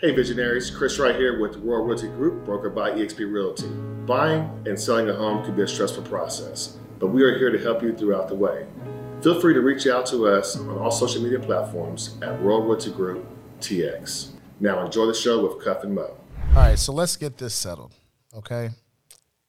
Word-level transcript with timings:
Hey 0.00 0.12
visionaries, 0.12 0.70
Chris 0.70 0.98
right 0.98 1.14
here 1.14 1.38
with 1.38 1.56
Royal 1.56 1.84
Realty 1.84 2.08
Group, 2.08 2.46
brokered 2.46 2.74
by 2.74 2.92
eXp 2.92 3.18
Realty. 3.30 3.68
Buying 4.06 4.48
and 4.64 4.80
selling 4.80 5.10
a 5.10 5.12
home 5.12 5.44
can 5.44 5.54
be 5.54 5.60
a 5.60 5.68
stressful 5.68 6.04
process, 6.04 6.78
but 6.98 7.08
we 7.08 7.22
are 7.22 7.36
here 7.36 7.50
to 7.50 7.58
help 7.58 7.82
you 7.82 7.94
throughout 7.94 8.26
the 8.26 8.34
way. 8.34 8.66
Feel 9.20 9.38
free 9.42 9.52
to 9.52 9.60
reach 9.60 9.86
out 9.86 10.06
to 10.06 10.26
us 10.26 10.56
on 10.56 10.78
all 10.78 10.90
social 10.90 11.22
media 11.22 11.38
platforms 11.38 12.16
at 12.22 12.40
Royal 12.40 12.62
Realty 12.62 12.92
Group 12.92 13.26
TX. 13.60 14.30
Now 14.58 14.86
enjoy 14.86 15.04
the 15.04 15.12
show 15.12 15.46
with 15.46 15.62
Cuff 15.62 15.84
and 15.84 15.94
Mo. 15.94 16.16
All 16.48 16.54
right, 16.54 16.78
so 16.78 16.94
let's 16.94 17.18
get 17.18 17.36
this 17.36 17.52
settled. 17.52 17.92
Okay. 18.34 18.70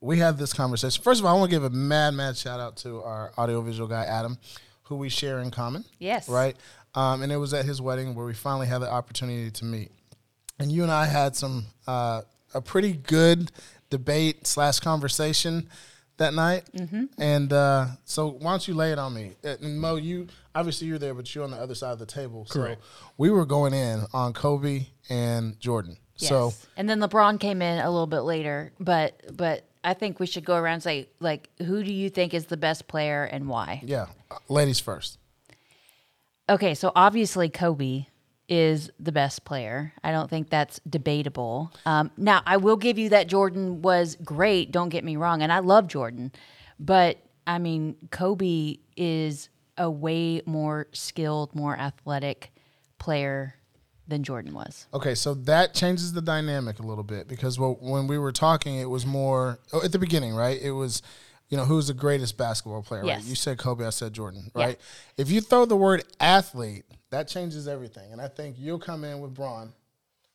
We 0.02 0.20
had 0.20 0.38
this 0.38 0.52
conversation. 0.52 1.02
First 1.02 1.22
of 1.22 1.28
all, 1.28 1.34
I 1.34 1.40
want 1.40 1.50
to 1.50 1.56
give 1.56 1.64
a 1.64 1.70
mad, 1.70 2.14
mad 2.14 2.36
shout 2.36 2.60
out 2.60 2.76
to 2.78 3.02
our 3.04 3.32
audiovisual 3.38 3.88
guy, 3.88 4.04
Adam, 4.04 4.38
who 4.84 4.98
we 4.98 5.08
share 5.08 5.40
in 5.40 5.50
common. 5.50 5.86
Yes. 5.98 6.28
Right? 6.28 6.58
Um, 6.94 7.22
and 7.22 7.32
it 7.32 7.38
was 7.38 7.54
at 7.54 7.64
his 7.64 7.82
wedding 7.82 8.16
where 8.16 8.26
we 8.26 8.34
finally 8.34 8.68
had 8.68 8.80
the 8.80 8.92
opportunity 8.92 9.50
to 9.50 9.64
meet. 9.64 9.92
And 10.62 10.72
you 10.72 10.84
and 10.84 10.92
I 10.92 11.06
had 11.06 11.36
some, 11.36 11.66
uh, 11.88 12.22
a 12.54 12.62
pretty 12.62 12.94
good 12.94 13.52
debate 13.90 14.48
slash 14.48 14.80
conversation 14.80 15.70
that 16.18 16.34
night. 16.34 16.70
Mm-hmm. 16.76 17.06
And 17.18 17.52
uh, 17.52 17.88
so 18.06 18.30
why 18.30 18.52
don't 18.52 18.68
you 18.68 18.74
lay 18.74 18.92
it 18.92 19.00
on 19.00 19.14
me? 19.14 19.34
Uh, 19.44 19.56
And 19.62 19.80
Mo, 19.80 19.96
you, 19.96 20.28
obviously 20.54 20.88
you're 20.88 21.00
there, 21.00 21.14
but 21.14 21.34
you're 21.34 21.44
on 21.44 21.52
the 21.52 21.58
other 21.58 21.76
side 21.76 21.92
of 21.92 22.00
the 22.00 22.06
table. 22.06 22.46
Correct. 22.50 22.82
So 22.82 23.08
we 23.18 23.30
were 23.30 23.46
going 23.46 23.74
in 23.74 24.06
on 24.14 24.34
Kobe 24.34 24.86
and 25.10 25.60
Jordan. 25.60 25.98
Yes. 26.18 26.30
So 26.30 26.54
and 26.78 26.88
then 26.88 27.00
LeBron 27.00 27.40
came 27.40 27.62
in 27.62 27.80
a 27.80 27.90
little 27.90 28.08
bit 28.08 28.20
later, 28.22 28.72
but 28.80 29.36
but 29.36 29.66
I 29.84 29.96
think 29.96 30.20
we 30.20 30.28
should 30.28 30.46
go 30.46 30.56
around 30.56 30.76
and 30.76 30.84
say 30.84 31.10
like, 31.20 31.50
who 31.58 31.84
do 31.84 31.92
you 31.92 32.12
think 32.12 32.36
is 32.36 32.46
the 32.46 32.58
best 32.58 32.88
player 32.88 33.24
and 33.24 33.50
why? 33.50 33.82
Yeah, 33.84 34.06
uh, 34.30 34.38
ladies 34.48 34.80
first. 34.80 35.18
Okay, 36.48 36.76
so 36.76 36.92
obviously 36.96 37.50
Kobe 37.50 38.06
is 38.50 38.90
the 39.00 39.12
best 39.12 39.46
player. 39.46 39.94
I 40.04 40.12
don't 40.12 40.30
think 40.30 40.50
that's 40.50 40.80
debatable. 40.90 41.72
Um, 41.86 42.12
now, 42.18 42.42
I 42.46 42.58
will 42.58 42.78
give 42.78 42.98
you 42.98 43.10
that 43.10 43.28
Jordan 43.28 43.82
was 43.82 44.18
great. 44.24 44.72
Don't 44.72 44.90
get 44.90 45.04
me 45.04 45.16
wrong, 45.16 45.42
and 45.42 45.52
I 45.54 45.60
love 45.60 45.88
Jordan, 45.88 46.32
but 46.80 47.18
I 47.48 47.60
mean 47.60 47.96
Kobe 48.12 48.78
is 48.98 49.50
a 49.78 49.90
way 49.90 50.42
more 50.46 50.88
skilled, 50.92 51.56
more 51.56 51.78
athletic 51.78 52.52
player 53.00 53.56
than 54.08 54.24
Jordan 54.24 54.54
was. 54.54 54.88
Okay, 54.94 55.16
so 55.16 55.34
that 55.34 55.74
changes 55.74 56.14
the 56.14 56.22
dynamic 56.22 56.80
a 56.80 56.84
little 56.84 57.04
bit 57.04 57.28
because 57.28 57.58
when 57.60 58.08
we 58.08 58.18
were 58.18 58.32
talking, 58.32 58.76
it 58.76 58.90
was 58.90 59.06
more 59.06 59.60
oh, 59.74 59.82
at 59.84 59.92
the 59.92 60.00
beginning, 60.00 60.34
right? 60.36 60.62
It 60.62 60.72
was, 60.72 61.02
you 61.50 61.58
know, 61.58 61.66
who's 61.66 61.88
the 61.88 61.94
greatest 61.94 62.38
basketball 62.38 62.84
player? 62.84 63.06
Right? 63.06 63.24
You 63.24 63.36
said 63.36 63.58
Kobe, 63.58 63.86
I 63.86 63.90
said 63.90 64.14
Jordan, 64.14 64.52
Yeah. 64.56 64.66
right? 64.66 64.80
If 65.18 65.32
you 65.32 65.42
throw 65.42 65.66
the 65.66 65.78
word 65.78 66.04
athlete, 66.20 66.84
that 67.12 67.28
changes 67.28 67.68
everything, 67.68 68.12
and 68.12 68.20
I 68.20 68.28
think 68.28 68.56
you'll 68.60 68.80
come 68.80 69.04
in 69.04 69.20
with 69.22 69.34
Bron. 69.34 69.72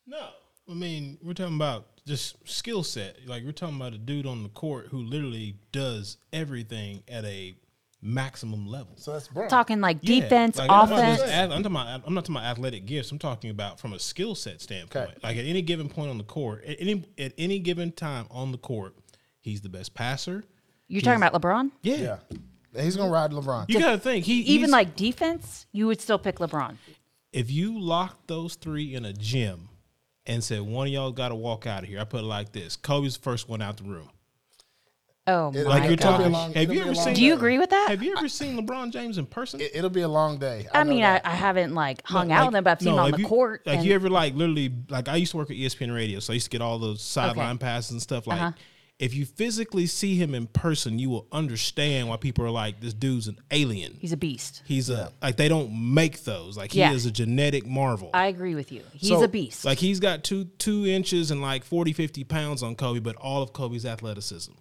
No, 0.05 0.29
I 0.69 0.73
mean 0.73 1.17
we're 1.21 1.33
talking 1.33 1.55
about 1.55 1.85
just 2.05 2.37
skill 2.47 2.83
set. 2.83 3.17
Like 3.27 3.43
we're 3.43 3.51
talking 3.51 3.75
about 3.75 3.93
a 3.93 3.97
dude 3.97 4.25
on 4.25 4.43
the 4.43 4.49
court 4.49 4.87
who 4.89 4.99
literally 4.99 5.55
does 5.71 6.17
everything 6.31 7.03
at 7.09 7.25
a 7.25 7.55
maximum 8.01 8.67
level. 8.67 8.93
So 8.95 9.13
that's 9.13 9.27
Bron. 9.27 9.49
Talking 9.49 9.81
like 9.81 9.97
Yeah, 10.01 10.21
defense, 10.21 10.57
like, 10.57 10.69
I'm 10.69 10.91
offense. 10.91 11.19
just 11.19 11.33
I'm 11.33 11.49
talking 11.49 11.65
about. 11.65 12.01
I'm 12.05 12.13
not 12.13 12.25
talking 12.25 12.35
about 12.37 12.45
athletic 12.45 12.85
gifts. 12.85 13.11
I'm 13.11 13.19
talking 13.19 13.49
about 13.49 13.79
from 13.79 13.93
a 13.93 13.99
skill 13.99 14.35
set 14.35 14.61
standpoint. 14.61 15.09
Okay. 15.09 15.19
Like 15.23 15.37
at 15.37 15.45
any 15.45 15.61
given 15.61 15.89
point 15.89 16.09
on 16.09 16.17
the 16.17 16.23
court, 16.23 16.63
at 16.63 16.77
any 16.79 17.03
at 17.17 17.33
any 17.37 17.59
given 17.59 17.91
time 17.91 18.27
on 18.31 18.51
the 18.51 18.57
court, 18.57 18.95
he's 19.41 19.61
the 19.61 19.69
best 19.69 19.93
passer. 19.93 20.43
You're 20.87 21.01
talking 21.01 21.21
about 21.21 21.33
LeBron? 21.41 21.71
Yeah, 21.81 21.95
Yeah, 21.95 22.17
he's 22.75 22.95
gonna 22.95 23.11
ride 23.11 23.31
LeBron. 23.31 23.65
you 23.69 23.79
got 23.79 23.91
to 23.91 23.97
think 23.97 24.25
he 24.25 24.41
Even 24.41 24.69
like 24.71 24.95
defense, 24.95 25.65
you 25.71 25.87
would 25.87 26.01
still 26.01 26.19
pick 26.19 26.37
LeBron. 26.39 26.75
if 27.33 27.49
you 27.51 27.79
lock 27.79 28.27
those 28.27 28.55
three 28.55 28.93
in 28.95 29.05
a 29.05 29.13
gym 29.13 29.69
and 30.25 30.43
said 30.43 30.61
one 30.61 30.87
of 30.87 30.93
y'all 30.93 31.11
got 31.11 31.29
to 31.29 31.35
walk 31.35 31.65
out 31.67 31.83
of 31.83 31.89
here, 31.89 31.99
I 31.99 32.03
put 32.03 32.21
it 32.21 32.25
like 32.27 32.51
this: 32.51 32.75
Kobe's 32.75 33.15
the 33.17 33.23
first 33.23 33.47
one 33.49 33.61
out 33.61 33.77
the 33.77 33.83
room. 33.83 34.09
Oh 35.29 35.49
It- 35.53 35.65
my 35.65 35.79
Like 35.79 35.83
you're 35.89 35.97
God. 35.97 36.17
talking. 36.17 36.31
long- 36.31 36.53
have 36.53 36.73
you 36.73 36.81
ever 36.81 36.95
seen? 36.95 37.13
Do 37.13 37.21
you 37.23 37.33
agree 37.33 37.59
with 37.59 37.69
that? 37.71 37.87
Have 37.89 38.01
you 38.01 38.15
ever 38.17 38.29
seen 38.29 38.57
LeBron 38.57 38.91
James 38.93 39.17
in 39.17 39.25
person? 39.25 39.59
It, 39.59 39.81
will 39.81 39.89
be 39.89 40.01
a 40.01 40.07
long 40.07 40.37
day. 40.37 40.67
I 40.73 40.83
know 40.83 40.89
mean, 40.89 41.03
I. 41.03 41.19
I 41.23 41.31
haven't 41.35 41.73
like 41.73 42.01
hung 42.07 42.29
No, 42.29 42.35
out 42.35 42.37
like- 42.39 42.47
with 42.47 42.55
him, 42.55 42.63
but 42.63 42.71
I've 42.71 42.79
seen 42.81 42.95
no, 42.95 42.99
him 42.99 43.05
on 43.05 43.11
the 43.11 43.17
you- 43.19 43.27
court. 43.27 43.61
Like 43.65 43.77
and- 43.79 43.85
you 43.85 43.93
ever 43.93 44.09
like 44.09 44.35
literally 44.35 44.73
like 44.89 45.09
I 45.09 45.17
used 45.17 45.31
to 45.31 45.37
work 45.37 45.51
at 45.51 45.57
ESPN 45.57 45.93
Radio, 45.93 46.19
so 46.21 46.31
I 46.31 46.35
used 46.35 46.45
to 46.45 46.49
get 46.49 46.61
all 46.61 46.79
those 46.79 47.01
sideline 47.01 47.55
Okay. 47.55 47.57
passes 47.57 47.91
and 47.91 48.01
stuff. 48.01 48.25
Like 48.25 48.39
Uh-huh. 48.41 48.51
If 48.99 49.13
you 49.13 49.25
physically 49.25 49.85
see 49.85 50.15
him 50.15 50.33
in 50.33 50.47
person, 50.47 50.97
you 50.97 51.09
will 51.09 51.27
understand 51.31 52.09
why 52.09 52.17
people 52.17 52.43
are 52.45 52.49
like, 52.49 52.79
"This 52.81 52.93
dude's 52.93 53.27
an 53.27 53.37
alien." 53.51 53.97
he's 53.99 54.11
a 54.11 54.17
beast. 54.17 54.63
He's 54.65 54.89
a 54.89 55.11
like 55.21 55.37
they 55.37 55.47
don't 55.49 55.93
make 55.93 56.23
those. 56.23 56.57
Like 56.57 56.71
he 56.71 56.79
Yeah. 56.79 56.91
is 56.93 57.05
a 57.05 57.11
genetic 57.11 57.65
marvel. 57.67 58.09
I 58.13 58.25
agree 58.27 58.55
with 58.55 58.71
you. 58.71 58.81
He's 58.93 59.09
So, 59.09 59.21
a 59.23 59.27
beast. 59.27 59.65
like 59.65 59.77
he's 59.77 59.99
got 59.99 60.23
two 60.23 60.45
two 60.57 60.87
inches 60.87 61.29
and 61.31 61.41
like 61.41 61.63
40, 61.63 61.93
50 61.93 62.23
pounds 62.23 62.63
on 62.63 62.75
Kobe, 62.75 62.99
but 62.99 63.15
all 63.17 63.41
of 63.43 63.53
Kobe's 63.53 63.85
athleticism. 63.85 64.53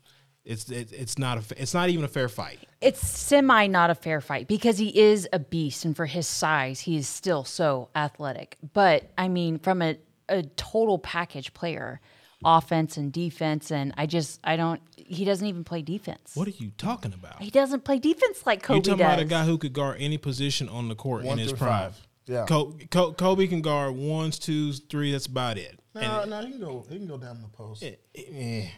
It's 0.44 0.70
it, 0.70 0.92
it's 0.92 1.18
not 1.18 1.38
a 1.38 1.40
fa- 1.40 1.60
it's 1.60 1.74
not 1.74 1.88
even 1.88 2.04
a 2.04 2.08
fair 2.08 2.28
fight. 2.28 2.60
it's 2.80 3.00
semi 3.00 3.66
not 3.66 3.90
a 3.90 3.94
fair 3.96 4.20
fight 4.20 4.46
because 4.46 4.78
he 4.78 4.96
is 4.96 5.26
a 5.32 5.38
beast, 5.40 5.84
and 5.84 5.96
for 5.96 6.06
his 6.06 6.26
size, 6.28 6.80
he 6.80 6.96
is 6.96 7.08
still 7.08 7.42
so 7.42 7.88
athletic. 7.96 8.56
But 8.74 9.10
I 9.18 9.26
mean, 9.28 9.58
from 9.58 9.82
a, 9.82 9.96
a 10.28 10.42
total 10.44 10.98
package 10.98 11.52
player, 11.54 12.00
offense 12.44 12.96
and 12.96 13.12
defense, 13.12 13.70
and 13.70 13.92
I 13.96 14.06
just 14.06 14.40
I 14.44 14.56
don't. 14.56 14.80
He 14.96 15.24
doesn't 15.24 15.46
even 15.46 15.64
play 15.64 15.82
defense. 15.82 16.32
What 16.34 16.46
are 16.48 16.52
you 16.52 16.70
talking 16.78 17.12
about? 17.14 17.40
He 17.42 17.50
doesn't 17.50 17.84
play 17.84 17.98
defense 17.98 18.44
like 18.46 18.62
Kobe 18.62 18.76
You're 18.76 18.82
talking 18.82 18.98
does. 18.98 19.06
about 19.14 19.18
a 19.20 19.24
guy 19.24 19.44
who 19.44 19.58
could 19.58 19.72
guard 19.72 19.96
any 20.00 20.18
position 20.18 20.68
on 20.68 20.88
the 20.88 20.94
court 20.94 21.24
One 21.24 21.34
in 21.34 21.38
his 21.40 21.50
through 21.50 21.58
prime. 21.58 21.92
five. 21.92 22.06
Yeah. 22.26 22.44
Kobe, 22.46 22.86
Kobe 22.86 23.46
can 23.46 23.62
guard 23.62 23.94
ones, 23.94 24.38
twos, 24.38 24.80
three. 24.80 25.12
That's 25.12 25.26
about 25.26 25.58
it. 25.58 25.78
no, 25.94 26.24
no, 26.24 26.40
he 26.44 26.50
can 26.50 26.60
go. 26.60 26.84
He 26.88 26.96
can 26.96 27.06
go 27.06 27.18
down 27.18 27.40
the 27.40 27.48
post. 27.48 27.82
And, 27.82 27.96
eh. 28.14 28.68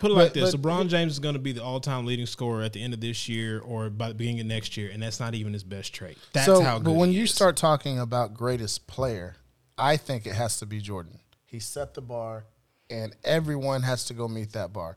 Put 0.00 0.10
it 0.10 0.14
like 0.14 0.34
But- 0.34 0.40
this: 0.40 0.54
but 0.56 0.62
LeBron 0.62 0.88
James 0.88 1.12
is 1.12 1.18
going 1.18 1.34
to 1.34 1.38
be 1.40 1.52
the 1.52 1.62
all-time 1.62 2.04
leading 2.04 2.26
scorer 2.26 2.62
at 2.62 2.72
the 2.72 2.82
end 2.82 2.92
of 2.94 3.00
this 3.00 3.28
year 3.28 3.60
or 3.60 3.90
by 3.90 4.08
the 4.08 4.14
beginning 4.14 4.40
of 4.40 4.46
next 4.46 4.76
year, 4.76 4.90
and 4.90 5.02
that's 5.02 5.20
not 5.20 5.34
even 5.34 5.52
his 5.52 5.62
best 5.62 5.94
trait. 5.94 6.18
That's 6.32 6.46
so, 6.46 6.60
how 6.62 6.78
good. 6.78 6.84
but 6.84 6.92
when 6.94 7.10
he 7.10 7.18
you 7.18 7.24
is. 7.24 7.32
start 7.34 7.56
talking 7.56 7.98
about 8.00 8.34
greatest 8.34 8.86
player, 8.86 9.36
I 9.78 9.96
think 9.96 10.26
it 10.26 10.34
has 10.34 10.58
to 10.58 10.66
be 10.66 10.80
Jordan. 10.80 11.20
He 11.46 11.60
set 11.60 11.94
the 11.94 12.00
bar, 12.02 12.46
and 12.90 13.14
everyone 13.24 13.82
has 13.82 14.04
to 14.06 14.14
go 14.14 14.28
meet 14.28 14.52
that 14.52 14.72
bar. 14.72 14.96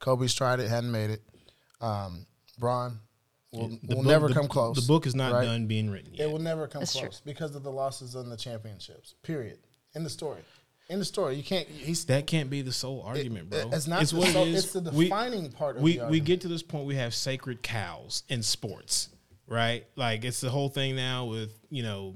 Kobe's 0.00 0.34
tried 0.34 0.60
it, 0.60 0.68
hadn't 0.68 0.92
made 0.92 1.10
it. 1.10 1.22
Um, 1.80 2.26
Bron 2.58 2.98
will, 3.52 3.68
will 3.68 3.78
book- 3.96 4.04
never 4.04 4.28
the- 4.28 4.34
come 4.34 4.48
close. 4.48 4.76
The 4.76 4.86
book 4.86 5.06
is 5.06 5.14
not 5.14 5.32
right? 5.32 5.44
done 5.44 5.66
being 5.66 5.90
written 5.90 6.14
yet. 6.14 6.28
It 6.28 6.32
will 6.32 6.38
never 6.38 6.66
come 6.68 6.80
That's 6.80 6.92
true. 6.92 7.02
close 7.08 7.20
because 7.24 7.54
of 7.54 7.62
the 7.62 7.70
losses 7.72 8.14
in 8.14 8.28
the 8.30 8.36
championships. 8.36 9.14
Period. 9.22 9.58
In 9.94 10.04
the 10.04 10.10
story. 10.10 10.40
In 10.88 10.98
the 10.98 11.04
story, 11.04 11.36
you 11.36 11.42
can't. 11.42 11.68
He's 11.68 12.06
that 12.06 12.26
can't 12.26 12.48
be 12.48 12.62
the 12.62 12.72
sole 12.72 13.02
argument, 13.02 13.50
bro. 13.50 13.68
it's 13.72 13.86
not 13.86 14.06
the 14.06 14.16
what 14.16 14.28
it 14.28 14.32
sole- 14.32 14.46
is. 14.46 14.64
it's 14.64 14.72
the 14.72 14.90
We- 14.90 15.04
defining 15.04 15.50
part 15.52 15.76
of 15.76 15.82
we 15.82 15.98
the 15.98 16.06
we 16.08 16.18
get 16.20 16.40
to 16.42 16.48
this 16.48 16.62
point. 16.62 16.86
We 16.86 16.94
have 16.96 17.14
sacred 17.14 17.62
cows 17.62 18.22
in 18.30 18.42
sports, 18.42 19.10
right? 19.46 19.84
Like 19.96 20.24
it's 20.24 20.40
the 20.40 20.48
whole 20.48 20.70
thing 20.70 20.96
now 20.96 21.26
with 21.26 21.50
you 21.68 21.82
know 21.82 22.14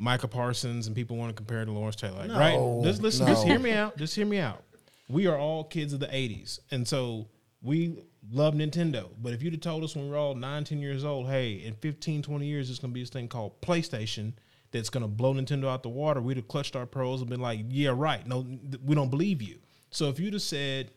Micah 0.00 0.28
Parsons 0.28 0.86
and 0.86 0.96
people 0.96 1.16
want 1.16 1.30
to 1.30 1.34
compare 1.34 1.64
to 1.64 1.70
Lawrence 1.70 1.96
Taylor, 1.96 2.26
like, 2.26 2.30
right? 2.30 2.80
Just 2.82 3.02
listen, 3.02 3.26
just 3.26 3.46
hear 3.46 3.58
me 3.58 3.72
out. 3.72 3.96
Just 3.96 4.16
hear 4.16 4.26
me 4.26 4.38
out. 4.38 4.64
We 5.08 5.26
are 5.26 5.38
all 5.38 5.64
kids 5.64 5.92
of 5.92 6.00
the 6.00 6.06
'80s, 6.06 6.60
and 6.70 6.88
so 6.88 7.28
we 7.62 8.02
love 8.32 8.54
Nintendo. 8.54 9.10
But 9.20 9.32
if 9.32 9.42
you'd 9.42 9.52
have 9.52 9.60
told 9.60 9.84
us 9.84 9.94
when 9.94 10.04
we 10.06 10.10
were 10.10 10.16
all 10.16 10.34
nine, 10.34 10.64
10 10.64 10.78
years 10.78 11.04
old, 11.04 11.28
hey, 11.28 11.54
in 11.54 11.74
15, 11.74 12.22
20 12.22 12.46
years, 12.46 12.68
there's 12.68 12.78
going 12.78 12.90
to 12.90 12.94
be 12.94 13.02
this 13.02 13.10
thing 13.10 13.28
called 13.28 13.60
PlayStation 13.60 14.32
that's 14.72 14.90
going 14.90 15.02
to 15.02 15.08
blow 15.08 15.34
Nintendo 15.34 15.66
out 15.66 15.82
the 15.82 15.88
water, 15.88 16.20
we'd 16.20 16.36
have 16.36 16.48
clutched 16.48 16.76
our 16.76 16.86
pearls 16.86 17.20
and 17.20 17.30
been 17.30 17.40
like, 17.40 17.60
yeah, 17.68 17.92
right. 17.94 18.26
No, 18.26 18.42
th- 18.42 18.82
we 18.84 18.94
don't 18.94 19.10
believe 19.10 19.42
you. 19.42 19.58
So 19.90 20.08
if 20.08 20.20
you'd 20.20 20.32
have 20.34 20.42
said 20.42 20.92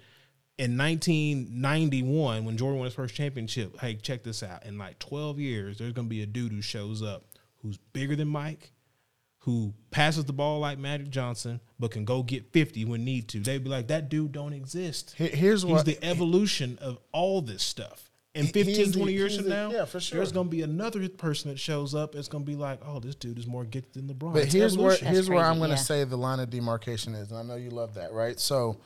in 0.58 0.78
1991, 0.78 2.46
when 2.46 2.58
Jordan 2.58 2.80
won 2.80 2.86
his 2.86 2.94
first 2.94 3.16
championship, 3.16 3.80
hey, 3.80 3.96
check 3.96 4.24
this 4.24 4.44
out. 4.44 4.66
In 4.66 4.78
like 4.78 5.00
12 5.00 5.40
years, 5.40 5.78
there's 5.80 5.94
going 5.94 6.08
to 6.08 6.10
be 6.10 6.22
a 6.22 6.28
dude 6.28 6.52
who 6.52 6.62
shows 6.62 7.02
up 7.02 7.26
who's 7.62 7.78
bigger 7.78 8.16
than 8.16 8.28
Mike, 8.28 8.72
who 9.46 9.74
passes 9.92 10.24
the 10.26 10.32
ball 10.34 10.60
like 10.60 10.78
Magic 10.80 11.10
Johnson, 11.10 11.60
but 11.78 11.92
can 11.92 12.06
go 12.06 12.24
get 12.24 12.52
50 12.54 12.86
when 12.86 13.04
need 13.04 13.28
to. 13.30 13.40
They'd 13.42 13.64
be 13.64 13.70
like, 13.70 13.88
that 13.88 14.08
dude 14.10 14.32
don't 14.32 14.54
exist. 14.54 15.14
Here- 15.18 15.28
here's 15.28 15.64
He's 15.64 15.72
what- 15.72 15.86
the 15.86 16.02
evolution 16.04 16.78
of 16.82 16.98
all 17.12 17.42
this 17.42 17.62
stuff. 17.62 18.10
In 18.36 18.46
He- 18.48 18.52
15, 18.54 18.76
he's 18.76 18.92
the- 18.94 18.98
20 19.00 19.14
years 19.14 19.36
from 19.36 19.44
the- 19.44 19.50
now, 19.50 19.72
yeah, 19.72 19.86
for 19.86 20.00
sure. 20.00 20.18
there's 20.18 20.32
going 20.32 20.48
to 20.48 20.52
be 20.52 20.62
another 20.62 21.08
person 21.10 21.52
that 21.52 21.60
shows 21.60 21.94
up. 21.94 22.16
It's 22.16 22.28
going 22.30 22.44
to 22.46 22.50
be 22.50 22.56
like, 22.56 22.80
oh, 22.86 23.00
this 23.02 23.16
dude 23.16 23.38
is 23.38 23.46
more 23.46 23.64
gifted 23.66 24.08
than 24.08 24.16
LeBron. 24.16 24.34
But 24.34 24.44
It's 24.44 24.54
here's 24.54 24.78
where 24.78 24.88
evolution. 24.94 25.08
here's 25.14 25.30
where 25.30 25.44
I'm 25.46 25.58
going 25.60 25.70
to 25.72 25.76
yeah. 25.76 25.82
say 25.82 26.04
the 26.06 26.18
line 26.18 26.40
of 26.40 26.50
demarcation 26.50 27.14
is, 27.14 27.30
and 27.30 27.38
I 27.38 27.44
know 27.44 27.58
you 27.58 27.70
love 27.70 27.94
that, 27.96 28.12
right? 28.14 28.40
So, 28.40 28.78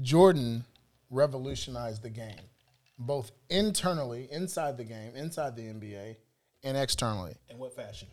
Jordan 0.00 0.64
revolutionized 1.10 2.02
the 2.02 2.10
game, 2.10 2.36
both 2.98 3.32
internally, 3.50 4.28
inside 4.30 4.76
the 4.76 4.84
game, 4.84 5.16
inside 5.16 5.56
the 5.56 5.62
NBA, 5.62 6.16
and 6.62 6.76
externally. 6.76 7.34
In 7.50 7.58
what 7.58 7.74
fashion? 7.74 8.08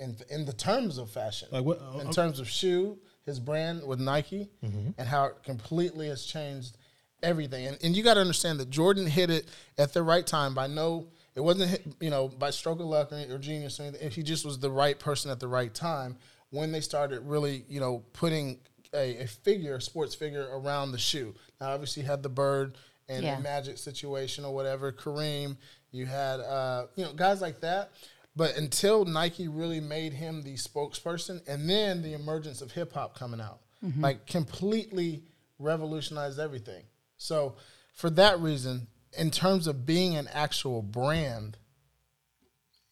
In 0.00 0.16
in 0.30 0.44
the 0.46 0.52
terms 0.52 0.98
of 0.98 1.10
fashion, 1.10 1.48
Like 1.52 1.64
what- 1.64 1.80
uh, 1.80 1.98
in 2.00 2.10
terms 2.10 2.40
of 2.40 2.48
shoe, 2.48 2.98
his 3.26 3.38
brand 3.38 3.86
with 3.86 4.00
Nike, 4.00 4.48
Mm-hmm. 4.64 4.90
and 4.98 5.06
how 5.08 5.26
it 5.26 5.42
completely 5.44 6.08
has 6.08 6.24
changed 6.24 6.76
everything. 7.22 7.66
And 7.66 7.78
and 7.82 7.96
you 7.96 8.02
got 8.02 8.14
to 8.14 8.20
understand 8.20 8.58
that 8.60 8.70
Jordan 8.70 9.06
hit 9.06 9.30
it 9.30 9.46
at 9.78 9.92
the 9.92 10.02
right 10.02 10.26
time 10.26 10.54
by 10.54 10.66
no. 10.66 11.08
It 11.34 11.40
wasn't 11.40 11.70
hit, 11.70 11.86
you 12.00 12.10
know 12.10 12.28
by 12.28 12.50
stroke 12.50 12.80
of 12.80 12.86
luck 12.86 13.12
or, 13.12 13.24
or 13.34 13.38
genius 13.38 13.78
or 13.78 13.84
anything. 13.84 14.10
He 14.10 14.22
just 14.22 14.44
was 14.44 14.58
the 14.58 14.70
right 14.70 14.98
person 14.98 15.30
at 15.30 15.38
the 15.38 15.48
right 15.48 15.72
time 15.72 16.16
when 16.50 16.72
they 16.72 16.80
started 16.80 17.20
really, 17.20 17.64
you 17.68 17.78
know, 17.78 18.02
putting 18.14 18.58
a, 18.92 19.22
a 19.22 19.26
figure, 19.28 19.76
a 19.76 19.80
sports 19.80 20.14
figure 20.16 20.48
around 20.50 20.90
the 20.92 20.98
shoe. 20.98 21.32
Now, 21.60 21.70
obviously, 21.74 22.02
you 22.02 22.08
had 22.08 22.22
the 22.24 22.28
bird 22.28 22.76
and 23.08 23.22
Yeah. 23.24 23.36
the 23.36 23.42
magic 23.42 23.78
situation 23.78 24.44
or 24.44 24.52
whatever, 24.52 24.90
Kareem, 24.90 25.56
you 25.92 26.06
had, 26.06 26.40
uh, 26.40 26.86
you 26.96 27.04
know, 27.04 27.12
guys 27.12 27.40
like 27.40 27.60
that. 27.60 27.92
But 28.36 28.56
until 28.56 29.04
Nike 29.04 29.48
really 29.48 29.80
made 29.80 30.12
him 30.12 30.42
the 30.42 30.54
spokesperson, 30.54 31.46
and 31.48 31.68
then 31.68 32.02
the 32.02 32.14
emergence 32.14 32.62
of 32.62 32.72
hip 32.72 32.92
hop 32.92 33.18
coming 33.18 33.40
out, 33.40 33.60
mm-hmm. 33.84 34.00
like 34.00 34.26
completely 34.26 35.24
revolutionized 35.58 36.38
everything. 36.38 36.84
So, 37.16 37.56
for 37.92 38.08
that 38.10 38.40
reason, 38.40 38.86
in 39.18 39.30
terms 39.30 39.66
of 39.66 39.84
being 39.84 40.16
an 40.16 40.28
actual 40.32 40.80
brand, 40.80 41.58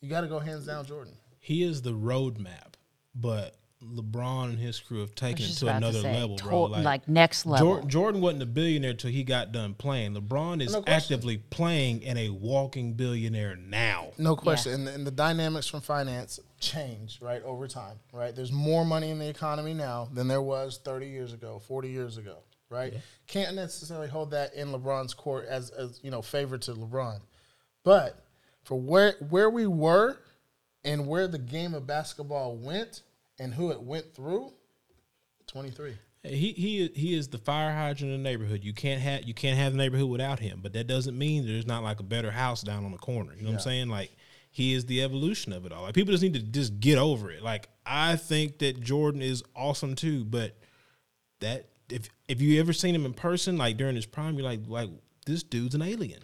you 0.01 0.09
got 0.11 0.23
to 0.23 0.27
go 0.27 0.39
hands 0.39 0.67
down 0.67 0.85
Jordan. 0.87 1.15
He 1.39 1.63
is 1.63 1.83
the 1.83 1.93
roadmap, 1.93 2.75
but 3.15 3.58
LeBron 3.83 4.51
and 4.51 4.59
his 4.59 4.81
crew 4.81 5.01
have 5.01 5.15
taken 5.15 5.45
it 5.45 5.53
to 5.53 5.67
about 5.67 5.73
to 5.73 5.77
another 5.89 6.01
say, 6.01 6.21
level, 6.21 6.37
to- 6.37 6.45
bro. 6.45 6.63
like 6.65 7.07
next 7.07 7.47
level. 7.47 7.75
Jordan, 7.75 7.89
Jordan 7.89 8.21
wasn't 8.21 8.43
a 8.43 8.47
billionaire 8.47 8.95
till 8.95 9.11
he 9.11 9.23
got 9.23 9.53
done 9.53 9.75
playing. 9.75 10.15
LeBron 10.15 10.61
is 10.61 10.73
No 10.73 10.83
actively 10.87 11.39
playing 11.39 12.05
and 12.05 12.19
a 12.19 12.31
walking 12.31 12.95
billionaire 12.95 13.55
now. 13.57 14.09
No 14.19 14.35
question. 14.35 14.73
And, 14.73 14.87
the, 14.87 14.95
and 14.95 15.07
the 15.07 15.13
dynamics 15.13 15.69
from 15.69 15.81
finance 15.81 16.41
change, 16.59 17.21
right, 17.23 17.43
over 17.45 17.69
time, 17.69 17.99
right? 18.13 18.35
There's 18.35 18.51
more 18.51 18.85
money 18.85 19.11
in 19.11 19.21
the 19.21 19.29
economy 19.29 19.75
now 19.75 20.09
than 20.13 20.27
there 20.27 20.43
was 20.43 20.81
30 20.85 21.07
years 21.07 21.33
ago, 21.33 21.61
40 21.61 21.89
years 21.89 22.19
ago, 22.19 22.39
right? 22.71 22.95
Can't 23.29 23.55
necessarily 23.55 24.09
hold 24.09 24.33
that 24.33 24.55
in 24.55 24.73
LeBron's 24.73 25.15
court 25.15 25.47
as, 25.49 25.71
as 25.71 26.01
you 26.03 26.11
know, 26.11 26.21
favor 26.21 26.59
to 26.59 26.73
LeBron. 26.73 27.21
But 27.85 28.25
for 28.65 28.79
where 28.79 29.15
where 29.31 29.49
we 29.49 29.67
were 29.69 30.19
and 30.85 31.07
where 31.07 31.29
the 31.29 31.39
game 31.39 31.75
of 31.75 31.87
basketball 31.87 32.57
went 32.57 33.03
and 33.39 33.55
who 33.55 33.71
it 33.71 33.83
went 33.83 34.15
through, 34.15 34.53
23. 35.47 35.95
He 36.25 36.53
he 36.53 36.91
he 36.95 37.15
is 37.15 37.29
the 37.29 37.39
fire 37.39 37.73
hydrant 37.73 38.13
in 38.13 38.23
the 38.23 38.31
neighborhood. 38.31 38.65
You 38.65 38.73
can't 38.73 39.01
have 39.01 39.23
you 39.25 39.35
can't 39.35 39.57
have 39.57 39.73
the 39.73 39.79
neighborhood 39.79 40.11
without 40.11 40.41
him. 40.41 40.61
But 40.63 40.73
that 40.73 40.87
doesn't 40.87 41.17
mean 41.17 41.47
there's 41.47 41.67
not 41.67 41.83
like 41.85 42.01
a 42.01 42.03
better 42.05 42.31
house 42.31 42.63
down 42.63 42.85
on 42.85 42.91
the 42.91 42.99
corner. 42.99 43.35
You 43.35 43.43
know 43.43 43.51
what 43.51 43.55
I'm 43.55 43.61
saying? 43.61 43.89
Like 43.89 44.11
he 44.51 44.75
is 44.75 44.87
the 44.87 45.03
evolution 45.03 45.53
of 45.53 45.65
it 45.65 45.73
all. 45.73 45.83
Like 45.83 45.95
people 45.95 46.13
just 46.13 46.23
need 46.23 46.35
to 46.35 46.43
just 46.43 46.81
get 46.81 46.99
over 46.99 47.31
it. 47.31 47.43
Like 47.43 47.69
I 47.87 48.17
think 48.17 48.59
that 48.59 48.81
Jordan 48.81 49.23
is 49.23 49.45
awesome 49.55 49.95
too, 49.95 50.25
but 50.25 50.59
that 51.41 51.69
if 51.89 52.09
if 52.27 52.41
you 52.41 52.59
ever 52.61 52.73
seen 52.73 52.95
him 52.95 53.07
in 53.07 53.15
person, 53.15 53.57
like 53.57 53.77
during 53.77 53.95
his 53.95 54.07
prime, 54.07 54.35
you're 54.35 54.45
like 54.45 54.61
like 54.67 54.91
this 55.25 55.45
dude's 55.45 55.77
an 55.77 55.83
alien. 55.83 56.21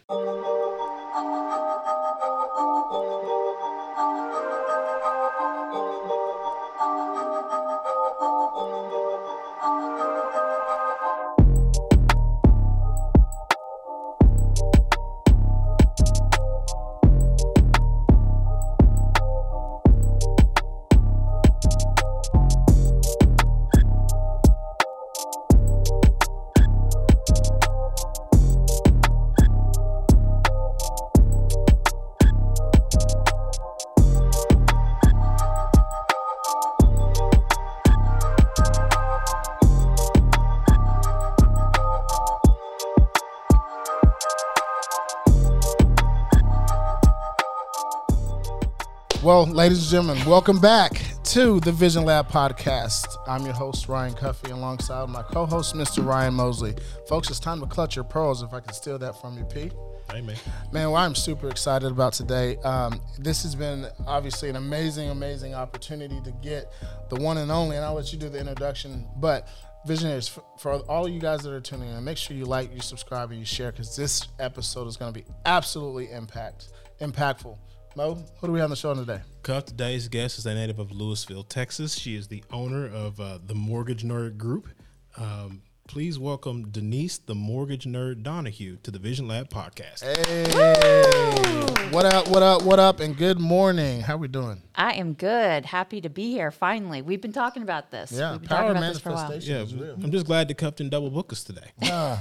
Well, 49.24 49.46
ladies 49.46 49.78
and 49.78 49.90
gentlemen, 49.90 50.28
welcome 50.28 50.60
back 50.60 51.00
to 51.24 51.58
the 51.60 51.72
Vision 51.72 52.04
Lab 52.04 52.28
podcast. 52.28 53.16
I'm 53.26 53.46
your 53.46 53.54
host, 53.54 53.88
Ryan 53.88 54.12
Cuffee, 54.12 54.50
alongside 54.50 55.08
my 55.08 55.22
co 55.22 55.46
host, 55.46 55.74
Mr. 55.74 56.04
Ryan 56.04 56.34
Mosley. 56.34 56.74
Folks, 57.08 57.30
it's 57.30 57.40
time 57.40 57.58
to 57.60 57.66
clutch 57.66 57.96
your 57.96 58.04
pearls 58.04 58.42
if 58.42 58.52
I 58.52 58.60
can 58.60 58.74
steal 58.74 58.98
that 58.98 59.18
from 59.18 59.38
you, 59.38 59.44
P. 59.44 59.70
Hey 60.10 60.20
man. 60.20 60.36
Man, 60.72 60.90
well, 60.90 60.96
I'm 60.96 61.14
super 61.14 61.48
excited 61.48 61.90
about 61.90 62.12
today. 62.12 62.58
Um, 62.58 63.00
this 63.18 63.44
has 63.44 63.54
been 63.54 63.86
obviously 64.06 64.50
an 64.50 64.56
amazing, 64.56 65.08
amazing 65.08 65.54
opportunity 65.54 66.20
to 66.20 66.30
get 66.42 66.70
the 67.08 67.16
one 67.16 67.38
and 67.38 67.50
only, 67.50 67.76
and 67.76 67.84
I'll 67.86 67.94
let 67.94 68.12
you 68.12 68.18
do 68.18 68.28
the 68.28 68.38
introduction. 68.38 69.06
But 69.16 69.48
visionaries, 69.86 70.28
for, 70.28 70.44
for 70.58 70.72
all 70.80 71.08
you 71.08 71.18
guys 71.18 71.40
that 71.44 71.52
are 71.54 71.62
tuning 71.62 71.88
in, 71.88 72.04
make 72.04 72.18
sure 72.18 72.36
you 72.36 72.44
like, 72.44 72.74
you 72.74 72.82
subscribe, 72.82 73.30
and 73.30 73.40
you 73.40 73.46
share 73.46 73.72
because 73.72 73.96
this 73.96 74.28
episode 74.38 74.86
is 74.86 74.98
going 74.98 75.14
to 75.14 75.18
be 75.18 75.24
absolutely 75.46 76.10
impact 76.10 76.68
impactful. 77.00 77.56
Mo, 77.96 78.16
who 78.40 78.48
do 78.48 78.52
we 78.52 78.58
have 78.58 78.66
on 78.66 78.70
the 78.70 78.76
show 78.76 78.92
today? 78.92 79.20
Cuff, 79.44 79.66
today's 79.66 80.08
guest 80.08 80.38
is 80.38 80.46
a 80.46 80.54
native 80.54 80.80
of 80.80 80.88
Lewisville, 80.88 81.48
Texas. 81.48 81.94
She 81.96 82.16
is 82.16 82.26
the 82.26 82.42
owner 82.50 82.86
of 82.92 83.20
uh, 83.20 83.38
the 83.46 83.54
Mortgage 83.54 84.02
Nerd 84.02 84.36
Group. 84.36 84.68
Um, 85.16 85.62
please 85.86 86.18
welcome 86.18 86.70
Denise, 86.70 87.18
the 87.18 87.36
Mortgage 87.36 87.84
Nerd 87.84 88.24
Donoghue, 88.24 88.78
to 88.82 88.90
the 88.90 88.98
Vision 88.98 89.28
Lab 89.28 89.48
podcast. 89.48 90.02
Hey, 90.02 91.90
what 91.92 92.04
up? 92.06 92.26
What 92.26 92.42
up? 92.42 92.62
What 92.62 92.80
up? 92.80 92.98
And 92.98 93.16
good 93.16 93.38
morning. 93.38 94.00
How 94.00 94.16
we 94.16 94.26
doing? 94.26 94.60
I 94.74 94.94
am 94.94 95.12
good. 95.12 95.64
Happy 95.64 96.00
to 96.00 96.08
be 96.08 96.32
here. 96.32 96.50
Finally, 96.50 97.02
we've 97.02 97.20
been 97.20 97.32
talking 97.32 97.62
about 97.62 97.92
this. 97.92 98.10
Yeah, 98.10 98.32
we've 98.32 98.40
been 98.40 98.48
power 98.48 98.72
talking 98.72 98.76
about 98.78 98.92
this 98.94 99.02
for 99.02 99.10
a 99.10 99.12
while. 99.12 99.28
manifestation 99.28 99.56
Yeah, 99.56 99.62
is 99.62 99.74
real. 99.74 99.94
I'm 100.02 100.10
just 100.10 100.26
glad 100.26 100.48
that 100.48 100.58
Cuff 100.58 100.74
didn't 100.74 100.90
double 100.90 101.10
book 101.10 101.32
us 101.32 101.44
today. 101.44 101.70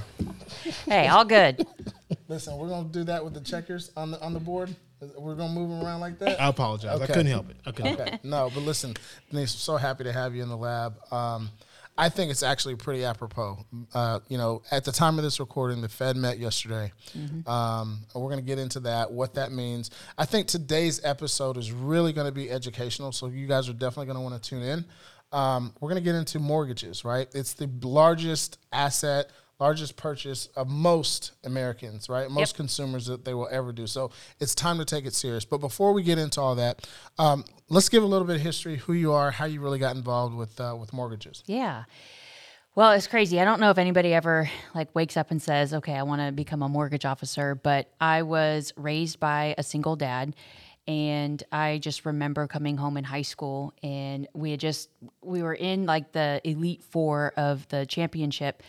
Hey, 0.86 1.08
all 1.08 1.26
good. 1.26 1.66
Listen, 2.28 2.58
we're 2.58 2.70
gonna 2.70 2.88
do 2.90 3.04
that 3.06 3.24
with 3.24 3.34
the 3.34 3.42
checkers 3.42 3.92
on 3.98 4.12
the 4.12 4.22
on 4.22 4.34
the 4.34 4.40
board. 4.40 4.76
We're 5.18 5.36
gonna 5.36 5.54
move 5.54 5.70
them 5.70 5.84
around 5.86 6.02
like 6.02 6.20
that. 6.20 6.40
I 6.42 6.48
apologize. 6.48 6.92
I 7.00 7.04
Okay. 7.04 7.08
couldn't 7.14 7.28
help 7.28 7.50
it. 7.50 7.58
I 7.66 7.72
couldn't 7.72 7.98
help 7.98 8.00
it. 8.08 8.14
Okay. 8.16 8.20
No, 8.24 8.50
but 8.54 8.64
listen, 8.64 8.94
Denise, 9.30 9.54
I'm 9.54 9.60
so 9.60 9.78
happy 9.78 10.04
to 10.06 10.14
have 10.14 10.36
you 10.36 10.44
in 10.44 10.50
the 10.50 10.58
lab. 10.58 10.96
Um, 11.14 11.50
I 11.96 12.10
think 12.10 12.32
it's 12.32 12.42
actually 12.42 12.76
pretty 12.76 13.06
apropos. 13.06 13.64
Uh, 13.94 14.20
you 14.28 14.38
know, 14.40 14.64
at 14.72 14.84
the 14.84 14.92
time 14.92 15.20
of 15.20 15.24
this 15.24 15.40
recording, 15.40 15.82
the 15.82 15.90
Fed 15.90 16.16
met 16.18 16.40
yesterday. 16.40 16.92
Um, 17.46 18.00
we're 18.16 18.22
going 18.30 18.38
to 18.38 18.42
get 18.46 18.58
into 18.58 18.80
that, 18.82 19.12
what 19.12 19.36
that 19.36 19.52
means. 19.52 19.92
I 20.18 20.26
think 20.26 20.48
today's 20.48 21.04
episode 21.06 21.56
is 21.56 21.72
really 21.72 22.12
going 22.12 22.26
to 22.26 22.32
be 22.34 22.50
educational, 22.50 23.12
so 23.12 23.28
you 23.28 23.46
guys 23.46 23.70
are 23.70 23.74
definitely 23.74 24.08
going 24.08 24.18
to 24.18 24.22
want 24.22 24.42
to 24.42 24.50
tune 24.50 24.64
in. 24.64 24.86
Um, 25.32 25.74
we're 25.80 25.90
going 25.90 26.02
to 26.02 26.04
get 26.04 26.16
into 26.16 26.40
mortgages, 26.40 27.06
right? 27.06 27.28
It's 27.36 27.54
the 27.54 27.70
largest 27.84 28.58
asset, 28.72 29.30
largest 29.60 29.96
purchase 29.96 30.48
of 30.56 30.68
most 30.68 31.32
Americans, 31.44 32.10
right? 32.10 32.30
Most 32.30 32.56
consumers 32.56 33.06
that 33.06 33.26
they 33.26 33.34
will 33.34 33.48
ever 33.52 33.72
do. 33.72 33.88
So 33.88 34.12
it's 34.40 34.56
time 34.56 34.78
to 34.80 34.86
take 34.86 35.06
it 35.06 35.14
serious. 35.14 35.46
But 35.46 35.60
before 35.60 35.94
we 35.94 36.04
get 36.04 36.18
into 36.18 36.42
all 36.42 36.56
that, 36.56 36.88
um, 37.18 37.46
let's 37.70 37.90
give 37.90 38.04
a 38.04 38.06
little 38.06 38.28
bit 38.28 38.38
of 38.38 38.42
history, 38.42 38.78
who 38.78 38.94
you 38.94 39.14
are, 39.14 39.32
how 39.32 39.46
you 39.46 39.62
really 39.62 39.80
got 39.80 39.96
involved 39.96 40.36
with 40.36 40.60
uh, 40.60 40.76
with 40.80 40.94
mortgages. 40.94 41.44
Yeah. 41.46 41.84
Well, 42.76 42.94
it's 42.94 43.06
crazy. 43.06 43.40
I 43.40 43.46
don't 43.46 43.60
know 43.60 43.70
if 43.70 43.78
anybody 43.78 44.16
ever 44.16 44.50
like 44.74 44.94
wakes 44.96 45.16
up 45.16 45.30
and 45.30 45.42
says, 45.42 45.74
"Okay, 45.76 45.94
I 45.94 46.04
want 46.04 46.22
to 46.22 46.32
become 46.32 46.64
a 46.64 46.70
mortgage 46.70 47.06
officer," 47.06 47.54
but 47.54 47.92
I 48.02 48.24
was 48.24 48.74
raised 48.76 49.20
by 49.20 49.54
a 49.58 49.64
single 49.64 49.96
dad 49.96 50.36
and 50.88 51.42
I 51.52 51.78
just 51.78 52.06
remember 52.06 52.48
coming 52.48 52.78
home 52.78 52.98
in 52.98 53.04
high 53.04 53.22
school 53.22 53.74
and 53.82 54.28
we 54.34 54.52
had 54.52 54.60
just 54.60 54.90
we 55.22 55.42
were 55.42 55.54
in 55.54 55.86
like 55.86 56.12
the 56.12 56.42
elite 56.44 56.84
4 56.84 57.34
of 57.38 57.68
the 57.70 57.86
championship 57.86 58.62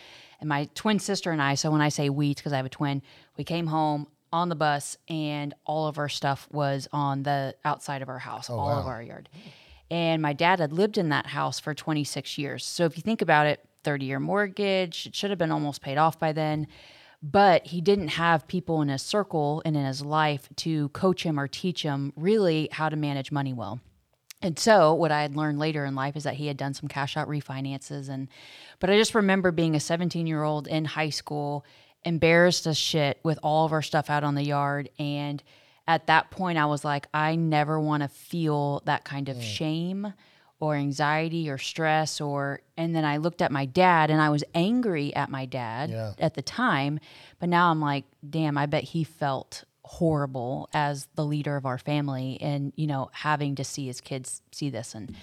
and 0.45 0.49
my 0.51 0.69
twin 0.75 0.99
sister 0.99 1.31
and 1.31 1.41
I, 1.41 1.55
so 1.55 1.71
when 1.71 1.81
I 1.81 1.89
say 1.89 2.11
we 2.11 2.33
it's 2.33 2.41
because 2.41 2.53
I 2.53 2.59
have 2.59 2.67
a 2.67 2.69
twin, 2.71 3.01
we 3.39 3.45
came 3.45 3.67
home 3.67 4.07
on 4.31 4.51
the 4.51 4.55
bus 4.55 4.99
and 5.09 5.55
all 5.65 5.89
of 5.89 5.97
our 5.97 6.11
stuff 6.11 6.47
was 6.53 6.87
on 6.93 7.23
the 7.23 7.55
outside 7.65 8.03
of 8.03 8.11
our 8.11 8.19
house, 8.19 8.51
oh, 8.51 8.59
all 8.59 8.79
of 8.79 8.87
our 8.87 9.03
yard. 9.03 9.31
And 9.91 10.21
my 10.21 10.35
dad 10.35 10.61
had 10.61 10.71
lived 10.71 10.99
in 10.99 11.09
that 11.09 11.27
house 11.29 11.59
for 11.59 11.73
26 11.73 12.37
years. 12.37 12.67
So 12.67 12.85
if 12.85 12.99
you 12.99 13.03
think 13.03 13.23
about 13.23 13.47
it, 13.47 13.67
30 13.85 14.05
year 14.05 14.21
mortgage, 14.21 15.07
it 15.07 15.15
should 15.15 15.31
have 15.31 15.39
been 15.39 15.51
almost 15.51 15.81
paid 15.81 15.97
off 15.97 16.19
by 16.19 16.33
then. 16.33 16.67
But 17.23 17.67
he 17.69 17.81
didn't 17.81 18.09
have 18.09 18.47
people 18.47 18.83
in 18.83 18.89
his 18.89 19.01
circle 19.01 19.63
and 19.65 19.75
in 19.79 19.87
his 19.87 20.05
life 20.05 20.47
to 20.57 20.91
coach 20.91 21.23
him 21.23 21.41
or 21.41 21.49
teach 21.49 21.83
him 21.83 22.13
really 22.17 22.69
how 22.71 22.91
to 22.91 22.97
manage 22.97 23.33
money 23.33 23.55
well. 23.55 23.81
And 24.45 24.59
so 24.59 24.93
what 24.93 25.11
I 25.11 25.23
had 25.23 25.35
learned 25.37 25.59
later 25.59 25.87
in 25.87 25.95
life 25.95 26.17
is 26.17 26.25
that 26.25 26.35
he 26.35 26.47
had 26.47 26.59
done 26.59 26.75
some 26.75 26.89
cash 26.89 27.17
out 27.17 27.29
refinances 27.29 28.09
and 28.11 28.29
but 28.79 28.91
I 28.91 28.99
just 28.99 29.15
remember 29.15 29.51
being 29.51 29.75
a 29.75 29.79
17-year-old 29.79 30.69
in 30.69 30.85
high 30.85 31.11
school 31.11 31.65
embarrassed 32.05 32.67
as 32.67 32.77
shit 32.77 33.19
with 33.23 33.39
all 33.43 33.65
of 33.65 33.73
our 33.73 33.81
stuff 33.81 34.11
out 34.11 34.23
on 34.23 34.35
the 34.35 34.43
yard. 34.43 34.91
And 34.99 35.43
at 35.89 36.07
that 36.09 36.31
point 36.31 36.59
I 36.59 36.67
was 36.67 36.85
like 36.85 37.09
I 37.15 37.37
never 37.37 37.81
want 37.81 38.03
to 38.03 38.09
feel 38.09 38.83
that 38.85 39.05
kind 39.05 39.31
of 39.31 39.39
mm. 39.39 39.43
shame 39.43 40.13
or 40.61 40.75
anxiety 40.75 41.49
or 41.49 41.57
stress 41.59 42.21
or 42.21 42.61
and 42.77 42.95
then 42.95 43.05
I 43.05 43.17
looked 43.17 43.41
at 43.41 43.51
my 43.51 43.65
dad 43.65 44.11
and 44.11 44.21
I 44.21 44.29
was 44.29 44.45
angry 44.55 45.15
at 45.17 45.31
my 45.31 45.47
dad 45.47 45.89
Yeah. 45.91 46.13
at 46.19 46.35
the 46.35 46.43
time. 46.43 47.01
But 47.39 47.49
now 47.49 47.71
I'm 47.71 47.81
like 47.81 48.05
damn 48.29 48.59
I 48.59 48.67
bet 48.67 48.85
he 48.85 49.05
felt 49.05 49.65
horrible 49.85 50.69
as 50.73 51.07
the 51.15 51.25
leader 51.25 51.57
of 51.57 51.67
our 51.67 51.79
family 51.79 52.39
and 52.41 52.73
you 52.75 52.87
know 52.87 53.11
having 53.13 53.55
to 53.55 53.65
see 53.65 53.87
his 53.87 54.01
kids 54.01 54.41
see 54.51 54.71
this 54.71 54.95
and 54.95 55.15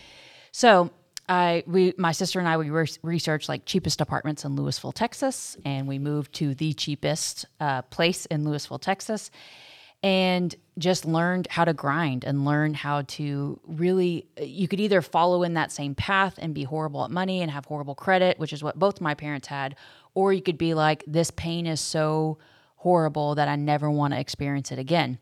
so 0.51 0.91
I 1.27 1.63
we 1.65 1.93
my 1.97 2.11
sister 2.11 2.39
and 2.39 2.47
I 2.47 2.57
we 2.57 2.69
re- 2.69 2.87
researched 3.03 3.47
like 3.47 3.65
cheapest 3.65 4.01
apartments 4.01 4.43
in 4.43 4.57
Lewisville, 4.57 4.93
Texas, 4.93 5.55
and 5.63 5.87
we 5.87 5.97
moved 5.97 6.33
to 6.33 6.53
the 6.55 6.73
cheapest 6.73 7.45
uh, 7.59 7.83
place 7.83 8.25
in 8.25 8.43
Lewisville, 8.43 8.81
Texas, 8.81 9.31
and 10.03 10.53
just 10.77 11.05
learned 11.05 11.47
how 11.49 11.63
to 11.63 11.73
grind 11.73 12.25
and 12.25 12.43
learn 12.43 12.73
how 12.73 13.03
to 13.03 13.59
really. 13.65 14.27
You 14.37 14.67
could 14.67 14.81
either 14.81 15.01
follow 15.01 15.43
in 15.43 15.53
that 15.53 15.71
same 15.71 15.95
path 15.95 16.35
and 16.37 16.53
be 16.53 16.63
horrible 16.63 17.05
at 17.05 17.11
money 17.11 17.41
and 17.41 17.49
have 17.49 17.65
horrible 17.65 17.95
credit, 17.95 18.37
which 18.37 18.51
is 18.51 18.61
what 18.61 18.77
both 18.77 18.99
my 18.99 19.13
parents 19.13 19.47
had, 19.47 19.75
or 20.13 20.33
you 20.33 20.41
could 20.41 20.57
be 20.57 20.73
like, 20.73 21.03
this 21.07 21.31
pain 21.31 21.65
is 21.65 21.79
so 21.79 22.39
horrible 22.81 23.35
that 23.35 23.47
I 23.47 23.55
never 23.55 23.91
want 23.91 24.11
to 24.15 24.19
experience 24.19 24.71
it 24.71 24.79
again. 24.79 25.19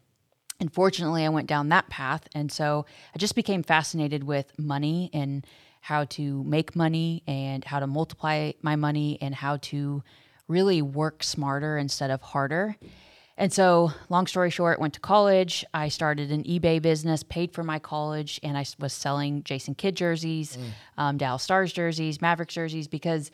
Unfortunately, 0.61 1.25
I 1.25 1.29
went 1.29 1.47
down 1.47 1.67
that 1.69 1.89
path. 1.89 2.25
And 2.33 2.49
so 2.49 2.85
I 3.13 3.17
just 3.17 3.35
became 3.35 3.63
fascinated 3.63 4.23
with 4.23 4.57
money 4.57 5.09
and 5.13 5.45
how 5.81 6.05
to 6.05 6.41
make 6.45 6.73
money 6.73 7.21
and 7.27 7.65
how 7.65 7.81
to 7.81 7.87
multiply 7.87 8.53
my 8.61 8.77
money 8.77 9.17
and 9.21 9.35
how 9.35 9.57
to 9.57 10.01
really 10.47 10.81
work 10.81 11.21
smarter 11.21 11.77
instead 11.77 12.11
of 12.11 12.21
harder. 12.21 12.77
And 13.37 13.51
so, 13.51 13.91
long 14.07 14.25
story 14.27 14.49
short, 14.51 14.79
went 14.79 14.93
to 14.93 15.01
college. 15.01 15.65
I 15.73 15.89
started 15.89 16.31
an 16.31 16.43
eBay 16.43 16.81
business, 16.81 17.23
paid 17.23 17.53
for 17.53 17.63
my 17.63 17.79
college, 17.79 18.39
and 18.41 18.57
I 18.57 18.65
was 18.79 18.93
selling 18.93 19.43
Jason 19.43 19.75
Kidd 19.75 19.95
jerseys, 19.95 20.57
um, 20.97 21.17
Dallas 21.17 21.43
Stars 21.43 21.73
jerseys, 21.73 22.21
Mavericks 22.21 22.53
jerseys, 22.53 22.87
because 22.87 23.31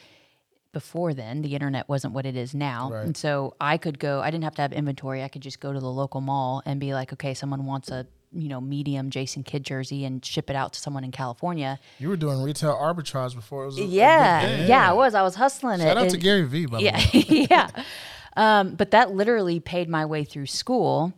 before 0.75 1.13
then 1.13 1.41
the 1.41 1.53
internet 1.55 1.87
wasn't 1.87 2.13
what 2.13 2.25
it 2.25 2.35
is 2.35 2.53
now 2.53 2.91
and 2.91 3.15
so 3.15 3.55
i 3.61 3.77
could 3.77 3.97
go 3.97 4.19
i 4.19 4.29
didn't 4.29 4.43
have 4.43 4.53
to 4.55 4.61
have 4.61 4.73
inventory 4.73 5.23
i 5.23 5.29
could 5.29 5.41
just 5.41 5.61
go 5.61 5.71
to 5.71 5.79
the 5.79 5.89
local 5.89 6.19
mall 6.19 6.61
and 6.65 6.79
be 6.81 6.93
like 6.93 7.13
okay 7.13 7.33
someone 7.33 7.65
wants 7.65 7.89
a 7.89 8.05
you 8.33 8.49
know 8.49 8.59
medium 8.59 9.09
jason 9.09 9.41
kidd 9.41 9.63
jersey 9.63 10.03
and 10.03 10.25
ship 10.25 10.49
it 10.49 10.55
out 10.55 10.73
to 10.73 10.79
someone 10.81 11.05
in 11.05 11.11
california 11.11 11.79
You 11.97 12.09
were 12.09 12.17
doing 12.17 12.43
retail 12.43 12.75
arbitrage 12.75 13.33
before 13.35 13.63
it 13.63 13.67
was. 13.67 13.77
a- 13.79 13.83
a 13.83 13.85
yeah 13.85 14.65
yeah, 14.65 14.89
i 14.89 14.93
was 14.93 15.15
i 15.15 15.21
was 15.21 15.35
hustling 15.35 15.79
Shout 15.79 15.87
it 15.87 15.93
Shout 15.95 16.05
out 16.07 16.09
to 16.11 16.17
Gary 16.17 16.43
Vee, 16.43 16.65
by 16.65 16.77
the 16.79 16.83
yeah, 16.83 16.97
way. 17.13 17.47
yeah. 17.49 17.69
Um, 18.37 18.75
but 18.75 18.91
that 18.91 19.11
literally 19.11 19.61
paid 19.61 19.87
my 19.87 20.05
way 20.05 20.25
through 20.25 20.47
school, 20.47 21.13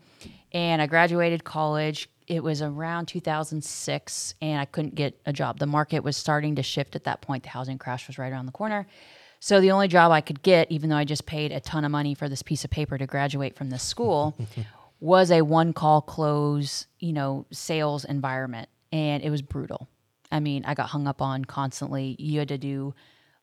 and 0.51 0.79
I 0.83 0.85
graduated 0.85 1.43
college. 1.43 2.07
It 2.27 2.43
was 2.43 2.61
around 2.61 3.07
2006, 3.07 4.35
and 4.39 4.61
I 4.61 4.65
couldn't 4.65 4.93
get 4.93 5.19
a 5.25 5.33
job. 5.33 5.57
The 5.57 5.65
market 5.65 6.03
was 6.03 6.15
starting 6.15 6.55
to 6.57 6.61
shift 6.63 6.95
at 6.95 7.05
that 7.05 7.21
point. 7.21 7.41
The 7.41 7.49
housing 7.49 7.79
crash 7.79 8.05
was 8.05 8.19
right 8.19 8.31
around 8.31 8.45
the 8.45 8.51
corner. 8.51 8.85
So 9.39 9.61
the 9.61 9.71
only 9.71 9.87
job 9.87 10.11
I 10.11 10.21
could 10.21 10.41
get, 10.41 10.71
even 10.71 10.89
though 10.89 10.95
I 10.97 11.03
just 11.03 11.25
paid 11.25 11.51
a 11.51 11.59
ton 11.59 11.85
of 11.85 11.91
money 11.91 12.13
for 12.13 12.27
this 12.27 12.41
piece 12.41 12.63
of 12.63 12.71
paper 12.71 12.97
to 12.97 13.05
graduate 13.05 13.55
from 13.55 13.69
this 13.69 13.83
school, 13.83 14.35
was 14.99 15.31
a 15.31 15.41
one 15.41 15.73
call 15.73 16.01
close, 16.01 16.87
you 16.99 17.13
know, 17.13 17.45
sales 17.51 18.03
environment. 18.03 18.69
And 18.91 19.23
it 19.23 19.29
was 19.29 19.41
brutal. 19.41 19.87
I 20.31 20.39
mean, 20.39 20.65
I 20.65 20.73
got 20.73 20.89
hung 20.89 21.07
up 21.07 21.21
on 21.21 21.45
constantly. 21.45 22.15
You 22.19 22.39
had 22.39 22.47
to 22.49 22.57
do 22.57 22.93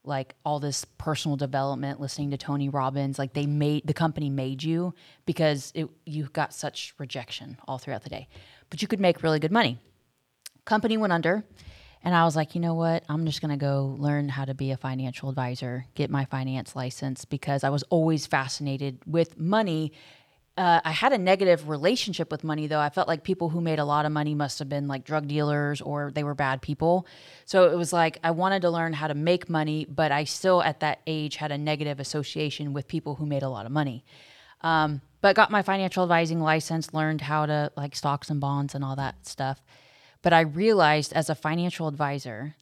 like 0.04 0.34
all 0.44 0.60
this 0.60 0.84
personal 0.98 1.36
development, 1.36 2.00
listening 2.00 2.30
to 2.30 2.36
Tony 2.36 2.68
Robbins. 2.68 3.18
Like 3.18 3.32
they 3.32 3.46
made 3.46 3.86
the 3.86 3.94
company 3.94 4.28
made 4.30 4.62
you 4.62 4.94
because 5.26 5.72
it, 5.74 5.88
you 6.04 6.28
got 6.32 6.52
such 6.52 6.94
rejection 6.98 7.56
all 7.66 7.78
throughout 7.78 8.02
the 8.02 8.10
day. 8.10 8.28
But 8.68 8.82
you 8.82 8.88
could 8.88 9.00
make 9.00 9.22
really 9.22 9.38
good 9.38 9.52
money. 9.52 9.78
Company 10.64 10.96
went 10.96 11.12
under. 11.12 11.44
And 12.04 12.14
I 12.14 12.24
was 12.24 12.36
like, 12.36 12.54
you 12.54 12.60
know 12.60 12.74
what? 12.74 13.02
I'm 13.08 13.24
just 13.24 13.40
going 13.40 13.50
to 13.50 13.56
go 13.56 13.96
learn 13.98 14.28
how 14.28 14.44
to 14.44 14.52
be 14.52 14.72
a 14.72 14.76
financial 14.76 15.30
advisor, 15.30 15.86
get 15.94 16.10
my 16.10 16.26
finance 16.26 16.76
license 16.76 17.24
because 17.24 17.64
I 17.64 17.70
was 17.70 17.82
always 17.84 18.26
fascinated 18.26 18.98
with 19.06 19.38
money. 19.38 19.92
Uh, 20.58 20.82
I 20.84 20.92
had 20.92 21.14
a 21.14 21.18
negative 21.18 21.66
relationship 21.66 22.30
with 22.30 22.44
money, 22.44 22.66
though. 22.66 22.78
I 22.78 22.90
felt 22.90 23.08
like 23.08 23.24
people 23.24 23.48
who 23.48 23.62
made 23.62 23.78
a 23.78 23.86
lot 23.86 24.04
of 24.04 24.12
money 24.12 24.34
must 24.34 24.58
have 24.58 24.68
been 24.68 24.86
like 24.86 25.04
drug 25.04 25.26
dealers 25.26 25.80
or 25.80 26.12
they 26.14 26.24
were 26.24 26.34
bad 26.34 26.60
people. 26.60 27.06
So 27.46 27.70
it 27.72 27.76
was 27.76 27.90
like 27.90 28.18
I 28.22 28.32
wanted 28.32 28.60
to 28.62 28.70
learn 28.70 28.92
how 28.92 29.08
to 29.08 29.14
make 29.14 29.48
money, 29.48 29.86
but 29.86 30.12
I 30.12 30.24
still 30.24 30.62
at 30.62 30.80
that 30.80 31.00
age 31.06 31.36
had 31.36 31.52
a 31.52 31.58
negative 31.58 32.00
association 32.00 32.74
with 32.74 32.86
people 32.86 33.14
who 33.14 33.24
made 33.24 33.42
a 33.42 33.48
lot 33.48 33.64
of 33.64 33.72
money. 33.72 34.04
Um, 34.60 35.00
but 35.22 35.36
got 35.36 35.50
my 35.50 35.62
financial 35.62 36.02
advising 36.02 36.40
license, 36.40 36.92
learned 36.92 37.22
how 37.22 37.46
to 37.46 37.72
like 37.78 37.96
stocks 37.96 38.28
and 38.28 38.42
bonds 38.42 38.74
and 38.74 38.84
all 38.84 38.96
that 38.96 39.26
stuff. 39.26 39.62
But 40.24 40.32
I 40.32 40.40
realized 40.40 41.12
as 41.12 41.28
a 41.28 41.34
financial 41.34 41.86
advisor, 41.86 42.56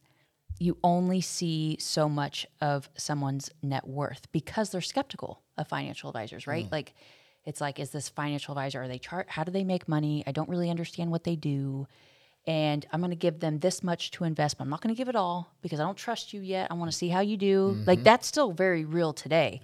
you 0.59 0.77
only 0.83 1.21
see 1.21 1.77
so 1.79 2.09
much 2.09 2.45
of 2.59 2.89
someone's 2.97 3.49
net 3.61 3.87
worth 3.87 4.29
because 4.33 4.69
they're 4.69 4.81
skeptical 4.81 5.41
of 5.57 5.69
financial 5.69 6.09
advisors, 6.09 6.45
right? 6.45 6.65
Mm. 6.65 6.71
Like, 6.73 6.93
it's 7.45 7.61
like, 7.61 7.79
is 7.79 7.89
this 7.91 8.09
financial 8.09 8.51
advisor? 8.51 8.83
Are 8.83 8.87
they 8.89 8.99
chart? 8.99 9.29
How 9.29 9.45
do 9.45 9.51
they 9.51 9.63
make 9.63 9.87
money? 9.87 10.25
I 10.27 10.33
don't 10.33 10.49
really 10.49 10.69
understand 10.69 11.09
what 11.09 11.23
they 11.23 11.37
do. 11.37 11.87
And 12.45 12.85
I'm 12.91 12.99
going 12.99 13.11
to 13.11 13.15
give 13.15 13.39
them 13.39 13.59
this 13.59 13.81
much 13.81 14.11
to 14.11 14.25
invest, 14.25 14.57
but 14.57 14.65
I'm 14.65 14.69
not 14.69 14.81
going 14.81 14.93
to 14.93 14.97
give 14.97 15.07
it 15.07 15.15
all 15.15 15.49
because 15.61 15.79
I 15.79 15.83
don't 15.83 15.97
trust 15.97 16.33
you 16.33 16.41
yet. 16.41 16.67
I 16.69 16.73
want 16.73 16.91
to 16.91 16.97
see 16.97 17.07
how 17.07 17.21
you 17.21 17.37
do. 17.37 17.77
Like, 17.87 17.99
mm-hmm. 17.99 18.03
that's 18.03 18.27
still 18.27 18.51
very 18.51 18.83
real 18.83 19.13
today. 19.13 19.61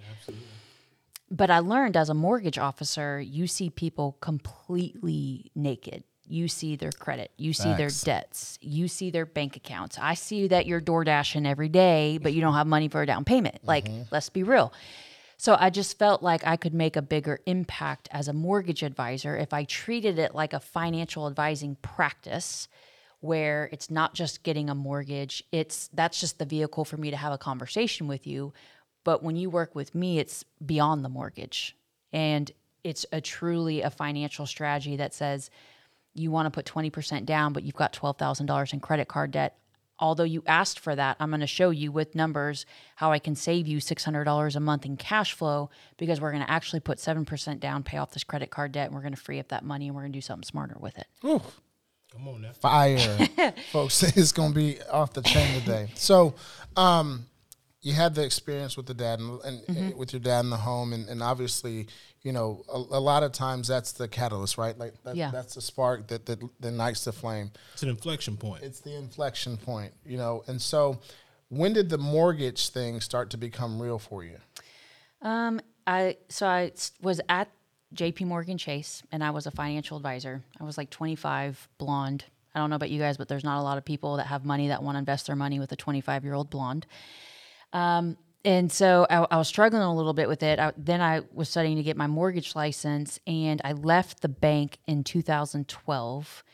But 1.30 1.50
I 1.50 1.58
learned 1.58 1.98
as 1.98 2.08
a 2.08 2.14
mortgage 2.14 2.56
officer, 2.56 3.20
you 3.20 3.46
see 3.46 3.68
people 3.68 4.16
completely 4.22 5.50
naked. 5.54 6.04
You 6.30 6.46
see 6.46 6.76
their 6.76 6.92
credit, 6.92 7.32
you 7.36 7.52
see 7.52 7.74
their 7.74 7.90
debts, 7.90 8.56
you 8.60 8.86
see 8.86 9.10
their 9.10 9.26
bank 9.26 9.56
accounts. 9.56 9.98
I 10.00 10.14
see 10.14 10.46
that 10.48 10.64
you're 10.64 10.80
door 10.80 11.02
dashing 11.02 11.44
every 11.44 11.68
day, 11.68 12.18
but 12.22 12.32
you 12.32 12.40
don't 12.40 12.54
have 12.54 12.68
money 12.68 12.88
for 12.88 13.02
a 13.02 13.06
down 13.06 13.24
payment. 13.24 13.56
Mm-hmm. 13.56 13.66
Like, 13.66 13.88
let's 14.12 14.28
be 14.28 14.44
real. 14.44 14.72
So 15.38 15.56
I 15.58 15.70
just 15.70 15.98
felt 15.98 16.22
like 16.22 16.46
I 16.46 16.56
could 16.56 16.74
make 16.74 16.96
a 16.96 17.02
bigger 17.02 17.40
impact 17.46 18.08
as 18.12 18.28
a 18.28 18.32
mortgage 18.32 18.82
advisor 18.82 19.36
if 19.36 19.52
I 19.52 19.64
treated 19.64 20.18
it 20.18 20.34
like 20.34 20.52
a 20.52 20.60
financial 20.60 21.26
advising 21.26 21.76
practice 21.82 22.68
where 23.20 23.68
it's 23.72 23.90
not 23.90 24.14
just 24.14 24.42
getting 24.42 24.70
a 24.70 24.74
mortgage, 24.74 25.42
it's 25.50 25.88
that's 25.92 26.20
just 26.20 26.38
the 26.38 26.44
vehicle 26.44 26.84
for 26.84 26.96
me 26.96 27.10
to 27.10 27.16
have 27.16 27.32
a 27.32 27.38
conversation 27.38 28.06
with 28.06 28.26
you, 28.26 28.52
but 29.02 29.22
when 29.22 29.34
you 29.34 29.50
work 29.50 29.74
with 29.74 29.94
me, 29.94 30.18
it's 30.18 30.44
beyond 30.64 31.04
the 31.04 31.08
mortgage. 31.08 31.76
And 32.12 32.50
it's 32.84 33.04
a 33.12 33.20
truly 33.20 33.82
a 33.82 33.90
financial 33.90 34.46
strategy 34.46 34.96
that 34.96 35.14
says 35.14 35.50
you 36.14 36.30
want 36.30 36.46
to 36.46 36.50
put 36.50 36.66
20% 36.66 37.24
down, 37.24 37.52
but 37.52 37.62
you've 37.62 37.74
got 37.74 37.92
$12,000 37.92 38.72
in 38.72 38.80
credit 38.80 39.08
card 39.08 39.30
debt. 39.30 39.56
Although 39.98 40.24
you 40.24 40.42
asked 40.46 40.80
for 40.80 40.96
that, 40.96 41.18
I'm 41.20 41.28
going 41.28 41.40
to 41.40 41.46
show 41.46 41.68
you 41.68 41.92
with 41.92 42.14
numbers 42.14 42.64
how 42.96 43.12
I 43.12 43.18
can 43.18 43.36
save 43.36 43.68
you 43.68 43.78
$600 43.78 44.56
a 44.56 44.60
month 44.60 44.86
in 44.86 44.96
cash 44.96 45.34
flow 45.34 45.68
because 45.98 46.20
we're 46.20 46.32
going 46.32 46.42
to 46.42 46.50
actually 46.50 46.80
put 46.80 46.98
7% 46.98 47.60
down, 47.60 47.82
pay 47.82 47.98
off 47.98 48.12
this 48.12 48.24
credit 48.24 48.50
card 48.50 48.72
debt, 48.72 48.86
and 48.86 48.94
we're 48.94 49.02
going 49.02 49.14
to 49.14 49.20
free 49.20 49.38
up 49.38 49.48
that 49.48 49.62
money 49.62 49.88
and 49.88 49.94
we're 49.94 50.02
going 50.02 50.12
to 50.12 50.16
do 50.16 50.22
something 50.22 50.46
smarter 50.46 50.76
with 50.80 50.96
it. 50.96 51.06
Come 52.12 52.26
on 52.28 52.42
now. 52.42 52.52
fire, 52.52 52.98
folks. 53.72 54.02
It's 54.16 54.32
gonna 54.32 54.54
be 54.54 54.82
off 54.90 55.12
the 55.12 55.22
chain 55.22 55.60
today. 55.60 55.88
So, 55.94 56.34
um, 56.76 57.26
you 57.82 57.94
had 57.94 58.14
the 58.14 58.22
experience 58.24 58.76
with 58.76 58.86
the 58.86 58.94
dad 58.94 59.20
and, 59.20 59.40
and 59.42 59.60
Mm-hmm. 59.66 59.98
with 59.98 60.12
your 60.12 60.20
dad 60.20 60.40
in 60.40 60.50
the 60.50 60.56
home, 60.58 60.92
and, 60.92 61.08
and 61.08 61.22
obviously, 61.22 61.86
you 62.22 62.32
know, 62.32 62.62
a, 62.72 62.76
a 62.76 63.00
lot 63.00 63.22
of 63.22 63.32
times 63.32 63.68
that's 63.68 63.92
the 63.92 64.06
catalyst, 64.08 64.58
right? 64.58 64.76
Like, 64.78 64.94
that, 65.04 65.16
Yeah. 65.16 65.30
that's 65.30 65.54
the 65.54 65.62
spark 65.62 66.08
that 66.08 66.26
that, 66.26 66.40
that 66.60 66.68
ignites 66.68 67.04
the 67.04 67.12
flame. 67.12 67.50
It's 67.72 67.82
an 67.82 67.88
inflection 67.88 68.36
point. 68.36 68.62
It's 68.62 68.80
the 68.80 68.94
inflection 68.94 69.56
point, 69.56 69.92
you 70.04 70.18
know. 70.18 70.42
And 70.46 70.60
so, 70.60 71.00
when 71.48 71.72
did 71.72 71.88
the 71.88 71.98
mortgage 71.98 72.68
thing 72.68 73.00
start 73.00 73.30
to 73.30 73.36
become 73.38 73.80
real 73.80 73.98
for 73.98 74.24
you? 74.24 74.36
Um, 75.22 75.60
I 75.86 76.16
so 76.28 76.46
I 76.46 76.72
s- 76.74 76.92
was 77.02 77.20
at 77.28 77.48
J.P. 77.92 78.24
Morgan 78.26 78.58
Chase, 78.58 79.02
and 79.10 79.24
I 79.24 79.30
was 79.30 79.46
a 79.46 79.50
financial 79.50 79.96
advisor. 79.96 80.42
I 80.60 80.64
was 80.64 80.78
like 80.78 80.90
25, 80.90 81.68
blonde. 81.78 82.24
I 82.54 82.58
don't 82.58 82.70
know 82.70 82.76
about 82.76 82.90
you 82.90 83.00
guys, 83.00 83.16
but 83.16 83.28
there's 83.28 83.44
not 83.44 83.58
a 83.58 83.62
lot 83.62 83.78
of 83.78 83.84
people 83.84 84.16
that 84.16 84.26
have 84.26 84.44
money 84.44 84.68
that 84.68 84.82
want 84.82 84.94
to 84.96 84.98
invest 85.00 85.26
their 85.26 85.36
money 85.36 85.58
with 85.58 85.72
a 85.72 85.76
25 85.76 86.24
year 86.24 86.34
old 86.34 86.50
blonde. 86.50 86.86
Um, 87.72 88.16
and 88.44 88.72
so 88.72 89.06
I, 89.10 89.26
I 89.30 89.36
was 89.36 89.48
struggling 89.48 89.82
a 89.82 89.94
little 89.94 90.14
bit 90.14 90.28
with 90.28 90.42
it. 90.42 90.58
I, 90.58 90.72
then 90.76 91.02
I 91.02 91.20
was 91.32 91.48
studying 91.48 91.76
to 91.76 91.82
get 91.82 91.96
my 91.96 92.06
mortgage 92.06 92.56
license, 92.56 93.20
and 93.26 93.60
I 93.64 93.72
left 93.72 94.22
the 94.22 94.28
bank 94.28 94.78
in 94.86 95.04
2012. 95.04 96.44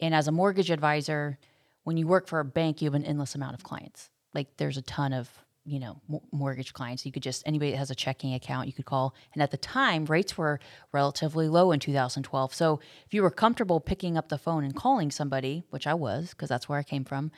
And 0.00 0.14
as 0.14 0.26
a 0.26 0.32
mortgage 0.32 0.70
advisor, 0.70 1.38
when 1.84 1.96
you 1.96 2.06
work 2.06 2.28
for 2.28 2.40
a 2.40 2.44
bank, 2.44 2.80
you 2.80 2.86
have 2.86 2.94
an 2.94 3.04
endless 3.04 3.34
amount 3.34 3.54
of 3.54 3.62
clients. 3.62 4.10
Like 4.32 4.56
there's 4.56 4.76
a 4.76 4.82
ton 4.82 5.12
of 5.12 5.30
you 5.66 5.78
know 5.78 6.00
mo- 6.08 6.22
mortgage 6.32 6.72
clients. 6.72 7.04
You 7.06 7.12
could 7.12 7.22
just 7.22 7.42
anybody 7.46 7.72
that 7.72 7.76
has 7.76 7.90
a 7.90 7.94
checking 7.94 8.34
account, 8.34 8.66
you 8.66 8.72
could 8.72 8.86
call. 8.86 9.14
And 9.34 9.42
at 9.42 9.50
the 9.50 9.56
time, 9.56 10.06
rates 10.06 10.36
were 10.36 10.60
relatively 10.92 11.48
low 11.48 11.72
in 11.72 11.80
2012. 11.80 12.54
So 12.54 12.80
if 13.06 13.14
you 13.14 13.22
were 13.22 13.30
comfortable 13.30 13.80
picking 13.80 14.16
up 14.16 14.28
the 14.28 14.38
phone 14.38 14.64
and 14.64 14.74
calling 14.74 15.10
somebody, 15.10 15.62
which 15.70 15.86
I 15.86 15.94
was 15.94 16.30
because 16.30 16.48
that's 16.48 16.68
where 16.68 16.78
I 16.78 16.82
came 16.82 17.04
from, 17.04 17.30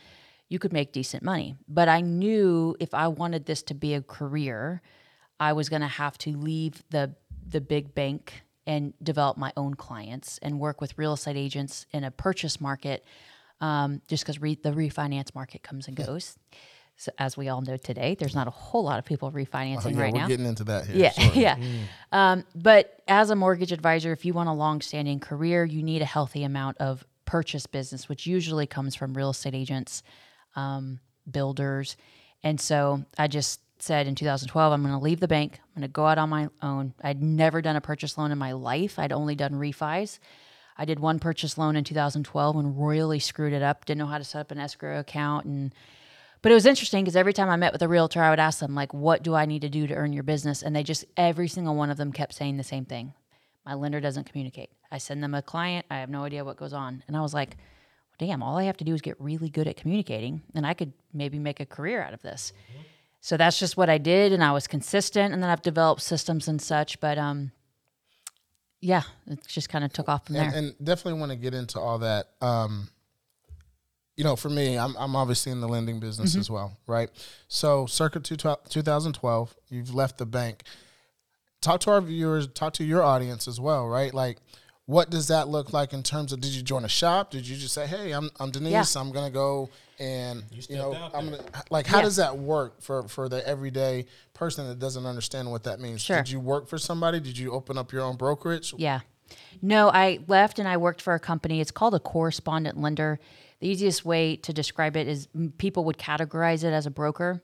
you 0.48 0.58
could 0.58 0.72
make 0.72 0.92
decent 0.92 1.22
money. 1.22 1.56
But 1.68 1.88
I 1.88 2.00
knew 2.00 2.76
if 2.80 2.94
I 2.94 3.08
wanted 3.08 3.46
this 3.46 3.62
to 3.64 3.74
be 3.74 3.94
a 3.94 4.02
career, 4.02 4.80
I 5.40 5.52
was 5.52 5.68
going 5.68 5.82
to 5.82 5.88
have 5.88 6.16
to 6.18 6.36
leave 6.36 6.82
the 6.90 7.14
the 7.48 7.60
big 7.60 7.94
bank 7.94 8.42
and 8.66 8.92
develop 9.02 9.36
my 9.36 9.52
own 9.56 9.74
clients 9.74 10.38
and 10.42 10.58
work 10.58 10.80
with 10.80 10.98
real 10.98 11.12
estate 11.12 11.36
agents 11.36 11.86
in 11.92 12.02
a 12.04 12.10
purchase 12.10 12.60
market. 12.60 13.04
Um, 13.60 14.02
just 14.08 14.22
because 14.24 14.38
re- 14.40 14.58
the 14.60 14.72
refinance 14.72 15.34
market 15.34 15.62
comes 15.62 15.86
and 15.88 15.96
goes. 15.96 16.36
So 16.98 17.10
as 17.18 17.36
we 17.36 17.48
all 17.48 17.62
know 17.62 17.76
today, 17.76 18.14
there's 18.18 18.34
not 18.34 18.46
a 18.48 18.50
whole 18.50 18.84
lot 18.84 18.98
of 18.98 19.04
people 19.06 19.30
refinancing 19.32 19.86
Oh, 19.86 19.88
yeah, 19.90 20.00
right 20.00 20.12
we're 20.12 20.18
now. 20.20 20.28
getting 20.28 20.44
into 20.46 20.64
that 20.64 20.86
here. 20.86 20.96
Yeah, 20.96 21.10
shortly. 21.12 21.42
yeah. 21.48 21.56
Um, 22.12 22.44
but 22.54 23.00
as 23.08 23.30
a 23.30 23.36
mortgage 23.36 23.72
advisor, 23.72 24.12
if 24.12 24.24
you 24.26 24.34
want 24.34 24.48
a 24.48 24.52
long-standing 24.52 25.20
career, 25.20 25.64
you 25.64 25.82
need 25.82 26.02
a 26.02 26.06
healthy 26.06 26.42
amount 26.42 26.76
of 26.78 27.06
purchase 27.24 27.66
business, 27.66 28.08
which 28.10 28.26
usually 28.26 28.66
comes 28.66 28.94
from 28.94 29.14
real 29.14 29.30
estate 29.30 29.54
agents. 29.54 30.02
Um, 30.56 31.00
builders. 31.30 31.96
And 32.42 32.60
so 32.60 33.04
I 33.18 33.28
just 33.28 33.60
said 33.78 34.06
in 34.06 34.14
2012, 34.14 34.72
I'm 34.72 34.82
going 34.82 34.94
to 34.94 35.02
leave 35.02 35.20
the 35.20 35.28
bank. 35.28 35.60
I'm 35.60 35.80
going 35.80 35.88
to 35.88 35.92
go 35.92 36.06
out 36.06 36.18
on 36.18 36.28
my 36.28 36.48
own. 36.62 36.94
I'd 37.02 37.22
never 37.22 37.60
done 37.60 37.76
a 37.76 37.80
purchase 37.80 38.16
loan 38.16 38.32
in 38.32 38.38
my 38.38 38.52
life. 38.52 38.98
I'd 38.98 39.12
only 39.12 39.34
done 39.34 39.52
refis. 39.52 40.18
I 40.78 40.84
did 40.84 40.98
one 41.00 41.18
purchase 41.18 41.56
loan 41.56 41.76
in 41.76 41.84
2012 41.84 42.56
and 42.56 42.78
royally 42.78 43.18
screwed 43.18 43.52
it 43.52 43.62
up. 43.62 43.84
Didn't 43.84 43.98
know 43.98 44.06
how 44.06 44.18
to 44.18 44.24
set 44.24 44.40
up 44.40 44.50
an 44.50 44.58
escrow 44.58 44.98
account 44.98 45.46
and 45.46 45.74
but 46.42 46.52
it 46.52 46.54
was 46.54 46.66
interesting 46.66 47.02
because 47.02 47.16
every 47.16 47.32
time 47.32 47.50
I 47.50 47.56
met 47.56 47.72
with 47.72 47.82
a 47.82 47.88
realtor, 47.88 48.22
I 48.22 48.30
would 48.30 48.38
ask 48.38 48.60
them 48.60 48.74
like, 48.74 48.94
"What 48.94 49.24
do 49.24 49.34
I 49.34 49.46
need 49.46 49.62
to 49.62 49.68
do 49.68 49.88
to 49.88 49.94
earn 49.94 50.12
your 50.12 50.22
business?" 50.22 50.62
And 50.62 50.76
they 50.76 50.84
just 50.84 51.04
every 51.16 51.48
single 51.48 51.74
one 51.74 51.90
of 51.90 51.96
them 51.96 52.12
kept 52.12 52.34
saying 52.34 52.56
the 52.56 52.62
same 52.62 52.84
thing. 52.84 53.14
My 53.64 53.74
lender 53.74 54.00
doesn't 54.00 54.30
communicate. 54.30 54.70
I 54.92 54.98
send 54.98 55.24
them 55.24 55.34
a 55.34 55.42
client. 55.42 55.86
I 55.90 55.96
have 55.96 56.10
no 56.10 56.22
idea 56.22 56.44
what 56.44 56.56
goes 56.56 56.72
on. 56.72 57.02
And 57.08 57.16
I 57.16 57.20
was 57.20 57.34
like, 57.34 57.56
damn, 58.18 58.42
all 58.42 58.56
I 58.56 58.64
have 58.64 58.76
to 58.78 58.84
do 58.84 58.94
is 58.94 59.00
get 59.00 59.20
really 59.20 59.48
good 59.48 59.66
at 59.66 59.76
communicating 59.76 60.42
and 60.54 60.66
I 60.66 60.74
could 60.74 60.92
maybe 61.12 61.38
make 61.38 61.60
a 61.60 61.66
career 61.66 62.02
out 62.02 62.14
of 62.14 62.22
this. 62.22 62.52
Mm-hmm. 62.70 62.82
So 63.20 63.36
that's 63.36 63.58
just 63.58 63.76
what 63.76 63.90
I 63.90 63.98
did. 63.98 64.32
And 64.32 64.42
I 64.42 64.52
was 64.52 64.66
consistent. 64.66 65.34
And 65.34 65.42
then 65.42 65.50
I've 65.50 65.62
developed 65.62 66.02
systems 66.02 66.48
and 66.48 66.62
such. 66.62 67.00
But 67.00 67.18
um, 67.18 67.50
yeah, 68.80 69.02
it 69.26 69.44
just 69.46 69.68
kind 69.68 69.84
of 69.84 69.92
took 69.92 70.08
off 70.08 70.26
from 70.26 70.36
and, 70.36 70.52
there. 70.52 70.58
And 70.58 70.74
definitely 70.82 71.18
want 71.20 71.32
to 71.32 71.36
get 71.36 71.52
into 71.52 71.80
all 71.80 71.98
that. 71.98 72.28
Um, 72.40 72.88
you 74.16 74.24
know, 74.24 74.36
for 74.36 74.48
me, 74.48 74.78
I'm, 74.78 74.96
I'm 74.96 75.16
obviously 75.16 75.52
in 75.52 75.60
the 75.60 75.68
lending 75.68 76.00
business 76.00 76.30
mm-hmm. 76.30 76.40
as 76.40 76.50
well, 76.50 76.78
right? 76.86 77.10
So, 77.48 77.84
circa 77.84 78.18
2012, 78.20 79.56
you've 79.68 79.94
left 79.94 80.16
the 80.16 80.24
bank 80.24 80.62
talk 81.66 81.80
to 81.80 81.90
our 81.90 82.00
viewers, 82.00 82.46
talk 82.48 82.72
to 82.74 82.84
your 82.84 83.02
audience 83.02 83.48
as 83.48 83.60
well, 83.60 83.86
right? 83.86 84.12
Like, 84.14 84.38
what 84.86 85.10
does 85.10 85.28
that 85.28 85.48
look 85.48 85.72
like 85.72 85.92
in 85.92 86.02
terms 86.02 86.32
of 86.32 86.40
did 86.40 86.52
you 86.52 86.62
join 86.62 86.84
a 86.84 86.88
shop? 86.88 87.32
Did 87.32 87.46
you 87.46 87.56
just 87.56 87.74
say, 87.74 87.86
"Hey, 87.86 88.12
I'm 88.12 88.30
I'm 88.38 88.50
Denise. 88.50 88.94
Yeah. 88.94 89.00
I'm 89.00 89.10
gonna 89.10 89.30
go 89.30 89.68
and 89.98 90.44
you, 90.52 90.62
you 90.70 90.76
know 90.76 90.92
I'm 91.12 91.30
gonna 91.30 91.42
like 91.70 91.86
how 91.86 91.98
yeah. 91.98 92.04
does 92.04 92.16
that 92.16 92.38
work 92.38 92.80
for 92.80 93.08
for 93.08 93.28
the 93.28 93.46
everyday 93.46 94.06
person 94.32 94.68
that 94.68 94.78
doesn't 94.78 95.04
understand 95.04 95.50
what 95.50 95.64
that 95.64 95.80
means? 95.80 96.02
Sure. 96.02 96.18
Did 96.18 96.30
you 96.30 96.40
work 96.40 96.68
for 96.68 96.78
somebody? 96.78 97.18
Did 97.18 97.36
you 97.36 97.52
open 97.52 97.76
up 97.76 97.92
your 97.92 98.02
own 98.02 98.16
brokerage? 98.16 98.74
Yeah. 98.76 99.00
No, 99.60 99.88
I 99.88 100.20
left 100.28 100.60
and 100.60 100.68
I 100.68 100.76
worked 100.76 101.02
for 101.02 101.14
a 101.14 101.20
company. 101.20 101.60
It's 101.60 101.72
called 101.72 101.94
a 101.94 102.00
correspondent 102.00 102.78
lender. 102.78 103.18
The 103.58 103.68
easiest 103.68 104.04
way 104.04 104.36
to 104.36 104.52
describe 104.52 104.96
it 104.96 105.08
is 105.08 105.26
people 105.58 105.84
would 105.84 105.98
categorize 105.98 106.62
it 106.62 106.72
as 106.72 106.86
a 106.86 106.90
broker. 106.90 107.42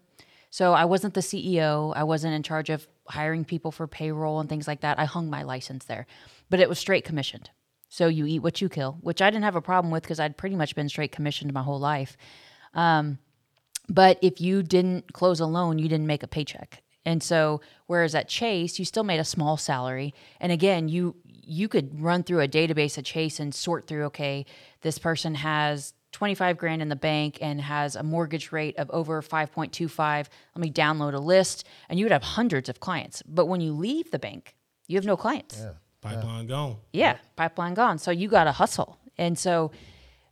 So 0.50 0.74
I 0.74 0.84
wasn't 0.84 1.14
the 1.14 1.20
CEO. 1.22 1.92
I 1.96 2.04
wasn't 2.04 2.34
in 2.34 2.42
charge 2.42 2.70
of 2.70 2.86
hiring 3.08 3.44
people 3.44 3.72
for 3.72 3.86
payroll 3.86 4.40
and 4.40 4.48
things 4.48 4.66
like 4.68 4.80
that. 4.80 4.98
I 4.98 5.04
hung 5.04 5.28
my 5.30 5.42
license 5.42 5.84
there, 5.84 6.06
but 6.50 6.60
it 6.60 6.68
was 6.68 6.78
straight 6.78 7.04
commissioned. 7.04 7.50
So 7.88 8.06
you 8.06 8.24
eat 8.26 8.38
what 8.38 8.60
you 8.60 8.68
kill, 8.68 8.98
which 9.02 9.20
I 9.20 9.30
didn't 9.30 9.44
have 9.44 9.56
a 9.56 9.60
problem 9.60 9.92
with 9.92 10.02
because 10.02 10.20
I'd 10.20 10.38
pretty 10.38 10.56
much 10.56 10.74
been 10.74 10.88
straight 10.88 11.12
commissioned 11.12 11.52
my 11.52 11.62
whole 11.62 11.80
life. 11.80 12.16
Um, 12.74 13.18
but 13.88 14.18
if 14.22 14.40
you 14.40 14.62
didn't 14.62 15.12
close 15.12 15.40
a 15.40 15.46
loan, 15.46 15.78
you 15.78 15.88
didn't 15.88 16.06
make 16.06 16.22
a 16.22 16.28
paycheck. 16.28 16.82
And 17.04 17.22
so, 17.22 17.60
whereas 17.86 18.14
at 18.14 18.28
Chase, 18.28 18.78
you 18.78 18.84
still 18.84 19.04
made 19.04 19.18
a 19.18 19.24
small 19.24 19.56
salary. 19.56 20.14
And 20.40 20.52
again, 20.52 20.88
you 20.88 21.16
you 21.24 21.68
could 21.68 22.00
run 22.00 22.22
through 22.22 22.40
a 22.40 22.48
database 22.48 22.96
at 22.96 23.04
Chase 23.04 23.40
and 23.40 23.54
sort 23.54 23.88
through, 23.88 24.04
okay, 24.04 24.46
this 24.82 24.98
person 24.98 25.34
has 25.34 25.92
25 26.12 26.58
grand 26.58 26.82
in 26.82 26.88
the 26.88 26.96
bank 26.96 27.38
and 27.40 27.60
has 27.60 27.96
a 27.96 28.02
mortgage 28.02 28.52
rate 28.52 28.76
of 28.76 28.90
over 28.90 29.20
5.25 29.20 29.98
let 29.98 30.28
me 30.56 30.70
download 30.70 31.14
a 31.14 31.18
list. 31.18 31.66
And 31.88 31.98
you 31.98 32.04
would 32.04 32.12
have 32.12 32.22
hundreds 32.22 32.68
of 32.68 32.80
clients. 32.80 33.22
But 33.26 33.46
when 33.46 33.60
you 33.60 33.72
leave 33.72 34.10
the 34.10 34.18
bank 34.18 34.54
you 34.86 34.96
have 34.96 35.06
no 35.06 35.16
clients. 35.16 35.58
Yeah. 35.58 35.72
pipeline 36.00 36.44
yeah. 36.44 36.48
gone. 36.48 36.76
Yeah 36.92 37.16
pipeline 37.36 37.74
gone. 37.74 37.98
So 37.98 38.10
you 38.10 38.28
got 38.28 38.44
to 38.44 38.52
hustle. 38.52 38.98
And 39.18 39.38
so 39.38 39.72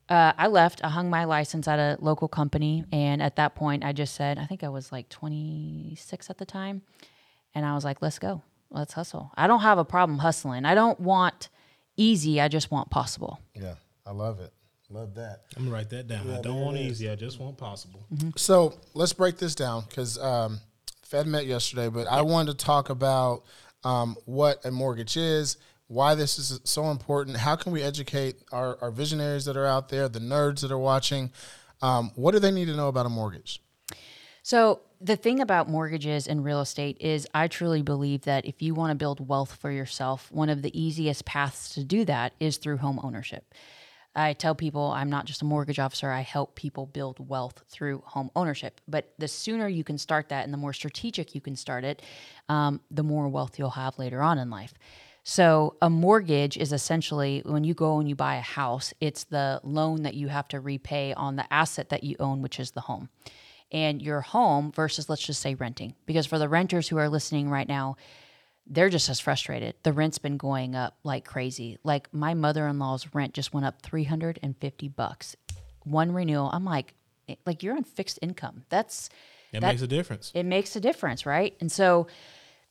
uh, 0.09 0.33
i 0.37 0.49
left. 0.49 0.85
I 0.85 0.89
hung 0.89 1.09
my 1.09 1.25
license 1.25 1.67
at 1.67 1.79
a 1.79 1.97
local 2.01 2.29
company. 2.29 2.85
And 2.93 3.23
at 3.23 3.37
that 3.37 3.55
point 3.55 3.85
i 3.85 3.93
just 3.93 4.15
said 4.15 4.39
i 4.39 4.47
think 4.47 4.63
i 4.63 4.69
was 4.69 4.93
like 4.93 5.09
26 5.09 6.31
at 6.31 6.39
the 6.39 6.47
time. 6.47 6.83
And 7.55 7.65
i 7.65 7.75
was 7.75 7.85
like 7.85 8.03
let's 8.03 8.19
go. 8.19 8.43
Let's 8.73 8.93
hustle. 8.93 9.33
I 9.35 9.49
don't 9.49 9.63
have 9.63 9.79
a 9.79 9.85
problem 9.85 10.19
hustling. 10.19 10.65
I 10.65 10.77
don't 10.77 11.01
want 11.01 11.49
easy. 11.97 12.41
I 12.41 12.47
just 12.47 12.71
want 12.71 12.89
possible. 12.91 13.41
Yeah. 13.55 13.75
I 14.07 14.13
love 14.13 14.41
it 14.41 14.53
Love 14.91 15.15
that. 15.15 15.43
I'm 15.57 15.65
gonna 15.65 15.75
write 15.75 15.91
that 15.91 16.09
down. 16.09 16.27
Yeah, 16.29 16.39
I 16.39 16.41
don't 16.43 16.61
want 16.61 16.77
easy. 16.77 17.09
I 17.09 17.15
just 17.15 17.39
want 17.39 17.57
possible. 17.57 18.05
Mm-hmm. 18.13 18.31
So 18.37 18.75
let's 18.93 19.13
break 19.13 19.39
this 19.39 19.55
down 19.55 19.85
because 19.89 20.19
um, 20.19 20.61
Fed 21.05 21.29
met 21.29 21.47
yesterday, 21.47 21.89
but 21.89 22.09
I 22.09 22.23
wanted 22.23 22.59
to 22.59 22.65
talk 22.65 22.91
about 22.91 23.45
um, 23.85 24.17
what 24.25 24.65
a 24.65 24.71
mortgage 24.73 25.17
is, 25.17 25.59
why 25.87 26.17
this 26.17 26.39
is 26.39 26.61
so 26.65 26.91
important. 26.91 27.37
How 27.37 27.55
can 27.55 27.73
we 27.73 27.83
educate 27.83 28.43
our, 28.51 28.79
our 28.81 28.91
visionaries 28.91 29.45
that 29.45 29.57
are 29.57 29.67
out 29.67 29.91
there, 29.91 30.09
the 30.09 30.19
nerds 30.19 30.61
that 30.63 30.73
are 30.73 30.79
watching? 30.79 31.31
Um, 31.83 32.11
what 32.17 32.33
do 32.33 32.41
they 32.41 32.51
need 32.51 32.67
to 32.67 32.77
know 32.77 32.89
about 32.89 33.07
a 33.07 33.11
mortgage? 33.11 33.63
So 34.43 34.81
the 35.01 35.17
thing 35.17 35.41
about 35.41 35.69
mortgages 35.69 36.27
and 36.27 36.45
real 36.45 36.61
estate 36.61 36.97
is 37.01 37.27
I 37.33 37.49
truly 37.49 37.83
believe 37.83 38.23
that 38.23 38.45
if 38.45 38.61
you 38.61 38.75
want 38.75 38.91
to 38.91 38.97
build 38.97 39.27
wealth 39.27 39.55
for 39.55 39.71
yourself, 39.71 40.31
one 40.33 40.51
of 40.51 40.63
the 40.63 40.81
easiest 40.81 41.25
paths 41.25 41.75
to 41.75 41.85
do 41.85 42.05
that 42.07 42.35
is 42.41 42.57
through 42.57 42.79
home 42.79 43.01
ownership. 43.03 43.55
I 44.15 44.33
tell 44.33 44.55
people 44.55 44.91
I'm 44.91 45.11
not 45.11 45.25
just 45.25 45.43
a 45.43 45.45
mortgage 45.45 45.79
officer, 45.79 46.11
I 46.11 46.21
help 46.21 46.57
people 46.57 46.87
build 46.87 47.29
wealth 47.29 47.63
through 47.69 48.03
home 48.07 48.31
ownership. 48.35 48.81
But 48.89 49.13
the 49.19 49.29
sooner 49.29 49.69
you 49.69 49.85
can 49.85 49.99
start 49.99 50.29
that 50.31 50.45
and 50.45 50.53
the 50.53 50.59
more 50.59 50.73
strategic 50.73 51.35
you 51.35 51.41
can 51.41 51.57
start 51.57 51.85
it, 51.85 52.03
um, 52.49 52.81
the 52.91 53.05
more 53.05 53.29
wealth 53.29 53.59
you'll 53.59 53.71
have 53.71 53.99
later 53.99 54.23
on 54.23 54.39
in 54.39 54.51
life. 54.51 54.75
So, 55.23 55.77
a 55.83 55.91
mortgage 55.91 56.57
is 56.57 56.73
essentially 56.73 57.43
when 57.45 57.63
you 57.63 57.75
go 57.75 57.99
and 57.99 58.09
you 58.09 58.17
buy 58.17 58.37
a 58.37 58.41
house, 58.41 58.95
it's 59.01 59.25
the 59.25 59.61
loan 59.63 60.03
that 60.03 60.15
you 60.15 60.29
have 60.29 60.49
to 60.49 60.61
repay 60.61 61.13
on 61.13 61.37
the 61.37 61.53
asset 61.53 61.91
that 61.91 62.05
you 62.05 62.17
own, 62.19 62.41
which 62.41 62.59
is 62.59 62.71
the 62.71 62.81
home. 62.81 63.11
And 63.71 64.03
your 64.03 64.23
home 64.23 64.73
versus, 64.73 65.09
let's 65.09 65.25
just 65.25 65.41
say, 65.41 65.55
renting. 65.55 65.95
Because 66.07 66.27
for 66.27 66.39
the 66.39 66.49
renters 66.49 66.89
who 66.89 66.97
are 66.97 67.09
listening 67.09 67.51
right 67.51 67.69
now, 67.69 67.97
they're 68.71 68.89
just 68.89 69.09
as 69.09 69.19
frustrated. 69.19 69.75
The 69.83 69.93
rent's 69.93 70.19
been 70.19 70.37
going 70.37 70.77
up 70.77 70.97
like 71.03 71.25
crazy. 71.25 71.77
Like 71.83 72.13
my 72.15 72.35
mother-in-law's 72.35 73.13
rent 73.13 73.35
just 73.35 73.53
went 73.53 73.67
up 73.67 73.83
350 73.83 74.89
bucks. 74.89 75.37
One 75.85 76.13
renewal. 76.13 76.49
I'm 76.53 76.65
like 76.65 76.95
eh, 77.29 77.35
like 77.45 77.63
you're 77.63 77.77
on 77.77 77.83
fixed 77.85 78.21
income. 78.23 78.63
That's 78.69 79.11
it 79.53 79.61
that, 79.61 79.69
makes 79.69 79.83
a 79.83 79.89
difference. 79.89 80.31
It 80.35 80.45
makes 80.45 80.77
a 80.77 80.81
difference, 80.81 81.27
right? 81.27 81.57
And 81.61 81.71
so 81.71 82.07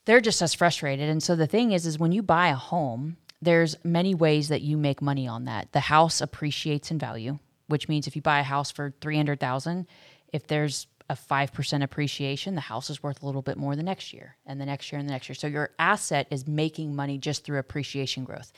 they're 0.06 0.22
just 0.22 0.40
as 0.40 0.54
frustrated. 0.54 1.10
And 1.10 1.22
so 1.22 1.36
the 1.36 1.46
thing 1.46 1.72
is 1.72 1.86
is 1.86 1.98
when 1.98 2.12
you 2.12 2.22
buy 2.22 2.48
a 2.48 2.54
home, 2.54 3.18
there's 3.42 3.76
many 3.84 4.14
ways 4.14 4.48
that 4.48 4.62
you 4.62 4.78
make 4.78 5.02
money 5.02 5.28
on 5.28 5.44
that. 5.44 5.72
The 5.72 5.80
house 5.80 6.22
appreciates 6.22 6.90
in 6.90 6.98
value, 6.98 7.38
which 7.68 7.88
means 7.88 8.06
if 8.06 8.16
you 8.16 8.22
buy 8.22 8.40
a 8.40 8.44
house 8.44 8.70
for 8.70 8.94
300,000, 9.02 9.86
if 10.32 10.46
there's 10.46 10.86
a 11.08 11.14
5% 11.14 11.82
appreciation, 11.82 12.54
the 12.54 12.60
house 12.60 12.88
is 12.88 13.02
worth 13.02 13.22
a 13.22 13.26
little 13.26 13.42
bit 13.42 13.56
more 13.56 13.74
the 13.74 13.82
next 13.82 14.12
year 14.12 14.36
and 14.46 14.60
the 14.60 14.66
next 14.66 14.92
year 14.92 14.98
and 14.98 15.08
the 15.08 15.12
next 15.12 15.28
year. 15.28 15.34
So 15.34 15.48
your 15.48 15.70
asset 15.78 16.28
is 16.30 16.46
making 16.46 16.94
money 16.94 17.18
just 17.18 17.44
through 17.44 17.58
appreciation 17.58 18.24
growth. 18.24 18.52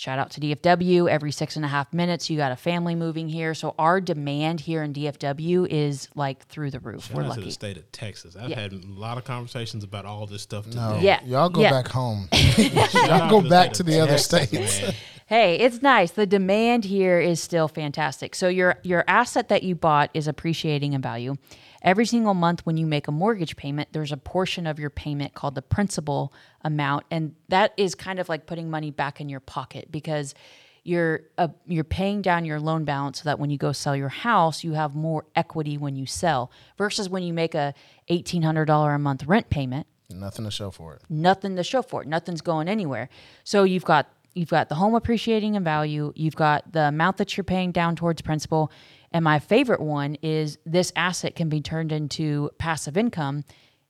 Shout 0.00 0.18
out 0.18 0.30
to 0.30 0.40
DFW. 0.40 1.10
Every 1.10 1.30
six 1.30 1.56
and 1.56 1.64
a 1.64 1.68
half 1.68 1.92
minutes, 1.92 2.30
you 2.30 2.38
got 2.38 2.52
a 2.52 2.56
family 2.56 2.94
moving 2.94 3.28
here. 3.28 3.52
So 3.52 3.74
our 3.78 4.00
demand 4.00 4.60
here 4.60 4.82
in 4.82 4.94
DFW 4.94 5.66
is 5.68 6.08
like 6.14 6.46
through 6.46 6.70
the 6.70 6.80
roof. 6.80 7.04
Shout 7.04 7.16
We're 7.16 7.22
out 7.24 7.28
lucky. 7.30 7.40
to 7.42 7.46
the 7.46 7.52
state 7.52 7.76
of 7.76 7.92
Texas. 7.92 8.34
I've 8.34 8.48
yeah. 8.48 8.60
had 8.60 8.72
a 8.72 8.80
lot 8.86 9.18
of 9.18 9.24
conversations 9.24 9.84
about 9.84 10.06
all 10.06 10.26
this 10.26 10.40
stuff 10.40 10.64
today. 10.64 10.78
No, 10.78 10.98
yeah, 11.00 11.20
y'all 11.24 11.50
go 11.50 11.60
yeah. 11.60 11.70
back 11.70 11.88
home. 11.88 12.28
y'all 12.32 13.28
go 13.28 13.46
back 13.46 13.74
to 13.74 13.82
the 13.82 13.92
Texas, 13.92 14.32
other 14.32 14.46
states. 14.46 14.96
Hey, 15.30 15.54
it's 15.60 15.80
nice. 15.80 16.10
The 16.10 16.26
demand 16.26 16.84
here 16.84 17.20
is 17.20 17.40
still 17.40 17.68
fantastic. 17.68 18.34
So 18.34 18.48
your 18.48 18.78
your 18.82 19.04
asset 19.06 19.48
that 19.48 19.62
you 19.62 19.76
bought 19.76 20.10
is 20.12 20.26
appreciating 20.26 20.92
in 20.92 21.00
value. 21.00 21.36
Every 21.82 22.04
single 22.04 22.34
month 22.34 22.66
when 22.66 22.76
you 22.76 22.84
make 22.84 23.06
a 23.06 23.12
mortgage 23.12 23.54
payment, 23.56 23.90
there's 23.92 24.10
a 24.10 24.16
portion 24.16 24.66
of 24.66 24.80
your 24.80 24.90
payment 24.90 25.34
called 25.34 25.54
the 25.54 25.62
principal 25.62 26.32
amount. 26.62 27.04
And 27.12 27.36
that 27.48 27.72
is 27.76 27.94
kind 27.94 28.18
of 28.18 28.28
like 28.28 28.46
putting 28.46 28.70
money 28.70 28.90
back 28.90 29.20
in 29.20 29.28
your 29.28 29.38
pocket 29.38 29.92
because 29.92 30.34
you're 30.82 31.20
uh, 31.38 31.48
you're 31.64 31.84
paying 31.84 32.22
down 32.22 32.44
your 32.44 32.58
loan 32.58 32.84
balance 32.84 33.22
so 33.22 33.28
that 33.28 33.38
when 33.38 33.50
you 33.50 33.56
go 33.56 33.70
sell 33.70 33.94
your 33.94 34.08
house, 34.08 34.64
you 34.64 34.72
have 34.72 34.96
more 34.96 35.26
equity 35.36 35.78
when 35.78 35.94
you 35.94 36.06
sell 36.06 36.50
versus 36.76 37.08
when 37.08 37.22
you 37.22 37.32
make 37.32 37.54
a 37.54 37.72
$1800 38.10 38.94
a 38.94 38.98
month 38.98 39.24
rent 39.26 39.48
payment. 39.48 39.86
Nothing 40.12 40.44
to 40.44 40.50
show 40.50 40.72
for 40.72 40.94
it. 40.96 41.02
Nothing 41.08 41.54
to 41.54 41.62
show 41.62 41.82
for 41.82 42.02
it. 42.02 42.08
Nothing's 42.08 42.40
going 42.40 42.66
anywhere. 42.66 43.08
So 43.44 43.62
you've 43.62 43.84
got 43.84 44.12
you've 44.34 44.48
got 44.48 44.68
the 44.68 44.74
home 44.74 44.94
appreciating 44.94 45.54
in 45.54 45.64
value, 45.64 46.12
you've 46.14 46.36
got 46.36 46.72
the 46.72 46.88
amount 46.88 47.16
that 47.18 47.36
you're 47.36 47.44
paying 47.44 47.72
down 47.72 47.96
towards 47.96 48.22
principal, 48.22 48.70
and 49.12 49.24
my 49.24 49.38
favorite 49.38 49.80
one 49.80 50.16
is 50.22 50.58
this 50.64 50.92
asset 50.94 51.34
can 51.34 51.48
be 51.48 51.60
turned 51.60 51.92
into 51.92 52.50
passive 52.58 52.96
income 52.96 53.44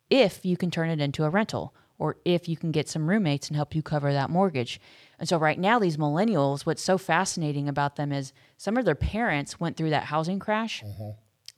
if 0.08 0.44
you 0.44 0.56
can 0.56 0.70
turn 0.70 0.88
it 0.88 1.00
into 1.00 1.24
a 1.24 1.30
rental 1.30 1.74
or 1.98 2.16
if 2.24 2.48
you 2.48 2.56
can 2.56 2.72
get 2.72 2.88
some 2.88 3.08
roommates 3.08 3.48
and 3.48 3.56
help 3.56 3.74
you 3.74 3.82
cover 3.82 4.12
that 4.12 4.30
mortgage. 4.30 4.80
And 5.18 5.28
so 5.28 5.36
right 5.36 5.58
now 5.58 5.78
these 5.78 5.98
millennials 5.98 6.64
what's 6.64 6.82
so 6.82 6.96
fascinating 6.96 7.68
about 7.68 7.96
them 7.96 8.10
is 8.10 8.32
some 8.56 8.78
of 8.78 8.86
their 8.86 8.94
parents 8.94 9.60
went 9.60 9.76
through 9.76 9.90
that 9.90 10.04
housing 10.04 10.38
crash. 10.38 10.82
Mm-hmm. 10.82 11.10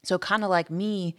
So 0.03 0.19
kind 0.19 0.43
of 0.43 0.51
like 0.51 0.69
me 0.69 1.15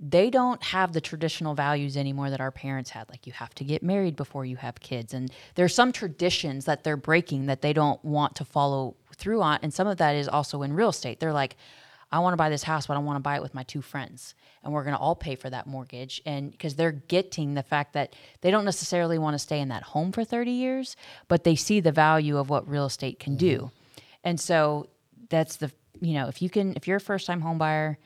they 0.00 0.30
don't 0.30 0.62
have 0.62 0.92
the 0.92 1.00
traditional 1.00 1.54
values 1.54 1.96
anymore 1.96 2.30
that 2.30 2.40
our 2.40 2.52
parents 2.52 2.90
had 2.90 3.08
like 3.10 3.26
you 3.26 3.32
have 3.32 3.54
to 3.54 3.64
get 3.64 3.82
married 3.82 4.14
before 4.14 4.44
you 4.44 4.56
have 4.56 4.78
kids 4.80 5.12
and 5.12 5.32
there's 5.56 5.74
some 5.74 5.90
traditions 5.90 6.66
that 6.66 6.84
they're 6.84 6.96
breaking 6.96 7.46
that 7.46 7.62
they 7.62 7.72
don't 7.72 8.02
want 8.04 8.34
to 8.36 8.44
follow 8.44 8.94
through 9.16 9.42
on 9.42 9.58
and 9.62 9.74
some 9.74 9.88
of 9.88 9.98
that 9.98 10.14
is 10.14 10.28
also 10.28 10.62
in 10.62 10.72
real 10.72 10.90
estate 10.90 11.18
they're 11.18 11.32
like 11.32 11.56
I 12.10 12.20
want 12.20 12.32
to 12.32 12.38
buy 12.38 12.48
this 12.48 12.62
house, 12.62 12.86
but 12.86 12.94
I 12.94 13.00
want 13.00 13.16
to 13.16 13.20
buy 13.20 13.36
it 13.36 13.42
with 13.42 13.54
my 13.54 13.64
two 13.64 13.82
friends. 13.82 14.34
And 14.64 14.72
we're 14.72 14.82
going 14.82 14.94
to 14.94 15.00
all 15.00 15.14
pay 15.14 15.34
for 15.34 15.50
that 15.50 15.66
mortgage. 15.66 16.22
And 16.24 16.50
because 16.50 16.74
they're 16.74 16.92
getting 16.92 17.54
the 17.54 17.62
fact 17.62 17.92
that 17.92 18.14
they 18.40 18.50
don't 18.50 18.64
necessarily 18.64 19.18
want 19.18 19.34
to 19.34 19.38
stay 19.38 19.60
in 19.60 19.68
that 19.68 19.82
home 19.82 20.12
for 20.12 20.24
30 20.24 20.50
years, 20.50 20.96
but 21.28 21.44
they 21.44 21.54
see 21.54 21.80
the 21.80 21.92
value 21.92 22.38
of 22.38 22.48
what 22.48 22.68
real 22.68 22.86
estate 22.86 23.18
can 23.18 23.36
do. 23.36 23.56
Mm-hmm. 23.56 23.66
And 24.24 24.40
so 24.40 24.88
that's 25.28 25.56
the, 25.56 25.70
you 26.00 26.14
know, 26.14 26.28
if 26.28 26.40
you 26.40 26.48
can, 26.48 26.74
if 26.76 26.88
you're 26.88 26.96
a 26.96 27.00
first 27.00 27.26
time 27.26 27.42
home 27.42 27.58
buyer, 27.58 27.98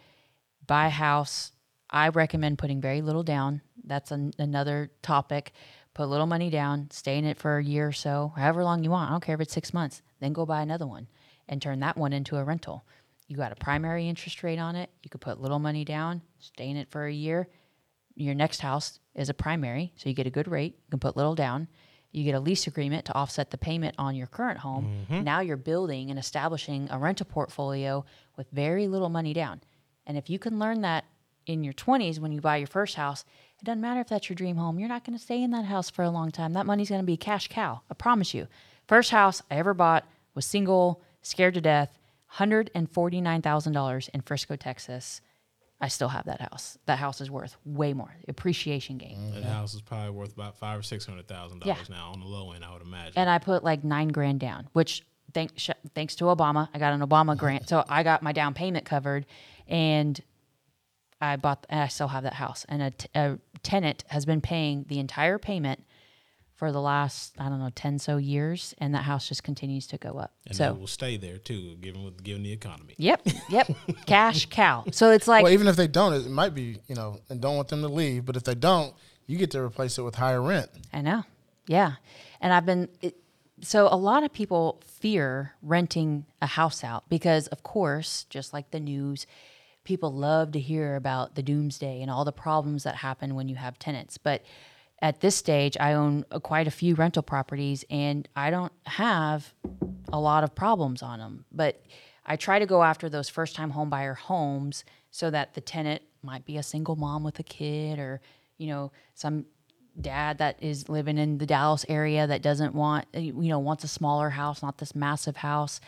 buy 0.67 0.87
a 0.87 0.91
house, 0.91 1.53
I 1.93 2.09
recommend 2.09 2.59
putting 2.59 2.81
very 2.81 3.03
little 3.03 3.23
down. 3.23 3.61
That's 3.85 4.11
an, 4.11 4.33
another 4.39 4.91
topic. 5.03 5.53
Put 5.95 6.05
a 6.05 6.07
little 6.07 6.27
money 6.27 6.49
down, 6.49 6.89
stay 6.91 7.19
in 7.19 7.27
it 7.27 7.39
for 7.39 7.59
a 7.59 7.65
year 7.65 7.89
or 7.89 7.93
so, 7.93 8.33
however 8.35 8.65
long 8.65 8.83
you 8.83 8.91
want. 8.91 9.11
I 9.11 9.13
don't 9.13 9.23
care 9.23 9.35
if 9.35 9.43
it's 9.43 9.53
six 9.53 9.75
months. 9.75 10.01
Then 10.21 10.33
go 10.33 10.47
buy 10.47 10.63
another 10.63 10.87
one 10.87 11.07
and 11.49 11.61
turn 11.61 11.81
that 11.81 11.99
one 11.99 12.15
into 12.15 12.39
a 12.39 12.45
rental. 12.45 12.87
You 13.29 13.37
got 13.37 13.53
a 13.53 13.57
primary 13.57 14.09
interest 14.09 14.43
rate 14.43 14.59
on 14.59 14.75
it. 14.75 14.89
You 15.03 15.11
could 15.11 15.21
put 15.21 15.41
little 15.41 15.59
money 15.59 15.85
down, 15.85 16.23
stay 16.39 16.71
in 16.71 16.79
it 16.79 16.91
for 16.91 17.07
a 17.07 17.13
year. 17.13 17.49
Your 18.15 18.35
next 18.35 18.61
house 18.61 19.01
is 19.15 19.29
a 19.29 19.35
primary, 19.35 19.93
so 19.97 20.09
you 20.09 20.15
get 20.15 20.27
a 20.27 20.31
good 20.31 20.49
rate. 20.49 20.79
You 20.87 20.91
can 20.91 21.01
put 21.01 21.17
little 21.17 21.35
down. 21.35 21.69
You 22.11 22.25
get 22.25 22.35
a 22.35 22.41
lease 22.41 22.67
agreement 22.67 23.07
to 23.07 23.15
offset 23.15 23.51
the 23.51 23.59
payment 23.59 23.95
on 23.99 24.15
your 24.15 24.27
current 24.27 24.59
home. 24.59 25.07
Mm-hmm. 25.11 25.25
Now 25.25 25.41
you're 25.41 25.57
building 25.57 26.11
and 26.11 26.19
establishing 26.19 26.89
a 26.91 26.99
rental 26.99 27.27
portfolio 27.27 28.05
with 28.37 28.51
very 28.51 28.87
little 28.87 29.09
money 29.09 29.33
down. 29.33 29.63
And 30.07 30.19
if 30.19 30.29
you 30.29 30.39
can 30.39 30.59
learn 30.59 30.83
that 30.83 31.05
in 31.47 31.65
your 31.65 31.73
20s 31.75 32.19
when 32.19 32.33
you 32.33 32.41
buy 32.41 32.57
your 32.57 32.67
first 32.67 32.95
house, 32.97 33.25
it 33.61 33.65
doesn't 33.65 33.81
matter 33.81 34.01
if 34.01 34.09
that's 34.09 34.29
your 34.29 34.35
dream 34.37 34.57
home. 34.57 34.79
You're 34.79 34.89
not 34.89 35.05
going 35.05 35.17
to 35.19 35.23
stay 35.23 35.43
in 35.43 35.51
that 35.53 35.65
house 35.67 35.89
for 35.91 36.03
a 36.03 36.11
long 36.11 36.31
time. 36.31 36.53
That 36.53 36.67
money's 36.67 36.89
going 36.89 37.01
to 37.01 37.07
be 37.07 37.17
cash 37.17 37.49
cow. 37.49 37.81
I 37.91 37.95
promise 37.95 38.35
you. 38.35 38.47
First 38.89 39.11
house 39.11 39.43
I 39.51 39.57
ever 39.57 39.75
bought 39.75 40.05
was 40.35 40.45
single, 40.47 41.01
scared 41.23 41.55
to 41.55 41.61
death, 41.61 41.99
$149,000 42.37 44.09
in 44.15 44.21
Frisco, 44.23 44.57
Texas. 44.57 45.21
I 45.81 45.89
still 45.89 46.09
have 46.09 46.27
that 46.27 46.41
house. 46.41 46.79
That 46.87 46.99
house 46.99 47.21
is 47.21 47.31
worth 47.31 47.57
way 47.65 47.93
more. 47.93 48.15
Appreciation 48.29 48.99
gain. 48.99 49.17
Mm-hmm. 49.17 49.35
That 49.41 49.45
house 49.45 49.75
is 49.75 49.83
probably 49.83 50.11
worth 50.11 50.33
about 50.33 50.57
five 50.57 50.79
or 50.79 50.83
six 50.83 51.05
hundred 51.05 51.27
thousand 51.27 51.63
Yeah. 51.65 51.75
dollars 51.75 51.91
now 51.91 52.13
on 52.13 52.21
the 52.21 52.27
low 52.27 52.53
end, 52.53 52.65
I 52.65 52.73
would 52.73 52.83
imagine. 52.83 53.15
and 53.17 53.29
I 53.29 53.39
put 53.39 53.65
like 53.65 53.83
nine 53.83 54.09
grand 54.09 54.39
down, 54.39 54.69
which 54.75 55.05
thank, 55.35 55.51
sh- 55.57 55.71
thanks 55.95 56.15
to 56.17 56.25
Obama, 56.27 56.69
I 56.73 56.79
got 56.79 56.93
an 56.93 57.01
Obama 57.01 57.37
grant, 57.37 57.69
so 57.69 57.85
I 57.89 58.05
got 58.05 58.23
my 58.23 58.31
down 58.33 58.55
payment 58.55 58.85
covered, 58.85 59.27
and 59.67 60.21
I 61.23 61.37
bought. 61.37 61.67
And 61.71 61.81
I 61.81 61.89
still 61.89 62.09
have 62.09 62.25
that 62.25 62.35
house, 62.35 62.67
and 62.69 62.83
a, 62.83 62.91
t- 62.91 63.09
a 63.15 63.39
tenant 63.63 64.05
has 64.09 64.27
been 64.27 64.41
paying 64.41 64.85
the 64.89 64.99
entire 64.99 65.39
payment 65.39 65.85
for 66.55 66.71
the 66.73 66.81
last 66.81 67.35
I 67.39 67.49
don't 67.49 67.59
know 67.61 67.71
ten 67.75 67.99
so 67.99 68.17
years, 68.17 68.75
and 68.79 68.95
that 68.95 69.05
house 69.05 69.29
just 69.29 69.43
continues 69.43 69.87
to 69.89 69.99
go 69.99 70.19
up. 70.19 70.33
and 70.47 70.57
so 70.57 70.73
they 70.73 70.79
will 70.79 70.87
stay 70.87 71.17
there 71.17 71.39
too, 71.39 71.77
given 71.81 72.05
with 72.05 72.23
given 72.23 72.43
the 72.43 72.53
economy. 72.53 72.95
yep, 72.99 73.23
yep, 73.49 73.71
cash 74.07 74.47
cow. 74.47 74.85
So 74.91 75.11
it's 75.11 75.29
like 75.29 75.45
Well, 75.45 75.53
even 75.53 75.69
if 75.69 75.77
they 75.77 75.89
don't, 75.89 76.13
it 76.13 76.29
might 76.29 76.55
be 76.55 76.79
you 76.89 76.95
know, 76.95 77.21
and 77.31 77.41
don't 77.41 77.57
want 77.57 77.69
them 77.69 77.83
to 77.83 77.89
leave. 77.89 78.25
But 78.25 78.37
if 78.37 78.45
they 78.45 78.55
don't, 78.55 78.93
you 79.27 79.39
get 79.39 79.51
to 79.53 79.61
replace 79.61 79.99
it 79.99 80.03
with 80.03 80.17
higher 80.17 80.43
rent. 80.43 80.69
I 80.93 81.01
know. 81.01 81.25
Yeah. 81.67 81.95
And 82.41 82.53
I've 82.53 82.67
been, 82.67 82.89
it, 83.01 83.17
so 83.61 83.87
a 83.87 83.97
lot 83.97 84.25
of 84.25 84.33
people 84.33 84.81
fear 84.85 85.53
renting 85.63 86.27
a 86.41 86.47
house 86.47 86.83
out 86.83 87.09
because, 87.09 87.47
of 87.49 87.63
course, 87.63 88.27
just 88.29 88.53
like 88.53 88.73
the 88.73 88.81
news, 88.81 89.27
people 89.85 90.13
love 90.13 90.53
to 90.53 90.61
hear 90.61 90.97
about 90.97 91.35
the 91.35 91.43
doomsday 91.43 92.01
and 92.03 92.11
all 92.11 92.25
the 92.25 92.33
problems 92.33 92.85
that 92.85 92.97
happen 92.97 93.35
when 93.35 93.49
you 93.49 93.57
have 93.57 93.79
tenants. 93.79 94.19
But 94.19 94.43
at 95.01 95.21
this 95.21 95.35
stage, 95.35 95.77
I 95.81 95.95
own 95.95 96.25
quite 96.43 96.69
a 96.69 96.71
few 96.71 96.95
rental 96.95 97.23
properties 97.23 97.85
and 97.91 98.29
I 98.37 98.51
don't 98.51 98.73
have 98.87 99.53
a 100.13 100.21
lot 100.21 100.45
of 100.45 100.55
problems 100.55 101.03
on 101.03 101.19
them. 101.19 101.45
But 101.51 101.83
I 102.25 102.37
try 102.37 102.61
to 102.61 102.67
go 102.67 102.85
after 102.85 103.09
those 103.09 103.29
first 103.29 103.57
time 103.57 103.73
homebuyer 103.73 104.17
homes 104.17 104.85
so 105.11 105.31
that 105.31 105.55
the 105.55 105.61
tenant 105.61 106.03
might 106.23 106.45
be 106.45 106.57
a 106.57 106.63
single 106.63 106.95
mom 106.95 107.25
with 107.25 107.39
a 107.41 107.43
kid 107.43 107.99
or, 107.99 108.21
you 108.59 108.69
know, 108.69 108.93
some 109.15 109.47
dad 110.01 110.39
that 110.39 110.63
is 110.63 110.89
living 110.89 111.19
in 111.19 111.39
the 111.39 111.47
Dallas 111.47 111.85
area 111.89 112.27
that 112.27 112.41
doesn't 112.41 112.75
want, 112.75 113.07
you 113.13 113.33
know, 113.33 113.59
wants 113.59 113.85
a 113.85 113.89
smaller 113.89 114.31
house, 114.31 114.63
not 114.63 114.79
this 114.79 114.95
massive 114.95 115.39
house. 115.39 115.81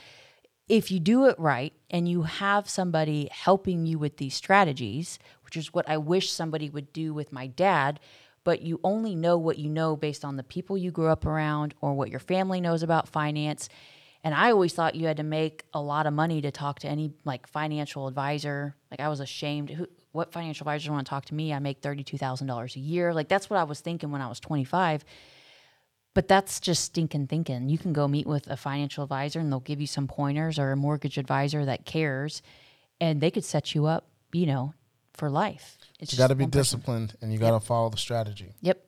If 0.69 0.91
you 0.91 0.99
do 0.99 1.27
it 1.27 1.39
right 1.39 1.75
and 1.91 2.09
you 2.09 2.23
have 2.23 2.69
somebody 2.69 3.29
helping 3.31 3.85
you 3.85 3.99
with 3.99 4.17
these 4.17 4.35
strategies, 4.35 5.19
which 5.45 5.57
is 5.57 5.75
what 5.75 5.89
I 5.89 5.99
wish 5.99 6.31
somebody 6.31 6.71
would 6.71 6.93
do 6.93 7.13
with 7.13 7.33
my 7.33 7.47
dad, 7.47 8.01
but 8.45 8.63
you 8.63 8.81
only 8.83 9.15
know 9.15 9.37
what 9.37 9.59
you 9.59 9.69
know 9.69 9.95
based 9.97 10.25
on 10.25 10.37
the 10.37 10.43
people 10.43 10.79
you 10.79 10.91
grew 10.91 11.09
up 11.09 11.27
around 11.27 11.75
or 11.81 11.95
what 11.95 12.11
your 12.11 12.21
family 12.21 12.61
knows 12.61 12.83
about 12.83 13.09
finance. 13.09 13.69
And 14.23 14.35
I 14.35 14.53
always 14.53 14.73
thought 14.73 14.95
you 14.95 15.07
had 15.07 15.19
to 15.19 15.23
make 15.23 15.65
a 15.75 15.81
lot 15.83 16.07
of 16.07 16.15
money 16.15 16.41
to 16.41 16.51
talk 16.51 16.79
to 16.81 16.89
any 16.89 17.13
like 17.27 17.47
financial 17.47 18.09
advisor. 18.09 18.75
Like 18.91 19.01
I 19.01 19.09
was 19.09 19.21
ashamed. 19.21 19.69
Who, 19.69 19.87
what 20.13 20.33
financial 20.33 20.65
advisors 20.65 20.89
want 20.89 21.07
to 21.07 21.11
talk 21.11 21.27
to 21.27 21.35
me? 21.35 21.53
I 21.53 21.59
make 21.59 21.83
thirty-two 21.83 22.17
thousand 22.17 22.47
dollars 22.47 22.75
a 22.77 22.81
year. 22.81 23.13
Like 23.13 23.29
that's 23.29 23.51
what 23.51 23.59
I 23.59 23.65
was 23.65 23.81
thinking 23.81 24.11
when 24.11 24.23
I 24.23 24.29
was 24.29 24.41
twenty-five. 24.41 25.05
But 26.15 26.29
that's 26.29 26.61
just 26.61 26.85
stinking 26.85 27.27
thinking. 27.27 27.69
You 27.69 27.77
can 27.77 27.93
go 27.93 28.07
meet 28.07 28.27
with 28.27 28.47
a 28.49 28.57
financial 28.57 29.03
advisor 29.03 29.41
and 29.41 29.51
they'll 29.51 29.61
give 29.61 29.81
you 29.81 29.87
some 29.89 30.07
pointers 30.07 30.59
or 30.61 30.71
a 30.71 30.77
mortgage 30.77 31.19
advisor 31.19 31.65
that 31.65 31.85
cares, 31.85 32.41
and 33.01 33.21
they 33.21 33.31
could 33.33 33.45
set 33.45 33.75
you 33.75 33.87
up, 33.87 34.07
you 34.33 34.47
know, 34.47 34.75
for 35.13 35.29
life. 35.29 35.77
It's 35.99 36.13
You 36.13 36.19
got 36.19 36.29
to 36.29 36.35
be 36.37 36.45
one 36.45 36.51
person. 36.53 36.61
disciplined, 36.79 37.17
and 37.21 37.33
you 37.33 37.39
got 37.39 37.51
to 37.51 37.61
follow 37.61 37.91
the 37.91 37.97
strategy. 37.97 38.55
Yep. 38.61 38.85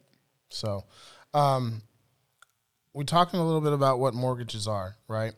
So, 0.51 0.85
um, 1.35 1.83
we're 2.93 3.03
talking 3.05 3.41
a 3.41 3.45
little 3.45 3.61
bit 3.61 3.73
about 3.73 3.99
what 3.99 4.15
mortgages 4.15 4.67
are, 4.69 4.97
right? 5.09 5.35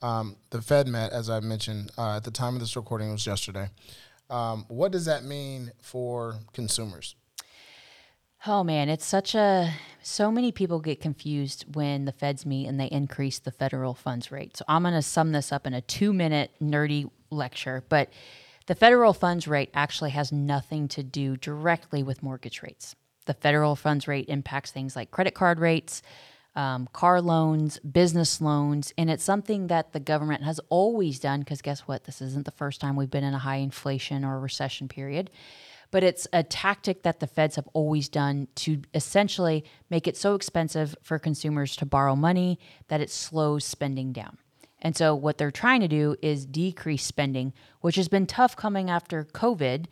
Um, 0.00 0.36
the 0.50 0.62
Fed 0.62 0.88
met, 0.88 1.12
as 1.12 1.28
I 1.28 1.40
mentioned 1.40 1.90
uh, 1.98 2.16
at 2.16 2.24
the 2.24 2.30
time 2.30 2.54
of 2.54 2.60
this 2.60 2.74
recording, 2.76 3.08
it 3.10 3.12
was 3.12 3.26
yesterday. 3.26 3.68
Um, 4.30 4.64
what 4.68 4.92
does 4.92 5.04
that 5.04 5.24
mean 5.24 5.72
for 5.80 6.36
consumers? 6.52 7.14
Oh 8.44 8.64
man, 8.64 8.88
it's 8.88 9.06
such 9.06 9.36
a 9.36 9.72
so 10.02 10.32
many 10.32 10.50
people 10.50 10.80
get 10.80 11.00
confused 11.00 11.64
when 11.76 12.06
the 12.06 12.12
feds 12.12 12.44
meet 12.44 12.66
and 12.66 12.80
they 12.80 12.86
increase 12.86 13.38
the 13.38 13.52
federal 13.52 13.94
funds 13.94 14.32
rate. 14.32 14.56
So 14.56 14.64
I'm 14.66 14.82
going 14.82 14.94
to 14.94 15.02
sum 15.02 15.30
this 15.30 15.52
up 15.52 15.64
in 15.64 15.74
a 15.74 15.82
2-minute 15.82 16.50
nerdy 16.60 17.08
lecture, 17.30 17.84
but 17.88 18.08
the 18.66 18.74
federal 18.74 19.12
funds 19.12 19.46
rate 19.46 19.70
actually 19.74 20.10
has 20.10 20.32
nothing 20.32 20.88
to 20.88 21.04
do 21.04 21.36
directly 21.36 22.02
with 22.02 22.20
mortgage 22.20 22.62
rates. 22.64 22.96
The 23.26 23.34
federal 23.34 23.76
funds 23.76 24.08
rate 24.08 24.28
impacts 24.28 24.72
things 24.72 24.96
like 24.96 25.12
credit 25.12 25.34
card 25.34 25.60
rates, 25.60 26.02
um, 26.56 26.88
car 26.92 27.20
loans, 27.20 27.78
business 27.78 28.40
loans, 28.40 28.92
and 28.98 29.08
it's 29.08 29.22
something 29.22 29.68
that 29.68 29.92
the 29.92 30.00
government 30.00 30.42
has 30.42 30.58
always 30.68 31.20
done 31.20 31.40
because 31.40 31.62
guess 31.62 31.82
what? 31.82 32.04
This 32.04 32.20
isn't 32.20 32.44
the 32.44 32.50
first 32.50 32.80
time 32.80 32.96
we've 32.96 33.08
been 33.08 33.22
in 33.22 33.34
a 33.34 33.38
high 33.38 33.56
inflation 33.56 34.24
or 34.24 34.40
recession 34.40 34.88
period 34.88 35.30
but 35.92 36.02
it's 36.02 36.26
a 36.32 36.42
tactic 36.42 37.02
that 37.04 37.20
the 37.20 37.26
feds 37.28 37.54
have 37.54 37.68
always 37.74 38.08
done 38.08 38.48
to 38.56 38.80
essentially 38.94 39.62
make 39.90 40.08
it 40.08 40.16
so 40.16 40.34
expensive 40.34 40.96
for 41.02 41.18
consumers 41.20 41.76
to 41.76 41.86
borrow 41.86 42.16
money 42.16 42.58
that 42.88 43.00
it 43.00 43.10
slows 43.10 43.64
spending 43.64 44.10
down. 44.12 44.38
And 44.80 44.96
so 44.96 45.14
what 45.14 45.38
they're 45.38 45.52
trying 45.52 45.80
to 45.82 45.88
do 45.88 46.16
is 46.22 46.44
decrease 46.46 47.04
spending, 47.04 47.52
which 47.82 47.94
has 47.96 48.08
been 48.08 48.26
tough 48.26 48.56
coming 48.56 48.90
after 48.90 49.22
COVID 49.22 49.84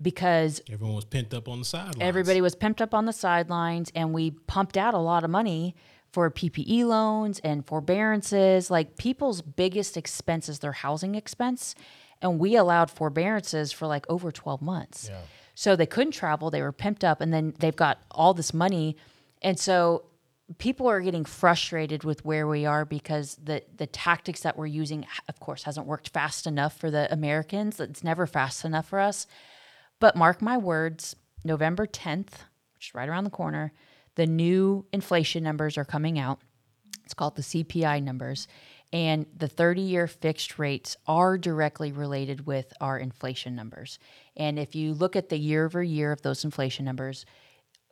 because 0.00 0.60
Everyone 0.70 0.96
was 0.96 1.04
pent 1.04 1.32
up 1.32 1.48
on 1.48 1.60
the 1.60 1.64
sidelines. 1.64 1.96
everybody 2.00 2.40
was 2.40 2.56
pimped 2.56 2.80
up 2.80 2.92
on 2.92 3.04
the 3.04 3.12
sidelines 3.12 3.92
and 3.94 4.12
we 4.12 4.30
pumped 4.30 4.76
out 4.76 4.94
a 4.94 4.98
lot 4.98 5.22
of 5.22 5.30
money 5.30 5.76
for 6.12 6.30
PPE 6.30 6.86
loans 6.86 7.40
and 7.40 7.66
forbearances. 7.66 8.70
Like 8.70 8.96
people's 8.96 9.42
biggest 9.42 9.98
expense 9.98 10.48
is 10.48 10.60
their 10.60 10.72
housing 10.72 11.14
expense. 11.14 11.74
And 12.22 12.38
we 12.38 12.56
allowed 12.56 12.90
forbearances 12.90 13.72
for 13.72 13.86
like 13.86 14.06
over 14.08 14.32
12 14.32 14.62
months. 14.62 15.08
So 15.54 15.74
they 15.76 15.86
couldn't 15.86 16.12
travel, 16.12 16.50
they 16.50 16.62
were 16.62 16.72
pimped 16.72 17.04
up, 17.04 17.20
and 17.20 17.32
then 17.32 17.54
they've 17.58 17.74
got 17.76 17.98
all 18.10 18.34
this 18.34 18.52
money. 18.52 18.96
And 19.42 19.58
so 19.58 20.04
people 20.58 20.86
are 20.86 21.00
getting 21.00 21.24
frustrated 21.24 22.04
with 22.04 22.24
where 22.24 22.46
we 22.46 22.64
are 22.66 22.84
because 22.84 23.36
the 23.42 23.62
the 23.76 23.86
tactics 23.86 24.40
that 24.42 24.56
we're 24.56 24.66
using 24.66 25.04
of 25.28 25.40
course 25.40 25.64
hasn't 25.64 25.86
worked 25.86 26.10
fast 26.10 26.46
enough 26.46 26.76
for 26.78 26.90
the 26.90 27.12
Americans. 27.12 27.80
It's 27.80 28.04
never 28.04 28.26
fast 28.26 28.64
enough 28.64 28.88
for 28.88 29.00
us. 29.00 29.26
But 29.98 30.14
mark 30.14 30.42
my 30.42 30.56
words, 30.58 31.16
November 31.44 31.86
10th, 31.86 32.44
which 32.74 32.88
is 32.88 32.94
right 32.94 33.08
around 33.08 33.24
the 33.24 33.30
corner, 33.30 33.72
the 34.14 34.26
new 34.26 34.84
inflation 34.92 35.42
numbers 35.42 35.78
are 35.78 35.84
coming 35.84 36.18
out. 36.18 36.38
It's 37.04 37.14
called 37.14 37.36
the 37.36 37.42
CPI 37.42 38.02
numbers. 38.02 38.46
And 38.92 39.26
the 39.36 39.48
30 39.48 39.80
year 39.80 40.06
fixed 40.06 40.58
rates 40.58 40.96
are 41.06 41.36
directly 41.36 41.92
related 41.92 42.46
with 42.46 42.72
our 42.80 42.98
inflation 42.98 43.54
numbers. 43.54 43.98
And 44.36 44.58
if 44.58 44.74
you 44.74 44.94
look 44.94 45.16
at 45.16 45.28
the 45.28 45.38
year 45.38 45.66
over 45.66 45.82
year 45.82 46.12
of 46.12 46.22
those 46.22 46.44
inflation 46.44 46.84
numbers, 46.84 47.26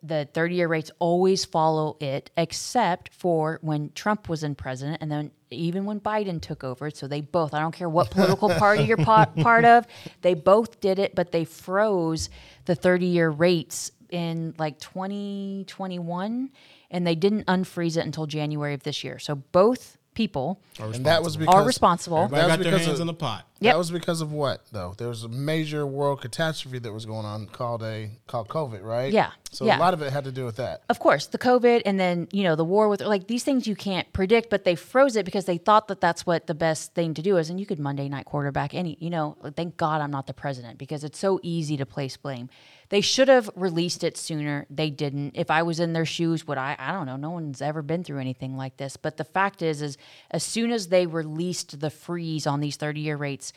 the 0.01 0.27
30 0.33 0.55
year 0.55 0.67
rates 0.67 0.91
always 0.99 1.45
follow 1.45 1.97
it, 1.99 2.29
except 2.37 3.13
for 3.13 3.59
when 3.61 3.91
Trump 3.93 4.29
was 4.29 4.43
in 4.43 4.55
president 4.55 5.01
and 5.01 5.11
then 5.11 5.31
even 5.49 5.85
when 5.85 5.99
Biden 5.99 6.41
took 6.41 6.63
over. 6.63 6.89
So 6.89 7.07
they 7.07 7.21
both, 7.21 7.53
I 7.53 7.59
don't 7.59 7.73
care 7.73 7.89
what 7.89 8.11
political 8.11 8.49
party 8.49 8.83
you're 8.83 8.97
pa- 8.97 9.25
part 9.41 9.65
of, 9.65 9.85
they 10.21 10.33
both 10.33 10.79
did 10.79 10.99
it, 10.99 11.15
but 11.15 11.31
they 11.31 11.45
froze 11.45 12.29
the 12.65 12.75
30 12.75 13.05
year 13.05 13.29
rates 13.29 13.91
in 14.09 14.53
like 14.57 14.79
2021 14.79 16.51
and 16.91 17.07
they 17.07 17.15
didn't 17.15 17.45
unfreeze 17.47 17.97
it 17.97 18.05
until 18.05 18.27
January 18.27 18.73
of 18.73 18.83
this 18.83 19.03
year. 19.03 19.19
So 19.19 19.35
both 19.35 19.97
people 20.15 20.59
And 20.79 21.05
that 21.05 21.21
was 21.23 21.37
because 21.37 21.53
are 21.53 21.63
responsible. 21.63 22.17
Everybody 22.23 22.41
That 22.41 22.47
was 22.47 22.57
got 22.57 22.63
their 22.63 22.71
because 22.71 22.85
hands 22.87 22.99
of- 22.99 23.01
in 23.01 23.07
the 23.07 23.13
pot. 23.13 23.45
Yep. 23.61 23.73
That 23.73 23.77
was 23.77 23.91
because 23.91 24.21
of 24.21 24.31
what 24.33 24.61
though? 24.71 24.95
There 24.97 25.07
was 25.07 25.23
a 25.23 25.29
major 25.29 25.85
world 25.87 26.21
catastrophe 26.21 26.79
that 26.79 26.91
was 26.91 27.05
going 27.05 27.25
on 27.25 27.45
called 27.47 27.83
a 27.83 28.09
called 28.27 28.47
COVID, 28.49 28.83
right? 28.83 29.13
Yeah, 29.13 29.31
So 29.51 29.65
yeah. 29.65 29.77
a 29.77 29.79
lot 29.79 29.93
of 29.93 30.01
it 30.01 30.11
had 30.11 30.25
to 30.25 30.31
do 30.31 30.43
with 30.45 30.57
that. 30.57 30.81
of 30.89 30.99
course, 30.99 31.27
the 31.27 31.37
COVID 31.37 31.83
and 31.85 31.97
then, 31.99 32.27
you 32.31 32.43
know, 32.43 32.55
the 32.55 32.65
war 32.65 32.89
with 32.89 33.01
like 33.01 33.27
these 33.27 33.43
things 33.43 33.65
you 33.67 33.75
can't 33.75 34.11
predict, 34.11 34.49
but 34.49 34.65
they 34.65 34.75
froze 34.75 35.15
it 35.15 35.23
because 35.25 35.45
they 35.45 35.57
thought 35.57 35.87
that 35.87 36.01
that's 36.01 36.25
what 36.25 36.47
the 36.47 36.53
best 36.55 36.93
thing 36.93 37.13
to 37.13 37.21
do 37.21 37.37
is. 37.37 37.49
And 37.49 37.59
you 37.59 37.65
could 37.65 37.79
Monday 37.79 38.09
night 38.09 38.25
quarterback 38.25 38.73
any, 38.73 38.97
you 38.99 39.09
know, 39.09 39.37
thank 39.55 39.77
God 39.77 40.01
I'm 40.01 40.11
not 40.11 40.27
the 40.27 40.33
president 40.33 40.77
because 40.77 41.03
it's 41.05 41.19
so 41.19 41.39
easy 41.41 41.77
to 41.77 41.85
place 41.85 42.17
blame. 42.17 42.49
They 42.89 43.01
should 43.01 43.27
have 43.27 43.49
released 43.55 44.03
it 44.03 44.17
sooner. 44.17 44.65
They 44.69 44.89
didn't. 44.89 45.31
If 45.35 45.49
I 45.49 45.63
was 45.63 45.79
in 45.79 45.93
their 45.93 46.05
shoes, 46.05 46.45
would 46.47 46.57
I? 46.57 46.75
I 46.77 46.91
don't 46.91 47.05
know. 47.05 47.15
No 47.15 47.31
one's 47.31 47.61
ever 47.61 47.81
been 47.81 48.03
through 48.03 48.19
anything 48.19 48.55
like 48.55 48.77
this. 48.77 48.97
But 48.97 49.17
the 49.17 49.23
fact 49.23 49.61
is, 49.61 49.81
is 49.81 49.97
as 50.31 50.43
soon 50.43 50.71
as 50.71 50.87
they 50.87 51.07
released 51.07 51.79
the 51.79 51.89
freeze 51.89 52.45
on 52.45 52.59
these 52.59 52.75
30 52.75 53.01
year 53.01 53.17
rates, 53.17 53.53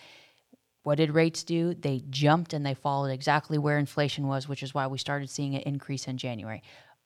what 0.82 0.96
did 0.96 1.10
rates 1.10 1.42
do? 1.42 1.74
They 1.74 2.02
jumped 2.08 2.54
and 2.54 2.64
they 2.64 2.74
followed 2.74 3.10
exactly 3.10 3.58
where 3.58 3.78
inflation 3.78 4.26
was, 4.26 4.48
which 4.48 4.62
is 4.62 4.72
why 4.72 4.86
we 4.86 4.96
started 4.96 5.28
seeing 5.28 5.52
it 5.52 5.64
increase 5.64 6.08
in 6.08 6.16
January. 6.16 6.62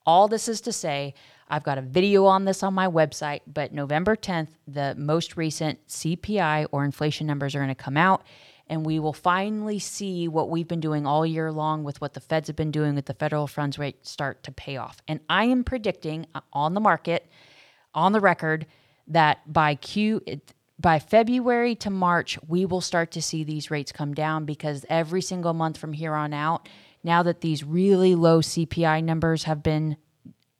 All 0.06 0.28
this 0.28 0.48
is 0.48 0.60
to 0.62 0.72
say, 0.72 1.14
I've 1.48 1.62
got 1.62 1.78
a 1.78 1.82
video 1.82 2.24
on 2.24 2.44
this 2.44 2.62
on 2.62 2.74
my 2.74 2.86
website, 2.86 3.40
but 3.46 3.72
November 3.72 4.16
10th, 4.16 4.48
the 4.66 4.94
most 4.96 5.36
recent 5.36 5.86
CPI 5.88 6.66
or 6.72 6.84
inflation 6.84 7.26
numbers 7.26 7.54
are 7.54 7.58
going 7.58 7.68
to 7.68 7.74
come 7.74 7.96
out, 7.96 8.22
and 8.68 8.86
we 8.86 8.98
will 8.98 9.12
finally 9.12 9.78
see 9.78 10.28
what 10.28 10.50
we've 10.50 10.68
been 10.68 10.80
doing 10.80 11.06
all 11.06 11.26
year 11.26 11.52
long 11.52 11.84
with 11.84 12.00
what 12.00 12.14
the 12.14 12.20
feds 12.20 12.48
have 12.48 12.56
been 12.56 12.70
doing 12.70 12.94
with 12.94 13.06
the 13.06 13.14
federal 13.14 13.46
funds 13.46 13.78
rate 13.78 14.06
start 14.06 14.42
to 14.44 14.52
pay 14.52 14.76
off. 14.76 15.00
And 15.08 15.20
I 15.28 15.44
am 15.44 15.64
predicting 15.64 16.26
uh, 16.34 16.40
on 16.52 16.74
the 16.74 16.80
market, 16.80 17.30
on 17.94 18.12
the 18.12 18.20
record, 18.20 18.66
that 19.08 19.52
by 19.52 19.74
Q 19.74 20.22
by 20.78 20.98
February 20.98 21.76
to 21.76 21.90
March, 21.90 22.38
we 22.48 22.66
will 22.66 22.80
start 22.80 23.12
to 23.12 23.22
see 23.22 23.44
these 23.44 23.70
rates 23.70 23.92
come 23.92 24.14
down 24.14 24.44
because 24.44 24.84
every 24.88 25.22
single 25.22 25.52
month 25.52 25.76
from 25.76 25.92
here 25.92 26.14
on 26.14 26.32
out, 26.32 26.68
now 27.04 27.22
that 27.22 27.40
these 27.40 27.62
really 27.62 28.16
low 28.16 28.40
CPI 28.40 29.04
numbers 29.04 29.44
have 29.44 29.62
been 29.62 29.96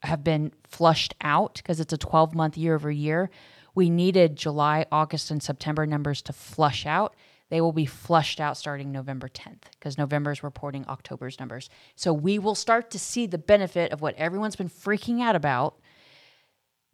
have 0.02 0.24
been 0.24 0.52
flushed 0.64 1.14
out 1.20 1.54
because 1.54 1.78
it's 1.78 1.92
a 1.92 1.98
12 1.98 2.34
month 2.34 2.56
year 2.56 2.74
over 2.74 2.90
year, 2.90 3.30
we 3.74 3.88
needed 3.88 4.36
July, 4.36 4.84
August, 4.90 5.30
and 5.30 5.42
September 5.42 5.86
numbers 5.86 6.22
to 6.22 6.32
flush 6.32 6.86
out. 6.86 7.14
They 7.52 7.60
will 7.60 7.74
be 7.74 7.84
flushed 7.84 8.40
out 8.40 8.56
starting 8.56 8.92
November 8.92 9.28
10th 9.28 9.64
because 9.72 9.98
November 9.98 10.30
is 10.30 10.42
reporting 10.42 10.86
October's 10.88 11.38
numbers. 11.38 11.68
So 11.96 12.10
we 12.10 12.38
will 12.38 12.54
start 12.54 12.90
to 12.92 12.98
see 12.98 13.26
the 13.26 13.36
benefit 13.36 13.92
of 13.92 14.00
what 14.00 14.14
everyone's 14.14 14.56
been 14.56 14.70
freaking 14.70 15.20
out 15.20 15.36
about 15.36 15.78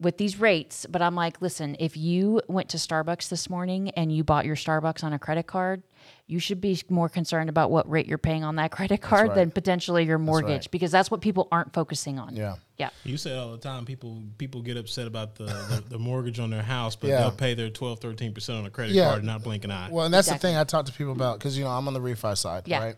with 0.01 0.19
these 0.19 0.41
rates, 0.41 0.85
but 0.91 1.01
I'm 1.01 1.15
like, 1.15 1.41
listen, 1.41 1.77
if 1.79 1.97
you 1.97 2.43
went 2.49 2.69
to 2.71 2.77
Starbucks 2.77 3.29
this 3.29 3.49
morning 3.49 3.91
and 3.91 4.11
you 4.11 4.25
bought 4.25 4.47
your 4.47 4.57
Starbucks 4.57 5.05
on 5.05 5.13
a 5.13 5.19
credit 5.21 5.47
card, 5.47 5.85
you 6.29 6.39
should 6.39 6.61
be 6.61 6.79
more 6.91 7.09
concerned 7.09 7.49
about 7.49 7.71
what 7.71 7.89
rate 7.91 8.07
you're 8.07 8.19
paying 8.19 8.45
on 8.45 8.57
that 8.57 8.71
credit 8.79 9.01
card 9.01 9.29
right. 9.29 9.35
than 9.35 9.51
potentially 9.51 10.05
your 10.05 10.19
mortgage 10.19 10.51
right. 10.51 10.71
because 10.71 10.93
that's 10.93 11.11
what 11.11 11.21
people 11.23 11.49
aren't 11.51 11.73
focusing 11.73 12.19
on. 12.19 12.37
Yeah. 12.37 12.57
Yeah. 12.77 12.91
You 13.03 13.17
say 13.17 13.37
all 13.37 13.51
the 13.51 13.59
time 13.59 13.85
people 13.87 14.23
people 14.37 14.61
get 14.61 14.77
upset 14.77 15.07
about 15.07 15.35
the, 15.35 15.47
the, 15.47 15.85
the 15.89 15.99
mortgage 15.99 16.39
on 16.39 16.51
their 16.51 16.63
house, 16.63 16.95
but 16.95 17.09
Yeah. 17.09 17.23
they'll 17.23 17.31
pay 17.33 17.55
their 17.55 17.71
12, 17.71 17.99
13 17.99 18.35
percent 18.35 18.59
on 18.59 18.67
a 18.67 18.71
credit 18.71 18.95
Yeah. 18.95 19.07
card 19.07 19.19
and 19.19 19.27
not 19.27 19.43
blink 19.43 19.65
an 19.65 19.71
eye. 19.71 19.89
Well, 19.91 20.05
and 20.05 20.13
that's 20.15 20.29
Exactly. 20.29 20.49
the 20.51 20.53
thing 20.53 20.61
I 20.61 20.65
talk 20.65 20.87
to 20.87 20.93
people 20.93 21.13
about 21.13 21.39
because 21.39 21.57
you 21.57 21.65
know 21.65 21.71
I'm 21.71 21.89
on 21.89 21.95
the 21.95 22.01
refi 22.01 22.37
side, 22.37 22.69
Yeah. 22.69 22.85
right? 22.85 22.97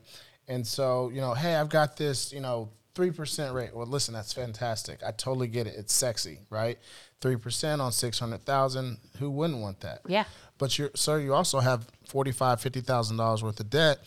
And 0.49 0.67
so 0.67 1.11
you 1.15 1.21
know, 1.21 1.33
hey, 1.33 1.55
I've 1.55 1.69
got 1.71 1.97
this, 1.97 2.33
you 2.33 2.41
know, 2.41 2.71
three 2.97 3.13
percent 3.13 3.55
rate. 3.55 3.75
Well, 3.75 3.87
listen, 3.87 4.13
that's 4.13 4.33
fantastic. 4.33 5.01
I 5.07 5.13
totally 5.13 5.47
get 5.47 5.69
it. 5.69 5.75
It's 5.79 5.95
sexy, 5.95 6.41
right? 6.51 6.79
Three 7.21 7.37
percent 7.37 7.81
on 7.81 7.93
six 7.93 8.19
hundred 8.19 8.45
thousand. 8.45 8.99
Who 9.19 9.31
wouldn't 9.31 9.61
want 9.61 9.81
that? 9.81 10.01
Yeah. 10.09 10.25
But 10.61 10.79
you, 10.79 10.91
sir, 10.95 11.19
you 11.19 11.35
also 11.35 11.59
have 11.59 11.89
forty 12.07 12.33
five, 12.33 12.61
fifty 12.61 12.83
thousand 12.83 13.17
dollars 13.17 13.43
worth 13.43 13.59
of 13.59 13.71
debt, 13.71 13.99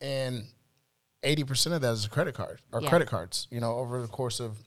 and 0.00 0.44
eighty 1.22 1.44
percent 1.44 1.74
of 1.74 1.80
that 1.82 1.92
is 1.92 2.04
a 2.04 2.10
credit 2.10 2.34
card 2.34 2.60
or 2.72 2.82
Yeah. 2.82 2.88
credit 2.88 3.08
cards. 3.08 3.46
You 3.50 3.60
know, 3.60 3.76
over 3.76 4.02
the 4.02 4.08
course 4.08 4.40
of 4.40 4.58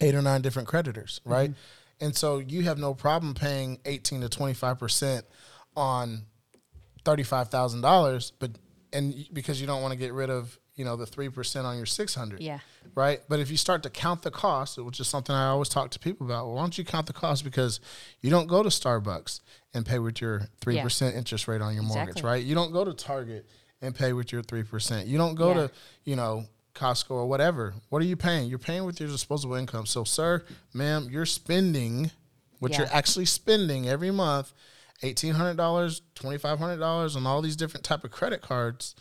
eight 0.00 0.14
or 0.14 0.22
nine 0.22 0.42
different 0.42 0.68
creditors, 0.68 1.20
mm-hmm. 1.20 1.32
right? 1.32 1.52
And 2.00 2.16
so 2.16 2.38
you 2.38 2.62
have 2.62 2.78
no 2.78 2.94
problem 2.94 3.34
paying 3.34 3.80
eighteen 3.84 4.20
to 4.20 4.28
twenty 4.28 4.54
five 4.54 4.78
percent 4.78 5.26
on 5.76 6.26
thirty 7.04 7.24
five 7.24 7.48
thousand 7.48 7.80
dollars, 7.80 8.32
but 8.38 8.52
and 8.92 9.26
because 9.32 9.60
you 9.60 9.66
don't 9.66 9.82
want 9.82 9.90
to 9.90 9.98
get 9.98 10.12
rid 10.12 10.30
of 10.30 10.56
you 10.76 10.84
know 10.84 10.96
the 10.96 11.06
three 11.06 11.28
percent 11.28 11.66
on 11.66 11.76
your 11.76 11.86
six 11.86 12.14
hundred, 12.14 12.40
Yeah. 12.40 12.58
right? 12.94 13.20
But 13.28 13.40
if 13.40 13.50
you 13.50 13.56
start 13.56 13.82
to 13.84 13.90
count 13.90 14.22
the 14.22 14.30
cost, 14.30 14.76
which 14.78 14.98
is 15.00 15.06
something 15.08 15.34
I 15.34 15.48
always 15.48 15.68
talk 15.68 15.90
to 15.92 15.98
people 15.98 16.26
about, 16.26 16.46
well, 16.46 16.56
why 16.56 16.62
don't 16.62 16.76
you 16.76 16.84
count 16.84 17.06
the 17.06 17.12
cost 17.12 17.44
because 17.44 17.80
you 18.20 18.30
don't 18.30 18.46
go 18.48 18.62
to 18.62 18.68
Starbucks 18.68 19.40
and 19.72 19.86
pay 19.86 19.98
with 19.98 20.20
your 20.20 20.48
three 20.60 20.80
percent 20.80 21.14
interest 21.16 21.46
rate 21.48 21.60
on 21.60 21.74
your 21.74 21.84
mortgage, 21.84 22.22
right? 22.22 22.42
You 22.42 22.54
don't 22.54 22.72
go 22.72 22.84
to 22.84 22.92
Target 22.92 23.46
and 23.82 23.94
pay 23.94 24.12
with 24.12 24.32
your 24.32 24.42
three 24.42 24.62
percent. 24.64 25.06
You 25.06 25.18
don't 25.18 25.34
go 25.36 25.48
Yeah. 25.48 25.54
to 25.54 25.70
you 26.04 26.16
know 26.16 26.44
Costco 26.74 27.12
or 27.12 27.26
whatever. 27.26 27.74
What 27.90 28.02
are 28.02 28.06
you 28.06 28.16
paying? 28.16 28.48
You're 28.48 28.58
paying 28.58 28.84
with 28.84 28.98
your 28.98 29.08
disposable 29.08 29.54
income. 29.54 29.86
So, 29.86 30.02
sir, 30.02 30.44
ma'am, 30.72 31.06
you're 31.10 31.24
spending 31.26 32.10
what 32.58 32.72
Yeah. 32.72 32.78
you're 32.80 32.92
actually 32.92 33.26
spending 33.26 33.88
every 33.88 34.10
month. 34.10 34.52
Eighteen 35.02 35.34
hundred 35.34 35.56
dollars, 35.56 36.02
twenty 36.16 36.38
five 36.38 36.58
hundred 36.58 36.78
dollars 36.78 37.14
on 37.14 37.26
all 37.26 37.42
these 37.42 37.56
different 37.56 37.84
type 37.84 38.02
of 38.04 38.10
credit 38.10 38.40
cards 38.42 38.94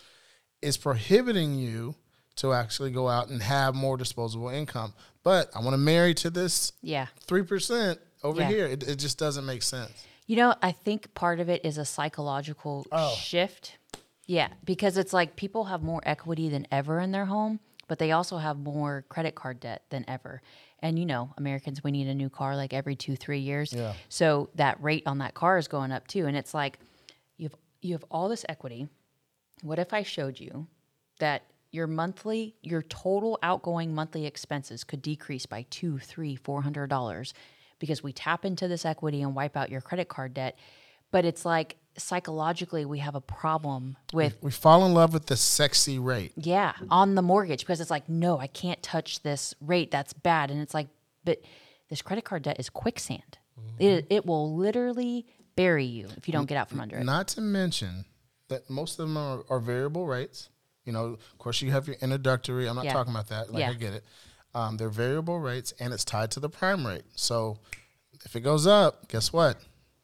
is 0.64 0.78
prohibiting 0.78 1.56
you 1.56 1.96
to 2.38 2.54
actually 2.54 2.90
go 2.92 3.08
out 3.10 3.30
and 3.30 3.42
have 3.44 3.76
more 3.76 3.98
disposable 3.98 4.50
income. 4.50 4.94
But 5.24 5.50
I 5.56 5.60
want 5.60 5.74
to 5.74 5.78
marry 5.78 6.14
to 6.16 6.30
this 6.30 6.72
Yeah. 6.82 7.08
three 7.22 7.44
percent 7.44 8.00
over 8.24 8.42
Yeah. 8.42 8.48
here. 8.48 8.66
It, 8.66 8.84
it 8.84 8.96
just 8.96 9.18
doesn't 9.20 9.46
make 9.46 9.62
sense. 9.64 9.92
You 10.26 10.38
know, 10.38 10.56
I 10.62 10.72
think 10.72 11.14
part 11.14 11.40
of 11.40 11.50
it 11.50 11.64
is 11.66 11.78
a 11.78 11.86
psychological 11.86 12.86
Oh. 12.92 13.14
shift. 13.16 13.78
Yeah, 14.26 14.50
because 14.64 14.98
it's 14.98 15.12
like 15.14 15.36
people 15.36 15.66
have 15.66 15.84
more 15.84 16.02
equity 16.06 16.48
than 16.50 16.66
ever 16.72 17.00
in 17.02 17.12
their 17.12 17.26
home, 17.26 17.60
but 17.90 18.00
they 18.00 18.12
also 18.14 18.38
have 18.38 18.58
more 18.58 19.04
credit 19.10 19.36
card 19.36 19.60
debt 19.60 19.84
than 19.90 20.06
ever. 20.08 20.42
And 20.80 20.98
you 20.98 21.06
know, 21.06 21.34
Americans, 21.38 21.84
we 21.84 21.92
need 21.92 22.08
a 22.08 22.16
new 22.16 22.30
car 22.30 22.56
like 22.56 22.74
every 22.74 22.96
two, 22.96 23.16
three 23.18 23.40
years. 23.40 23.74
Yeah. 23.74 23.94
So 24.10 24.50
that 24.56 24.82
rate 24.82 25.04
on 25.06 25.18
that 25.20 25.34
car 25.34 25.58
is 25.58 25.68
going 25.68 25.92
up 25.92 26.08
too. 26.08 26.26
And 26.26 26.36
it's 26.38 26.54
like 26.54 26.80
you 27.38 27.50
have 27.50 27.56
you 27.82 27.94
have 27.94 28.06
all 28.10 28.30
this 28.30 28.46
equity. 28.48 28.88
What 29.64 29.80
if 29.80 29.94
I 29.94 30.04
showed 30.04 30.40
you 30.40 30.68
that 31.20 31.44
your 31.72 31.88
monthly, 31.88 32.56
your 32.62 32.82
total 32.84 33.40
outgoing 33.42 33.96
monthly 33.96 34.26
expenses 34.26 34.84
could 34.84 35.02
decrease 35.02 35.46
by 35.46 35.66
two, 35.70 36.00
three, 36.00 36.36
four 36.36 36.62
hundred 36.62 36.90
dollars 36.90 37.34
because 37.80 38.04
we 38.04 38.12
tap 38.14 38.46
into 38.46 38.68
this 38.68 38.86
equity 38.86 39.22
and 39.22 39.34
wipe 39.34 39.56
out 39.56 39.72
your 39.72 39.82
credit 39.82 40.10
card 40.10 40.34
debt. 40.34 40.58
But 41.12 41.24
it's 41.26 41.46
like 41.46 41.78
psychologically 41.98 42.84
we 42.86 43.00
have 43.00 43.16
a 43.16 43.22
problem 43.22 43.96
with 44.12 44.38
We 44.42 44.52
fall 44.52 44.86
in 44.86 44.94
love 44.94 45.14
with 45.14 45.28
the 45.28 45.38
sexy 45.38 45.98
rate. 45.98 46.34
yeah, 46.36 46.74
on 46.90 47.16
the 47.16 47.22
mortgage 47.22 47.62
because 47.62 47.80
it's 47.80 47.92
like, 47.92 48.10
no, 48.10 48.40
I 48.40 48.48
can't 48.48 48.84
touch 48.84 49.24
this 49.24 49.54
rate. 49.62 49.92
That's 49.92 50.12
bad. 50.12 50.52
And 50.52 50.60
it's 50.60 50.74
like, 50.74 50.88
but 51.24 51.42
this 51.90 52.02
credit 52.02 52.26
card 52.26 52.44
debt 52.44 52.60
is 52.60 52.70
quicksand. 52.70 53.38
It, 53.80 53.86
mm-hmm. 53.86 54.14
it 54.14 54.26
will 54.26 54.56
literally 54.56 55.26
bury 55.56 55.86
you 55.86 56.10
if 56.18 56.28
you 56.28 56.32
don't 56.34 56.48
get 56.48 56.58
out 56.58 56.70
from 56.70 56.82
under 56.82 56.98
it. 56.98 57.04
Not 57.06 57.30
to 57.30 57.42
mention 57.42 58.06
that 58.54 58.70
most 58.70 59.00
of 59.00 59.08
them 59.08 59.18
are, 59.18 59.44
are 59.50 59.60
variable 59.60 60.06
rates. 60.08 60.50
You 60.86 60.94
know, 60.94 61.06
of 61.06 61.38
course, 61.38 61.62
you 61.62 61.72
have 61.72 61.88
your 61.88 61.98
introductory. 62.02 62.68
I'm 62.68 62.76
not 62.76 62.86
Yeah. 62.86 62.94
talking 62.94 63.14
about 63.14 63.28
that. 63.30 63.52
Like 63.52 63.62
Yeah. 63.62 63.70
I 63.70 63.74
get 63.74 63.94
it. 63.94 64.04
Um, 64.56 64.78
they're 64.78 64.90
variable 64.90 65.40
rates, 65.40 65.74
and 65.80 65.94
it's 65.94 66.06
tied 66.06 66.32
to 66.32 66.40
the 66.40 66.50
prime 66.50 66.86
rate. 66.86 67.06
So 67.16 67.58
if 68.26 68.36
it 68.36 68.42
goes 68.42 68.68
up, 68.68 69.08
guess 69.08 69.34
what? 69.34 69.58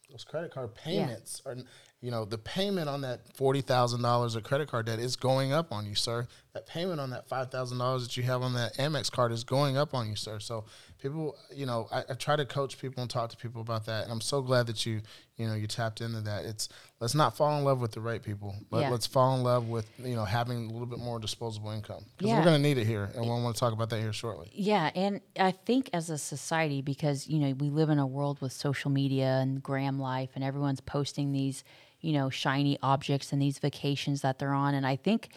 Those 0.09 0.23
credit 0.23 0.51
card 0.53 0.75
payments 0.75 1.41
are. 1.45 1.55
You 2.01 2.11
know, 2.11 2.23
the 2.23 2.37
payment 2.37 2.87
on 2.87 3.01
that 3.01 3.35
forty 3.35 3.59
thousand 3.59 4.03
dollars 4.03 4.35
of 4.35 4.43
credit 4.43 4.69
card 4.69 4.85
debt 4.85 4.99
is 4.99 5.17
going 5.17 5.51
up 5.51 5.73
on 5.73 5.85
you, 5.85 5.95
sir. 5.95 6.29
That 6.53 6.65
payment 6.65 7.01
on 7.01 7.09
that 7.09 7.27
five 7.27 7.51
thousand 7.51 7.77
dollars 7.77 8.03
that 8.07 8.15
you 8.15 8.23
have 8.23 8.41
on 8.41 8.53
that 8.53 8.77
Amex 8.77 9.11
card 9.11 9.33
is 9.33 9.43
going 9.43 9.75
up 9.75 9.93
on 9.93 10.07
you, 10.07 10.15
sir. 10.15 10.39
So 10.39 10.63
people, 11.01 11.35
you 11.53 11.65
know, 11.65 11.89
I, 11.91 12.03
I 12.09 12.13
try 12.13 12.37
to 12.37 12.45
coach 12.45 12.79
people 12.79 13.01
and 13.01 13.09
talk 13.11 13.31
to 13.31 13.35
people 13.37 13.59
about 13.59 13.85
that, 13.87 14.03
and 14.05 14.13
I'm 14.13 14.21
so 14.21 14.41
glad 14.41 14.67
that 14.67 14.85
you, 14.85 15.01
you 15.39 15.47
know, 15.47 15.53
you 15.55 15.65
tapped 15.67 16.01
into 16.01 16.19
that. 16.21 16.43
It's 16.45 16.67
let's 16.99 17.15
not 17.15 17.35
fall 17.37 17.57
in 17.57 17.63
love 17.63 17.79
with 17.79 17.93
the 17.93 18.01
right 18.01 18.21
people. 18.21 18.53
Let, 18.71 18.81
Yeah. 18.81 18.89
Let's 18.91 19.07
fall 19.07 19.35
in 19.35 19.41
love 19.43 19.69
with 19.69 19.89
you 19.97 20.15
know 20.15 20.25
having 20.25 20.65
a 20.65 20.71
little 20.71 20.85
bit 20.85 20.99
more 20.99 21.17
disposable 21.17 21.71
income 21.71 22.03
because 22.17 22.29
Yeah. 22.29 22.37
we're 22.37 22.43
going 22.45 22.61
to 22.61 22.67
need 22.67 22.77
it 22.77 22.85
here, 22.85 23.09
and 23.15 23.25
we'll 23.25 23.41
want 23.41 23.55
to 23.55 23.59
talk 23.59 23.73
about 23.73 23.89
that 23.89 23.99
here 24.01 24.13
shortly. 24.13 24.51
Yeah, 24.53 24.91
and 24.93 25.21
I 25.39 25.51
think 25.51 25.89
as 25.93 26.09
a 26.09 26.17
society, 26.17 26.81
because 26.81 27.27
you 27.27 27.39
know 27.39 27.53
we 27.53 27.69
live 27.69 27.89
in 27.89 27.97
a 27.99 28.05
world 28.05 28.41
with 28.41 28.51
social 28.51 28.91
media 28.91 29.39
and 29.41 29.63
gram 29.63 29.97
life, 29.97 30.31
and 30.35 30.43
everyone's 30.43 30.81
posting 30.81 31.31
these, 31.31 31.63
you 32.01 32.11
know, 32.13 32.29
shiny 32.29 32.77
objects 32.83 33.31
and 33.31 33.41
these 33.41 33.59
vacations 33.59 34.21
that 34.21 34.37
they're 34.39 34.53
on, 34.53 34.75
and 34.75 34.85
I 34.85 34.97
think 34.97 35.29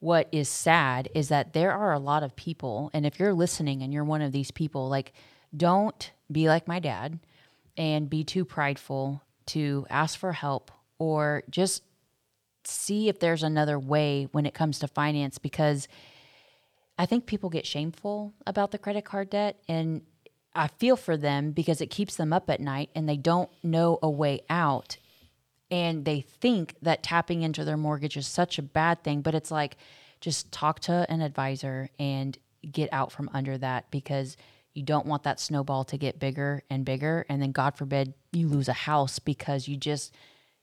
what 0.00 0.28
is 0.32 0.48
sad 0.50 1.08
is 1.14 1.28
that 1.28 1.54
there 1.54 1.72
are 1.72 1.92
a 1.94 1.98
lot 1.98 2.22
of 2.22 2.34
people, 2.36 2.90
and 2.92 3.06
if 3.06 3.18
you're 3.18 3.32
listening 3.32 3.82
and 3.82 3.92
you're 3.94 4.04
one 4.04 4.20
of 4.20 4.32
these 4.32 4.50
people, 4.50 4.88
like, 4.90 5.14
don't 5.56 6.10
be 6.30 6.46
like 6.48 6.68
my 6.68 6.78
dad 6.78 7.20
and 7.76 8.10
be 8.10 8.22
too 8.22 8.44
prideful 8.44 9.22
to 9.46 9.86
ask 9.90 10.18
for 10.18 10.32
help 10.32 10.70
or 10.98 11.42
just 11.50 11.82
see 12.64 13.08
if 13.08 13.18
there's 13.18 13.42
another 13.42 13.78
way 13.78 14.28
when 14.32 14.46
it 14.46 14.54
comes 14.54 14.78
to 14.78 14.88
finance 14.88 15.38
because 15.38 15.86
I 16.98 17.06
think 17.06 17.26
people 17.26 17.50
get 17.50 17.66
shameful 17.66 18.32
about 18.46 18.70
the 18.70 18.78
credit 18.78 19.04
card 19.04 19.30
debt 19.30 19.58
and 19.68 20.02
I 20.54 20.68
feel 20.68 20.96
for 20.96 21.16
them 21.16 21.50
because 21.50 21.80
it 21.80 21.88
keeps 21.90 22.16
them 22.16 22.32
up 22.32 22.48
at 22.48 22.60
night 22.60 22.90
and 22.94 23.08
they 23.08 23.16
don't 23.16 23.50
know 23.62 23.98
a 24.02 24.10
way 24.10 24.40
out. 24.48 24.96
and 25.70 26.04
they 26.04 26.20
think 26.20 26.76
that 26.82 27.02
tapping 27.02 27.42
into 27.42 27.64
their 27.64 27.76
mortgage 27.76 28.16
is 28.16 28.26
such 28.26 28.58
a 28.58 28.62
bad 28.62 29.02
thing, 29.02 29.22
but 29.22 29.34
it's 29.34 29.50
like 29.50 29.76
just 30.20 30.52
talk 30.52 30.78
to 30.80 31.04
an 31.10 31.20
advisor 31.20 31.88
and 31.98 32.38
get 32.70 32.88
out 32.92 33.10
from 33.10 33.28
under 33.34 33.58
that 33.58 33.90
because 33.90 34.36
you 34.74 34.82
don't 34.82 35.06
want 35.06 35.22
that 35.22 35.40
snowball 35.40 35.84
to 35.84 35.96
get 35.96 36.18
bigger 36.18 36.62
and 36.68 36.84
bigger 36.84 37.24
and 37.28 37.40
then 37.40 37.52
god 37.52 37.76
forbid 37.76 38.12
you 38.32 38.48
lose 38.48 38.68
a 38.68 38.72
house 38.72 39.18
because 39.18 39.68
you 39.68 39.76
just 39.76 40.12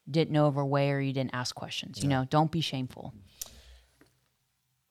didn't 0.09 0.31
know 0.31 0.45
a 0.47 0.65
way 0.65 0.91
or 0.91 0.99
you 0.99 1.13
didn't 1.13 1.33
ask 1.33 1.55
questions 1.55 2.01
you 2.03 2.09
know 2.09 2.25
don't 2.29 2.51
be 2.51 2.61
shameful 2.61 3.13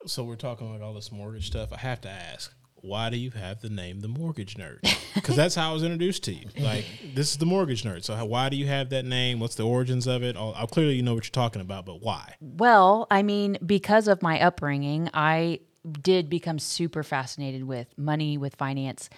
So 0.07 0.25
we're 0.25 0.37
talking 0.37 0.73
like 0.73 0.81
all 0.81 0.95
this 0.95 1.13
mortgage 1.13 1.47
stuff. 1.47 1.73
I 1.75 1.77
have 1.77 2.01
to 2.03 2.09
ask, 2.09 2.55
why 2.77 3.11
do 3.11 3.19
you 3.19 3.31
have 3.33 3.61
the 3.61 3.69
name 3.69 4.01
the 4.01 4.09
Mortgage 4.09 4.55
Nerd? 4.57 4.81
Because 5.15 5.37
that's 5.37 5.55
how 5.55 5.71
I 5.71 5.75
was 5.75 5.83
introduced 5.83 6.25
to 6.25 6.33
you. 6.33 6.49
Like 6.59 6.87
this 7.15 7.33
is 7.33 7.37
the 7.37 7.45
Mortgage 7.45 7.83
Nerd. 7.83 8.05
So 8.05 8.15
how, 8.15 8.25
why 8.25 8.49
do 8.49 8.57
you 8.57 8.67
have 8.67 8.89
that 8.91 9.05
name? 9.05 9.41
What's 9.41 9.57
the 9.57 9.67
origins 9.67 10.07
of 10.07 10.23
it? 10.23 10.37
All, 10.37 10.55
clearly, 10.69 10.95
you 10.95 11.03
know 11.03 11.13
what 11.15 11.25
you're 11.25 11.33
talking 11.33 11.61
about, 11.61 11.85
but 11.85 12.01
why? 12.01 12.37
Well, 12.41 13.07
I 13.11 13.23
mean, 13.23 13.59
because 13.67 14.09
of 14.09 14.23
my 14.23 14.41
upbringing, 14.41 15.11
I 15.13 15.61
did 16.03 16.29
become 16.29 16.59
super 16.59 17.03
fascinated 17.03 17.65
with 17.65 17.97
money, 17.97 18.37
with 18.37 18.55
finance. 18.57 19.09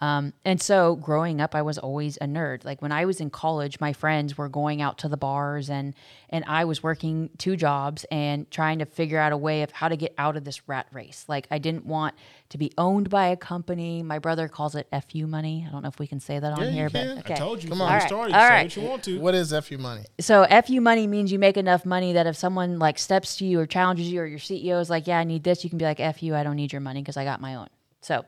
Um, 0.00 0.32
and 0.44 0.62
so 0.62 0.94
growing 0.94 1.40
up, 1.40 1.56
I 1.56 1.62
was 1.62 1.76
always 1.76 2.16
a 2.18 2.24
nerd. 2.26 2.64
Like 2.64 2.80
when 2.80 2.92
I 2.92 3.04
was 3.04 3.20
in 3.20 3.30
college, 3.30 3.80
my 3.80 3.92
friends 3.92 4.38
were 4.38 4.48
going 4.48 4.80
out 4.80 4.98
to 4.98 5.08
the 5.08 5.16
bars 5.16 5.68
and 5.68 5.92
and 6.30 6.44
I 6.46 6.66
was 6.66 6.82
working 6.84 7.30
two 7.36 7.56
jobs 7.56 8.04
and 8.10 8.48
trying 8.50 8.78
to 8.78 8.84
figure 8.86 9.18
out 9.18 9.32
a 9.32 9.36
way 9.36 9.62
of 9.62 9.72
how 9.72 9.88
to 9.88 9.96
get 9.96 10.14
out 10.16 10.36
of 10.36 10.44
this 10.44 10.68
rat 10.68 10.86
race. 10.92 11.24
Like 11.26 11.48
I 11.50 11.58
didn't 11.58 11.84
want 11.84 12.14
to 12.50 12.58
be 12.58 12.70
owned 12.78 13.10
by 13.10 13.26
a 13.28 13.36
company. 13.36 14.02
My 14.04 14.20
brother 14.20 14.46
calls 14.46 14.76
it 14.76 14.86
FU 15.10 15.26
money. 15.26 15.64
I 15.66 15.72
don't 15.72 15.82
know 15.82 15.88
if 15.88 15.98
we 15.98 16.06
can 16.06 16.20
say 16.20 16.38
that 16.38 16.52
on 16.52 16.60
Yeah, 16.62 16.68
you 16.68 16.74
here, 16.74 16.90
can. 16.90 17.16
but 17.16 17.24
okay. 17.24 17.34
I 17.34 17.38
told 17.38 17.62
you. 17.64 17.68
Come 17.68 17.78
Come 17.78 17.88
on. 17.88 17.88
on. 17.88 17.92
All 17.94 17.98
right. 17.98 18.08
Started. 18.08 18.34
All 18.36 18.40
Say 18.42 18.48
right. 18.48 18.62
what 18.66 18.76
you 18.76 18.82
want 18.88 19.02
to. 19.04 19.20
What 19.20 19.34
is 19.34 19.52
FU 19.64 19.78
money? 19.78 20.04
So 20.20 20.46
FU 20.64 20.80
money 20.80 21.08
means 21.08 21.32
you 21.32 21.40
make 21.40 21.56
enough 21.56 21.84
money 21.84 22.12
that 22.12 22.26
if 22.28 22.36
someone 22.36 22.78
like 22.78 23.00
steps 23.00 23.34
to 23.36 23.44
you 23.44 23.58
or 23.58 23.66
challenges 23.66 24.08
you 24.12 24.20
or 24.20 24.26
your 24.26 24.38
CEO 24.38 24.80
is 24.80 24.90
like, 24.90 25.08
yeah, 25.08 25.18
I 25.18 25.24
need 25.24 25.42
this, 25.42 25.64
you 25.64 25.70
can 25.70 25.78
be 25.78 25.84
like, 25.84 25.98
FU, 25.98 26.34
I 26.36 26.44
don't 26.44 26.56
need 26.56 26.72
your 26.72 26.80
money 26.80 27.02
because 27.02 27.16
I 27.16 27.24
got 27.24 27.40
my 27.40 27.56
own. 27.56 27.66
So 28.00 28.24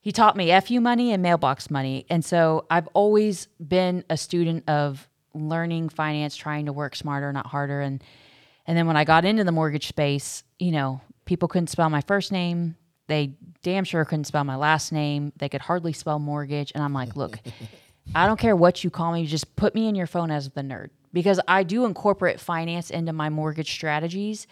he 0.00 0.12
taught 0.12 0.36
me 0.36 0.58
FU 0.60 0.80
money 0.80 1.12
and 1.12 1.22
mailbox 1.22 1.70
money. 1.70 2.06
And 2.08 2.24
so 2.24 2.66
I've 2.70 2.88
always 2.88 3.48
been 3.66 4.04
a 4.08 4.16
student 4.16 4.68
of 4.68 5.08
learning 5.34 5.90
finance, 5.90 6.36
trying 6.36 6.66
to 6.66 6.72
work 6.72 6.96
smarter, 6.96 7.32
not 7.32 7.46
harder. 7.46 7.80
And 7.80 8.02
and 8.66 8.76
then 8.76 8.86
when 8.86 8.96
I 8.96 9.04
got 9.04 9.24
into 9.24 9.44
the 9.44 9.52
mortgage 9.52 9.88
space, 9.88 10.44
you 10.58 10.70
know, 10.70 11.00
people 11.24 11.48
couldn't 11.48 11.68
spell 11.68 11.90
my 11.90 12.02
first 12.02 12.30
name. 12.30 12.76
They 13.08 13.34
damn 13.62 13.84
sure 13.84 14.04
couldn't 14.04 14.26
spell 14.26 14.44
my 14.44 14.56
last 14.56 14.92
name. 14.92 15.32
They 15.36 15.48
could 15.48 15.62
hardly 15.62 15.92
spell 15.92 16.18
mortgage. 16.18 16.70
And 16.74 16.84
I'm 16.84 16.92
like, 16.92 17.16
look, 17.16 17.40
I 18.14 18.26
don't 18.26 18.38
care 18.38 18.54
what 18.54 18.84
you 18.84 18.90
call 18.90 19.12
me, 19.12 19.26
just 19.26 19.56
put 19.56 19.74
me 19.74 19.88
in 19.88 19.94
your 19.94 20.06
phone 20.06 20.30
as 20.30 20.50
the 20.50 20.62
nerd 20.62 20.90
because 21.12 21.40
I 21.48 21.62
do 21.62 21.84
incorporate 21.84 22.40
finance 22.40 22.90
into 22.90 23.12
my 23.12 23.28
mortgage 23.28 23.70
strategies. 23.70 24.46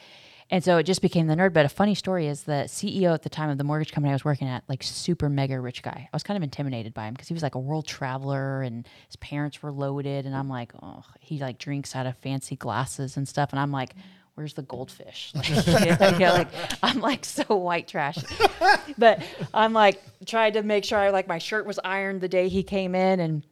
And 0.51 0.65
so 0.65 0.79
it 0.79 0.85
just 0.85 1.03
became 1.03 1.27
the 1.27 1.35
nerd. 1.35 1.53
But 1.53 1.67
a 1.67 1.69
funny 1.69 1.95
story 1.95 2.27
is 2.27 2.45
the 2.45 2.65
CEO 2.67 3.13
at 3.13 3.23
the 3.23 3.29
time 3.29 3.51
of 3.51 3.59
the 3.59 3.65
mortgage 3.65 3.93
company 3.93 4.13
I 4.13 4.15
was 4.15 4.25
working 4.25 4.49
at, 4.49 4.65
like 4.69 4.83
super 4.83 5.29
mega 5.29 5.61
rich 5.61 5.83
guy. 5.83 6.09
I 6.11 6.17
was 6.17 6.23
kind 6.23 6.37
of 6.37 6.43
intimidated 6.43 6.95
by 6.95 7.07
him 7.07 7.15
because 7.15 7.29
he 7.29 7.35
was 7.35 7.43
like 7.43 7.55
a 7.55 7.61
world 7.61 7.87
traveler 7.87 8.63
and 8.63 8.89
his 9.07 9.17
parents 9.17 9.63
were 9.63 9.71
loaded. 9.71 10.25
And 10.25 10.35
I'm 10.35 10.49
like, 10.49 10.73
oh, 10.83 11.05
he 11.21 11.39
like 11.39 11.59
drinks 11.59 11.95
out 11.95 12.07
of 12.07 12.17
fancy 12.19 12.57
glasses 12.57 13.17
and 13.17 13.29
stuff. 13.29 13.51
And 13.53 13.61
I'm 13.61 13.73
like, 13.73 13.95
where's 14.35 14.55
the 14.55 14.63
goldfish? 14.63 15.33
Like, 15.67 16.01
like 16.21 16.49
I'm 16.83 17.01
like 17.01 17.25
so 17.25 17.57
white 17.57 17.89
trash. 17.89 18.19
but 18.97 19.23
I'm 19.53 19.73
like 19.73 20.01
tried 20.27 20.55
to 20.55 20.63
make 20.63 20.85
sure 20.85 20.99
I 20.99 21.11
like 21.11 21.29
my 21.29 21.39
shirt 21.39 21.67
was 21.67 21.79
ironed 21.85 22.21
the 22.21 22.29
day 22.29 22.49
he 22.49 22.63
came 22.63 22.95
in 22.95 23.21
and 23.21 23.43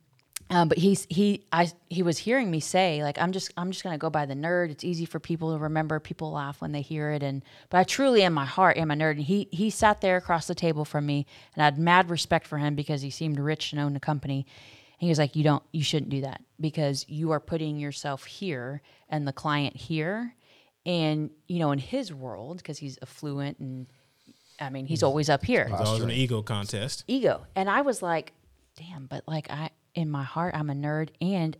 um, 0.48 0.68
but 0.68 0.78
he's 0.78 1.06
he 1.10 1.44
I 1.52 1.70
he 1.90 2.02
was 2.02 2.18
hearing 2.18 2.50
me 2.50 2.60
say 2.60 3.02
like 3.02 3.18
I'm 3.18 3.32
just 3.32 3.52
I'm 3.56 3.72
just 3.72 3.82
gonna 3.82 3.98
go 3.98 4.10
by 4.10 4.26
the 4.26 4.34
nerd. 4.34 4.70
It's 4.70 4.84
easy 4.84 5.04
for 5.04 5.18
people 5.18 5.52
to 5.52 5.58
remember. 5.58 5.98
People 5.98 6.32
laugh 6.32 6.60
when 6.60 6.70
they 6.70 6.82
hear 6.82 7.10
it, 7.10 7.22
and 7.22 7.42
but 7.68 7.78
I 7.78 7.84
truly 7.84 8.22
in 8.22 8.32
my 8.32 8.44
heart 8.44 8.76
am 8.76 8.92
a 8.92 8.94
nerd. 8.94 9.12
And 9.12 9.22
he 9.22 9.48
he 9.50 9.70
sat 9.70 10.00
there 10.00 10.16
across 10.16 10.46
the 10.46 10.54
table 10.54 10.84
from 10.84 11.04
me, 11.04 11.26
and 11.54 11.62
I 11.62 11.64
had 11.64 11.78
mad 11.78 12.10
respect 12.10 12.46
for 12.46 12.58
him 12.58 12.76
because 12.76 13.02
he 13.02 13.10
seemed 13.10 13.40
rich 13.40 13.72
and 13.72 13.80
owned 13.80 13.96
a 13.96 14.00
company. 14.00 14.46
And 15.00 15.06
he 15.06 15.08
was 15.08 15.18
like, 15.18 15.34
"You 15.34 15.42
don't, 15.42 15.64
you 15.72 15.82
shouldn't 15.82 16.10
do 16.10 16.20
that 16.20 16.42
because 16.60 17.04
you 17.08 17.32
are 17.32 17.40
putting 17.40 17.78
yourself 17.78 18.24
here 18.24 18.82
and 19.08 19.26
the 19.26 19.32
client 19.32 19.76
here, 19.76 20.36
and 20.84 21.30
you 21.48 21.58
know 21.58 21.72
in 21.72 21.80
his 21.80 22.14
world 22.14 22.58
because 22.58 22.78
he's 22.78 22.98
affluent 23.02 23.58
and 23.58 23.88
I 24.60 24.70
mean 24.70 24.86
he's 24.86 25.02
always 25.02 25.28
up 25.28 25.44
here." 25.44 25.68
It's 25.68 25.88
always 25.88 26.04
an 26.04 26.12
ego 26.12 26.40
contest. 26.40 27.02
ego. 27.08 27.48
And 27.56 27.68
I 27.68 27.80
was 27.80 28.00
like, 28.00 28.32
damn, 28.76 29.06
but 29.06 29.24
like 29.26 29.50
I 29.50 29.70
in 29.96 30.10
my 30.10 30.22
heart 30.22 30.54
I'm 30.54 30.70
a 30.70 30.74
nerd 30.74 31.08
and 31.20 31.56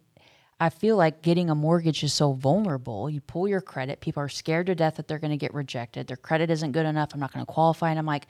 I 0.58 0.70
feel 0.70 0.96
like 0.96 1.20
getting 1.20 1.50
a 1.50 1.54
mortgage 1.54 2.02
is 2.02 2.14
so 2.14 2.32
vulnerable. 2.32 3.10
You 3.10 3.20
pull 3.20 3.46
your 3.46 3.60
credit, 3.60 4.00
people 4.00 4.22
are 4.22 4.28
scared 4.28 4.66
to 4.66 4.74
death 4.74 4.96
that 4.96 5.06
they're 5.06 5.18
going 5.18 5.32
to 5.32 5.36
get 5.36 5.52
rejected. 5.52 6.06
Their 6.06 6.16
credit 6.16 6.50
isn't 6.50 6.72
good 6.72 6.86
enough. 6.86 7.10
I'm 7.12 7.20
not 7.20 7.32
going 7.32 7.44
to 7.44 7.52
qualify 7.52 7.90
and 7.90 7.98
I'm 7.98 8.06
like 8.06 8.26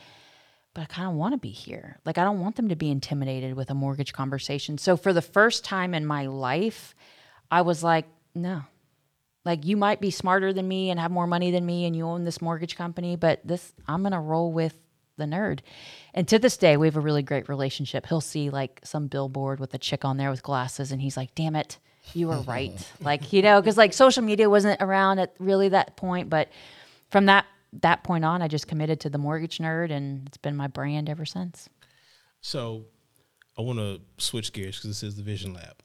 but 0.77 0.83
I 0.83 0.85
kind 0.85 1.09
of 1.09 1.15
want 1.15 1.33
to 1.33 1.39
be 1.39 1.49
here. 1.49 1.99
Like 2.05 2.19
I 2.19 2.25
don't 2.25 2.41
want 2.41 2.57
them 2.57 2.69
to 2.69 2.77
be 2.77 2.91
intimidated 2.91 3.55
with 3.55 3.71
a 3.71 3.75
mortgage 3.75 4.13
conversation. 4.13 4.77
So 4.77 4.99
for 4.99 5.15
the 5.15 5.23
first 5.23 5.65
time 5.65 5.95
in 5.95 6.05
my 6.05 6.27
life, 6.27 6.95
I 7.51 7.63
was 7.63 7.83
like, 7.83 8.05
no. 8.35 8.61
Like 9.47 9.65
you 9.65 9.79
might 9.79 10.03
be 10.03 10.11
smarter 10.11 10.53
than 10.53 10.69
me 10.69 10.91
and 10.91 11.01
have 11.01 11.11
more 11.11 11.27
money 11.27 11.51
than 11.51 11.65
me 11.65 11.87
and 11.87 11.97
you 11.97 12.05
own 12.05 12.25
this 12.25 12.43
mortgage 12.43 12.77
company, 12.77 13.17
but 13.17 13.41
this 13.43 13.73
I'm 13.89 14.03
going 14.03 14.13
to 14.13 14.21
roll 14.21 14.53
with 14.53 14.77
the 15.17 15.25
nerd. 15.25 15.61
And 16.15 16.27
to 16.29 16.39
this 16.39 16.57
day, 16.57 16.77
we 16.77 16.87
have 16.87 16.97
a 16.97 17.01
really 17.01 17.23
great 17.23 17.49
relationship. 17.49 18.07
He'll 18.07 18.21
see 18.21 18.51
like 18.51 18.81
some 18.85 19.07
billboard 19.09 19.61
with 19.61 19.75
a 19.75 19.79
chick 19.79 20.05
on 20.05 20.17
there 20.17 20.31
with 20.31 20.43
glasses, 20.43 20.93
and 20.93 21.01
he's 21.01 21.17
like, 21.17 21.35
"Damn 21.35 21.57
it, 21.57 21.79
you 22.15 22.29
were 22.29 22.41
right." 22.43 22.93
like 23.01 23.33
you 23.33 23.43
know, 23.43 23.61
because 23.61 23.77
like 23.77 23.93
social 23.93 24.23
media 24.23 24.49
wasn't 24.49 24.81
around 24.81 25.19
at 25.19 25.35
really 25.39 25.69
that 25.71 25.97
point. 25.97 26.31
But 26.31 26.49
from 27.11 27.27
that 27.27 27.47
that 27.83 28.05
point 28.05 28.25
on, 28.25 28.43
I 28.43 28.49
just 28.49 28.69
committed 28.69 29.01
to 29.01 29.11
the 29.11 29.19
mortgage 29.19 29.59
nerd, 29.59 29.91
and 29.91 30.27
it's 30.27 30.39
been 30.39 30.57
my 30.57 30.67
brand 30.67 31.09
ever 31.09 31.25
since. 31.25 31.69
So 32.41 32.87
I 33.59 33.63
want 33.63 33.79
to 33.79 34.01
switch 34.19 34.53
gears 34.53 34.77
because 34.77 34.91
this 34.91 35.03
is 35.03 35.17
the 35.17 35.23
Vision 35.23 35.53
Lab. 35.55 35.83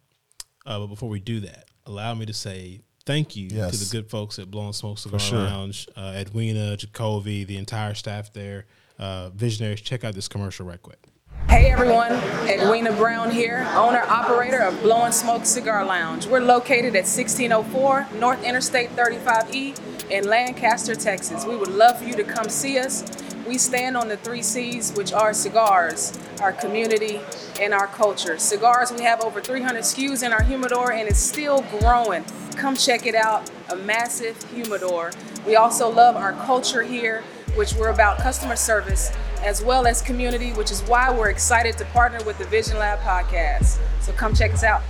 Uh, 0.65 0.79
but 0.79 0.87
before 0.87 1.09
we 1.09 1.19
do 1.19 1.39
that, 1.41 1.69
allow 1.85 2.13
me 2.13 2.25
to 2.25 2.33
say 2.33 2.81
thank 3.05 3.35
you 3.35 3.49
to 3.49 3.55
the 3.55 3.89
good 3.91 4.09
folks 4.09 4.37
at 4.39 4.51
Blowing 4.51 4.73
Smoke 4.73 4.97
Cigar 4.97 5.19
sure. 5.19 5.39
Lounge, 5.39 5.87
uh, 5.95 6.13
Edwina, 6.15 6.77
Jacoby, 6.77 7.43
the 7.43 7.57
entire 7.57 7.93
staff 7.93 8.31
there. 8.33 8.65
Uh, 9.01 9.31
visionaries, 9.31 9.81
check 9.81 10.03
out 10.03 10.13
this 10.13 10.27
commercial 10.27 10.63
right 10.63 10.79
quick. 10.79 11.07
Hey 11.49 11.71
everyone, 11.71 12.11
Edwina 12.47 12.91
Brown 12.93 13.31
here, 13.31 13.67
owner 13.71 14.03
operator 14.07 14.59
of 14.59 14.79
Blowing 14.83 15.11
Smoke 15.11 15.43
Cigar 15.43 15.83
Lounge. 15.83 16.27
We're 16.27 16.39
located 16.39 16.95
at 16.95 17.07
1604 17.07 18.09
North 18.19 18.43
Interstate 18.43 18.91
35E 18.91 20.11
in 20.11 20.25
Lancaster, 20.25 20.93
Texas. 20.93 21.45
We 21.45 21.55
would 21.55 21.69
love 21.71 21.97
for 21.97 22.03
you 22.03 22.13
to 22.13 22.23
come 22.23 22.47
see 22.47 22.77
us. 22.77 23.03
We 23.47 23.57
stand 23.57 23.97
on 23.97 24.07
the 24.07 24.17
three 24.17 24.43
C's, 24.43 24.93
which 24.93 25.13
are 25.13 25.33
cigars, 25.33 26.15
our 26.39 26.53
community, 26.53 27.21
and 27.59 27.73
our 27.73 27.87
culture. 27.87 28.37
Cigars, 28.37 28.91
we 28.91 29.01
have 29.01 29.21
over 29.21 29.41
300 29.41 29.81
SKUs 29.81 30.23
in 30.23 30.31
our 30.31 30.43
humidor 30.43 30.91
and 30.91 31.09
it's 31.09 31.19
still 31.19 31.63
growing. 31.79 32.23
Come 32.55 32.75
check 32.75 33.07
it 33.07 33.15
out, 33.15 33.49
a 33.69 33.75
massive 33.75 34.41
humidor. 34.51 35.11
We 35.47 35.55
also 35.55 35.89
love 35.89 36.15
our 36.15 36.33
culture 36.33 36.83
here, 36.83 37.23
which 37.55 37.73
we're 37.73 37.89
about 37.89 38.17
customer 38.17 38.55
service 38.55 39.11
as 39.43 39.63
well 39.63 39.87
as 39.87 40.01
community, 40.01 40.51
which 40.53 40.71
is 40.71 40.81
why 40.83 41.11
we're 41.11 41.29
excited 41.29 41.77
to 41.77 41.85
partner 41.85 42.23
with 42.25 42.37
the 42.37 42.45
Vision 42.45 42.77
Lab 42.77 42.99
podcast. 42.99 43.79
So 44.01 44.13
come 44.13 44.33
check 44.33 44.53
us 44.53 44.63
out. 44.63 44.81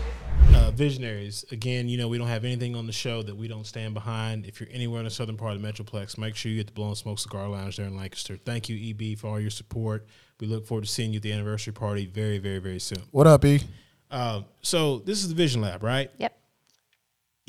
Uh, 0.54 0.70
visionaries, 0.72 1.46
again, 1.52 1.88
you 1.88 1.98
know, 1.98 2.08
we 2.08 2.18
don't 2.18 2.28
have 2.28 2.44
anything 2.44 2.76
on 2.76 2.86
the 2.86 2.94
show 2.94 3.24
that 3.24 3.36
we 3.36 3.48
don't 3.48 3.66
stand 3.66 3.94
behind. 3.94 4.46
If 4.46 4.60
you're 4.60 4.70
anywhere 4.72 5.00
in 5.00 5.06
the 5.06 5.12
southern 5.12 5.38
part 5.38 5.56
of 5.56 5.62
the 5.62 5.68
Metroplex, 5.68 6.18
make 6.18 6.36
sure 6.36 6.52
you 6.52 6.58
get 6.58 6.68
the 6.68 6.74
Blowing 6.74 6.96
Smoke 6.96 7.20
Cigar 7.20 7.48
Lounge 7.48 7.78
there 7.78 7.86
in 7.86 7.96
Lancaster. 7.96 8.38
Thank 8.38 8.68
you, 8.68 8.90
EB, 8.90 9.18
for 9.18 9.28
all 9.28 9.40
your 9.40 9.50
support. 9.50 10.06
We 10.40 10.48
look 10.48 10.66
forward 10.66 10.84
to 10.84 10.90
seeing 10.90 11.12
you 11.12 11.18
at 11.18 11.24
the 11.24 11.32
anniversary 11.32 11.74
party 11.74 12.06
very, 12.06 12.38
very, 12.38 12.60
very 12.60 12.80
soon. 12.80 13.04
What 13.12 13.28
up, 13.28 13.46
E? 13.46 13.62
Um, 14.10 14.46
so 14.62 15.00
this 15.00 15.20
is 15.20 15.30
the 15.30 15.36
Vision 15.36 15.62
Lab, 15.62 15.84
right? 15.84 16.12
Yep. 16.18 16.38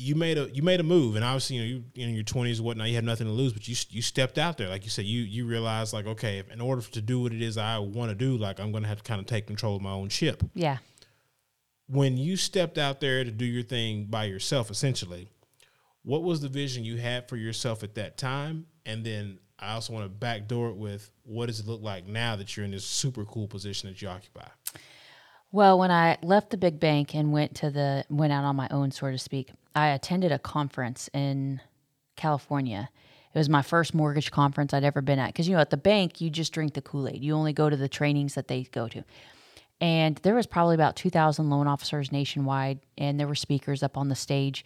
You 0.03 0.15
made 0.15 0.37
a 0.37 0.49
you 0.49 0.61
made 0.61 0.79
a 0.79 0.83
move, 0.83 1.15
and 1.15 1.23
obviously 1.23 1.55
you 1.55 1.61
know 1.61 1.67
you, 1.95 2.03
in 2.03 2.13
your 2.13 2.23
twenties 2.23 2.59
and 2.59 2.65
whatnot, 2.65 2.89
you 2.89 2.95
have 2.95 3.03
nothing 3.03 3.27
to 3.27 3.33
lose, 3.33 3.53
but 3.53 3.67
you 3.67 3.75
you 3.89 4.01
stepped 4.01 4.37
out 4.37 4.57
there, 4.57 4.69
like 4.69 4.83
you 4.83 4.89
said, 4.89 5.05
you 5.05 5.21
you 5.21 5.45
realized 5.45 5.93
like 5.93 6.05
okay, 6.05 6.39
if, 6.39 6.51
in 6.51 6.61
order 6.61 6.81
to 6.81 7.01
do 7.01 7.21
what 7.21 7.31
it 7.31 7.41
is 7.41 7.57
I 7.57 7.79
want 7.79 8.09
to 8.09 8.15
do, 8.15 8.37
like 8.37 8.59
I'm 8.59 8.71
going 8.71 8.83
to 8.83 8.89
have 8.89 8.97
to 8.99 9.03
kind 9.03 9.21
of 9.21 9.27
take 9.27 9.47
control 9.47 9.75
of 9.75 9.81
my 9.81 9.91
own 9.91 10.09
ship. 10.09 10.43
Yeah. 10.53 10.77
When 11.87 12.17
you 12.17 12.37
stepped 12.37 12.77
out 12.77 12.99
there 12.99 13.23
to 13.23 13.31
do 13.31 13.45
your 13.45 13.63
thing 13.63 14.05
by 14.05 14.25
yourself, 14.25 14.71
essentially, 14.71 15.29
what 16.03 16.23
was 16.23 16.41
the 16.41 16.49
vision 16.49 16.83
you 16.83 16.97
had 16.97 17.29
for 17.29 17.37
yourself 17.37 17.83
at 17.83 17.95
that 17.95 18.17
time, 18.17 18.65
and 18.85 19.05
then 19.05 19.39
I 19.59 19.73
also 19.73 19.93
want 19.93 20.05
to 20.05 20.09
backdoor 20.09 20.69
it 20.69 20.75
with 20.75 21.09
what 21.23 21.45
does 21.45 21.59
it 21.59 21.67
look 21.67 21.81
like 21.81 22.05
now 22.07 22.35
that 22.35 22.55
you're 22.55 22.65
in 22.65 22.71
this 22.71 22.85
super 22.85 23.25
cool 23.25 23.47
position 23.47 23.89
that 23.89 24.01
you 24.01 24.07
occupy? 24.09 24.47
Well, 25.53 25.77
when 25.77 25.91
I 25.91 26.17
left 26.23 26.49
the 26.49 26.57
big 26.57 26.79
bank 26.79 27.13
and 27.13 27.31
went 27.31 27.53
to 27.57 27.69
the 27.69 28.05
went 28.09 28.33
out 28.33 28.43
on 28.43 28.55
my 28.55 28.67
own, 28.71 28.89
so 28.89 29.11
to 29.11 29.19
speak, 29.19 29.51
I 29.75 29.89
attended 29.89 30.31
a 30.31 30.39
conference 30.39 31.11
in 31.13 31.61
California. 32.15 32.89
It 33.31 33.37
was 33.37 33.49
my 33.49 33.61
first 33.61 33.93
mortgage 33.93 34.31
conference 34.31 34.73
I'd 34.73 34.83
ever 34.83 34.99
been 34.99 35.19
at 35.19 35.27
because 35.27 35.47
you 35.47 35.53
know 35.53 35.61
at 35.61 35.69
the 35.69 35.77
bank 35.77 36.19
you 36.19 36.31
just 36.31 36.53
drink 36.53 36.73
the 36.73 36.81
Kool 36.81 37.07
Aid. 37.07 37.23
You 37.23 37.35
only 37.35 37.53
go 37.53 37.69
to 37.69 37.77
the 37.77 37.87
trainings 37.87 38.33
that 38.33 38.47
they 38.47 38.63
go 38.63 38.87
to. 38.87 39.03
And 39.79 40.15
there 40.23 40.33
was 40.33 40.47
probably 40.47 40.73
about 40.73 40.95
2,000 40.95 41.47
loan 41.51 41.67
officers 41.67 42.11
nationwide, 42.11 42.79
and 42.97 43.19
there 43.19 43.27
were 43.27 43.35
speakers 43.35 43.83
up 43.83 43.95
on 43.95 44.09
the 44.09 44.15
stage. 44.15 44.65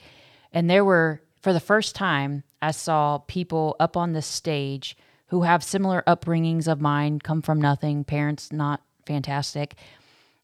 And 0.54 0.70
there 0.70 0.86
were, 0.86 1.22
for 1.42 1.52
the 1.52 1.60
first 1.60 1.96
time, 1.96 2.44
I 2.62 2.72
saw 2.72 3.18
people 3.18 3.76
up 3.78 3.98
on 3.98 4.14
the 4.14 4.22
stage 4.22 4.96
who 5.28 5.42
have 5.42 5.66
similar 5.66 6.02
upbringings 6.08 6.68
of 6.68 6.80
mine, 6.80 7.20
come 7.20 7.42
from 7.42 7.60
nothing, 7.60 8.06
parents 8.06 8.54
not 8.54 8.82
fantastic, 9.06 9.76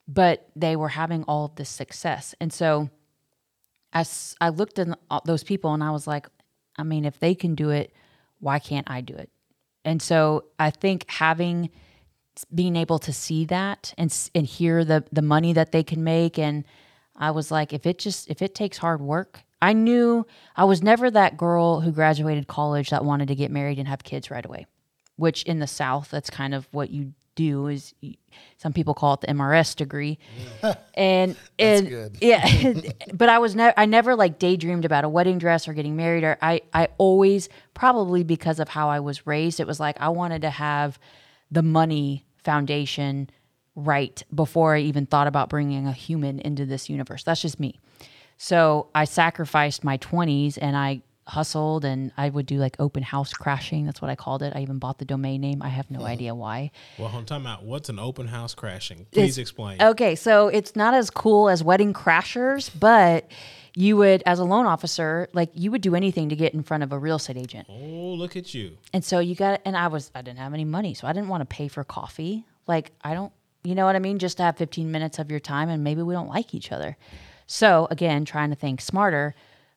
but 0.07 0.49
they 0.55 0.75
were 0.75 0.89
having 0.89 1.23
all 1.23 1.45
of 1.45 1.55
this 1.55 1.69
success. 1.69 2.35
And 2.39 2.51
so 2.51 2.89
i 3.93 4.49
looked 4.49 4.79
at 4.79 4.87
those 5.25 5.43
people 5.43 5.73
and 5.73 5.83
I 5.83 5.91
was 5.91 6.07
like, 6.07 6.27
I 6.77 6.83
mean, 6.83 7.05
if 7.05 7.19
they 7.19 7.35
can 7.35 7.53
do 7.53 7.69
it, 7.69 7.93
why 8.39 8.59
can't 8.59 8.89
I 8.89 9.01
do 9.01 9.13
it? 9.13 9.29
And 9.85 10.01
so 10.01 10.45
I 10.57 10.71
think 10.71 11.05
having 11.07 11.69
being 12.53 12.75
able 12.75 12.99
to 12.99 13.13
see 13.13 13.45
that 13.45 13.93
and 13.97 14.11
and 14.33 14.45
hear 14.45 14.83
the 14.83 15.03
the 15.11 15.21
money 15.21 15.53
that 15.53 15.71
they 15.71 15.83
can 15.83 16.03
make 16.03 16.39
and 16.39 16.63
I 17.15 17.29
was 17.31 17.51
like 17.51 17.73
if 17.73 17.85
it 17.85 17.99
just 17.99 18.29
if 18.29 18.41
it 18.41 18.55
takes 18.55 18.77
hard 18.79 19.01
work 19.01 19.43
I 19.61 19.73
knew 19.73 20.25
I 20.55 20.63
was 20.63 20.81
never 20.81 21.11
that 21.11 21.37
girl 21.37 21.81
who 21.81 21.91
graduated 21.91 22.47
college 22.47 22.89
that 22.89 23.05
wanted 23.05 23.27
to 23.27 23.35
get 23.35 23.51
married 23.51 23.77
and 23.77 23.87
have 23.87 24.03
kids 24.03 24.31
right 24.31 24.43
away 24.43 24.65
which 25.15 25.43
in 25.43 25.59
the 25.59 25.67
south 25.67 26.09
that's 26.09 26.31
kind 26.31 26.55
of 26.55 26.67
what 26.71 26.89
you 26.89 27.13
do 27.35 27.67
is 27.67 27.93
some 28.57 28.73
people 28.73 28.93
call 28.93 29.15
it 29.15 29.21
the 29.21 29.27
MRS 29.27 29.75
degree 29.75 30.19
and 30.93 31.35
and 31.59 32.13
yeah 32.21 32.73
but 33.13 33.29
I 33.29 33.39
was 33.39 33.55
never 33.55 33.73
I 33.77 33.85
never 33.85 34.15
like 34.15 34.39
daydreamed 34.39 34.85
about 34.85 35.03
a 35.03 35.09
wedding 35.09 35.37
dress 35.37 35.67
or 35.67 35.73
getting 35.73 35.95
married 35.95 36.23
or 36.23 36.37
I 36.41 36.61
I 36.73 36.89
always 36.97 37.49
probably 37.73 38.23
because 38.23 38.59
of 38.59 38.69
how 38.69 38.89
I 38.89 38.99
was 38.99 39.25
raised 39.25 39.59
it 39.59 39.67
was 39.67 39.79
like 39.79 39.97
I 39.99 40.09
wanted 40.09 40.41
to 40.43 40.49
have 40.49 40.99
the 41.51 41.63
money 41.63 42.25
foundation 42.43 43.29
right 43.75 44.23
before 44.33 44.75
I 44.75 44.81
even 44.81 45.05
thought 45.05 45.27
about 45.27 45.49
bringing 45.49 45.87
a 45.87 45.91
human 45.91 46.39
into 46.39 46.65
this 46.65 46.89
universe. 46.89 47.23
That's 47.23 47.41
just 47.41 47.59
me. 47.59 47.79
So 48.37 48.89
I 48.93 49.05
sacrificed 49.05 49.83
my 49.83 49.97
20s 49.97 50.57
and 50.61 50.75
I 50.75 51.01
hustled 51.27 51.85
and 51.85 52.11
I 52.17 52.29
would 52.29 52.45
do 52.45 52.57
like 52.57 52.75
open 52.79 53.03
house 53.03 53.33
crashing. 53.33 53.85
That's 53.85 54.01
what 54.01 54.11
I 54.11 54.15
called 54.15 54.43
it. 54.43 54.53
I 54.55 54.61
even 54.61 54.79
bought 54.79 54.99
the 54.99 55.05
domain 55.05 55.41
name. 55.41 55.61
I 55.61 55.69
have 55.69 55.89
no 55.89 56.03
idea 56.05 56.35
why. 56.35 56.71
Well, 56.97 57.07
hold 57.09 57.27
time 57.27 57.47
out. 57.47 57.63
What's 57.63 57.89
an 57.89 57.99
open 57.99 58.27
house 58.27 58.53
crashing? 58.53 59.05
Please 59.11 59.37
It's- 59.37 59.37
explain. 59.37 59.81
Okay, 59.81 60.15
so 60.15 60.47
it's 60.49 60.75
not 60.75 60.93
as 60.93 61.09
cool 61.09 61.49
as 61.49 61.63
wedding 61.63 61.93
crashers, 61.93 62.69
but 62.77 63.29
you 63.75 63.97
would, 63.97 64.21
as 64.25 64.37
a 64.39 64.43
loan 64.43 64.65
officer, 64.65 65.29
like 65.33 65.49
you 65.53 65.71
would 65.71 65.81
do 65.81 65.95
anything 65.95 66.29
to 66.29 66.35
get 66.35 66.53
in 66.53 66.61
front 66.61 66.83
of 66.83 66.91
a 66.91 66.99
real 66.99 67.15
estate 67.15 67.37
agent. 67.37 67.67
Oh, 67.69 67.73
look 68.13 68.35
at 68.35 68.53
you. 68.53 68.77
And 68.93 69.03
so 69.03 69.19
you 69.19 69.33
got, 69.35 69.61
and 69.65 69.75
I 69.77 69.87
was, 69.87 70.11
I 70.13 70.21
didn't 70.21 70.39
have 70.39 70.53
any 70.53 70.65
money, 70.65 70.93
so 70.93 71.07
I 71.07 71.13
didn't 71.13 71.29
want 71.29 71.41
to 71.41 71.45
pay 71.55 71.67
for 71.67 71.83
coffee. 71.83 72.45
Like, 72.67 72.91
I 73.01 73.13
don't, 73.13 73.31
you 73.63 73.73
know 73.75 73.85
what 73.85 73.95
I 73.95 73.99
mean? 73.99 74.19
Just 74.19 74.37
to 74.37 74.43
have 74.43 74.57
15 74.57 74.91
minutes 74.91 75.19
of 75.19 75.31
your 75.31 75.39
time 75.39 75.69
and 75.69 75.83
maybe 75.83 76.01
we 76.01 76.13
don't 76.13 76.27
like 76.27 76.53
each 76.53 76.71
other. 76.71 76.97
So, 77.47 77.87
again, 77.89 78.25
trying 78.25 78.49
to 78.51 78.55
think 78.55 78.79
smarter, 78.79 79.33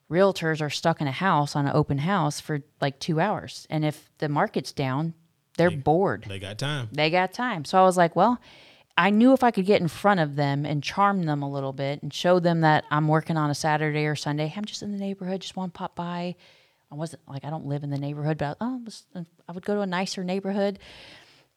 realtors 0.09 0.61
are 0.61 0.69
stuck 0.69 1.01
in 1.01 1.07
a 1.07 1.11
house 1.11 1.55
on 1.55 1.65
an 1.65 1.75
open 1.75 1.99
house 1.99 2.39
for 2.39 2.61
like 2.81 2.99
two 2.99 3.19
hours. 3.19 3.67
And 3.69 3.83
if 3.85 4.09
the 4.19 4.29
market's 4.29 4.71
down, 4.71 5.13
they're 5.57 5.71
bored 5.71 6.25
They 6.27 6.39
got 6.39 6.57
time. 6.57 6.89
they 6.91 7.09
got 7.09 7.33
time. 7.33 7.65
So 7.65 7.79
I 7.79 7.83
was 7.83 7.97
like, 7.97 8.15
well, 8.15 8.39
I 8.95 9.09
knew 9.09 9.33
if 9.33 9.43
I 9.43 9.51
could 9.51 9.65
get 9.65 9.81
in 9.81 9.87
front 9.87 10.19
of 10.19 10.35
them 10.35 10.65
and 10.65 10.83
charm 10.83 11.23
them 11.23 11.41
a 11.43 11.49
little 11.49 11.73
bit 11.73 12.01
and 12.01 12.13
show 12.13 12.39
them 12.39 12.61
that 12.61 12.83
I'm 12.89 13.07
working 13.07 13.37
on 13.37 13.49
a 13.49 13.55
Saturday 13.55 14.05
or 14.05 14.15
Sunday, 14.15 14.53
I'm 14.55 14.65
just 14.65 14.81
in 14.81 14.91
the 14.91 14.97
neighborhood, 14.97 15.41
just 15.41 15.55
want 15.55 15.73
to 15.73 15.77
pop 15.77 15.95
by. 15.95 16.35
I 16.91 16.95
wasn't 16.95 17.21
like 17.27 17.43
I 17.43 17.49
don't 17.49 17.65
live 17.65 17.83
in 17.83 17.89
the 17.89 17.97
neighborhood, 17.97 18.37
but 18.37 18.57
oh, 18.61 18.79
I, 18.79 18.83
was, 18.83 19.05
I 19.47 19.51
would 19.51 19.65
go 19.65 19.75
to 19.75 19.81
a 19.81 19.85
nicer 19.85 20.23
neighborhood. 20.23 20.79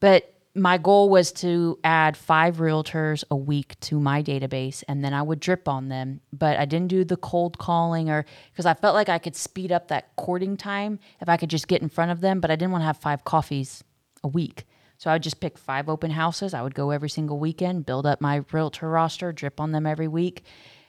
But 0.00 0.34
my 0.54 0.78
goal 0.78 1.08
was 1.08 1.30
to 1.30 1.78
add 1.84 2.16
five 2.16 2.56
realtors 2.56 3.22
a 3.30 3.36
week 3.36 3.78
to 3.80 4.00
my 4.00 4.22
database 4.22 4.82
and 4.88 5.04
then 5.04 5.14
I 5.14 5.22
would 5.22 5.38
drip 5.38 5.68
on 5.68 5.88
them. 5.88 6.20
But 6.32 6.58
I 6.58 6.64
didn't 6.64 6.88
do 6.88 7.04
the 7.04 7.16
cold 7.16 7.58
calling 7.58 8.10
or 8.10 8.24
because 8.50 8.66
I 8.66 8.74
felt 8.74 8.94
like 8.94 9.08
I 9.08 9.18
could 9.18 9.36
speed 9.36 9.70
up 9.70 9.88
that 9.88 10.16
courting 10.16 10.56
time 10.56 10.98
if 11.20 11.28
I 11.28 11.36
could 11.36 11.50
just 11.50 11.68
get 11.68 11.82
in 11.82 11.88
front 11.88 12.10
of 12.10 12.20
them. 12.20 12.40
But 12.40 12.50
I 12.50 12.56
didn't 12.56 12.72
want 12.72 12.82
to 12.82 12.86
have 12.86 12.96
five 12.96 13.24
coffees 13.24 13.84
a 14.24 14.28
week. 14.28 14.64
So 14.98 15.08
I 15.08 15.14
would 15.14 15.22
just 15.22 15.40
pick 15.40 15.56
five 15.56 15.88
open 15.88 16.10
houses. 16.10 16.52
I 16.52 16.62
would 16.62 16.74
go 16.74 16.90
every 16.90 17.08
single 17.08 17.38
weekend, 17.38 17.86
build 17.86 18.04
up 18.04 18.20
my 18.20 18.44
realtor 18.52 18.90
roster, 18.90 19.32
drip 19.32 19.60
on 19.60 19.72
them 19.72 19.86
every 19.86 20.08
week. 20.08 20.44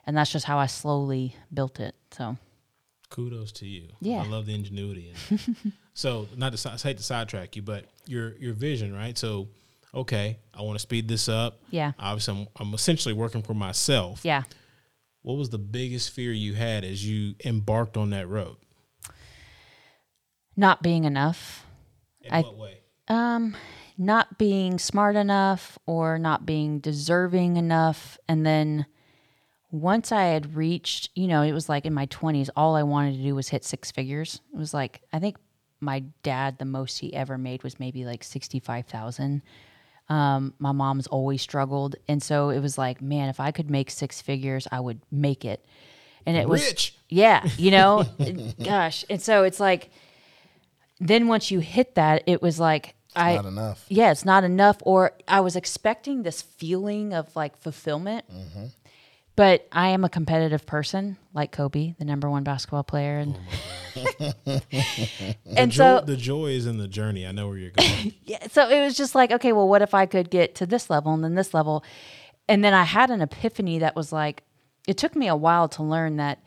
And 0.05 0.17
that's 0.17 0.31
just 0.31 0.45
how 0.45 0.57
I 0.57 0.65
slowly 0.65 1.35
built 1.53 1.79
it. 1.79 1.95
So 2.11 2.35
Kudos 3.11 3.51
to 3.53 3.67
you. 3.67 3.89
Yeah. 4.01 4.23
I 4.23 4.27
love 4.27 4.47
the 4.47 4.55
ingenuity. 4.55 5.13
And 5.29 5.73
so, 5.93 6.27
not 6.35 6.55
to 6.57 6.69
I 6.71 6.77
hate 6.77 6.97
to 6.97 7.03
sidetrack 7.03 7.55
you, 7.55 7.61
but 7.61 7.85
your 8.07 8.35
your 8.37 8.53
vision, 8.53 8.91
right? 8.95 9.15
So, 9.15 9.49
okay, 9.93 10.39
I 10.53 10.63
want 10.63 10.75
to 10.75 10.79
speed 10.79 11.07
this 11.07 11.29
up. 11.29 11.59
Yeah. 11.69 11.91
Obviously, 11.99 12.41
I'm, 12.41 12.47
I'm 12.59 12.73
essentially 12.73 13.13
working 13.13 13.43
for 13.43 13.53
myself. 13.53 14.21
yeah. 14.23 14.43
What 15.21 15.37
was 15.37 15.51
the 15.51 15.59
biggest 15.59 16.09
fear 16.09 16.31
you 16.31 16.55
had 16.55 16.83
as 16.83 17.07
you 17.07 17.35
embarked 17.45 17.95
on 17.95 18.09
that 18.09 18.27
road? 18.27 18.55
Not 20.57 20.81
being 20.81 21.03
enough. 21.03 21.63
In 22.21 22.33
I- 22.33 22.41
what 22.41 22.57
way? 22.57 22.77
Um, 23.07 23.55
not 23.97 24.37
being 24.37 24.79
smart 24.79 25.15
enough 25.15 25.77
or 25.85 26.17
not 26.17 26.45
being 26.45 26.79
deserving 26.79 27.57
enough. 27.57 28.17
And 28.27 28.45
then 28.45 28.85
once 29.71 30.11
I 30.11 30.23
had 30.25 30.55
reached, 30.55 31.09
you 31.15 31.27
know, 31.27 31.41
it 31.41 31.53
was 31.53 31.69
like 31.69 31.85
in 31.85 31.93
my 31.93 32.05
20s, 32.07 32.49
all 32.55 32.75
I 32.75 32.83
wanted 32.83 33.15
to 33.17 33.23
do 33.23 33.33
was 33.35 33.49
hit 33.49 33.63
six 33.63 33.89
figures. 33.91 34.41
It 34.53 34.57
was 34.57 34.73
like, 34.73 35.01
I 35.13 35.19
think 35.19 35.37
my 35.79 36.01
dad, 36.23 36.57
the 36.59 36.65
most 36.65 36.99
he 36.99 37.13
ever 37.13 37.37
made 37.37 37.63
was 37.63 37.79
maybe 37.79 38.05
like 38.05 38.23
65,000. 38.23 39.41
Um, 40.09 40.53
my 40.59 40.73
mom's 40.73 41.07
always 41.07 41.41
struggled. 41.41 41.95
And 42.07 42.21
so 42.21 42.49
it 42.49 42.59
was 42.59 42.77
like, 42.77 43.01
man, 43.01 43.29
if 43.29 43.39
I 43.39 43.51
could 43.51 43.69
make 43.71 43.89
six 43.89 44.21
figures, 44.21 44.67
I 44.71 44.79
would 44.81 44.99
make 45.09 45.45
it. 45.45 45.65
And 46.25 46.35
it 46.37 46.47
was 46.49 46.61
Rich. 46.63 46.97
yeah, 47.09 47.47
you 47.57 47.71
know, 47.71 48.05
gosh. 48.63 49.05
And 49.09 49.21
so 49.21 49.43
it's 49.43 49.59
like, 49.59 49.89
then 50.99 51.27
once 51.27 51.49
you 51.49 51.59
hit 51.59 51.95
that, 51.95 52.23
it 52.27 52.41
was 52.41 52.59
like, 52.59 52.93
I, 53.15 53.35
Not 53.35 53.45
enough. 53.45 53.85
yeah, 53.89 54.11
it's 54.11 54.23
not 54.23 54.43
enough. 54.43 54.77
Or 54.83 55.13
I 55.27 55.39
was 55.41 55.55
expecting 55.55 56.23
this 56.23 56.41
feeling 56.41 57.13
of 57.13 57.35
like 57.35 57.57
fulfillment. 57.57 58.25
But 59.41 59.67
I 59.71 59.87
am 59.87 60.03
a 60.03 60.09
competitive 60.09 60.67
person, 60.67 61.17
like 61.33 61.51
Kobe, 61.51 61.95
the 61.97 62.05
number 62.05 62.29
one 62.29 62.43
basketball 62.43 62.83
player, 62.83 63.17
and 63.17 63.35
and 65.57 65.71
Joy, 65.71 65.97
so 65.97 66.03
the 66.05 66.15
joy 66.15 66.51
is 66.51 66.67
in 66.67 66.77
the 66.77 66.87
journey. 66.87 67.25
I 67.25 67.31
know 67.31 67.47
where 67.47 67.57
you're 67.57 67.71
going. 67.71 68.13
yeah, 68.23 68.45
so 68.51 68.69
it 68.69 68.85
was 68.85 68.95
just 68.95 69.15
like, 69.15 69.31
okay, 69.31 69.51
well, 69.51 69.67
what 69.67 69.81
if 69.81 69.95
I 69.95 70.05
could 70.05 70.29
get 70.29 70.53
to 70.57 70.67
this 70.67 70.91
level 70.91 71.11
and 71.15 71.23
then 71.23 71.33
this 71.33 71.55
level? 71.55 71.83
And 72.47 72.63
then 72.63 72.75
I 72.75 72.83
had 72.83 73.09
an 73.09 73.19
epiphany 73.19 73.79
that 73.79 73.95
was 73.95 74.11
like, 74.11 74.43
it 74.87 74.99
took 74.99 75.15
me 75.15 75.27
a 75.27 75.35
while 75.35 75.67
to 75.69 75.81
learn 75.81 76.17
that 76.17 76.37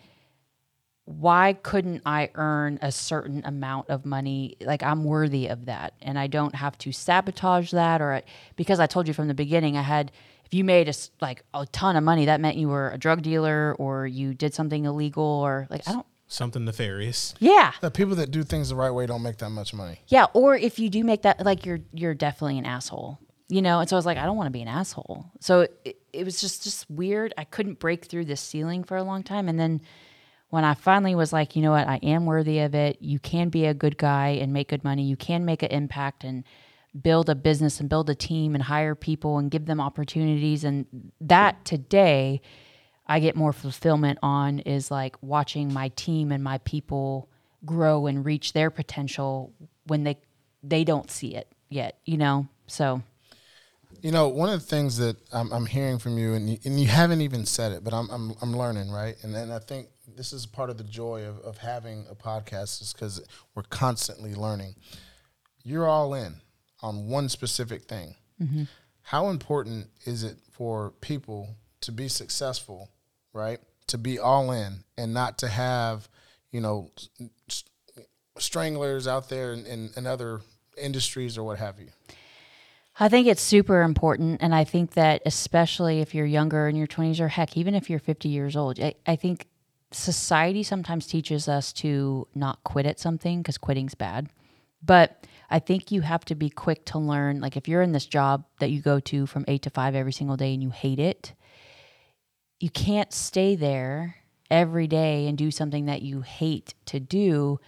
why 1.04 1.54
couldn't 1.64 2.02
I 2.06 2.30
earn 2.36 2.78
a 2.80 2.92
certain 2.92 3.42
amount 3.44 3.90
of 3.90 4.06
money? 4.06 4.54
Like 4.60 4.84
I'm 4.84 5.02
worthy 5.02 5.48
of 5.48 5.64
that, 5.64 5.94
and 6.00 6.16
I 6.16 6.28
don't 6.28 6.54
have 6.54 6.78
to 6.78 6.92
sabotage 6.92 7.72
that, 7.72 8.00
or 8.00 8.22
because 8.54 8.78
I 8.78 8.86
told 8.86 9.08
you 9.08 9.14
from 9.14 9.26
the 9.26 9.34
beginning, 9.34 9.76
I 9.76 9.82
had. 9.82 10.12
If 10.44 10.54
you 10.54 10.64
made 10.64 10.86
a 10.86 10.90
s 10.90 11.10
like 11.20 11.44
a 11.54 11.66
ton 11.66 11.96
of 11.96 12.04
money, 12.04 12.26
that 12.26 12.40
meant 12.40 12.56
you 12.56 12.68
were 12.68 12.90
a 12.90 12.98
drug 12.98 13.22
dealer 13.22 13.74
or 13.78 14.06
you 14.06 14.34
did 14.34 14.54
something 14.54 14.84
illegal, 14.84 15.24
or 15.24 15.66
like 15.70 15.82
I 15.88 15.92
don't. 15.92 16.06
Something 16.26 16.64
nefarious. 16.64 17.34
Yeah, 17.38 17.72
The 17.80 17.90
people 17.90 18.14
that 18.16 18.30
do 18.30 18.42
things 18.42 18.70
the 18.70 18.74
right 18.76 18.90
way 18.90 19.06
don't 19.06 19.22
make 19.22 19.36
that 19.38 19.50
much 19.50 19.74
money. 19.74 20.00
Yeah, 20.08 20.26
or 20.32 20.56
if 20.56 20.78
you 20.78 20.88
do 20.88 21.04
make 21.04 21.22
that, 21.22 21.44
like 21.44 21.66
you're 21.66 21.80
you're 21.92 22.14
definitely 22.14 22.58
an 22.58 22.64
asshole, 22.66 23.18
you 23.48 23.60
know. 23.62 23.78
And 23.80 23.88
so 23.88 23.94
I 23.94 23.98
was 23.98 24.06
like, 24.06 24.18
I 24.18 24.24
don't 24.24 24.36
want 24.36 24.46
to 24.46 24.50
be 24.58 24.62
an 24.62 24.68
asshole. 24.68 25.26
So 25.40 25.68
it, 25.84 25.98
it 26.12 26.24
was 26.24 26.40
just 26.40 26.64
just 26.64 26.90
weird. 26.90 27.34
I 27.36 27.44
couldn't 27.44 27.78
break 27.78 28.06
through 28.06 28.24
this 28.24 28.40
ceiling 28.40 28.84
for 28.84 28.96
a 28.96 29.04
long 29.04 29.22
time, 29.22 29.48
and 29.48 29.60
then 29.60 29.82
when 30.48 30.64
I 30.64 30.74
finally 30.74 31.14
was 31.14 31.32
like, 31.32 31.56
you 31.56 31.62
know 31.62 31.72
what, 31.72 31.88
I 31.88 31.96
am 32.02 32.26
worthy 32.26 32.60
of 32.60 32.74
it. 32.74 32.98
You 33.00 33.18
can 33.18 33.48
be 33.48 33.66
a 33.66 33.74
good 33.74 33.98
guy 33.98 34.28
and 34.40 34.52
make 34.52 34.68
good 34.68 34.84
money. 34.84 35.02
You 35.02 35.16
can 35.16 35.44
make 35.44 35.62
an 35.62 35.70
impact 35.70 36.24
and 36.24 36.44
build 37.00 37.28
a 37.28 37.34
business 37.34 37.80
and 37.80 37.88
build 37.88 38.08
a 38.08 38.14
team 38.14 38.54
and 38.54 38.64
hire 38.64 38.94
people 38.94 39.38
and 39.38 39.50
give 39.50 39.66
them 39.66 39.80
opportunities. 39.80 40.64
And 40.64 40.86
that 41.20 41.64
today, 41.64 42.40
I 43.06 43.20
get 43.20 43.36
more 43.36 43.52
fulfillment 43.52 44.18
on 44.22 44.60
is 44.60 44.90
like 44.90 45.16
watching 45.20 45.72
my 45.72 45.88
team 45.88 46.32
and 46.32 46.42
my 46.42 46.58
people 46.58 47.28
grow 47.64 48.06
and 48.06 48.24
reach 48.24 48.52
their 48.52 48.70
potential 48.70 49.52
when 49.86 50.04
they 50.04 50.18
they 50.62 50.84
don't 50.84 51.10
see 51.10 51.34
it 51.34 51.52
yet, 51.68 51.98
you 52.06 52.16
know. 52.16 52.48
So 52.66 53.02
You 54.00 54.10
know, 54.10 54.28
one 54.28 54.48
of 54.48 54.60
the 54.60 54.66
things 54.66 54.96
that 54.98 55.16
I'm, 55.32 55.52
I'm 55.52 55.66
hearing 55.66 55.98
from 55.98 56.18
you, 56.18 56.34
and 56.34 56.48
you, 56.48 56.58
and 56.64 56.80
you 56.80 56.88
haven't 56.88 57.20
even 57.20 57.44
said 57.46 57.72
it, 57.72 57.84
but 57.84 57.92
I'm, 57.92 58.08
I'm, 58.10 58.34
I'm 58.42 58.56
learning, 58.56 58.90
right? 58.90 59.16
And 59.22 59.34
then 59.34 59.50
I 59.50 59.58
think 59.58 59.88
this 60.16 60.32
is 60.32 60.46
part 60.46 60.70
of 60.70 60.76
the 60.78 60.84
joy 60.84 61.24
of, 61.24 61.38
of 61.40 61.58
having 61.58 62.06
a 62.10 62.14
podcast 62.14 62.82
is 62.82 62.92
because 62.92 63.22
we're 63.54 63.62
constantly 63.64 64.34
learning. 64.34 64.76
You're 65.62 65.86
all 65.86 66.14
in 66.14 66.40
on 66.84 67.08
one 67.08 67.30
specific 67.30 67.84
thing. 67.84 68.14
Mm-hmm. 68.40 68.64
How 69.02 69.28
important 69.28 69.88
is 70.04 70.22
it 70.22 70.36
for 70.52 70.92
people 71.00 71.56
to 71.80 71.90
be 71.90 72.08
successful, 72.08 72.90
right? 73.32 73.58
To 73.88 73.98
be 73.98 74.18
all 74.18 74.52
in 74.52 74.84
and 74.98 75.14
not 75.14 75.38
to 75.38 75.48
have, 75.48 76.08
you 76.52 76.60
know, 76.60 76.90
stranglers 78.36 79.08
out 79.08 79.30
there 79.30 79.54
in, 79.54 79.64
in, 79.64 79.90
in 79.96 80.06
other 80.06 80.42
industries 80.76 81.38
or 81.38 81.44
what 81.44 81.58
have 81.58 81.80
you. 81.80 81.88
I 83.00 83.08
think 83.08 83.26
it's 83.26 83.42
super 83.42 83.82
important. 83.82 84.42
And 84.42 84.54
I 84.54 84.64
think 84.64 84.92
that, 84.92 85.22
especially 85.24 86.00
if 86.00 86.14
you're 86.14 86.26
younger 86.26 86.68
in 86.68 86.76
your 86.76 86.86
20s 86.86 87.18
or 87.18 87.28
heck, 87.28 87.56
even 87.56 87.74
if 87.74 87.88
you're 87.88 87.98
50 87.98 88.28
years 88.28 88.56
old, 88.56 88.78
I, 88.78 88.94
I 89.06 89.16
think 89.16 89.46
society 89.90 90.62
sometimes 90.62 91.06
teaches 91.06 91.48
us 91.48 91.72
to 91.72 92.28
not 92.34 92.62
quit 92.62 92.84
at 92.84 93.00
something 93.00 93.40
because 93.40 93.56
quitting's 93.56 93.94
bad. 93.94 94.28
But 94.82 95.26
I 95.50 95.58
think 95.58 95.90
you 95.90 96.00
have 96.00 96.24
to 96.26 96.34
be 96.34 96.50
quick 96.50 96.84
to 96.86 96.98
learn. 96.98 97.40
Like 97.40 97.56
if 97.56 97.68
you're 97.68 97.82
in 97.82 97.92
this 97.92 98.06
job 98.06 98.44
that 98.60 98.70
you 98.70 98.80
go 98.80 99.00
to 99.00 99.26
from 99.26 99.44
eight 99.48 99.62
to 99.62 99.70
five 99.70 99.94
every 99.94 100.12
single 100.12 100.36
day 100.36 100.54
and 100.54 100.62
you 100.62 100.70
hate 100.70 100.98
it, 100.98 101.34
you 102.60 102.70
can't 102.70 103.12
stay 103.12 103.56
there 103.56 104.16
every 104.50 104.86
day 104.86 105.26
and 105.26 105.36
do 105.36 105.50
something 105.50 105.86
that 105.86 106.02
you 106.02 106.20
hate 106.20 106.74
to 106.86 107.00
do. 107.00 107.58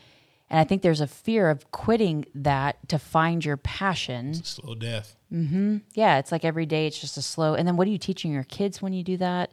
And 0.49 0.61
I 0.61 0.65
think 0.65 0.83
there's 0.83 1.01
a 1.01 1.07
fear 1.07 1.51
of 1.51 1.71
quitting 1.73 2.25
that 2.35 2.89
to 2.89 2.99
find 2.99 3.45
your 3.45 3.57
passion. 3.57 4.35
Slow 4.35 4.75
death. 4.75 5.17
Hmm. 5.29 5.79
Yeah, 5.95 6.19
it's 6.19 6.31
like 6.31 6.45
every 6.45 6.67
day 6.67 6.87
it's 6.87 7.01
just 7.01 7.17
a 7.17 7.23
slow. 7.23 7.55
And 7.55 7.67
then 7.67 7.77
what 7.77 7.89
are 7.89 7.91
you 7.91 7.99
teaching 7.99 8.33
your 8.33 8.45
kids 8.45 8.81
when 8.81 8.93
you 8.93 9.03
do 9.03 9.17
that? 9.17 9.51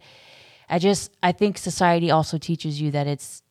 I 0.69 0.79
just 0.79 1.11
I 1.21 1.31
think 1.31 1.57
society 1.57 2.11
also 2.11 2.37
teaches 2.37 2.79
you 2.79 2.91
that 2.91 3.07
it's 3.07 3.41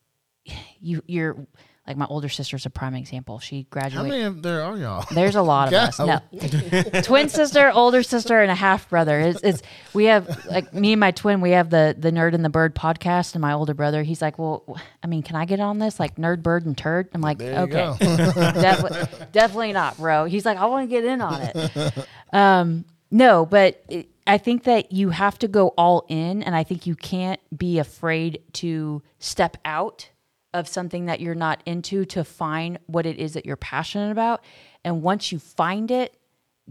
you 0.79 1.03
you're 1.05 1.47
like 1.85 1.97
my 1.97 2.05
older 2.05 2.29
sister's 2.29 2.65
a 2.65 2.69
prime 2.69 2.95
example. 2.95 3.39
She 3.39 3.67
graduated. 3.69 3.97
How 3.97 4.03
many 4.03 4.23
of 4.23 4.41
there 4.41 4.63
are 4.63 4.77
y'all? 4.77 5.05
There's 5.11 5.35
a 5.35 5.41
lot 5.41 5.67
of 5.67 5.73
us. 5.99 5.99
No, 5.99 6.21
twin 7.01 7.27
sister, 7.27 7.71
older 7.73 8.03
sister, 8.03 8.41
and 8.41 8.49
a 8.49 8.55
half 8.55 8.89
brother. 8.89 9.19
It's, 9.19 9.41
it's 9.43 9.61
we 9.93 10.05
have 10.05 10.45
like 10.45 10.73
me 10.73 10.93
and 10.93 10.99
my 10.99 11.11
twin. 11.11 11.41
We 11.41 11.51
have 11.51 11.69
the 11.69 11.93
the 11.97 12.11
Nerd 12.11 12.33
and 12.35 12.45
the 12.45 12.49
Bird 12.49 12.73
podcast, 12.73 13.35
and 13.35 13.41
my 13.41 13.51
older 13.51 13.73
brother. 13.73 14.03
He's 14.03 14.21
like, 14.21 14.39
well, 14.39 14.77
I 15.03 15.07
mean, 15.07 15.23
can 15.23 15.35
I 15.35 15.43
get 15.43 15.59
on 15.59 15.79
this 15.79 15.99
like 15.99 16.15
Nerd, 16.15 16.41
Bird, 16.41 16.65
and 16.65 16.77
Turd? 16.77 17.09
I'm 17.13 17.21
like, 17.21 17.41
okay, 17.41 17.93
definitely 19.31 19.73
not, 19.73 19.97
bro. 19.97 20.23
He's 20.25 20.45
like, 20.45 20.57
I 20.57 20.65
want 20.65 20.89
to 20.89 20.95
get 20.95 21.03
in 21.03 21.19
on 21.19 21.41
it. 21.41 22.07
Um, 22.31 22.85
no, 23.11 23.45
but 23.45 23.83
it, 23.89 24.07
I 24.25 24.37
think 24.37 24.63
that 24.63 24.93
you 24.93 25.09
have 25.09 25.37
to 25.39 25.49
go 25.49 25.69
all 25.77 26.05
in, 26.07 26.43
and 26.43 26.55
I 26.55 26.63
think 26.63 26.87
you 26.87 26.95
can't 26.95 27.41
be 27.55 27.77
afraid 27.77 28.41
to 28.53 29.03
step 29.19 29.57
out 29.65 30.09
of 30.53 30.67
something 30.67 31.05
that 31.05 31.19
you're 31.19 31.35
not 31.35 31.61
into 31.65 32.05
to 32.05 32.23
find 32.23 32.77
what 32.85 33.05
it 33.05 33.17
is 33.17 33.33
that 33.33 33.45
you're 33.45 33.55
passionate 33.55 34.11
about. 34.11 34.43
And 34.83 35.01
once 35.01 35.31
you 35.31 35.39
find 35.39 35.89
it, 35.91 36.15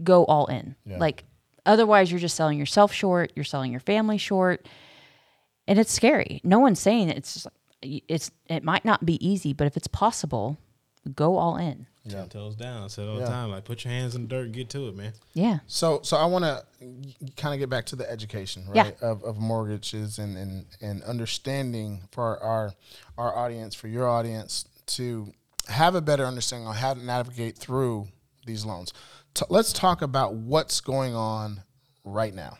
go 0.03 0.25
all 0.25 0.45
in. 0.47 0.75
Like 0.99 1.23
otherwise, 1.65 2.11
you're 2.11 2.19
just 2.19 2.35
selling 2.35 2.57
yourself 2.57 2.93
short. 2.93 3.31
You're 3.35 3.45
selling 3.45 3.71
your 3.71 3.79
family 3.79 4.17
short, 4.17 4.67
and 5.67 5.79
it's 5.79 5.91
scary. 5.91 6.41
No 6.43 6.59
one's 6.59 6.79
saying 6.79 7.09
it's 7.09 7.33
just, 7.35 7.47
it's 7.81 8.31
it 8.49 8.63
might 8.63 8.85
not 8.85 9.05
be 9.05 9.25
easy, 9.25 9.53
but 9.53 9.67
if 9.67 9.77
it's 9.77 9.87
possible, 9.87 10.57
go 11.15 11.37
all 11.37 11.57
in. 11.57 11.87
Ten 12.09 12.27
toes 12.29 12.55
down. 12.55 12.83
I 12.83 12.87
said 12.87 13.07
all 13.07 13.15
the 13.15 13.21
Yeah. 13.21 13.27
time, 13.27 13.49
like 13.51 13.63
put 13.63 13.85
your 13.85 13.93
hands 13.93 14.13
in 14.15 14.23
the 14.23 14.27
dirt 14.27 14.45
and 14.45 14.53
get 14.53 14.69
to 14.71 14.87
it, 14.89 14.95
man. 14.95 15.13
Yeah. 15.33 15.59
So, 15.67 16.01
so 16.03 16.17
I 16.17 16.25
want 16.25 16.43
to 16.43 16.63
kind 17.37 17.53
of 17.53 17.59
get 17.59 17.69
back 17.69 17.85
to 17.87 17.95
the 17.95 18.09
education, 18.11 18.65
right, 18.67 19.01
of, 19.01 19.23
of 19.23 19.37
mortgages 19.37 20.19
and, 20.19 20.35
and, 20.37 20.65
and 20.81 21.01
understanding 21.03 22.01
for 22.11 22.37
our 22.43 22.73
our 23.17 23.33
audience, 23.35 23.73
for 23.73 23.87
your 23.87 24.07
audience, 24.09 24.65
to 24.87 25.31
have 25.69 25.95
a 25.95 26.01
better 26.01 26.25
understanding 26.25 26.67
on 26.67 26.75
how 26.75 26.93
to 26.93 27.01
navigate 27.03 27.57
through 27.57 28.07
these 28.45 28.65
loans. 28.65 28.91
T- 29.33 29.45
let's 29.49 29.71
talk 29.71 30.01
about 30.01 30.33
what's 30.33 30.81
going 30.81 31.15
on 31.15 31.61
right 32.03 32.33
now. 32.33 32.57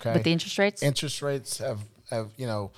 Okay, 0.00 0.12
With 0.14 0.22
the 0.22 0.32
interest 0.32 0.58
rates, 0.58 0.82
interest 0.82 1.22
rates 1.22 1.58
have 1.58 1.80
have 2.08 2.30
you 2.36 2.46
know, 2.46 2.70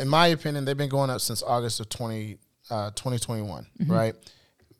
in 0.00 0.08
my 0.08 0.28
opinion, 0.28 0.64
they've 0.64 0.74
been 0.76 0.88
going 0.88 1.10
up 1.10 1.20
since 1.20 1.42
August 1.42 1.80
of 1.80 1.88
20, 1.90 2.38
uh, 2.70 2.90
2021, 2.92 3.66
right? 3.86 4.14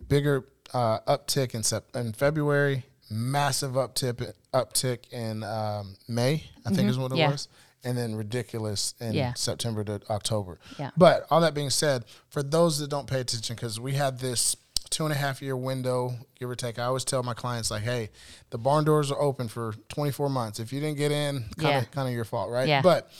Bigger 0.08 0.44
uh, 0.72 1.00
uptick 1.00 1.54
in 1.54 1.62
sep- 1.62 1.94
in 1.94 2.12
February, 2.12 2.84
massive 3.10 3.72
uptick 3.72 4.32
uptick 4.52 5.12
in 5.12 5.42
um, 5.42 5.96
May, 6.08 6.44
I 6.64 6.70
think 6.70 6.88
is 6.88 6.98
what 6.98 7.12
it 7.12 7.18
Yeah. 7.18 7.30
was, 7.32 7.48
and 7.84 7.96
then 7.98 8.14
ridiculous 8.14 8.94
in 9.00 9.12
Yeah. 9.12 9.34
September 9.34 9.84
to 9.84 10.00
October. 10.10 10.58
Yeah. 10.78 10.90
But 10.96 11.26
all 11.30 11.40
that 11.42 11.54
being 11.54 11.70
said, 11.70 12.04
for 12.28 12.42
those 12.42 12.78
that 12.78 12.88
don't 12.88 13.06
pay 13.08 13.20
attention, 13.20 13.56
because 13.56 13.78
we 13.80 13.94
had 13.94 14.20
this 14.20 14.56
two 14.90 15.04
and 15.04 15.12
a 15.12 15.16
half 15.16 15.42
year 15.42 15.56
window, 15.56 16.14
give 16.38 16.48
or 16.48 16.54
take. 16.54 16.78
I 16.78 16.84
always 16.84 17.04
tell 17.04 17.22
my 17.24 17.34
clients 17.34 17.70
like, 17.70 17.82
"Hey, 17.82 18.10
the 18.50 18.58
barn 18.58 18.84
doors 18.84 19.10
are 19.10 19.20
open 19.20 19.48
for 19.48 19.74
24 19.88 20.28
months. 20.30 20.60
If 20.60 20.72
you 20.72 20.78
didn't 20.80 20.98
get 20.98 21.10
in, 21.10 21.40
kind 21.58 21.62
Yeah. 21.74 21.78
of 21.80 21.90
kind 21.90 22.06
of 22.06 22.14
your 22.14 22.24
fault, 22.24 22.48
right?" 22.50 22.68
Yeah. 22.68 22.80
But 22.82 23.10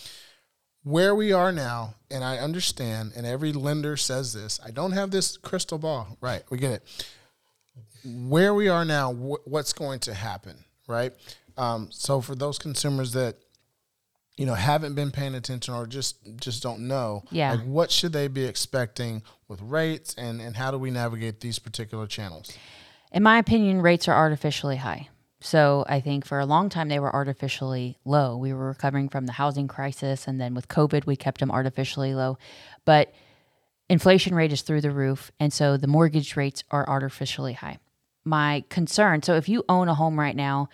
where 0.85 1.15
we 1.15 1.33
are 1.33 1.51
now, 1.51 1.95
and 2.11 2.23
I 2.23 2.39
understand, 2.39 3.13
and 3.17 3.27
every 3.27 3.53
lender 3.53 3.97
says 3.97 4.35
this. 4.35 4.61
I 4.65 4.71
don't 4.71 4.93
have 4.93 5.11
this 5.11 5.37
crystal 5.39 5.79
ball, 5.79 6.17
right? 6.21 6.43
We 6.51 6.59
get 6.59 6.73
it. 6.73 6.83
Where 8.05 8.53
we 8.55 8.69
are 8.69 8.85
now, 8.85 9.13
wh- 9.15 9.47
what's 9.49 9.73
going 9.73 10.01
to 10.01 10.15
happen, 10.15 10.65
right? 10.87 11.13
Um, 11.57 11.89
so 11.91 12.21
for 12.21 12.35
those 12.35 12.59
consumers 12.59 13.13
that 13.13 13.37
you 14.37 14.45
know 14.47 14.55
haven't 14.55 14.95
been 14.95 15.11
paying 15.13 15.35
attention 15.35 15.75
or 15.75 15.87
just 15.87 16.17
just 16.37 16.63
don't 16.63 16.87
know, 16.89 17.23
Yeah. 17.31 17.53
like 17.53 17.65
what 17.65 17.91
should 17.91 18.13
they 18.13 18.29
be 18.29 18.45
expecting 18.45 19.23
with 19.49 19.61
rates, 19.63 20.15
and 20.19 20.41
and 20.41 20.57
how 20.57 20.71
do 20.71 20.79
we 20.79 20.91
navigate 20.91 21.41
these 21.41 21.59
particular 21.59 22.07
channels? 22.07 22.53
in 23.13 23.23
my 23.23 23.39
opinion, 23.39 23.81
rates 23.81 24.09
are 24.09 24.15
artificially 24.17 24.75
high. 24.77 25.09
So 25.41 25.85
I 25.89 26.01
think 26.01 26.25
for 26.27 26.41
a 26.41 26.47
long 26.47 26.69
time 26.69 26.89
they 26.89 26.99
were 26.99 27.15
artificially 27.15 27.97
low. 28.05 28.37
We 28.37 28.53
were 28.53 28.67
recovering 28.67 29.09
from 29.09 29.27
the 29.27 29.33
housing 29.33 29.69
crisis, 29.69 30.27
and 30.27 30.41
then 30.41 30.53
with 30.53 30.67
COVID, 30.67 31.07
we 31.07 31.15
kept 31.15 31.39
them 31.39 31.51
artificially 31.53 32.13
low. 32.15 32.39
But 32.85 33.15
inflation 33.89 34.35
rate 34.35 34.53
is 34.53 34.63
through 34.63 34.81
the 34.81 34.91
roof, 34.91 35.31
and 35.39 35.53
so 35.53 35.77
the 35.77 35.87
mortgage 35.87 36.37
rates 36.37 36.65
are 36.71 36.89
artificially 36.89 37.53
high. 37.53 37.79
My 38.25 38.65
concern 38.71 39.23
so 39.23 39.35
if 39.35 39.49
you 39.49 39.65
own 39.69 39.89
a 39.89 39.95
home 39.95 40.19
right 40.19 40.35
now 40.35 40.71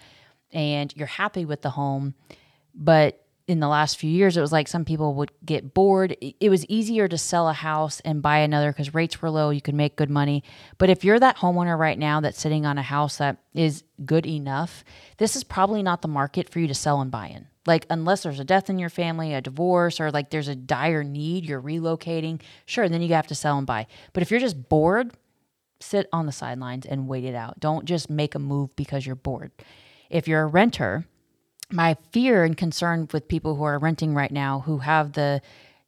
and 0.53 0.95
you're 0.97 1.07
happy 1.07 1.45
with 1.45 1.63
the 1.63 1.71
home, 1.71 2.15
but 2.75 3.25
in 3.51 3.59
the 3.59 3.67
last 3.67 3.99
few 3.99 4.09
years, 4.09 4.37
it 4.37 4.41
was 4.41 4.53
like 4.53 4.69
some 4.69 4.85
people 4.85 5.15
would 5.15 5.33
get 5.45 5.75
bored. 5.75 6.17
It 6.21 6.51
was 6.51 6.65
easier 6.67 7.09
to 7.09 7.19
sell 7.19 7.49
a 7.49 7.53
house 7.53 7.99
and 8.05 8.23
buy 8.23 8.39
another 8.39 8.71
because 8.71 8.95
rates 8.95 9.21
were 9.21 9.29
low. 9.29 9.51
You 9.51 9.61
could 9.61 9.75
make 9.75 9.97
good 9.97 10.09
money. 10.09 10.45
But 10.79 10.89
if 10.89 11.05
you're 11.05 11.19
that 11.19 11.39
homeowner 11.39 11.77
right 11.77 11.99
now 11.99 12.21
that's 12.21 12.41
sitting 12.41 12.65
on 12.65 12.79
a 12.79 12.83
house 12.83 13.17
that 13.17 13.39
is 13.53 13.83
good 14.05 14.25
enough, 14.25 14.85
this 15.17 15.35
is 15.35 15.43
probably 15.43 15.83
not 15.83 16.01
the 16.01 16.07
market 16.07 16.49
for 16.49 16.61
you 16.61 16.69
to 16.69 16.75
sell 16.75 17.01
and 17.01 17.11
buy 17.11 17.27
in. 17.27 17.49
Like, 17.67 17.87
unless 17.91 18.23
there's 18.23 18.41
a 18.41 18.45
death 18.45 18.71
in 18.71 18.79
your 18.79 18.89
family, 18.89 19.35
a 19.35 19.41
divorce, 19.41 20.01
or 20.01 20.11
like 20.11 20.31
there's 20.31 20.49
a 20.49 20.57
dire 20.57 21.05
need, 21.05 21.45
you're 21.45 21.61
relocating, 21.61 22.41
sure, 22.65 22.89
then 22.89 23.03
you 23.03 23.13
have 23.15 23.27
to 23.27 23.35
sell 23.35 23.59
and 23.59 23.67
buy. 23.67 23.87
But 24.13 24.23
if 24.23 24.31
you're 24.31 24.41
just 24.41 24.69
bored, 24.69 25.13
sit 25.79 26.09
on 26.13 26.27
the 26.27 26.33
sidelines 26.33 26.87
and 26.87 27.07
wait 27.09 27.25
it 27.25 27.35
out. 27.35 27.61
Don't 27.61 27.85
just 27.85 28.09
make 28.09 28.35
a 28.35 28.39
move 28.39 28.75
because 28.77 29.07
you're 29.07 29.15
bored. 29.15 29.51
If 30.09 30.27
you're 30.27 30.43
a 30.43 30.47
renter, 30.47 31.07
my 31.71 31.97
fear 32.13 32.45
and 32.45 32.57
concern 32.57 33.09
with 33.13 33.29
people 33.29 33.57
who 33.57 33.63
are 33.63 33.79
renting 33.79 34.15
right 34.15 34.33
now 34.33 34.61
who 34.61 34.79
have 34.79 35.13
the 35.13 35.41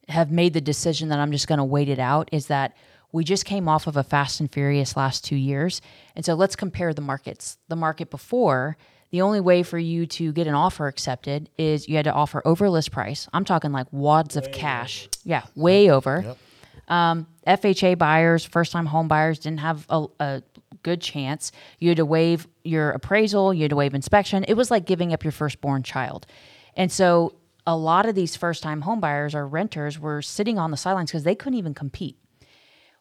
have 0.09 0.31
made 0.31 0.53
the 0.53 0.61
decision 0.61 1.09
that 1.09 1.19
I'm 1.19 1.31
just 1.31 1.47
going 1.47 1.59
to 1.59 1.63
wait 1.63 1.89
it 1.89 1.99
out 1.99 2.29
is 2.31 2.47
that 2.47 2.75
we 3.11 3.23
just 3.23 3.45
came 3.45 3.69
off 3.69 3.87
of 3.87 3.95
a 3.95 4.03
fast 4.03 4.39
and 4.39 4.51
furious 4.51 4.97
last 4.97 5.23
2 5.25 5.35
years. 5.35 5.81
And 6.15 6.25
so 6.25 6.33
let's 6.33 6.55
compare 6.55 6.93
the 6.93 7.01
markets. 7.01 7.57
The 7.67 7.75
market 7.75 8.09
before, 8.09 8.75
the 9.13 9.21
only 9.21 9.41
way 9.41 9.61
for 9.61 9.77
you 9.77 10.07
to 10.07 10.31
get 10.31 10.47
an 10.47 10.55
offer 10.55 10.87
accepted 10.87 11.47
is 11.55 11.87
you 11.87 11.97
had 11.97 12.05
to 12.05 12.11
offer 12.11 12.41
over 12.45 12.67
list 12.67 12.91
price. 12.91 13.27
I'm 13.31 13.45
talking 13.45 13.71
like 13.71 13.85
wads 13.91 14.35
of 14.35 14.51
cash. 14.51 15.07
Yeah, 15.23 15.43
way 15.55 15.91
over. 15.91 16.35
Um, 16.87 17.27
FHA 17.45 17.99
buyers, 17.99 18.43
first 18.43 18.71
time 18.71 18.87
home 18.87 19.07
buyers 19.07 19.37
didn't 19.37 19.59
have 19.59 19.85
a, 19.87 20.07
a 20.19 20.43
good 20.81 20.99
chance. 20.99 21.51
You 21.77 21.89
had 21.89 21.97
to 21.97 22.07
waive 22.07 22.47
your 22.63 22.89
appraisal, 22.89 23.53
you 23.53 23.61
had 23.61 23.69
to 23.69 23.75
waive 23.75 23.93
inspection. 23.93 24.45
It 24.47 24.55
was 24.55 24.71
like 24.71 24.87
giving 24.87 25.13
up 25.13 25.23
your 25.23 25.31
firstborn 25.31 25.83
child. 25.83 26.25
And 26.75 26.91
so 26.91 27.35
a 27.67 27.77
lot 27.77 28.07
of 28.07 28.15
these 28.15 28.35
first 28.35 28.63
time 28.63 28.81
home 28.81 28.99
buyers 28.99 29.35
or 29.35 29.47
renters 29.47 29.99
were 29.99 30.23
sitting 30.23 30.57
on 30.57 30.71
the 30.71 30.77
sidelines 30.77 31.11
because 31.11 31.23
they 31.23 31.35
couldn't 31.35 31.59
even 31.59 31.75
compete. 31.75 32.17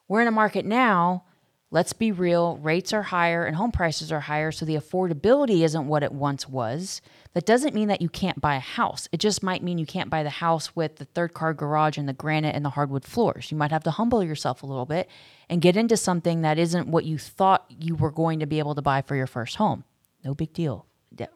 We're 0.08 0.20
in 0.20 0.28
a 0.28 0.30
market 0.30 0.66
now, 0.66 1.24
let's 1.72 1.94
be 1.94 2.12
real, 2.12 2.58
rates 2.58 2.92
are 2.92 3.02
higher 3.02 3.46
and 3.46 3.56
home 3.56 3.72
prices 3.72 4.12
are 4.12 4.20
higher, 4.20 4.52
so 4.52 4.64
the 4.64 4.76
affordability 4.76 5.62
isn't 5.62 5.88
what 5.88 6.02
it 6.02 6.12
once 6.12 6.46
was. 6.46 7.00
That 7.32 7.46
doesn't 7.46 7.74
mean 7.74 7.88
that 7.88 8.02
you 8.02 8.10
can't 8.10 8.42
buy 8.42 8.56
a 8.56 8.60
house. 8.60 9.08
It 9.10 9.20
just 9.20 9.42
might 9.42 9.62
mean 9.62 9.78
you 9.78 9.86
can't 9.86 10.10
buy 10.10 10.22
the 10.22 10.30
house 10.30 10.76
with 10.76 10.96
the 10.96 11.06
third 11.06 11.32
car 11.32 11.54
garage 11.54 11.96
and 11.96 12.06
the 12.06 12.12
granite 12.12 12.54
and 12.54 12.62
the 12.62 12.70
hardwood 12.70 13.04
floors. 13.04 13.50
You 13.50 13.56
might 13.56 13.70
have 13.70 13.84
to 13.84 13.90
humble 13.90 14.22
yourself 14.22 14.62
a 14.62 14.66
little 14.66 14.84
bit 14.84 15.08
and 15.48 15.62
get 15.62 15.76
into 15.76 15.96
something 15.96 16.42
that 16.42 16.58
isn't 16.58 16.88
what 16.88 17.06
you 17.06 17.16
thought 17.16 17.64
you 17.70 17.96
were 17.96 18.12
going 18.12 18.40
to 18.40 18.46
be 18.46 18.58
able 18.58 18.74
to 18.74 18.82
buy 18.82 19.00
for 19.00 19.16
your 19.16 19.26
first 19.26 19.56
home. 19.56 19.84
No 20.22 20.34
big 20.34 20.52
deal. 20.52 20.84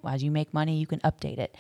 As 0.07 0.23
you 0.23 0.31
make 0.31 0.53
money, 0.53 0.79
you 0.79 0.87
can 0.87 1.01
update 1.01 1.39
it. 1.39 1.57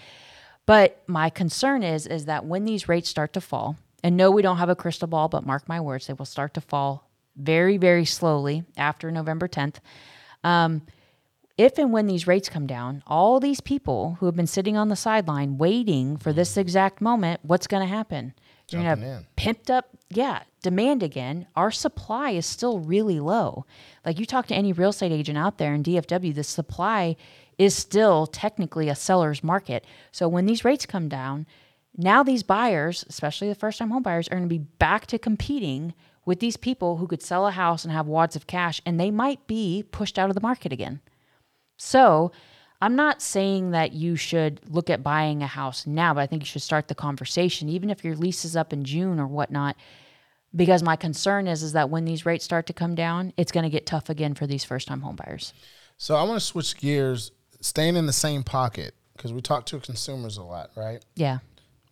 But 0.67 1.03
my 1.07 1.31
concern 1.31 1.83
is 1.83 2.07
is 2.07 2.27
that 2.27 2.45
when 2.45 2.67
these 2.67 2.89
rates 2.89 3.09
start 3.09 3.33
to 3.33 3.41
fall, 3.41 3.77
and 4.05 4.19
no, 4.19 4.31
we 4.31 4.43
don't 4.43 4.59
have 4.59 4.69
a 4.69 4.77
crystal 4.77 5.09
ball, 5.09 5.29
but 5.29 5.47
mark 5.47 5.67
my 5.67 5.81
words, 5.81 6.07
they 6.07 6.13
will 6.13 6.27
start 6.27 6.53
to 6.55 6.61
fall 6.61 7.06
very, 7.37 7.77
very 7.77 8.05
slowly 8.05 8.65
after 8.77 9.11
November 9.11 9.49
10th. 9.49 9.77
Um, 10.45 10.83
if 11.59 11.79
and 11.79 11.93
when 11.93 12.07
these 12.07 12.27
rates 12.27 12.49
come 12.49 12.67
down, 12.67 13.03
all 13.07 13.41
these 13.41 13.61
people 13.61 14.17
who 14.21 14.27
have 14.27 14.37
been 14.37 14.47
sitting 14.47 14.77
on 14.77 14.89
the 14.89 14.97
sideline 14.97 15.57
waiting 15.59 16.17
for 16.19 16.33
this 16.33 16.57
exact 16.57 17.01
moment, 17.01 17.41
what's 17.43 17.67
going 17.67 17.83
to 17.83 17.89
happen? 17.89 18.35
You're 18.71 18.83
going 18.83 18.97
to 18.97 19.03
Jumping 19.03 19.13
have 19.13 19.21
in. 19.21 19.27
pimped 19.55 19.71
up, 19.71 19.89
yeah, 20.11 20.43
demand 20.63 21.03
again. 21.03 21.47
Our 21.57 21.71
supply 21.71 22.31
is 22.31 22.45
still 22.45 22.81
really 22.81 23.21
low. 23.21 23.65
Like 24.05 24.19
you 24.19 24.27
talk 24.27 24.47
to 24.49 24.55
any 24.55 24.73
real 24.73 24.91
estate 24.91 25.13
agent 25.13 25.39
out 25.39 25.57
there 25.59 25.73
in 25.75 25.83
DFW, 25.83 26.35
the 26.35 26.45
supply 26.45 27.17
is 27.59 27.75
still 27.75 28.27
technically 28.27 28.89
a 28.91 28.95
seller's 28.95 29.43
market. 29.43 29.85
So 30.13 30.29
when 30.29 30.45
these 30.47 30.65
rates 30.65 30.85
come 30.87 31.09
down, 31.09 31.47
Now 31.99 32.23
these 32.23 32.43
buyers, 32.43 33.07
especially 33.09 33.49
the 33.49 33.55
first 33.55 33.79
time 33.79 33.91
home 33.91 34.03
buyers, 34.03 34.29
are 34.29 34.37
going 34.37 34.43
to 34.43 34.49
be 34.49 34.59
back 34.59 35.07
to 35.07 35.19
competing 35.19 35.95
with 36.27 36.41
these 36.41 36.59
people 36.59 36.99
who 36.99 37.07
could 37.07 37.23
sell 37.23 37.47
a 37.47 37.53
house 37.53 37.85
and 37.85 37.93
have 37.93 38.07
wads 38.07 38.37
of 38.37 38.47
cash, 38.47 38.83
and 38.85 39.01
they 39.01 39.11
might 39.11 39.47
be 39.47 39.83
pushed 39.91 40.19
out 40.19 40.29
of 40.29 40.35
the 40.35 40.43
market 40.43 40.73
again. 40.73 41.01
So, 41.79 42.33
I'm 42.81 42.95
not 42.95 43.23
saying 43.23 43.71
that 43.71 43.93
you 43.93 44.17
should 44.17 44.61
look 44.69 44.91
at 44.91 45.03
buying 45.03 45.43
a 45.43 45.47
house 45.47 45.87
now, 45.87 46.13
but 46.13 46.21
I 46.21 46.27
think 46.27 46.43
you 46.43 46.47
should 46.47 46.63
start 46.63 46.89
the 46.89 46.95
conversation, 46.95 47.69
even 47.71 47.89
if 47.89 48.05
your 48.05 48.15
lease 48.15 48.45
is 48.45 48.55
up 48.55 48.73
in 48.73 48.85
June 48.85 49.19
or 49.19 49.27
whatnot. 49.27 49.77
Because 50.55 50.83
my 50.83 50.97
concern 50.97 51.49
is 51.49 51.63
is 51.63 51.73
that 51.73 51.91
when 51.91 52.05
these 52.05 52.27
rates 52.27 52.45
start 52.45 52.67
to 52.67 52.73
come 52.73 52.95
down, 52.95 53.33
it's 53.37 53.53
going 53.53 53.65
to 53.65 53.71
get 53.71 53.87
tough 53.87 54.09
again 54.09 54.35
for 54.35 54.47
these 54.47 54.65
first 54.65 54.89
time 54.89 55.01
homebuyers. 55.01 55.53
So 55.97 56.17
I 56.17 56.23
want 56.25 56.39
to 56.39 56.45
switch 56.45 56.77
gears, 56.77 57.31
staying 57.61 57.97
in 57.97 58.07
the 58.07 58.13
same 58.13 58.43
pocket 58.43 58.95
because 59.17 59.33
we 59.33 59.41
talk 59.41 59.67
to 59.67 59.81
consumers 59.81 60.37
a 60.37 60.43
lot, 60.43 60.71
right? 60.77 61.05
Yeah. 61.15 61.39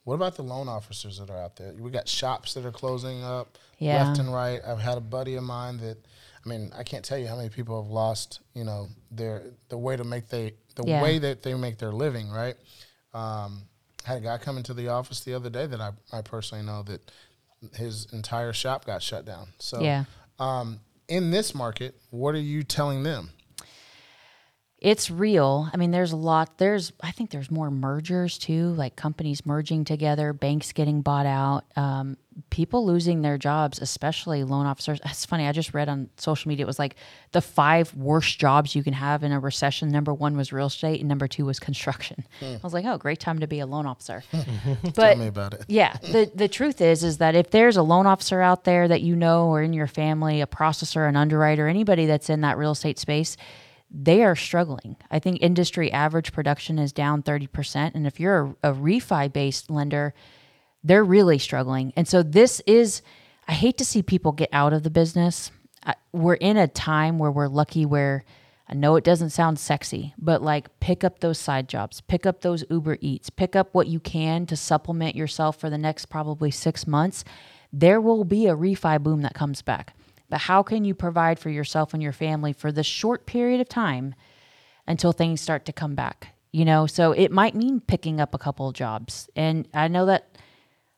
What 0.05 0.15
about 0.15 0.37
the 0.37 0.43
loan 0.43 0.69
officers 0.69 1.19
that 1.19 1.31
are 1.31 1.39
out 1.39 1.57
there? 1.57 1.73
We 1.73 1.91
got 1.91 2.09
shops 2.09 2.55
that 2.55 2.65
are 2.65 2.71
closing 2.73 3.23
up 3.25 3.59
Yeah. 3.79 3.99
left 3.99 4.19
and 4.19 4.33
right. 4.33 4.61
I've 4.67 4.79
had 4.79 4.99
a 4.99 5.01
buddy 5.01 5.35
of 5.37 5.45
mine 5.45 5.79
that, 5.79 5.97
I 6.45 6.49
mean, 6.49 6.71
I 6.77 6.83
can't 6.83 7.05
tell 7.05 7.19
you 7.19 7.27
how 7.27 7.37
many 7.37 7.49
people 7.49 7.83
have 7.83 7.91
lost, 7.91 8.41
you 8.55 8.65
know, 8.65 8.89
their 9.11 9.43
the 9.71 9.79
way 9.79 9.97
to 9.97 10.05
make 10.05 10.29
they 10.29 10.55
the 10.77 10.85
Yeah. 10.85 11.01
way 11.01 11.19
that 11.19 11.43
they 11.43 11.55
make 11.55 11.79
their 11.79 11.93
living, 11.93 12.31
right? 12.31 12.57
Um, 13.15 13.63
had 14.05 14.19
a 14.19 14.21
guy 14.21 14.37
come 14.39 14.59
into 14.59 14.75
the 14.75 14.89
office 14.89 15.21
the 15.21 15.33
other 15.35 15.49
day 15.49 15.67
that 15.67 15.81
I, 15.81 15.93
I 16.13 16.21
personally 16.21 16.65
know 16.65 16.83
that 16.83 17.11
his 17.75 18.07
entire 18.13 18.53
shop 18.53 18.85
got 18.85 19.03
shut 19.03 19.25
down. 19.25 19.49
So 19.59 19.83
Yeah. 19.83 20.05
um, 20.39 20.81
in 21.09 21.31
this 21.31 21.55
market, 21.55 21.95
what 22.11 22.35
are 22.35 22.39
you 22.41 22.63
telling 22.63 23.03
them? 23.05 23.31
It's 24.85 25.11
real. 25.11 25.71
I 25.73 25.79
mean, 25.79 25.93
there's 25.93 26.13
a 26.13 26.17
lot. 26.17 26.59
There's, 26.59 26.93
I 27.01 27.11
think 27.11 27.31
there's 27.31 27.51
more 27.51 27.71
mergers 27.71 28.37
too, 28.37 28.75
like 28.75 28.97
companies 28.97 29.47
merging 29.47 29.87
together, 29.87 30.35
banks 30.35 30.73
getting 30.73 31.01
bought 31.01 31.25
out, 31.25 31.65
um, 31.75 32.19
people 32.51 32.85
losing 32.85 33.23
their 33.23 33.39
jobs, 33.39 33.79
especially 33.81 34.45
loan 34.45 34.67
officers. 34.67 35.01
It's 35.07 35.25
funny. 35.25 35.49
I 35.49 35.53
just 35.53 35.73
read 35.73 35.89
on 35.89 36.11
social 36.19 36.51
media, 36.51 36.65
it 36.65 36.67
was 36.67 36.79
like 36.79 36.97
the 37.33 37.41
five 37.41 37.95
worst 37.95 38.39
jobs 38.39 38.75
you 38.75 38.83
can 38.83 38.93
have 38.93 39.23
in 39.23 39.33
a 39.33 39.41
recession. 39.41 39.89
Number 39.89 40.13
one 40.13 40.37
was 40.37 40.53
real 40.53 40.67
estate, 40.67 41.01
and 41.01 41.09
number 41.09 41.29
two 41.29 41.47
was 41.47 41.59
construction. 41.59 42.27
I 42.43 42.59
was 42.63 42.75
like, 42.75 42.85
oh, 42.85 42.99
great 42.99 43.21
time 43.21 43.39
to 43.39 43.47
be 43.47 43.61
a 43.61 43.67
loan 43.67 43.87
officer. 43.87 44.23
but 44.83 44.95
Tell 44.95 45.17
me 45.17 45.29
about 45.29 45.55
it. 45.55 45.65
yeah, 45.67 45.97
the 46.03 46.31
the 46.35 46.47
truth 46.49 46.83
is 46.83 47.03
is 47.03 47.17
that 47.19 47.35
if 47.35 47.51
there's 47.51 47.79
a 47.79 47.83
loan 47.83 48.07
officer 48.07 48.43
out 48.43 48.65
there 48.65 48.87
that 48.87 49.01
you 49.01 49.17
know 49.17 49.49
or 49.49 49.63
in 49.63 49.73
your 49.73 49.87
family, 49.87 50.43
a 50.43 50.47
processor, 50.47 51.09
an 51.09 51.17
underwriter, 51.17 51.69
anybody 51.69 52.05
that's 52.05 52.29
in 52.29 52.43
that 52.43 52.59
real 52.59 52.73
estate 52.73 52.99
space, 52.99 53.39
they 53.91 54.25
are 54.25 54.37
struggling. 54.37 54.97
I 55.11 55.19
think 55.19 55.39
industry 55.41 55.93
average 55.93 56.33
production 56.33 56.79
is 56.79 56.93
down 56.93 57.23
30%. 57.23 57.95
And 57.95 58.07
if 58.07 58.19
you're 58.19 58.57
a, 58.63 58.71
a 58.71 58.75
refi 58.75 59.33
based 59.33 59.71
lender, 59.71 60.15
they're 60.83 61.05
really 61.05 61.39
struggling. 61.39 61.93
And 61.97 62.07
so 62.07 62.23
this 62.23 62.61
is, 62.67 63.03
I 63.49 63.53
hate 63.53 63.79
to 63.79 63.85
see 63.85 64.03
people 64.03 64.33
get 64.33 64.51
out 64.53 64.73
of 64.73 64.83
the 64.83 64.91
business. 64.91 65.51
I, 65.85 65.95
we're 66.13 66.35
in 66.35 66.57
a 66.57 66.69
time 66.69 67.19
where 67.19 67.31
we're 67.31 67.49
lucky 67.49 67.87
where 67.87 68.25
I 68.69 68.75
know 68.75 68.97
it 68.97 69.05
doesn't 69.05 69.31
sound 69.31 69.59
sexy, 69.59 70.15
but 70.19 70.43
like 70.43 70.81
pick 70.81 71.05
up 71.05 71.21
those 71.21 71.39
side 71.39 71.69
jobs, 71.69 72.01
pick 72.01 72.25
up 72.25 72.41
those 72.41 72.65
Uber 72.71 72.99
Eats, 73.01 73.29
pick 73.29 73.55
up 73.55 73.75
what 73.75 73.89
you 73.89 74.01
can 74.01 74.47
to 74.47 74.57
supplement 74.57 75.15
yourself 75.15 75.59
for 75.61 75.69
the 75.69 75.79
next 75.79 76.07
probably 76.07 76.51
six 76.51 76.87
months. 76.87 77.25
There 77.73 78.01
will 78.01 78.25
be 78.25 78.47
a 78.47 78.57
refi 78.57 79.03
boom 79.03 79.23
that 79.23 79.35
comes 79.35 79.61
back. 79.61 79.95
But 80.29 80.41
how 80.41 80.63
can 80.63 80.85
you 80.85 80.95
provide 80.95 81.39
for 81.39 81.51
yourself 81.51 81.95
and 81.95 82.03
your 82.03 82.13
family 82.13 82.53
for 82.53 82.73
the 82.73 82.83
short 82.83 83.27
period 83.27 83.61
of 83.61 83.69
time 83.69 84.15
until 84.87 85.13
things 85.13 85.41
start 85.41 85.65
to 85.67 85.73
come 85.73 85.95
back? 85.95 86.35
You 86.53 86.65
know, 86.65 86.87
so 86.87 87.13
it 87.13 87.33
might 87.33 87.55
mean 87.55 87.81
picking 87.81 88.21
up 88.21 88.35
a 88.35 88.39
couple 88.39 88.69
of 88.69 88.75
jobs. 88.75 89.29
And 89.35 89.69
I 89.75 89.89
know 89.89 90.07
that 90.07 90.39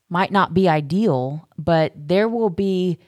might 0.09 0.31
not 0.31 0.55
be 0.55 0.69
ideal, 0.69 1.49
but 1.59 1.93
there 1.97 2.29
will 2.29 2.51
be 2.51 2.99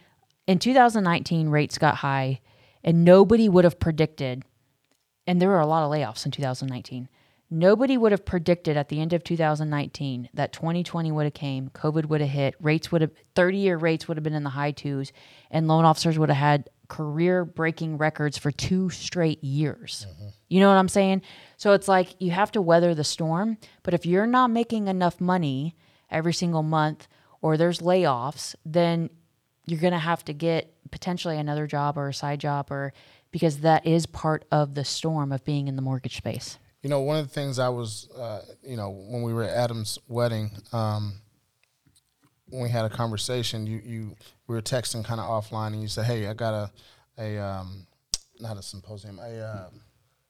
in 0.46 0.58
2019 0.58 1.50
rates 1.50 1.78
got 1.78 1.96
high 1.96 2.40
and 2.82 3.04
nobody 3.04 3.48
would 3.48 3.64
have 3.64 3.78
predicted 3.78 4.44
and 5.28 5.42
there 5.42 5.50
were 5.50 5.60
a 5.60 5.66
lot 5.66 5.84
of 5.84 5.92
layoffs 5.92 6.24
in 6.24 6.32
2019. 6.32 7.06
Nobody 7.50 7.96
would 7.96 8.12
have 8.12 8.26
predicted 8.26 8.76
at 8.76 8.90
the 8.90 9.00
end 9.00 9.14
of 9.14 9.24
2019 9.24 10.28
that 10.34 10.52
2020 10.52 11.10
would 11.12 11.24
have 11.24 11.34
came, 11.34 11.70
COVID 11.70 12.06
would 12.06 12.20
have 12.20 12.28
hit, 12.28 12.54
rates 12.60 12.92
would 12.92 13.00
have 13.00 13.10
30-year 13.36 13.78
rates 13.78 14.06
would 14.06 14.18
have 14.18 14.24
been 14.24 14.34
in 14.34 14.44
the 14.44 14.50
high 14.50 14.72
twos 14.72 15.12
and 15.50 15.66
loan 15.66 15.86
officers 15.86 16.18
would 16.18 16.28
have 16.28 16.36
had 16.36 16.68
career-breaking 16.88 17.96
records 17.96 18.36
for 18.36 18.50
two 18.50 18.90
straight 18.90 19.42
years. 19.42 20.06
Mm-hmm. 20.08 20.28
You 20.48 20.60
know 20.60 20.68
what 20.68 20.76
I'm 20.76 20.88
saying? 20.88 21.22
So 21.56 21.72
it's 21.72 21.88
like 21.88 22.20
you 22.20 22.32
have 22.32 22.52
to 22.52 22.60
weather 22.60 22.94
the 22.94 23.04
storm, 23.04 23.56
but 23.82 23.94
if 23.94 24.04
you're 24.04 24.26
not 24.26 24.50
making 24.50 24.88
enough 24.88 25.18
money 25.18 25.74
every 26.10 26.34
single 26.34 26.62
month 26.62 27.08
or 27.40 27.56
there's 27.56 27.80
layoffs, 27.80 28.54
then 28.66 29.08
you're 29.66 29.80
going 29.80 29.92
to 29.92 29.98
have 29.98 30.24
to 30.26 30.34
get 30.34 30.74
potentially 30.90 31.38
another 31.38 31.66
job 31.66 31.96
or 31.96 32.08
a 32.08 32.14
side 32.14 32.40
job 32.40 32.70
or 32.70 32.92
because 33.30 33.60
that 33.60 33.86
is 33.86 34.06
part 34.06 34.44
of 34.50 34.74
the 34.74 34.84
storm 34.84 35.32
of 35.32 35.44
being 35.44 35.68
in 35.68 35.76
the 35.76 35.82
mortgage 35.82 36.16
space. 36.16 36.58
You 36.82 36.90
know, 36.90 37.00
one 37.00 37.16
of 37.18 37.26
the 37.26 37.32
things 37.34 37.58
I 37.58 37.68
was, 37.70 38.08
uh, 38.16 38.42
you 38.62 38.76
know, 38.76 38.90
when 38.90 39.22
we 39.22 39.32
were 39.32 39.42
at 39.42 39.50
Adam's 39.50 39.98
wedding, 40.06 40.50
um, 40.72 41.14
when 42.50 42.62
we 42.62 42.68
had 42.70 42.84
a 42.84 42.88
conversation, 42.88 43.66
you, 43.66 43.80
you 43.84 44.16
we 44.46 44.54
were 44.54 44.62
texting 44.62 45.04
kind 45.04 45.20
of 45.20 45.26
offline, 45.26 45.68
and 45.68 45.82
you 45.82 45.88
said, 45.88 46.04
"Hey, 46.06 46.28
I 46.28 46.34
got 46.34 46.54
a, 46.54 46.70
a 47.18 47.38
um, 47.38 47.86
not 48.40 48.56
a 48.56 48.62
symposium, 48.62 49.18
a 49.18 49.38
uh, 49.40 49.68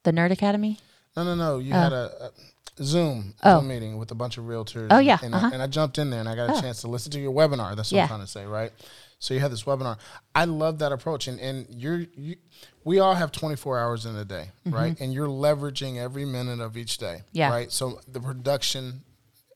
The 0.05 0.13
Nerd 0.13 0.31
Academy? 0.31 0.79
no, 1.17 1.25
no, 1.25 1.35
no. 1.35 1.59
You 1.59 1.73
had 1.73 1.93
a, 1.93 2.31
a 2.79 2.83
Zoom 2.83 3.35
Oh. 3.43 3.59
Zoom 3.61 3.69
meeting 3.69 3.99
with 3.99 4.11
a 4.11 4.15
bunch 4.15 4.39
of 4.39 4.45
realtors. 4.45 4.89
Oh, 4.91 4.99
yeah, 5.01 5.19
and, 5.23 5.35
uh-huh. 5.35 5.49
I, 5.51 5.55
and 5.55 5.63
I 5.63 5.67
jumped 5.67 5.99
in 5.99 6.11
there, 6.11 6.21
and 6.21 6.29
I 6.29 6.35
got 6.35 6.57
a 6.57 6.61
chance 6.61 6.81
to 6.81 6.89
listen 6.89 7.11
to 7.13 7.21
your 7.21 7.33
webinar. 7.33 7.77
That's 7.77 7.93
what 7.93 7.97
Yeah. 7.97 8.03
I'm 8.05 8.09
trying 8.09 8.21
to 8.21 8.27
say, 8.27 8.47
right? 8.47 8.73
So 9.19 9.35
you 9.35 9.41
had 9.41 9.51
this 9.51 9.65
webinar. 9.65 9.99
I 10.35 10.45
love 10.45 10.79
that 10.79 10.93
approach, 10.93 11.27
and 11.29 11.41
and 11.41 11.67
you're 11.71 12.07
you, 12.17 12.37
we 12.85 13.01
all 13.01 13.15
have 13.15 13.33
24 13.33 13.79
hours 13.79 14.07
in 14.07 14.15
a 14.17 14.25
day, 14.25 14.51
right? 14.65 14.99
And 15.01 15.13
you're 15.13 15.29
leveraging 15.29 15.97
every 15.99 16.25
minute 16.25 16.61
of 16.61 16.77
each 16.77 16.99
day, 16.99 17.17
Mm-hmm. 17.27 17.37
Yeah. 17.37 17.51
right? 17.51 17.73
So 17.73 18.01
the 18.07 18.21
production, 18.21 19.03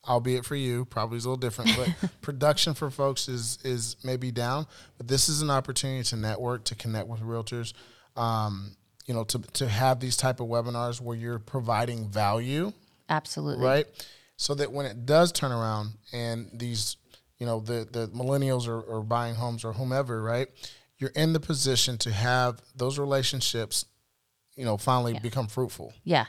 albeit 0.08 0.44
for 0.44 0.56
you, 0.56 0.84
probably 0.84 1.16
is 1.18 1.24
a 1.24 1.28
little 1.30 1.40
different, 1.40 1.76
but 1.76 2.10
production 2.22 2.74
for 2.74 2.90
folks 2.90 3.28
is 3.28 3.58
is 3.62 3.96
maybe 4.02 4.30
down. 4.32 4.66
But 4.98 5.06
this 5.08 5.28
is 5.28 5.42
an 5.42 5.50
opportunity 5.50 6.02
to 6.04 6.16
network, 6.16 6.64
to 6.64 6.74
connect 6.74 7.06
with 7.08 7.20
realtors. 7.20 7.72
Um, 8.16 8.76
you 9.06 9.14
know, 9.14 9.24
to 9.24 9.38
to 9.38 9.68
have 9.68 10.00
these 10.00 10.16
type 10.16 10.40
of 10.40 10.48
webinars 10.48 11.00
where 11.00 11.16
you're 11.16 11.38
providing 11.38 12.08
value, 12.08 12.72
Absolutely. 13.08 13.64
right? 13.64 13.86
So 14.36 14.54
that 14.56 14.72
when 14.72 14.86
it 14.86 15.06
does 15.06 15.30
turn 15.30 15.52
around 15.52 15.92
and 16.12 16.50
these, 16.52 16.96
you 17.42 17.46
know, 17.46 17.58
the 17.58 17.88
the 17.90 18.06
millennials 18.10 18.68
are, 18.68 18.88
are 18.88 19.02
buying 19.02 19.34
homes 19.34 19.64
or 19.64 19.72
whomever, 19.72 20.22
right? 20.22 20.46
You're 20.98 21.10
in 21.10 21.32
the 21.32 21.40
position 21.40 21.98
to 21.98 22.12
have 22.12 22.62
those 22.76 23.00
relationships, 23.00 23.84
you 24.54 24.64
know, 24.64 24.76
finally 24.76 25.18
become 25.18 25.48
fruitful. 25.48 25.92
Yeah. 26.04 26.26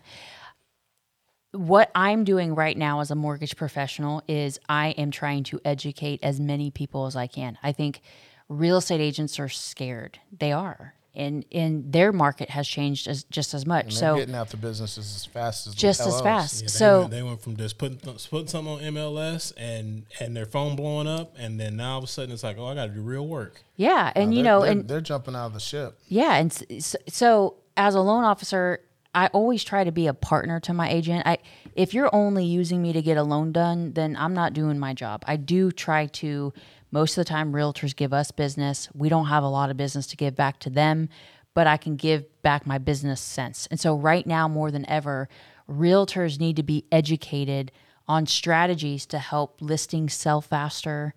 What 1.51 1.91
I'm 1.93 2.24
doing 2.24 2.55
right 2.55 2.76
now 2.76 3.01
as 3.01 3.11
a 3.11 3.16
mortgage 3.16 3.55
professional 3.55 4.24
is 4.28 4.57
I 4.68 4.95
am 4.97 5.11
trying 5.11 5.43
to 5.43 5.61
educate 5.64 6.20
as 6.24 6.39
many 6.39 6.72
people 6.72 7.05
as 7.05 7.16
I 7.16 7.28
can. 7.28 7.59
I 7.61 7.74
think 7.74 8.01
real 8.49 8.78
estate 8.78 8.99
agents 8.99 9.39
are 9.39 9.49
scared. 9.49 10.18
They 10.36 10.51
are. 10.51 10.95
And 11.16 11.45
and 11.51 11.93
their 11.93 12.11
market 12.11 12.49
has 12.49 12.68
changed 12.68 13.07
as 13.07 13.24
just 13.26 13.53
as 13.53 13.68
much. 13.68 13.93
So 13.93 14.16
getting 14.16 14.34
out 14.34 14.49
the 14.49 14.57
businesses 14.57 15.16
as 15.16 15.26
fast 15.26 15.68
as 15.68 15.76
just 15.76 16.01
as 16.01 16.20
fast. 16.22 16.55
Yeah, 16.61 16.66
they 16.66 16.68
so 16.70 16.99
went, 17.01 17.11
they 17.11 17.22
went 17.24 17.41
from 17.43 17.55
just 17.55 17.78
putting 17.78 17.97
putting 17.99 18.47
something 18.47 18.68
on 18.74 18.80
MLS 18.95 19.53
and 19.55 20.05
and 20.20 20.36
their 20.36 20.47
phone 20.47 20.76
blowing 20.76 21.05
up, 21.07 21.36
and 21.38 21.59
then 21.59 21.76
now 21.78 21.91
all 21.93 21.97
of 21.99 22.03
a 22.05 22.07
sudden 22.07 22.32
it's 22.34 22.41
like, 22.43 22.57
oh, 22.57 22.66
I 22.66 22.74
got 22.74 22.88
to 22.88 22.91
do 22.93 23.01
real 23.01 23.28
work. 23.28 23.61
yeah, 23.76 24.11
and 24.16 24.34
you 24.34 24.41
know, 24.41 24.61
they're, 24.61 24.72
and 24.72 24.88
they're 24.88 25.01
jumping 25.01 25.36
out 25.36 25.45
of 25.45 25.53
the 25.53 25.59
ship. 25.59 25.99
Yeah, 26.07 26.34
and 26.38 26.51
s- 26.51 26.64
s- 26.72 26.95
so 27.09 27.57
as 27.78 27.93
a 27.93 28.01
loan 28.01 28.24
officer, 28.24 28.80
I 29.14 29.28
always 29.28 29.64
try 29.64 29.84
to 29.84 29.91
be 29.91 30.07
a 30.07 30.16
partner 30.16 30.59
to 30.61 30.74
my 30.74 30.89
agent. 30.89 31.28
I 31.28 31.38
if 31.76 31.93
you're 31.93 32.09
only 32.14 32.45
using 32.45 32.82
me 32.82 32.91
to 32.93 33.03
get 33.03 33.18
a 33.18 33.24
loan 33.24 33.51
done, 33.51 33.93
then 33.93 34.16
I'm 34.18 34.34
not 34.34 34.53
doing 34.53 34.80
my 34.80 34.95
job. 34.95 35.24
I 35.28 35.36
do 35.36 35.72
try 35.72 36.07
to 36.07 36.53
most 36.94 37.18
of 37.18 37.26
the 37.26 37.30
time 37.30 37.54
realtors 37.54 37.96
give 37.96 38.14
us 38.14 38.30
business. 38.30 38.88
We 38.94 39.10
don't 39.10 39.26
have 39.26 39.44
a 39.44 39.50
lot 39.50 39.72
of 39.72 39.78
business 39.78 40.06
to 40.08 40.16
give 40.16 40.36
back 40.36 40.60
to 40.60 40.70
them, 40.70 41.10
but 41.56 41.66
I 41.66 41.76
can 41.76 41.96
give 41.96 42.26
back 42.44 42.68
my 42.68 42.78
business 42.78 43.20
sense. 43.20 43.68
And 43.72 43.80
so 43.80 43.96
right 43.96 44.28
now 44.28 44.48
more 44.48 44.70
than 44.70 44.88
ever, 44.88 45.28
realtors 45.68 46.39
need 46.39 46.56
to 46.58 46.64
be 46.64 46.86
educated 46.91 47.72
on 48.08 48.28
strategies 48.28 49.08
to 49.08 49.18
help 49.18 49.60
listings 49.60 50.14
sell 50.14 50.39
faster 50.39 51.16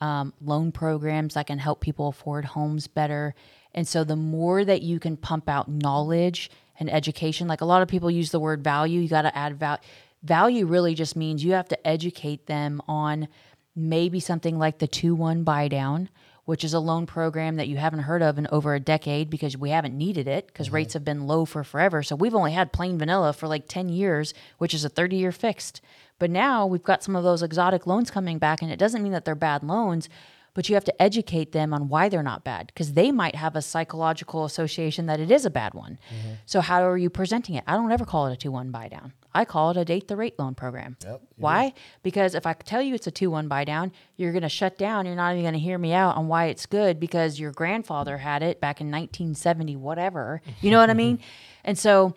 um, 0.00 0.32
loan 0.40 0.72
programs 0.72 1.34
that 1.34 1.46
can 1.46 1.58
help 1.58 1.82
people 1.82 2.08
afford 2.08 2.46
homes 2.46 2.86
better. 2.86 3.34
And 3.74 3.86
so 3.86 4.04
the 4.04 4.16
more 4.16 4.64
that 4.64 4.80
you 4.80 4.98
can 4.98 5.18
pump 5.18 5.50
out 5.50 5.68
knowledge 5.68 6.50
and 6.78 6.90
education, 6.90 7.46
like 7.46 7.60
a 7.60 7.66
lot 7.66 7.82
of 7.82 7.88
people 7.88 8.10
use 8.10 8.30
the 8.30 8.40
word 8.40 8.64
value, 8.64 9.02
you 9.02 9.08
got 9.08 9.22
to 9.22 9.36
add 9.36 9.58
value. 9.58 9.82
Value 10.22 10.66
really 10.66 10.94
just 10.94 11.14
means 11.14 11.44
you 11.44 11.52
have 11.52 11.68
to 11.68 11.86
educate 11.86 12.46
them 12.46 12.80
on 12.88 13.28
maybe 13.74 14.20
something 14.20 14.58
like 14.58 14.78
the 14.78 14.86
2 14.86 15.14
1 15.14 15.44
buy 15.44 15.68
down, 15.68 16.08
which 16.44 16.64
is 16.64 16.74
a 16.74 16.80
loan 16.80 17.06
program 17.06 17.56
that 17.56 17.68
you 17.68 17.76
haven't 17.76 18.00
heard 18.00 18.22
of 18.22 18.38
in 18.38 18.46
over 18.50 18.74
a 18.74 18.80
decade 18.80 19.30
because 19.30 19.56
we 19.56 19.70
haven't 19.70 19.96
needed 19.96 20.26
it 20.26 20.46
because 20.46 20.66
mm-hmm. 20.66 20.76
rates 20.76 20.94
have 20.94 21.04
been 21.04 21.26
low 21.26 21.44
for 21.44 21.62
forever. 21.62 22.02
So 22.02 22.16
we've 22.16 22.34
only 22.34 22.52
had 22.52 22.72
plain 22.72 22.98
vanilla 22.98 23.32
for 23.32 23.46
like 23.46 23.68
10 23.68 23.88
years, 23.88 24.34
which 24.58 24.74
is 24.74 24.84
a 24.84 24.88
30 24.88 25.16
year 25.16 25.32
fixed. 25.32 25.80
But 26.18 26.30
now 26.30 26.66
we've 26.66 26.82
got 26.82 27.02
some 27.02 27.16
of 27.16 27.24
those 27.24 27.42
exotic 27.42 27.86
loans 27.86 28.10
coming 28.10 28.38
back, 28.38 28.60
and 28.62 28.70
it 28.70 28.78
doesn't 28.78 29.02
mean 29.02 29.12
that 29.12 29.24
they're 29.24 29.34
bad 29.34 29.62
loans, 29.62 30.08
but 30.54 30.68
you 30.68 30.74
have 30.74 30.84
to 30.84 31.02
educate 31.02 31.52
them 31.52 31.72
on 31.72 31.88
why 31.88 32.08
they're 32.08 32.22
not 32.22 32.44
bad 32.44 32.66
because 32.68 32.92
they 32.94 33.12
might 33.12 33.34
have 33.34 33.56
a 33.56 33.62
psychological 33.62 34.44
association 34.44 35.06
that 35.06 35.20
it 35.20 35.30
is 35.30 35.44
a 35.44 35.50
bad 35.50 35.74
one. 35.74 35.98
Mm-hmm. 36.08 36.34
So, 36.46 36.60
how 36.60 36.82
are 36.86 36.98
you 36.98 37.10
presenting 37.10 37.54
it? 37.54 37.64
I 37.66 37.74
don't 37.74 37.92
ever 37.92 38.04
call 38.04 38.26
it 38.26 38.32
a 38.32 38.36
2 38.36 38.50
1 38.50 38.70
buy 38.70 38.88
down. 38.88 39.12
I 39.32 39.44
call 39.44 39.70
it 39.70 39.76
a 39.76 39.84
date 39.84 40.08
the 40.08 40.16
rate 40.16 40.38
loan 40.38 40.54
program. 40.54 40.96
why? 41.36 41.72
Because 42.02 42.34
if 42.34 42.46
I 42.46 42.52
tell 42.52 42.82
you 42.82 42.94
it's 42.94 43.06
a 43.06 43.12
2 43.12 43.30
1 43.30 43.48
buy 43.48 43.64
down, 43.64 43.92
you're 44.16 44.32
going 44.32 44.42
to 44.42 44.48
shut 44.48 44.76
down. 44.76 45.06
You're 45.06 45.16
not 45.16 45.32
even 45.32 45.42
going 45.42 45.54
to 45.54 45.60
hear 45.60 45.78
me 45.78 45.92
out 45.92 46.16
on 46.16 46.28
why 46.28 46.46
it's 46.46 46.66
good 46.66 46.98
because 46.98 47.38
your 47.38 47.52
grandfather 47.52 48.18
had 48.18 48.42
it 48.42 48.60
back 48.60 48.80
in 48.80 48.88
1970, 48.88 49.76
whatever. 49.76 50.42
You 50.60 50.70
know 50.70 50.78
what 50.78 50.90
I 50.90 50.94
mean? 50.94 51.20
And 51.62 51.78
so, 51.78 52.16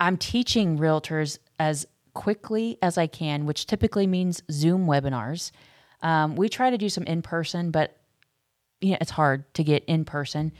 I'm 0.00 0.16
teaching 0.16 0.78
realtors 0.78 1.38
as 1.58 1.86
quickly 2.14 2.78
as 2.82 2.96
I 2.96 3.06
can, 3.06 3.46
which 3.46 3.66
typically 3.66 4.06
means 4.06 4.42
Zoom 4.50 4.86
webinars. 4.86 5.50
Um, 6.02 6.36
we 6.36 6.48
try 6.48 6.70
to 6.70 6.78
do 6.78 6.88
some 6.88 7.04
in 7.04 7.22
person, 7.22 7.70
but 7.70 7.96
you 8.80 8.92
know, 8.92 8.98
it's 9.00 9.10
hard 9.10 9.52
to 9.54 9.64
get 9.64 9.84
in 9.86 10.04
person. 10.04 10.52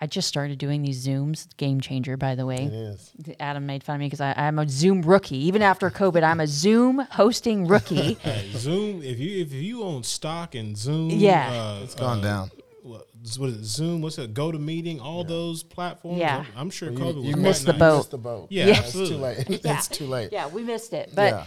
I 0.00 0.06
just 0.06 0.28
started 0.28 0.58
doing 0.58 0.82
these 0.82 1.06
Zooms. 1.06 1.46
Game 1.56 1.80
changer, 1.80 2.16
by 2.16 2.34
the 2.34 2.44
way. 2.44 2.56
It 2.64 2.72
is. 2.72 3.12
Adam 3.40 3.64
made 3.64 3.82
fun 3.82 3.94
of 3.96 4.00
me 4.00 4.06
because 4.06 4.20
I'm 4.20 4.58
a 4.58 4.68
Zoom 4.68 5.02
rookie. 5.02 5.46
Even 5.46 5.62
after 5.62 5.88
COVID, 5.90 6.22
I'm 6.22 6.40
a 6.40 6.46
Zoom 6.46 6.98
hosting 7.12 7.66
rookie. 7.66 8.18
Zoom. 8.52 9.02
If 9.02 9.18
you 9.18 9.40
if 9.42 9.52
you 9.52 9.82
own 9.82 10.02
stock 10.02 10.54
in 10.54 10.74
Zoom, 10.74 11.10
Yeah. 11.10 11.48
uh, 11.50 11.84
It's 11.84 11.94
gone 11.94 12.20
down. 12.20 12.50
what, 12.82 13.06
what 13.38 13.48
is 13.50 13.56
it, 13.56 13.64
Zoom? 13.64 14.02
What's 14.02 14.18
it? 14.18 14.34
Go 14.34 14.52
to 14.52 14.58
meeting. 14.58 15.00
All 15.00 15.24
those 15.24 15.62
platforms. 15.62 16.18
Yeah. 16.18 16.38
I'm, 16.38 16.46
I'm 16.56 16.70
sure 16.70 16.90
You, 16.90 16.98
COVID 16.98 17.16
was 17.16 17.24
you 17.26 17.36
missed 17.36 17.64
the 17.64 17.72
nice. 17.72 17.78
boat. 17.80 17.96
missed 17.98 18.10
the 18.10 18.18
boat. 18.18 18.46
Yeah, 18.50 18.66
it's 18.66 18.78
absolutely. 18.80 19.16
too 19.16 19.22
late. 19.22 19.46
it's 19.64 19.88
too 19.88 20.06
late. 20.06 20.28
Yeah, 20.32 20.48
we 20.48 20.62
missed 20.64 20.92
it. 20.92 21.12
But 21.14 21.32
Yeah. 21.32 21.44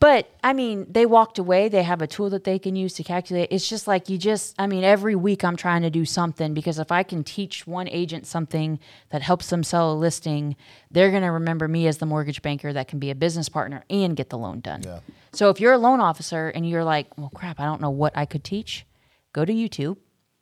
But 0.00 0.30
I 0.42 0.54
mean, 0.54 0.86
they 0.88 1.04
walked 1.04 1.38
away. 1.38 1.68
They 1.68 1.82
have 1.82 2.00
a 2.00 2.06
tool 2.06 2.30
that 2.30 2.44
they 2.44 2.58
can 2.58 2.74
use 2.74 2.94
to 2.94 3.04
calculate. 3.04 3.48
It's 3.50 3.68
just 3.68 3.86
like 3.86 4.08
you 4.08 4.16
just 4.16 4.54
I 4.58 4.66
mean, 4.66 4.82
every 4.82 5.14
week 5.14 5.44
I'm 5.44 5.56
trying 5.56 5.82
to 5.82 5.90
do 5.90 6.06
something 6.06 6.54
because 6.54 6.78
if 6.78 6.90
I 6.90 7.02
can 7.02 7.22
teach 7.22 7.66
one 7.66 7.86
agent 7.86 8.26
something 8.26 8.80
that 9.10 9.20
helps 9.20 9.50
them 9.50 9.62
sell 9.62 9.92
a 9.92 9.94
listing, 9.94 10.56
they're 10.90 11.10
going 11.10 11.22
to 11.22 11.30
remember 11.30 11.68
me 11.68 11.86
as 11.86 11.98
the 11.98 12.06
mortgage 12.06 12.40
banker 12.40 12.72
that 12.72 12.88
can 12.88 12.98
be 12.98 13.10
a 13.10 13.14
business 13.14 13.50
partner 13.50 13.84
and 13.90 14.16
get 14.16 14.30
the 14.30 14.38
loan 14.38 14.60
done. 14.60 14.82
Yeah. 14.82 15.00
So 15.32 15.50
if 15.50 15.60
you're 15.60 15.74
a 15.74 15.78
loan 15.78 16.00
officer 16.00 16.48
and 16.48 16.68
you're 16.68 16.82
like, 16.82 17.18
"Well, 17.18 17.30
crap, 17.34 17.60
I 17.60 17.66
don't 17.66 17.82
know 17.82 17.90
what 17.90 18.16
I 18.16 18.24
could 18.24 18.42
teach." 18.42 18.86
Go 19.34 19.44
to 19.44 19.52
YouTube 19.52 19.98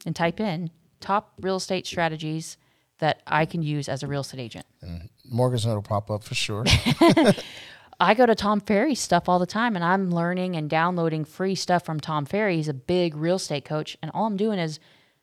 and 0.07 0.15
type 0.15 0.39
in 0.39 0.71
top 1.01 1.33
real 1.41 1.57
estate 1.57 1.87
strategies 1.87 2.57
that 2.99 3.23
I 3.27 3.45
can 3.45 3.63
use 3.63 3.89
as 3.89 4.05
a 4.05 4.07
real 4.07 4.21
estate 4.21 4.41
agent. 4.41 4.67
And 4.83 5.09
Mortgage 5.29 5.65
Nerd 5.65 5.75
will 5.75 5.83
pop 5.83 6.11
up 6.11 6.23
for 6.23 6.35
sure. 6.37 6.65
I 8.01 8.15
go 8.15 8.27
to 8.27 8.35
Tom 8.35 8.61
Ferry's 8.61 9.01
stuff 9.01 9.29
all 9.29 9.41
the 9.41 9.47
time 9.47 9.75
and 9.75 9.85
I'm 9.85 10.11
learning 10.11 10.55
and 10.55 10.71
downloading 10.71 11.25
free 11.25 11.57
stuff 11.57 11.85
from 11.85 11.99
Tom 11.99 12.27
Ferry. 12.27 12.57
He's 12.57 12.69
a 12.69 12.75
big 12.75 13.17
real 13.17 13.37
estate 13.37 13.65
coach. 13.65 13.97
And 14.03 14.11
all 14.15 14.27
I'm 14.27 14.37
doing 14.37 14.61
is 14.61 14.79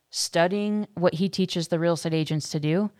studying 0.09 0.87
what 0.95 1.13
he 1.13 1.29
teaches 1.29 1.69
the 1.69 1.79
real 1.79 1.93
estate 1.93 2.13
agents 2.13 2.49
to 2.49 2.59
do. 2.59 2.91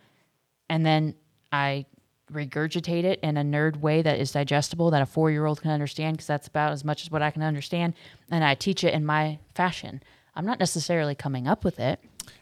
And 0.70 0.84
then 0.84 1.14
I 1.52 1.84
regurgitate 2.32 3.04
it 3.04 3.20
in 3.20 3.36
a 3.36 3.42
nerd 3.42 3.76
way 3.76 4.02
that 4.02 4.18
is 4.18 4.32
digestible 4.32 4.90
that 4.90 5.02
a 5.02 5.06
four 5.06 5.30
year 5.30 5.44
old 5.44 5.60
can 5.60 5.70
understand 5.70 6.16
because 6.16 6.26
that's 6.26 6.48
about 6.48 6.72
as 6.72 6.84
much 6.84 7.02
as 7.02 7.10
what 7.10 7.22
I 7.22 7.30
can 7.30 7.42
understand. 7.42 7.94
And 8.30 8.42
I 8.42 8.54
teach 8.54 8.82
it 8.82 8.94
in 8.94 9.04
my 9.04 9.38
fashion. 9.54 10.02
I'm 10.34 10.46
not 10.46 10.58
necessarily 10.58 11.14
coming 11.14 11.46
up 11.46 11.64
with 11.64 11.78
it. 11.78 12.00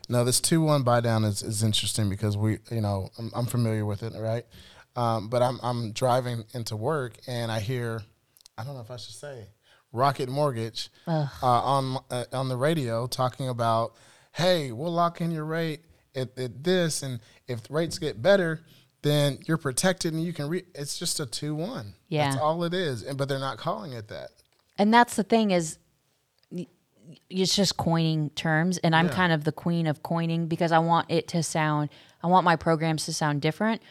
No, 0.08 0.24
this 0.24 0.40
two 0.40 0.60
one 0.60 0.84
buy 0.84 1.00
down 1.00 1.24
is, 1.24 1.42
is 1.42 1.62
interesting 1.62 2.08
because 2.08 2.36
we, 2.36 2.58
you 2.70 2.80
know, 2.80 3.10
I'm, 3.18 3.30
I'm 3.34 3.46
familiar 3.46 3.84
with 3.84 4.02
it, 4.02 4.12
right? 4.16 4.44
Um, 4.96 5.28
but 5.28 5.42
I'm 5.42 5.58
I'm 5.62 5.92
driving 5.92 6.44
into 6.54 6.76
work 6.76 7.16
and 7.26 7.50
I 7.50 7.60
hear, 7.60 8.02
I 8.56 8.64
don't 8.64 8.74
know 8.74 8.80
if 8.80 8.90
I 8.90 8.96
should 8.96 9.14
say, 9.14 9.48
Rocket 9.92 10.28
Mortgage 10.28 10.88
uh, 11.06 11.26
on 11.42 11.98
uh, 12.10 12.24
on 12.32 12.48
the 12.48 12.56
radio 12.56 13.06
talking 13.06 13.48
about, 13.48 13.94
hey, 14.32 14.70
we'll 14.72 14.92
lock 14.92 15.20
in 15.20 15.30
your 15.30 15.44
rate 15.44 15.80
at, 16.14 16.36
at 16.38 16.62
this, 16.62 17.02
and 17.02 17.20
if 17.48 17.60
rates 17.70 17.98
get 17.98 18.22
better, 18.22 18.60
then 19.02 19.38
you're 19.46 19.58
protected 19.58 20.12
and 20.14 20.22
you 20.24 20.32
can. 20.32 20.48
Re- 20.48 20.64
it's 20.74 20.96
just 20.98 21.18
a 21.20 21.26
two 21.26 21.54
one. 21.56 21.94
Yeah. 22.08 22.30
that's 22.30 22.40
all 22.40 22.62
it 22.64 22.74
is, 22.74 23.02
and 23.02 23.18
but 23.18 23.28
they're 23.28 23.38
not 23.40 23.58
calling 23.58 23.92
it 23.92 24.08
that. 24.08 24.30
and 24.78 24.94
that's 24.94 25.16
the 25.16 25.24
thing 25.24 25.50
is 25.50 25.78
it's 27.28 27.54
just 27.54 27.76
coining 27.76 28.30
terms 28.30 28.78
and 28.78 28.96
i'm 28.96 29.06
Yeah. 29.08 29.12
kind 29.14 29.32
of 29.32 29.44
the 29.44 29.52
queen 29.52 29.86
of 29.86 30.02
coining 30.02 30.46
because 30.46 30.72
i 30.72 30.78
want 30.78 31.10
it 31.10 31.28
to 31.28 31.42
sound 31.42 31.90
i 32.22 32.26
want 32.26 32.44
my 32.44 32.56
programs 32.56 33.04
to 33.04 33.12
sound 33.12 33.42
different 33.42 33.82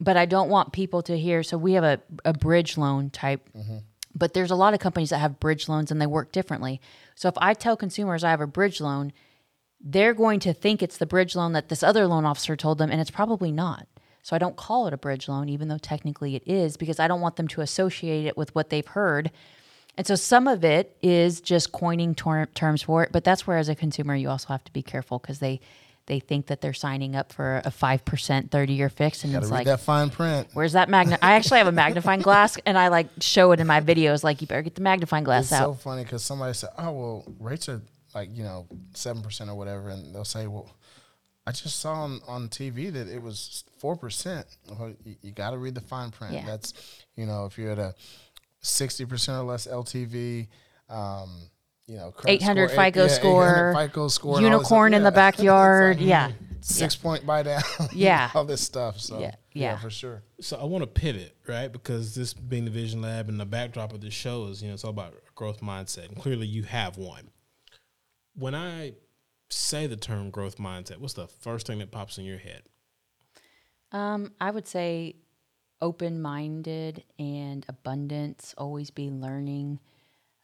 but 0.00 0.16
i 0.16 0.24
don't 0.24 0.48
want 0.48 0.72
people 0.72 1.02
to 1.02 1.18
hear 1.18 1.42
so 1.42 1.56
we 1.56 1.72
have 1.74 1.84
a, 1.84 2.00
a 2.24 2.32
bridge 2.32 2.76
loan 2.76 3.10
type 3.10 3.48
mm-hmm. 3.56 3.78
but 4.14 4.34
there's 4.34 4.50
a 4.50 4.56
lot 4.56 4.74
of 4.74 4.80
companies 4.80 5.10
that 5.10 5.18
have 5.18 5.40
bridge 5.40 5.68
loans 5.68 5.90
and 5.90 6.00
they 6.00 6.06
work 6.06 6.32
differently 6.32 6.80
so 7.14 7.28
if 7.28 7.34
i 7.38 7.54
tell 7.54 7.76
consumers 7.76 8.24
i 8.24 8.30
have 8.30 8.40
a 8.40 8.46
bridge 8.46 8.80
loan 8.80 9.12
they're 9.80 10.14
going 10.14 10.40
to 10.40 10.52
think 10.52 10.82
it's 10.82 10.98
the 10.98 11.06
bridge 11.06 11.36
loan 11.36 11.52
that 11.52 11.68
this 11.68 11.82
other 11.82 12.06
loan 12.06 12.24
officer 12.24 12.56
told 12.56 12.78
them, 12.78 12.90
and 12.90 13.00
it's 13.00 13.10
probably 13.10 13.52
not. 13.52 13.86
So 14.22 14.34
I 14.34 14.38
don't 14.38 14.56
call 14.56 14.86
it 14.86 14.92
a 14.92 14.98
bridge 14.98 15.28
loan, 15.28 15.48
even 15.48 15.68
though 15.68 15.78
technically 15.78 16.34
it 16.34 16.42
is, 16.46 16.76
because 16.76 16.98
I 16.98 17.08
don't 17.08 17.20
want 17.20 17.36
them 17.36 17.48
to 17.48 17.60
associate 17.60 18.26
it 18.26 18.36
with 18.36 18.54
what 18.54 18.70
they've 18.70 18.86
heard. 18.86 19.30
And 19.96 20.06
so 20.06 20.16
some 20.16 20.46
of 20.46 20.64
it 20.64 20.96
is 21.02 21.40
just 21.40 21.72
coining 21.72 22.14
ter- 22.14 22.46
terms 22.46 22.82
for 22.82 23.02
it, 23.04 23.10
but 23.12 23.24
that's 23.24 23.46
where, 23.46 23.56
as 23.56 23.68
a 23.68 23.74
consumer, 23.74 24.14
you 24.14 24.28
also 24.28 24.48
have 24.48 24.64
to 24.64 24.72
be 24.72 24.82
careful 24.82 25.18
because 25.18 25.38
they 25.38 25.60
they 26.08 26.18
think 26.18 26.46
that 26.46 26.60
they're 26.60 26.72
signing 26.74 27.14
up 27.14 27.32
for 27.32 27.62
a 27.64 27.70
five 27.70 28.04
percent 28.04 28.50
thirty 28.50 28.72
year 28.72 28.88
fix, 28.88 29.22
and 29.22 29.32
it's 29.36 29.50
like, 29.50 29.66
that 29.66 29.78
fine 29.80 30.10
print. 30.10 30.48
where's 30.54 30.72
that 30.72 30.88
magna? 30.88 31.18
I 31.22 31.34
actually 31.34 31.58
have 31.58 31.68
a 31.68 31.72
magnifying 31.72 32.20
glass, 32.20 32.58
and 32.66 32.76
I 32.76 32.88
like 32.88 33.06
show 33.20 33.52
it 33.52 33.60
in 33.60 33.66
my 33.68 33.80
videos. 33.80 34.24
Like, 34.24 34.40
you 34.40 34.48
better 34.48 34.62
get 34.62 34.74
the 34.74 34.80
magnifying 34.80 35.22
glass 35.22 35.44
It's 35.44 35.52
out. 35.52 35.64
so 35.64 35.74
funny 35.74 36.02
because 36.02 36.24
somebody 36.24 36.54
said, 36.54 36.70
"Oh 36.76 36.90
well, 36.90 37.24
rates 37.38 37.68
are 37.68 37.80
like 38.14 38.30
you 38.34 38.42
know 38.42 38.66
seven 38.94 39.22
percent 39.22 39.48
or 39.50 39.54
whatever," 39.54 39.90
and 39.90 40.12
they'll 40.14 40.24
say, 40.24 40.48
"Well, 40.48 40.68
I 41.46 41.52
just 41.52 41.78
saw 41.78 41.92
on, 41.92 42.20
on 42.26 42.48
TV 42.48 42.92
that 42.92 43.06
it 43.08 43.22
was 43.22 43.62
four 43.78 43.94
percent." 43.96 44.46
Well, 44.68 44.94
you, 45.04 45.14
you 45.22 45.30
got 45.30 45.50
to 45.50 45.58
read 45.58 45.74
the 45.76 45.80
fine 45.82 46.10
print. 46.10 46.34
Yeah. 46.34 46.46
That's 46.46 46.72
you 47.14 47.26
know 47.26 47.44
if 47.44 47.56
you're 47.58 47.70
at 47.72 47.78
a 47.78 47.94
sixty 48.60 49.04
percent 49.04 49.38
or 49.38 49.44
less 49.44 49.66
LTV. 49.66 50.48
Um, 50.88 51.42
you 51.88 51.96
know, 51.96 52.12
800 52.26 52.68
score, 52.70 52.84
FICO 52.84 53.00
yeah, 53.00 53.06
800 53.06 53.08
score, 53.08 53.74
FICO 53.76 54.08
score, 54.08 54.36
and 54.36 54.46
all 54.46 54.50
this 54.52 54.58
unicorn 54.58 54.92
stuff. 54.92 54.96
in 54.98 55.02
the 55.04 55.10
backyard. 55.24 55.96
like 55.98 56.06
yeah. 56.06 56.32
six 56.60 56.94
point 56.94 57.26
buy 57.26 57.42
down. 57.42 57.62
Yeah. 57.92 58.30
all 58.34 58.44
this 58.44 58.60
stuff. 58.60 59.00
So 59.00 59.18
Yeah, 59.18 59.26
yeah, 59.26 59.32
yeah. 59.72 59.78
for 59.78 59.88
sure. 59.90 60.22
So 60.40 60.58
I 60.58 60.64
want 60.64 60.82
to 60.82 60.86
pivot, 60.86 61.34
right? 61.48 61.72
Because 61.72 62.14
this 62.14 62.34
being 62.34 62.66
the 62.66 62.70
Vision 62.70 63.00
Lab 63.00 63.28
and 63.30 63.40
the 63.40 63.46
backdrop 63.46 63.92
of 63.94 64.02
this 64.02 64.12
show 64.12 64.46
is, 64.46 64.62
you 64.62 64.68
know, 64.68 64.74
it's 64.74 64.84
all 64.84 64.90
about 64.90 65.14
growth 65.34 65.60
mindset. 65.60 66.08
And 66.08 66.16
clearly 66.18 66.46
you 66.46 66.64
have 66.64 66.98
one. 66.98 67.30
When 68.36 68.54
I 68.54 68.92
say 69.48 69.86
the 69.86 69.96
term 69.96 70.30
growth 70.30 70.58
mindset, 70.58 70.98
what's 70.98 71.14
the 71.14 71.26
first 71.26 71.66
thing 71.66 71.78
that 71.78 71.90
pops 71.90 72.18
in 72.18 72.24
your 72.24 72.38
head? 72.38 72.62
Um, 73.92 74.32
I 74.38 74.50
would 74.50 74.68
say 74.68 75.16
open 75.80 76.20
minded 76.20 77.02
and 77.18 77.64
abundance, 77.66 78.54
always 78.58 78.90
be 78.90 79.10
learning. 79.10 79.80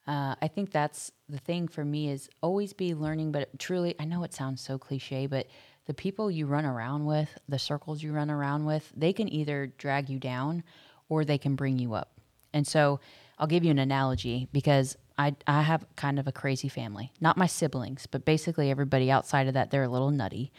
Uh, 0.07 0.35
I 0.41 0.49
think 0.49 0.71
that's 0.71 1.11
the 1.29 1.39
thing 1.39 1.67
for 1.67 1.85
me 1.85 2.11
is 2.11 2.29
always 2.43 2.73
be 2.73 2.95
learning, 2.95 3.33
but 3.33 3.59
truly, 3.59 3.95
I 3.99 4.05
know 4.05 4.23
it 4.23 4.35
sounds 4.35 4.61
so 4.61 4.79
cliche, 4.79 5.27
but 5.27 5.47
the 5.87 5.95
people 5.95 6.31
you 6.31 6.47
run 6.47 6.65
around 6.65 7.07
with, 7.07 7.39
the 7.49 7.59
circles 7.59 8.03
you 8.03 8.13
run 8.13 8.31
around 8.31 8.65
with, 8.67 8.93
they 8.95 9.13
can 9.13 9.33
either 9.33 9.73
drag 9.79 10.09
you 10.09 10.19
down 10.19 10.63
or 11.09 11.25
they 11.25 11.39
can 11.39 11.55
bring 11.55 11.79
you 11.79 11.95
up. 11.95 12.21
And 12.53 12.67
so 12.67 13.01
I'll 13.39 13.47
give 13.47 13.65
you 13.65 13.71
an 13.71 13.79
analogy 13.79 14.49
because 14.53 14.97
I, 15.19 15.35
I 15.47 15.63
have 15.63 15.87
kind 15.97 16.19
of 16.19 16.27
a 16.27 16.33
crazy 16.33 16.69
family. 16.69 17.13
Not 17.21 17.37
my 17.37 17.47
siblings, 17.47 18.07
but 18.07 18.25
basically 18.25 18.71
everybody 18.71 19.11
outside 19.11 19.47
of 19.47 19.55
that, 19.55 19.71
they're 19.71 19.85
a 19.85 19.89
little 19.89 20.11
nutty. 20.11 20.53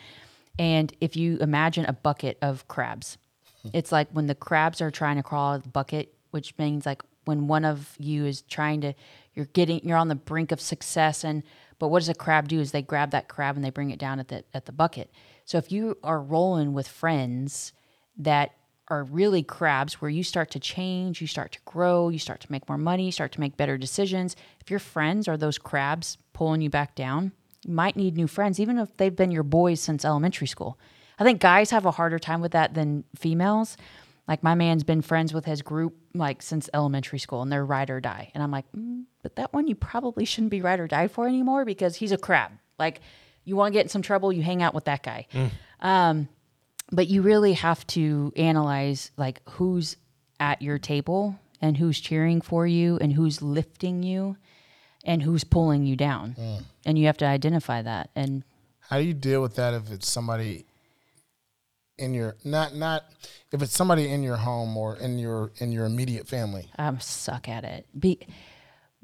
And 0.57 0.93
if 1.01 1.15
you 1.15 1.37
imagine 1.37 1.85
a 1.85 1.93
bucket 1.93 2.37
of 2.41 2.67
crabs, 2.67 3.17
it's 3.73 3.91
like 3.91 4.09
when 4.11 4.27
the 4.27 4.35
crabs 4.35 4.81
are 4.81 4.91
trying 4.91 5.17
to 5.17 5.23
crawl 5.23 5.53
out 5.53 5.55
of 5.57 5.63
the 5.63 5.69
bucket, 5.69 6.13
which 6.31 6.57
means 6.57 6.85
like 6.85 7.03
when 7.25 7.47
one 7.47 7.65
of 7.65 7.95
you 7.97 8.25
is 8.25 8.43
trying 8.43 8.81
to, 8.81 8.93
you're 9.35 9.45
getting, 9.47 9.85
you're 9.87 9.97
on 9.97 10.07
the 10.07 10.15
brink 10.15 10.51
of 10.51 10.59
success. 10.59 11.23
And, 11.23 11.43
but 11.77 11.89
what 11.89 11.99
does 11.99 12.09
a 12.09 12.15
crab 12.15 12.47
do 12.47 12.59
is 12.59 12.71
they 12.71 12.81
grab 12.81 13.11
that 13.11 13.27
crab 13.27 13.55
and 13.55 13.63
they 13.63 13.69
bring 13.69 13.91
it 13.91 13.99
down 13.99 14.19
at 14.19 14.29
the, 14.29 14.43
at 14.53 14.65
the 14.65 14.71
bucket. 14.71 15.11
So 15.43 15.57
if 15.57 15.71
you 15.71 15.97
are 16.03 16.21
rolling 16.21 16.73
with 16.73 16.87
friends 16.87 17.73
that 18.17 18.51
are 18.87 19.03
really 19.03 19.43
crabs 19.43 19.95
where 19.95 20.11
you 20.11 20.23
start 20.23 20.51
to 20.51 20.59
change, 20.59 21.19
you 21.19 21.27
start 21.27 21.51
to 21.51 21.59
grow, 21.65 22.09
you 22.09 22.19
start 22.19 22.39
to 22.41 22.51
make 22.51 22.67
more 22.69 22.77
money, 22.77 23.05
you 23.05 23.11
start 23.11 23.31
to 23.31 23.39
make 23.39 23.57
better 23.57 23.77
decisions. 23.77 24.35
If 24.61 24.69
your 24.69 24.79
friends 24.79 25.27
are 25.27 25.37
those 25.37 25.57
crabs 25.57 26.17
pulling 26.33 26.61
you 26.61 26.69
back 26.69 26.95
down, 26.95 27.31
you 27.65 27.73
might 27.73 27.95
need 27.95 28.15
new 28.15 28.27
friends, 28.27 28.59
even 28.59 28.77
if 28.77 28.95
they've 28.97 29.15
been 29.15 29.31
your 29.31 29.43
boys 29.43 29.81
since 29.81 30.05
elementary 30.05 30.47
school. 30.47 30.79
I 31.17 31.23
think 31.23 31.41
guys 31.41 31.71
have 31.71 31.85
a 31.85 31.91
harder 31.91 32.19
time 32.19 32.41
with 32.41 32.51
that 32.51 32.73
than 32.73 33.05
females. 33.15 33.75
Like 34.27 34.41
my 34.43 34.55
man's 34.55 34.83
been 34.83 35.01
friends 35.01 35.33
with 35.33 35.45
his 35.45 35.61
group 35.61 35.95
like 36.13 36.41
since 36.41 36.69
elementary 36.73 37.19
school, 37.19 37.41
and 37.41 37.51
they're 37.51 37.65
ride 37.65 37.89
or 37.89 37.99
die. 38.01 38.31
And 38.33 38.41
I'm 38.41 38.51
like, 38.51 38.65
mm, 38.75 39.03
but 39.21 39.35
that 39.35 39.53
one 39.53 39.67
you 39.67 39.75
probably 39.75 40.25
shouldn't 40.25 40.51
be 40.51 40.61
ride 40.61 40.79
or 40.79 40.87
die 40.87 41.07
for 41.07 41.27
anymore 41.27 41.63
because 41.65 41.95
he's 41.97 42.11
a 42.11 42.17
crab. 42.17 42.51
Like 42.79 43.01
you 43.43 43.55
want 43.55 43.73
to 43.73 43.77
get 43.77 43.83
in 43.85 43.89
some 43.89 44.01
trouble, 44.01 44.33
you 44.33 44.41
hang 44.41 44.63
out 44.63 44.73
with 44.73 44.85
that 44.85 45.03
guy. 45.03 45.27
Um, 45.79 46.27
but 46.91 47.07
you 47.07 47.21
really 47.21 47.53
have 47.53 47.85
to 47.87 48.33
analyze 48.35 49.11
like 49.17 49.41
who's 49.49 49.97
at 50.39 50.61
your 50.61 50.77
table 50.79 51.39
and 51.61 51.77
who's 51.77 51.99
cheering 51.99 52.41
for 52.41 52.65
you 52.67 52.97
and 52.97 53.13
who's 53.13 53.41
lifting 53.41 54.01
you 54.03 54.37
and 55.03 55.21
who's 55.21 55.43
pulling 55.43 55.85
you 55.85 55.95
down. 55.95 56.35
And 56.85 56.97
you 56.97 57.05
have 57.05 57.17
to 57.17 57.25
identify 57.25 57.81
that. 57.83 58.09
And 58.15 58.43
How 58.79 58.97
do 58.97 59.03
you 59.03 59.13
deal 59.13 59.41
with 59.41 59.55
that 59.55 59.73
if 59.75 59.91
it's 59.91 60.09
somebody 60.09 60.65
in 61.97 62.13
your 62.13 62.35
not 62.43 62.75
not 62.75 63.05
if 63.51 63.61
it's 63.61 63.75
somebody 63.75 64.09
in 64.09 64.23
your 64.23 64.35
home 64.35 64.75
or 64.75 64.97
in 64.97 65.17
your 65.17 65.51
in 65.57 65.71
your 65.71 65.85
immediate 65.85 66.27
family? 66.27 66.69
I'm 66.77 66.99
suck 66.99 67.47
at 67.47 67.63
it. 67.63 67.87
Be, 67.97 68.19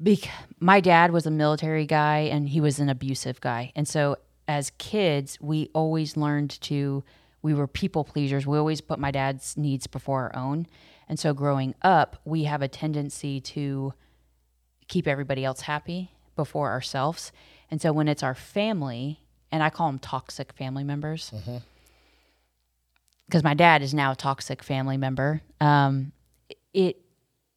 be, 0.02 0.22
my 0.60 0.80
dad 0.80 1.12
was 1.12 1.26
a 1.26 1.30
military 1.30 1.86
guy 1.86 2.20
and 2.20 2.48
he 2.48 2.60
was 2.60 2.78
an 2.78 2.88
abusive 2.88 3.40
guy. 3.40 3.72
And 3.74 3.86
so 3.86 4.16
as 4.48 4.70
kids, 4.78 5.38
we 5.40 5.70
always 5.72 6.16
learned 6.16 6.60
to, 6.62 7.04
we 7.40 7.54
were 7.54 7.66
people 7.66 8.04
pleasers. 8.04 8.46
We 8.46 8.58
always 8.58 8.80
put 8.80 8.98
my 8.98 9.10
dad's 9.10 9.56
needs 9.56 9.86
before 9.86 10.22
our 10.22 10.36
own. 10.36 10.66
And 11.08 11.18
so 11.18 11.32
growing 11.32 11.74
up, 11.82 12.20
we 12.24 12.44
have 12.44 12.62
a 12.62 12.68
tendency 12.68 13.40
to 13.40 13.94
keep 14.88 15.06
everybody 15.06 15.44
else 15.44 15.62
happy 15.62 16.12
before 16.36 16.70
ourselves. 16.70 17.32
And 17.70 17.80
so 17.80 17.92
when 17.92 18.08
it's 18.08 18.22
our 18.22 18.34
family, 18.34 19.20
and 19.50 19.62
I 19.62 19.70
call 19.70 19.88
them 19.88 19.98
toxic 19.98 20.52
family 20.52 20.84
members, 20.84 21.30
mm-hmm. 21.34 21.58
Because 23.32 23.42
my 23.42 23.54
dad 23.54 23.80
is 23.80 23.94
now 23.94 24.12
a 24.12 24.14
toxic 24.14 24.62
family 24.62 24.98
member. 24.98 25.40
Um, 25.58 26.12
it 26.74 26.98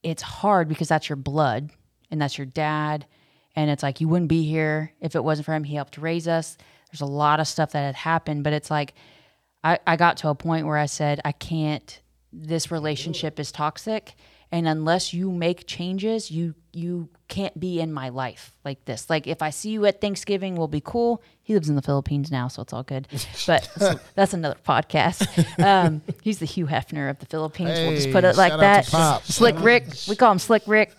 it's 0.03 0.21
hard 0.21 0.69
because 0.69 0.87
that's 0.87 1.09
your 1.09 1.17
blood 1.17 1.69
and 2.09 2.21
that's 2.21 2.37
your 2.37 2.45
dad, 2.45 3.05
and 3.57 3.69
it's 3.69 3.83
like 3.83 3.99
you 3.99 4.07
wouldn't 4.07 4.29
be 4.29 4.43
here 4.43 4.93
if 5.01 5.17
it 5.17 5.23
wasn't 5.23 5.47
for 5.47 5.53
him. 5.53 5.65
He 5.65 5.75
helped 5.75 5.97
raise 5.97 6.29
us. 6.29 6.57
There's 6.89 7.01
a 7.01 7.05
lot 7.05 7.41
of 7.41 7.47
stuff 7.49 7.73
that 7.73 7.81
had 7.81 7.95
happened, 7.95 8.45
but 8.45 8.53
it's 8.53 8.71
like 8.71 8.93
I, 9.65 9.79
I 9.85 9.97
got 9.97 10.15
to 10.17 10.29
a 10.29 10.35
point 10.35 10.65
where 10.65 10.77
I 10.77 10.85
said 10.85 11.19
I 11.25 11.33
can't. 11.33 11.99
This 12.31 12.71
relationship 12.71 13.37
is 13.37 13.51
toxic, 13.51 14.15
and 14.51 14.67
unless 14.67 15.13
you 15.13 15.31
make 15.31 15.65
changes, 15.67 16.29
you 16.31 16.55
you 16.71 17.07
can't 17.29 17.57
be 17.57 17.79
in 17.79 17.91
my 17.93 18.09
life 18.09 18.51
like 18.65 18.83
this. 18.85 19.09
Like 19.09 19.27
if 19.27 19.41
I 19.41 19.49
see 19.49 19.69
you 19.69 19.85
at 19.85 20.01
Thanksgiving, 20.01 20.55
we'll 20.55 20.67
be 20.67 20.81
cool. 20.81 21.23
He 21.41 21.53
lives 21.53 21.69
in 21.69 21.75
the 21.75 21.81
Philippines 21.81 22.31
now, 22.31 22.47
so 22.49 22.61
it's 22.63 22.73
all 22.73 22.83
good. 22.83 23.07
But 23.47 23.63
so 23.77 23.99
that's 24.15 24.33
another 24.33 24.57
podcast. 24.67 25.25
Um, 25.63 26.01
he's 26.21 26.39
the 26.39 26.45
Hugh 26.45 26.65
Hefner 26.67 27.09
of 27.09 27.19
the 27.19 27.25
Philippines. 27.25 27.69
we'll 27.79 27.95
just 27.95 28.11
put 28.11 28.23
it 28.23 28.35
like 28.35 28.57
that. 28.59 28.85
Slick 29.23 29.59
Rick. 29.59 29.85
We 30.09 30.15
call 30.15 30.31
him 30.33 30.39
Slick 30.39 30.63
Rick. 30.67 30.91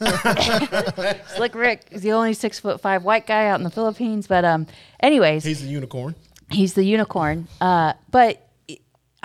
Slick 1.34 1.54
Rick 1.54 1.86
is 1.90 2.02
the 2.02 2.12
only 2.12 2.32
six 2.34 2.58
foot 2.58 2.80
five 2.80 3.04
white 3.04 3.26
guy 3.26 3.46
out 3.48 3.60
in 3.60 3.64
the 3.64 3.70
Philippines. 3.70 4.26
But 4.26 4.44
um, 4.44 4.66
anyways, 5.00 5.44
He's 5.44 5.60
the 5.62 5.68
unicorn. 5.68 6.14
he's 6.50 6.74
the 6.74 6.84
unicorn. 6.84 7.48
Uh, 7.60 7.92
but 8.10 8.45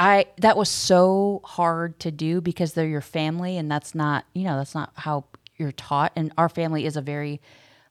I 0.02 0.26
that 0.38 0.58
was 0.58 0.68
so 0.68 1.42
hard 1.44 2.00
to 2.00 2.10
do 2.10 2.42
because 2.42 2.74
they're 2.74 2.88
your 2.88 3.02
family, 3.02 3.58
and 3.58 3.70
that's 3.70 3.94
not 3.94 4.26
you 4.34 4.44
know 4.46 4.58
that's 4.58 4.74
not 4.74 4.92
how 4.96 5.26
you're 5.58 5.72
taught. 5.72 6.12
And 6.16 6.34
our 6.40 6.50
family 6.50 6.88
is 6.88 6.98
a 6.98 7.02
very 7.02 7.40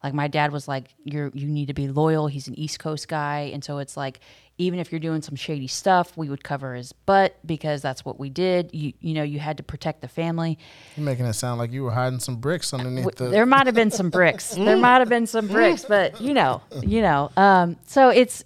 like 0.02 0.12
my 0.12 0.26
dad 0.26 0.50
was 0.50 0.66
like 0.66 0.88
you're 1.04 1.30
you 1.34 1.46
need 1.46 1.66
to 1.66 1.72
be 1.72 1.86
loyal. 1.86 2.26
He's 2.26 2.48
an 2.48 2.58
East 2.58 2.80
Coast 2.80 3.06
guy, 3.06 3.50
and 3.52 3.62
so 3.62 3.78
it's 3.78 3.96
like 3.96 4.18
even 4.58 4.80
if 4.80 4.90
you're 4.90 4.98
doing 4.98 5.22
some 5.22 5.36
shady 5.36 5.68
stuff, 5.68 6.16
we 6.16 6.28
would 6.28 6.42
cover 6.42 6.74
his 6.74 6.92
butt 6.92 7.38
because 7.46 7.80
that's 7.80 8.04
what 8.04 8.18
we 8.18 8.28
did. 8.28 8.70
You 8.72 8.92
you 8.98 9.14
know 9.14 9.22
you 9.22 9.38
had 9.38 9.58
to 9.58 9.62
protect 9.62 10.00
the 10.00 10.08
family. 10.08 10.58
You're 10.96 11.06
making 11.06 11.26
it 11.26 11.34
sound 11.34 11.60
like 11.60 11.70
you 11.70 11.84
were 11.84 11.92
hiding 11.92 12.18
some 12.18 12.38
bricks 12.38 12.74
underneath 12.74 13.14
the. 13.14 13.28
There 13.28 13.46
might 13.46 13.66
have 13.66 13.76
been 13.76 13.92
some 13.92 14.10
bricks. 14.10 14.50
there 14.56 14.76
might 14.76 14.98
have 14.98 15.08
been 15.08 15.28
some 15.28 15.46
bricks, 15.46 15.84
but 15.84 16.20
you 16.20 16.34
know, 16.34 16.60
you 16.82 17.02
know. 17.02 17.30
Um, 17.36 17.76
so 17.86 18.08
it's 18.08 18.42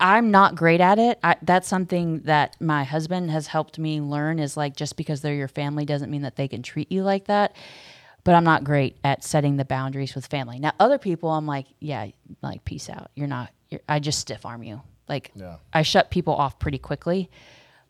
I'm 0.00 0.30
not 0.30 0.54
great 0.54 0.80
at 0.80 0.98
it. 0.98 1.18
I, 1.22 1.36
that's 1.42 1.68
something 1.68 2.20
that 2.20 2.60
my 2.60 2.84
husband 2.84 3.30
has 3.30 3.46
helped 3.46 3.78
me 3.78 4.00
learn 4.00 4.38
is 4.38 4.56
like 4.56 4.76
just 4.76 4.96
because 4.96 5.20
they're 5.20 5.34
your 5.34 5.48
family 5.48 5.84
doesn't 5.84 6.10
mean 6.10 6.22
that 6.22 6.36
they 6.36 6.48
can 6.48 6.62
treat 6.62 6.90
you 6.90 7.02
like 7.02 7.26
that. 7.26 7.54
But 8.24 8.34
I'm 8.34 8.44
not 8.44 8.64
great 8.64 8.96
at 9.04 9.22
setting 9.22 9.56
the 9.56 9.66
boundaries 9.66 10.14
with 10.14 10.26
family. 10.26 10.58
Now, 10.58 10.72
other 10.80 10.98
people, 10.98 11.30
I'm 11.30 11.46
like, 11.46 11.66
yeah, 11.78 12.06
like 12.42 12.64
peace 12.64 12.88
out. 12.88 13.10
You're 13.14 13.28
not. 13.28 13.50
You're, 13.68 13.82
I 13.86 13.98
just 13.98 14.18
stiff 14.18 14.46
arm 14.46 14.62
you. 14.62 14.80
Like, 15.08 15.30
Yeah. 15.34 15.56
I 15.72 15.82
shut 15.82 16.10
people 16.10 16.34
off 16.34 16.58
pretty 16.58 16.78
quickly. 16.78 17.30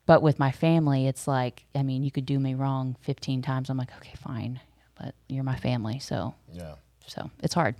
But 0.06 0.22
with 0.22 0.38
my 0.38 0.50
family, 0.50 1.06
it's 1.06 1.26
like, 1.26 1.64
I 1.74 1.82
mean, 1.82 2.02
you 2.02 2.10
could 2.10 2.26
do 2.26 2.38
me 2.38 2.54
wrong 2.54 2.96
15 3.02 3.42
times. 3.42 3.70
I'm 3.70 3.78
like, 3.78 3.94
okay, 3.96 4.12
fine, 4.16 4.60
but 4.98 5.14
you're 5.28 5.44
my 5.44 5.56
family, 5.56 5.98
so 5.98 6.34
yeah. 6.52 6.74
so 7.06 7.30
it's 7.42 7.54
hard. 7.54 7.74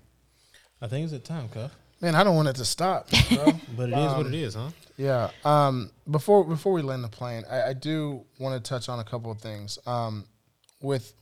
I 0.80 0.86
think 0.86 1.04
it's 1.04 1.12
a 1.12 1.18
time, 1.18 1.48
cuff. 1.50 1.76
Man, 2.04 2.14
I 2.14 2.22
don't 2.22 2.36
want 2.36 2.48
it 2.48 2.56
to 2.56 2.66
stop, 2.66 3.08
bro. 3.30 3.46
But 3.74 3.88
it 3.88 3.96
is 3.96 4.14
what 4.14 4.26
it 4.26 4.34
is, 4.34 4.54
huh? 4.54 4.68
Yeah. 4.98 5.30
Um, 5.42 5.90
before 6.10 6.44
before 6.44 6.74
we 6.74 6.82
land 6.82 7.02
the 7.02 7.08
plane, 7.08 7.44
I, 7.50 7.70
I 7.70 7.72
do 7.72 8.26
want 8.38 8.62
to 8.62 8.68
touch 8.68 8.90
on 8.90 8.98
a 8.98 9.04
couple 9.04 9.30
of 9.30 9.38
things. 9.38 9.78
Um, 9.86 10.26
with 10.82 11.14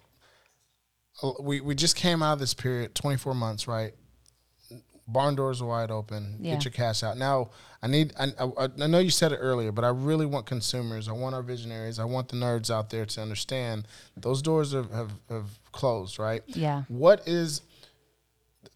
uh, 1.23 1.35
we 1.41 1.61
we 1.61 1.77
just 1.77 1.95
came 1.95 2.21
out 2.21 2.33
of 2.33 2.39
this 2.41 2.53
period, 2.53 2.97
twenty 2.97 3.17
four 3.17 3.33
months, 3.33 3.69
right? 3.69 3.93
Barn 5.07 5.37
doors 5.37 5.63
are 5.63 5.69
wide 5.69 5.93
open. 5.93 6.39
Yeah. 6.41 6.55
Get 6.55 6.65
your 6.65 6.73
cash 6.73 7.05
out 7.05 7.17
now. 7.17 7.51
I 7.81 7.87
need. 7.87 8.13
I, 8.19 8.33
I, 8.41 8.69
I 8.83 8.87
know 8.89 8.99
you 8.99 9.11
said 9.11 9.31
it 9.31 9.37
earlier, 9.37 9.71
but 9.71 9.85
I 9.85 9.91
really 9.91 10.27
want 10.27 10.47
consumers. 10.47 11.09
I 11.09 11.13
want 11.13 11.37
our 11.37 11.43
visionaries. 11.43 12.01
I 12.01 12.05
want 12.07 12.29
the 12.29 12.37
nerds 12.37 12.75
out 12.75 12.91
there 12.91 13.07
to 13.07 13.23
understand 13.23 13.87
those 14.17 14.43
doors 14.43 14.73
have 14.73 14.91
have, 14.91 15.13
have 15.31 15.47
closed, 15.71 16.19
right? 16.19 16.43
Yeah. 16.49 16.83
What 16.89 17.29
is 17.29 17.63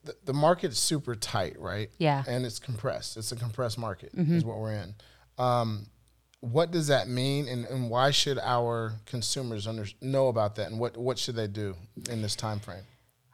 the, 0.07 0.16
the 0.24 0.32
market's 0.32 0.78
super 0.78 1.14
tight, 1.14 1.59
right? 1.59 1.90
Yeah. 1.98 2.20
Mm-hmm. 2.20 2.30
And 2.30 2.46
it's 2.46 2.59
compressed. 2.59 3.16
It's 3.16 3.32
a 3.32 3.36
compressed 3.36 3.78
market, 3.78 4.11
is 4.14 4.44
what 4.44 4.59
we're 4.59 4.72
in. 4.72 4.94
Um, 5.38 5.86
what 6.40 6.70
does 6.70 6.86
that 6.88 7.09
mean, 7.09 7.48
and, 7.48 7.64
and 7.66 7.90
why 7.90 8.11
should 8.11 8.38
our 8.38 8.94
consumers 9.07 9.66
under, 9.66 9.86
know 10.00 10.28
about 10.28 10.57
that, 10.57 10.70
and 10.70 10.78
what, 10.78 10.96
what 10.96 11.18
should 11.18 11.34
they 11.34 11.48
do 11.48 11.74
in 12.11 12.22
this 12.22 12.36
time 12.36 12.61
frame? 12.61 12.82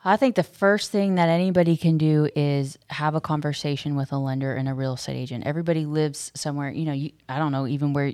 I 0.04 0.16
think 0.16 0.34
the 0.34 0.42
first 0.42 0.90
thing 0.90 1.14
that 1.14 1.28
anybody 1.28 1.76
can 1.76 1.96
do 1.96 2.28
is 2.34 2.76
have 2.90 3.14
a 3.14 3.20
conversation 3.20 3.94
with 3.94 4.10
a 4.10 4.18
lender 4.18 4.54
and 4.54 4.68
a 4.68 4.74
real 4.74 4.94
estate 4.94 5.16
agent. 5.16 5.46
Everybody 5.46 5.86
lives 5.86 6.32
somewhere, 6.34 6.70
you 6.72 6.84
know, 6.84 6.92
you, 6.92 7.12
I 7.28 7.38
don't 7.38 7.52
know 7.52 7.68
even 7.68 7.92
where 7.92 8.12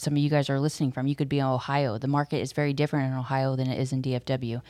some 0.00 0.14
of 0.14 0.18
you 0.18 0.30
guys 0.30 0.50
are 0.50 0.58
listening 0.58 0.90
from. 0.90 1.06
You 1.06 1.14
could 1.14 1.28
be 1.28 1.38
in 1.38 1.44
Ohio. 1.44 1.98
The 1.98 2.08
market 2.08 2.38
is 2.38 2.52
very 2.52 2.72
different 2.72 3.12
in 3.12 3.18
Ohio 3.18 3.54
than 3.54 3.70
it 3.70 3.78
is 3.78 3.92
in 3.92 4.02
DFW. 4.02 4.62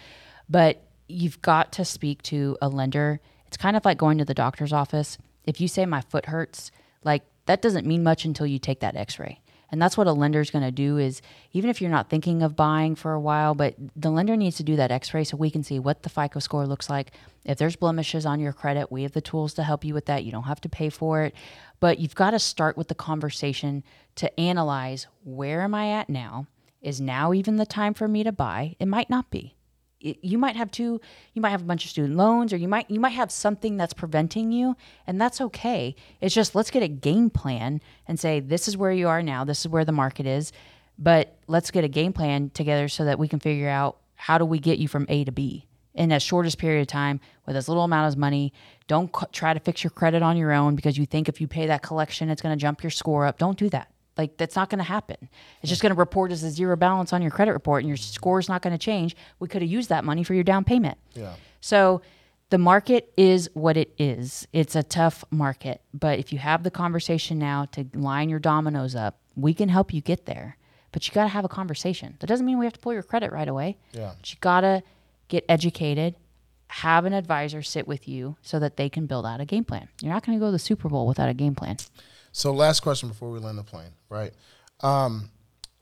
But 0.51 0.83
you've 1.09 1.41
got 1.43 1.73
to 1.73 1.85
speak 1.85 2.23
to 2.23 2.57
a 2.61 2.69
lender. 2.69 3.21
It's 3.47 3.57
kind 3.57 3.77
of 3.77 3.85
like 3.85 3.99
going 3.99 4.19
to 4.19 4.25
the 4.25 4.35
doctor's 4.35 4.73
office. 4.73 5.19
If 5.45 5.61
you 5.61 5.69
say 5.69 5.87
my 5.87 6.03
foot 6.03 6.27
hurts, 6.27 6.71
like 7.03 7.23
that 7.47 7.63
doesn't 7.63 7.87
mean 7.87 8.03
much 8.03 8.25
until 8.25 8.47
you 8.47 8.59
take 8.59 8.81
that 8.81 8.97
x-ray. 8.97 9.41
And 9.71 9.83
that's 9.83 9.99
what 9.99 10.07
a 10.07 10.13
lender 10.13 10.41
is 10.41 10.51
going 10.51 10.65
to 10.65 10.71
do 10.71 10.97
is 10.97 11.21
even 11.53 11.69
if 11.69 11.81
you're 11.81 11.91
not 11.91 12.09
thinking 12.09 12.43
of 12.43 12.57
buying 12.57 12.95
for 12.95 13.13
a 13.13 13.21
while, 13.21 13.55
but 13.55 13.75
the 13.95 14.11
lender 14.11 14.35
needs 14.35 14.57
to 14.57 14.63
do 14.63 14.77
that 14.77 14.91
x-ray 14.91 15.25
so 15.25 15.37
we 15.37 15.51
can 15.51 15.63
see 15.63 15.79
what 15.79 16.03
the 16.03 16.09
FICO 16.09 16.39
score 16.41 16.67
looks 16.67 16.89
like. 16.89 17.13
If 17.45 17.59
there's 17.59 17.77
blemishes 17.77 18.25
on 18.25 18.41
your 18.41 18.55
credit, 18.55 18.91
we 18.91 19.03
have 19.03 19.13
the 19.13 19.21
tools 19.21 19.53
to 19.55 19.63
help 19.63 19.85
you 19.85 19.93
with 19.93 20.07
that. 20.07 20.25
You 20.25 20.33
don't 20.33 20.45
have 20.45 20.61
to 20.63 20.71
pay 20.71 20.89
for 20.89 21.23
it. 21.23 21.35
But 21.81 21.99
you've 21.99 22.15
got 22.15 22.31
to 22.31 22.39
start 22.39 22.79
with 22.79 22.89
the 22.89 22.95
conversation 22.95 23.85
to 24.17 24.41
analyze 24.41 25.07
where 25.23 25.61
am 25.61 25.75
I 25.75 25.91
at 25.91 26.09
now? 26.09 26.47
Is 26.81 27.01
now 27.01 27.33
even 27.35 27.57
the 27.57 27.67
time 27.67 27.93
for 27.93 28.09
me 28.09 28.25
to 28.25 28.33
buy? 28.33 28.75
It 28.79 28.87
might 28.87 29.11
not 29.11 29.31
be 29.31 29.55
you 30.01 30.39
might 30.39 30.57
have 30.57 30.71
two 30.71 31.01
you 31.35 31.43
might 31.43 31.51
have 31.51 31.63
a 31.63 31.65
bunch 31.65 31.85
of 31.85 31.91
student 31.91 32.17
loans 32.17 32.53
or 32.53 32.57
you 32.57 32.69
might 32.69 32.91
you 32.91 33.01
might 33.01 33.11
have 33.11 33.31
something 33.31 33.77
that's 33.77 33.95
preventing 33.95 34.53
you 34.53 34.77
and 35.07 35.21
that's 35.21 35.41
okay. 35.41 35.95
It's 36.21 36.35
just 36.35 36.55
let's 36.55 36.71
get 36.71 36.83
a 36.83 36.89
game 36.89 37.31
plan 37.31 37.81
and 38.07 38.19
say 38.19 38.41
this 38.41 38.69
is 38.69 38.77
where 38.77 38.93
you 38.93 39.09
are 39.09 39.23
now 39.23 39.45
this 39.45 39.61
is 39.61 39.69
where 39.69 39.85
the 39.85 39.93
market 39.93 40.27
is 40.27 40.53
but 40.99 41.37
let's 41.47 41.71
get 41.71 41.85
a 41.85 41.89
game 41.89 42.13
plan 42.13 42.51
together 42.51 42.89
so 42.89 43.05
that 43.05 43.19
we 43.19 43.29
can 43.29 43.39
figure 43.39 43.69
out 43.69 43.99
how 44.17 44.37
do 44.37 44.45
we 44.45 44.59
get 44.59 44.79
you 44.79 44.89
from 44.89 45.07
a 45.09 45.25
to 45.25 45.33
b 45.33 45.67
in 45.95 46.13
as 46.13 46.23
shortest 46.23 46.59
period 46.59 46.81
of 46.81 46.87
time 46.87 47.21
with 47.45 47.57
as 47.57 47.69
little 47.69 47.83
amount 47.83 48.13
of 48.13 48.19
money. 48.19 48.53
Don't 48.87 49.15
c- 49.15 49.27
try 49.33 49.53
to 49.53 49.59
fix 49.59 49.83
your 49.83 49.91
credit 49.91 50.23
on 50.23 50.37
your 50.37 50.53
own 50.53 50.77
because 50.77 50.97
you 50.97 51.07
think 51.07 51.29
if 51.29 51.41
you 51.41 51.49
pay 51.49 51.67
that 51.67 51.83
collection 51.83 52.31
it's 52.31 52.41
going 52.41 52.57
to 52.57 52.61
jump 52.61 52.83
your 52.83 52.91
score 52.91 53.27
up. 53.27 53.39
Don't 53.39 53.59
do 53.59 53.69
that 53.71 53.91
like 54.19 54.37
that's 54.37 54.57
not 54.57 54.69
going 54.69 54.79
to 54.79 54.85
happen. 54.85 55.17
It's 55.63 55.71
just 55.71 55.81
going 55.81 55.95
to 55.95 55.99
report 55.99 56.33
as 56.33 56.43
a 56.43 56.51
zero 56.51 56.77
balance 56.77 57.13
on 57.13 57.23
your 57.23 57.31
credit 57.31 57.53
report, 57.53 57.83
and 57.83 57.89
your 57.89 57.97
score's 57.97 58.49
not 58.49 58.61
going 58.61 58.73
to 58.73 58.79
change. 58.79 59.17
We 59.39 59.49
could 59.49 59.63
have 59.63 59.71
used 59.71 59.89
that 59.89 60.05
money 60.05 60.25
for 60.25 60.35
your 60.35 60.45
down 60.45 60.65
payment. 60.65 60.99
Yeah. 61.15 61.35
So 61.61 62.03
the 62.51 62.59
market 62.59 63.13
is 63.17 63.49
what 63.55 63.77
it 63.77 63.95
is. 63.99 64.47
It's 64.53 64.75
a 64.75 64.83
tough 64.83 65.25
market, 65.31 65.81
but 65.95 66.19
if 66.19 66.33
you 66.33 66.39
have 66.39 66.65
the 66.65 66.71
conversation 66.71 67.39
now 67.39 67.67
to 67.73 67.87
line 67.95 68.29
your 68.29 68.39
dominoes 68.41 68.95
up, 68.95 69.19
we 69.37 69.55
can 69.55 69.69
help 69.69 69.95
you 69.95 70.01
get 70.01 70.27
there. 70.27 70.57
But 70.91 71.07
you 71.07 71.15
got 71.15 71.25
to 71.25 71.29
have 71.29 71.45
a 71.45 71.49
conversation. 71.49 72.17
That 72.19 72.27
doesn't 72.27 72.47
mean 72.47 72.59
we 72.59 72.67
have 72.67 72.73
to 72.73 72.81
pull 72.81 72.95
your 72.95 73.03
credit 73.03 73.31
right 73.31 73.49
away. 73.49 73.77
Yeah. 73.93 74.13
But 74.19 74.33
you 74.33 74.39
got 74.41 74.63
to 74.63 74.83
get 75.29 75.45
educated, 75.49 76.17
have 76.69 77.05
an 77.05 77.13
advisor 77.13 77.63
sit 77.63 77.87
with 77.87 78.09
you 78.09 78.37
so 78.41 78.59
that 78.59 78.79
they 78.79 78.89
can 78.89 79.07
build 79.07 79.27
out 79.27 79.41
a 79.41 79.45
game 79.45 79.65
plan. 79.65 79.89
You're 80.01 80.13
not 80.13 80.25
going 80.25 80.39
to 80.39 80.41
go 80.41 80.47
to 80.47 80.53
the 80.53 80.59
Super 80.59 80.89
Bowl 80.89 81.07
without 81.07 81.29
a 81.29 81.35
game 81.35 81.55
plan. 81.55 81.77
So, 82.33 82.53
last 82.53 82.81
question 82.81 83.09
before 83.09 83.31
we 83.31 83.39
land 83.39 83.59
the 83.59 83.63
plane, 83.63 83.93
right? 84.09 84.33
Um, 84.81 85.31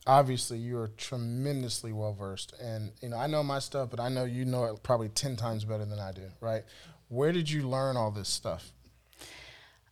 obviously, 0.07 0.59
you 0.59 0.79
are 0.79 0.89
tremendously 0.89 1.93
well 1.93 2.13
versed, 2.13 2.55
and 2.61 2.93
you 3.03 3.09
know 3.09 3.17
I 3.17 3.27
know 3.27 3.43
my 3.43 3.59
stuff, 3.59 3.91
but 3.91 4.01
I 4.01 4.09
know 4.09 4.25
you 4.25 4.45
know 4.45 4.65
it 4.65 4.83
probably 4.83 5.09
ten 5.09 5.37
times 5.37 5.65
better 5.65 5.85
than 5.85 5.99
I 5.99 6.13
do, 6.13 6.23
right? 6.41 6.65
Where 7.09 7.33
did 7.33 7.51
you 7.51 7.69
learn 7.69 7.97
all 7.97 8.11
this 8.11 8.29
stuff? 8.29 8.73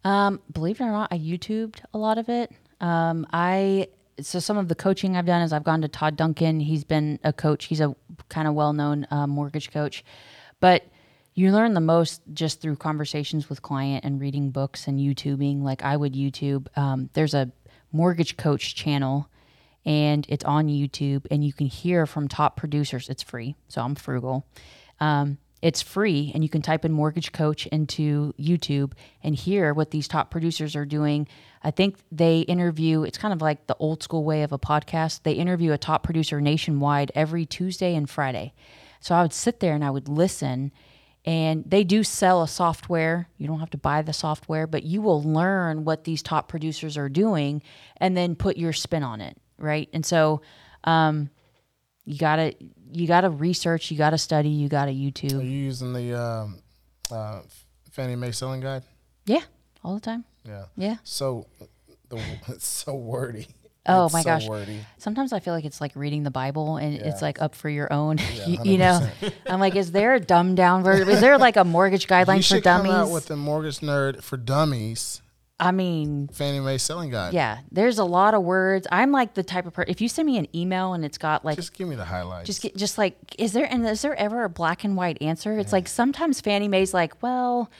Um, 0.05 0.40
believe 0.52 0.80
it 0.80 0.84
or 0.84 0.90
not, 0.90 1.12
I 1.12 1.18
YouTubed 1.18 1.80
a 1.94 1.98
lot 1.98 2.18
of 2.18 2.28
it. 2.28 2.52
Um, 2.80 3.26
I 3.32 3.88
so 4.20 4.38
some 4.38 4.57
of 4.57 4.68
the 4.68 4.74
coaching 4.74 5.16
I've 5.16 5.26
done 5.26 5.42
is 5.42 5.52
I've 5.52 5.64
gone 5.64 5.82
to 5.82 5.88
Todd 5.88 6.16
Duncan. 6.16 6.61
He's 6.61 6.84
been 6.84 7.18
a 7.24 7.32
coach. 7.32 7.64
He's 7.64 7.80
a 7.80 7.96
kind 8.28 8.46
of 8.46 8.55
well 8.55 8.72
known 8.72 9.07
uh, 9.11 9.26
mortgage 9.26 9.70
coach, 9.70 10.05
but 10.61 10.84
you 11.35 11.51
learn 11.51 11.74
the 11.74 11.80
most 11.80 12.22
just 12.32 12.61
through 12.61 12.76
conversations 12.76 13.49
with 13.49 13.61
client 13.61 14.05
and 14.05 14.20
reading 14.20 14.51
books 14.51 14.87
and 14.87 15.01
YouTubing. 15.01 15.62
Like 15.62 15.82
I 15.82 15.97
would 15.97 16.14
YouTube. 16.14 16.66
Um, 16.78 17.11
there's 17.12 17.35
a 17.35 17.51
mortgage 17.93 18.37
coach 18.37 18.74
channel, 18.74 19.28
and 19.85 20.24
it's 20.28 20.45
on 20.45 20.68
YouTube, 20.68 21.26
and 21.30 21.45
you 21.45 21.53
can 21.53 21.66
hear 21.66 22.07
from 22.07 22.28
top 22.28 22.57
producers. 22.57 23.09
It's 23.09 23.22
free, 23.22 23.57
so 23.68 23.82
I'm 23.82 23.97
frugal. 23.97 24.47
Um, 25.01 25.39
it's 25.61 25.80
free, 25.80 26.30
and 26.35 26.45
you 26.45 26.51
can 26.51 26.62
type 26.62 26.85
in 26.85 26.93
mortgage 26.93 27.32
coach 27.32 27.66
into 27.68 28.35
YouTube 28.39 28.93
and 29.22 29.35
hear 29.35 29.72
what 29.72 29.91
these 29.91 30.07
top 30.07 30.30
producers 30.30 30.76
are 30.76 30.85
doing. 30.85 31.26
I 31.62 31.70
think 31.70 31.97
they 32.12 32.41
interview, 32.41 33.03
it's 33.03 33.16
kind 33.16 33.32
of 33.32 33.41
like 33.41 33.66
the 33.66 33.76
old 33.78 34.03
school 34.03 34.24
way 34.24 34.43
of 34.43 34.53
a 34.53 34.59
podcast. 34.59 35.22
They 35.22 35.32
interview 35.32 35.72
a 35.72 35.78
top 35.78 36.03
producer 36.03 36.41
nationwide 36.41 37.12
every 37.14 37.47
Tuesday 37.47 37.95
and 37.95 38.09
Friday. 38.09 38.53
So 39.01 39.14
I 39.14 39.22
would 39.22 39.32
sit 39.32 39.61
there 39.61 39.74
and 39.74 39.82
I 39.82 39.91
would 39.91 40.09
listen. 40.09 40.70
And 41.26 41.64
they 41.66 41.84
do 41.84 42.04
sell 42.04 42.42
a 42.42 42.48
software. 42.48 43.28
You 43.38 43.46
don't 43.46 43.60
have 43.60 43.70
to 43.70 43.78
buy 43.78 44.02
the 44.02 44.12
software, 44.12 44.66
but 44.66 44.82
you 44.82 45.00
will 45.00 45.22
learn 45.22 45.84
what 45.84 46.04
these 46.04 46.22
top 46.22 46.48
producers 46.48 46.98
are 46.98 47.08
doing 47.08 47.62
and 47.96 48.14
then 48.16 48.34
put 48.34 48.56
your 48.58 48.74
spin 48.74 49.02
on 49.02 49.20
it. 49.22 49.36
Right. 49.58 49.88
And 49.94 50.04
so, 50.04 50.42
um, 50.84 51.30
you 52.04 52.18
gotta 52.18 52.54
you 52.92 53.06
gotta 53.06 53.30
research, 53.30 53.90
you 53.90 53.96
gotta 53.96 54.18
study, 54.18 54.50
you 54.50 54.68
gotta 54.68 54.90
Are 54.90 54.94
YouTube. 54.94 55.42
you 55.42 55.50
using 55.50 55.94
the 55.94 56.20
um, 56.20 56.58
uh, 57.10 57.40
Fannie 57.90 58.16
Mae 58.16 58.30
selling 58.32 58.60
guide? 58.60 58.82
Yeah, 59.24 59.40
all 59.82 59.94
the 59.94 60.00
time. 60.00 60.24
Yeah. 60.44 60.66
Yeah. 60.76 60.96
So 61.04 61.46
the 62.10 62.20
it's 62.48 62.66
so 62.84 62.94
wordy. 62.94 63.46
Oh 63.87 64.05
It's 64.07 64.14
my 64.14 64.20
so 64.22 64.24
gosh. 64.30 64.49
wordy. 64.49 64.78
Sometimes 64.99 65.32
I 65.32 65.41
feel 65.41 65.53
like 65.55 65.64
it's 65.64 65.80
like 65.80 65.93
reading 65.95 66.22
the 66.22 66.30
Bible 66.30 66.76
and 66.78 66.95
Yeah. 66.95 67.03
it's 67.09 67.20
like 67.20 67.41
up 67.43 67.55
for 67.55 67.68
your 67.68 67.93
own. 67.93 68.18
you, 68.47 68.59
you 68.64 68.78
know, 68.78 69.07
I'm 69.47 69.61
like, 69.61 69.76
is 69.76 69.93
there 69.93 70.14
a 70.14 70.20
dumbed 70.20 70.57
down 70.57 70.82
version? 70.82 71.09
Is 71.09 71.20
there 71.20 71.37
like 71.39 71.57
a 71.57 71.64
mortgage 71.64 72.07
guideline 72.09 72.37
for 72.39 72.43
should 72.43 72.64
come 72.64 72.85
dummies? 72.87 72.93
out 72.95 73.11
with 73.11 73.26
the 73.26 73.37
mortgage 73.37 73.80
nerd 73.80 74.22
for 74.22 74.37
dummies. 74.39 75.20
I 75.61 75.70
mean, 75.70 76.28
Fannie 76.32 76.59
Mae 76.59 76.78
selling 76.78 77.11
guide. 77.11 77.32
yeah, 77.32 77.59
there's 77.70 77.99
a 78.01 78.05
lot 78.05 78.35
of 78.35 78.43
words. 78.43 78.89
I'm 78.91 79.12
like 79.12 79.35
the 79.35 79.45
type 79.45 79.66
of 79.66 79.72
person. 79.72 79.89
If 79.91 80.01
you 80.01 80.09
send 80.09 80.26
me 80.26 80.37
an 80.37 80.49
email 80.55 80.95
and 80.95 81.05
it's 81.05 81.16
got 81.16 81.45
like 81.45 81.55
Just 81.57 81.74
give 81.74 81.87
me 81.87 81.95
the 81.95 82.05
highlights. 82.05 82.47
just 82.49 82.61
get 82.61 82.76
just 82.76 82.99
like 82.99 83.14
is 83.39 83.53
there 83.53 83.64
and 83.70 83.87
is 83.87 84.03
there 84.03 84.16
ever 84.16 84.43
a 84.45 84.49
black 84.49 84.82
and 84.82 84.97
white 84.97 85.16
answer 85.22 85.57
it's 85.59 85.72
like 85.72 85.87
sometimes 85.87 86.41
fannie 86.41 86.66
mae's 86.66 86.93
like 86.93 87.22
well 87.22 87.70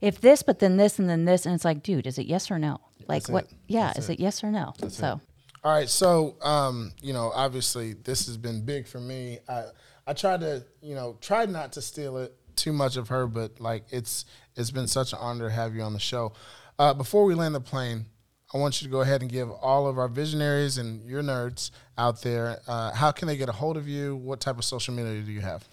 if 0.00 0.20
this 0.20 0.44
but 0.44 0.60
then 0.60 0.76
this 0.76 1.00
and 1.00 1.08
then 1.10 1.24
this 1.24 1.44
and 1.44 1.54
it's 1.56 1.64
like 1.64 1.82
dude 1.82 2.06
is 2.06 2.18
it 2.18 2.26
yes 2.26 2.50
or 2.52 2.58
no 2.58 2.78
like 3.08 3.22
That's 3.24 3.30
what 3.30 3.44
it. 3.44 3.50
yeah 3.66 3.86
That's 3.88 3.98
is 3.98 4.10
it. 4.10 4.12
it 4.14 4.20
yes 4.20 4.44
or 4.44 4.52
no 4.52 4.72
so 4.88 5.20
All 5.64 5.72
right, 5.72 5.88
so 5.88 6.36
um, 6.42 6.92
you 7.00 7.14
know, 7.14 7.32
obviously 7.34 7.94
this 7.94 8.26
has 8.26 8.36
been 8.36 8.66
big 8.66 8.86
for 8.86 9.00
me. 9.00 9.38
I 9.48 9.64
I 10.06 10.12
tried 10.12 10.40
to, 10.40 10.62
you 10.82 10.94
know, 10.94 11.16
tried 11.22 11.48
not 11.48 11.72
to 11.72 11.80
steal 11.80 12.18
it 12.18 12.34
too 12.54 12.74
much 12.74 12.98
of 12.98 13.08
her, 13.08 13.26
but 13.26 13.58
like 13.60 13.84
it's 13.90 14.26
it's 14.56 14.70
been 14.70 14.86
such 14.86 15.14
an 15.14 15.20
honor 15.22 15.48
to 15.48 15.54
have 15.54 15.74
you 15.74 15.80
on 15.80 15.94
the 15.94 15.98
show. 15.98 16.34
Uh, 16.78 16.92
before 16.92 17.24
we 17.24 17.34
land 17.34 17.54
the 17.54 17.60
plane, 17.60 18.04
I 18.52 18.58
want 18.58 18.82
you 18.82 18.88
to 18.88 18.92
go 18.92 19.00
ahead 19.00 19.22
and 19.22 19.30
give 19.32 19.50
all 19.50 19.86
of 19.86 19.96
our 19.96 20.08
visionaries 20.08 20.76
and 20.76 21.02
your 21.08 21.22
nerds 21.22 21.70
out 21.96 22.20
there 22.20 22.58
uh, 22.68 22.92
how 22.92 23.10
can 23.10 23.26
they 23.26 23.36
get 23.38 23.48
a 23.48 23.52
hold 23.52 23.78
of 23.78 23.88
you? 23.88 24.16
What 24.16 24.40
type 24.40 24.58
of 24.58 24.64
social 24.64 24.92
media 24.92 25.22
do 25.22 25.32
you 25.32 25.40
have? 25.40 25.66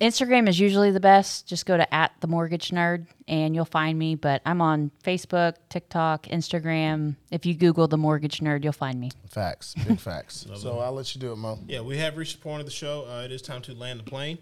Instagram 0.00 0.48
is 0.48 0.58
usually 0.58 0.90
the 0.90 1.00
best 1.00 1.46
just 1.46 1.66
go 1.66 1.76
to 1.76 1.94
at 1.94 2.12
the 2.20 2.26
mortgage 2.26 2.70
nerd 2.70 3.06
and 3.28 3.54
you'll 3.54 3.64
find 3.64 3.98
me 3.98 4.14
but 4.14 4.42
i'm 4.44 4.60
on 4.60 4.90
facebook 5.02 5.54
tiktok 5.68 6.24
instagram 6.24 7.14
if 7.30 7.46
you 7.46 7.54
google 7.54 7.86
the 7.86 7.96
mortgage 7.96 8.40
nerd 8.40 8.64
you'll 8.64 8.72
find 8.72 8.98
me 9.00 9.10
Facts, 9.28 9.74
big 9.86 9.98
facts. 9.98 10.46
so 10.54 10.78
I'll 10.78 10.92
let 10.92 11.12
you 11.14 11.20
do 11.20 11.32
it, 11.32 11.36
Mo. 11.36 11.58
Yeah, 11.66 11.80
we 11.80 11.98
have 11.98 12.16
reached 12.16 12.36
the 12.36 12.42
point 12.42 12.60
of 12.60 12.66
the 12.66 12.72
show. 12.72 13.04
Uh, 13.08 13.22
it 13.24 13.32
is 13.32 13.42
time 13.42 13.62
to 13.62 13.74
land 13.74 13.98
the 13.98 14.04
plane. 14.04 14.38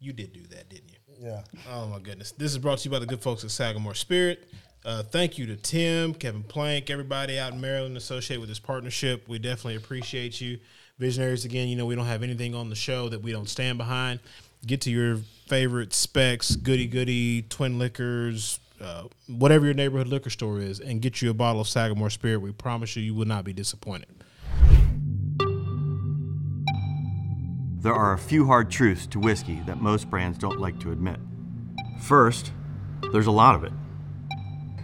You 0.00 0.12
did 0.12 0.32
do 0.32 0.42
that, 0.48 0.68
didn't 0.68 0.88
you? 0.88 0.96
Yeah. 1.20 1.42
Oh 1.70 1.86
my 1.86 2.00
goodness! 2.00 2.32
This 2.32 2.50
is 2.52 2.58
brought 2.58 2.78
to 2.78 2.84
you 2.86 2.90
by 2.90 2.98
the 2.98 3.06
good 3.06 3.22
folks 3.22 3.44
at 3.44 3.50
Sagamore 3.50 3.94
Spirit. 3.94 4.48
Uh, 4.84 5.02
thank 5.04 5.38
you 5.38 5.46
to 5.46 5.56
Tim, 5.56 6.12
Kevin 6.12 6.42
Plank, 6.42 6.90
everybody 6.90 7.38
out 7.38 7.52
in 7.52 7.60
Maryland 7.60 7.96
associated 7.96 8.40
with 8.40 8.48
this 8.48 8.58
partnership. 8.58 9.28
We 9.28 9.38
definitely 9.38 9.76
appreciate 9.76 10.40
you, 10.40 10.58
visionaries. 10.98 11.44
Again, 11.44 11.68
you 11.68 11.76
know 11.76 11.86
we 11.86 11.94
don't 11.94 12.06
have 12.06 12.22
anything 12.22 12.54
on 12.54 12.70
the 12.70 12.76
show 12.76 13.08
that 13.08 13.22
we 13.22 13.32
don't 13.32 13.48
stand 13.48 13.78
behind. 13.78 14.20
Get 14.66 14.80
to 14.82 14.90
your 14.90 15.18
favorite 15.46 15.92
Spec's, 15.92 16.56
goody 16.56 16.86
goody, 16.86 17.42
twin 17.42 17.78
liquors, 17.78 18.58
uh, 18.80 19.04
whatever 19.28 19.64
your 19.64 19.74
neighborhood 19.74 20.08
liquor 20.08 20.30
store 20.30 20.58
is, 20.58 20.80
and 20.80 21.00
get 21.00 21.22
you 21.22 21.30
a 21.30 21.34
bottle 21.34 21.60
of 21.60 21.68
Sagamore 21.68 22.10
Spirit. 22.10 22.40
We 22.40 22.52
promise 22.52 22.96
you, 22.96 23.02
you 23.02 23.14
will 23.14 23.26
not 23.26 23.44
be 23.44 23.52
disappointed. 23.52 24.08
There 27.78 27.94
are 27.94 28.14
a 28.14 28.18
few 28.18 28.46
hard 28.46 28.70
truths 28.70 29.06
to 29.08 29.20
whiskey 29.20 29.60
that 29.66 29.80
most 29.80 30.10
brands 30.10 30.38
don't 30.38 30.58
like 30.58 30.80
to 30.80 30.90
admit. 30.90 31.20
First, 32.00 32.50
there's 33.12 33.28
a 33.28 33.32
lot 33.32 33.54
of 33.54 33.62
it. 33.62 33.72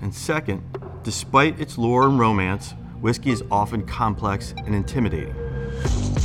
And 0.01 0.15
second, 0.15 0.63
despite 1.03 1.61
its 1.61 1.77
lore 1.77 2.07
and 2.07 2.19
romance, 2.19 2.75
whiskey 3.01 3.31
is 3.31 3.43
often 3.51 3.85
complex 3.87 4.55
and 4.67 4.75
intimidating. 4.75 5.35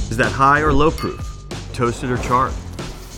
Is 0.10 0.16
that 0.16 0.32
high 0.32 0.62
or 0.62 0.72
low 0.72 0.89
proof? 0.89 1.45
Toasted 1.74 2.10
or 2.10 2.18
charred? 2.18 2.53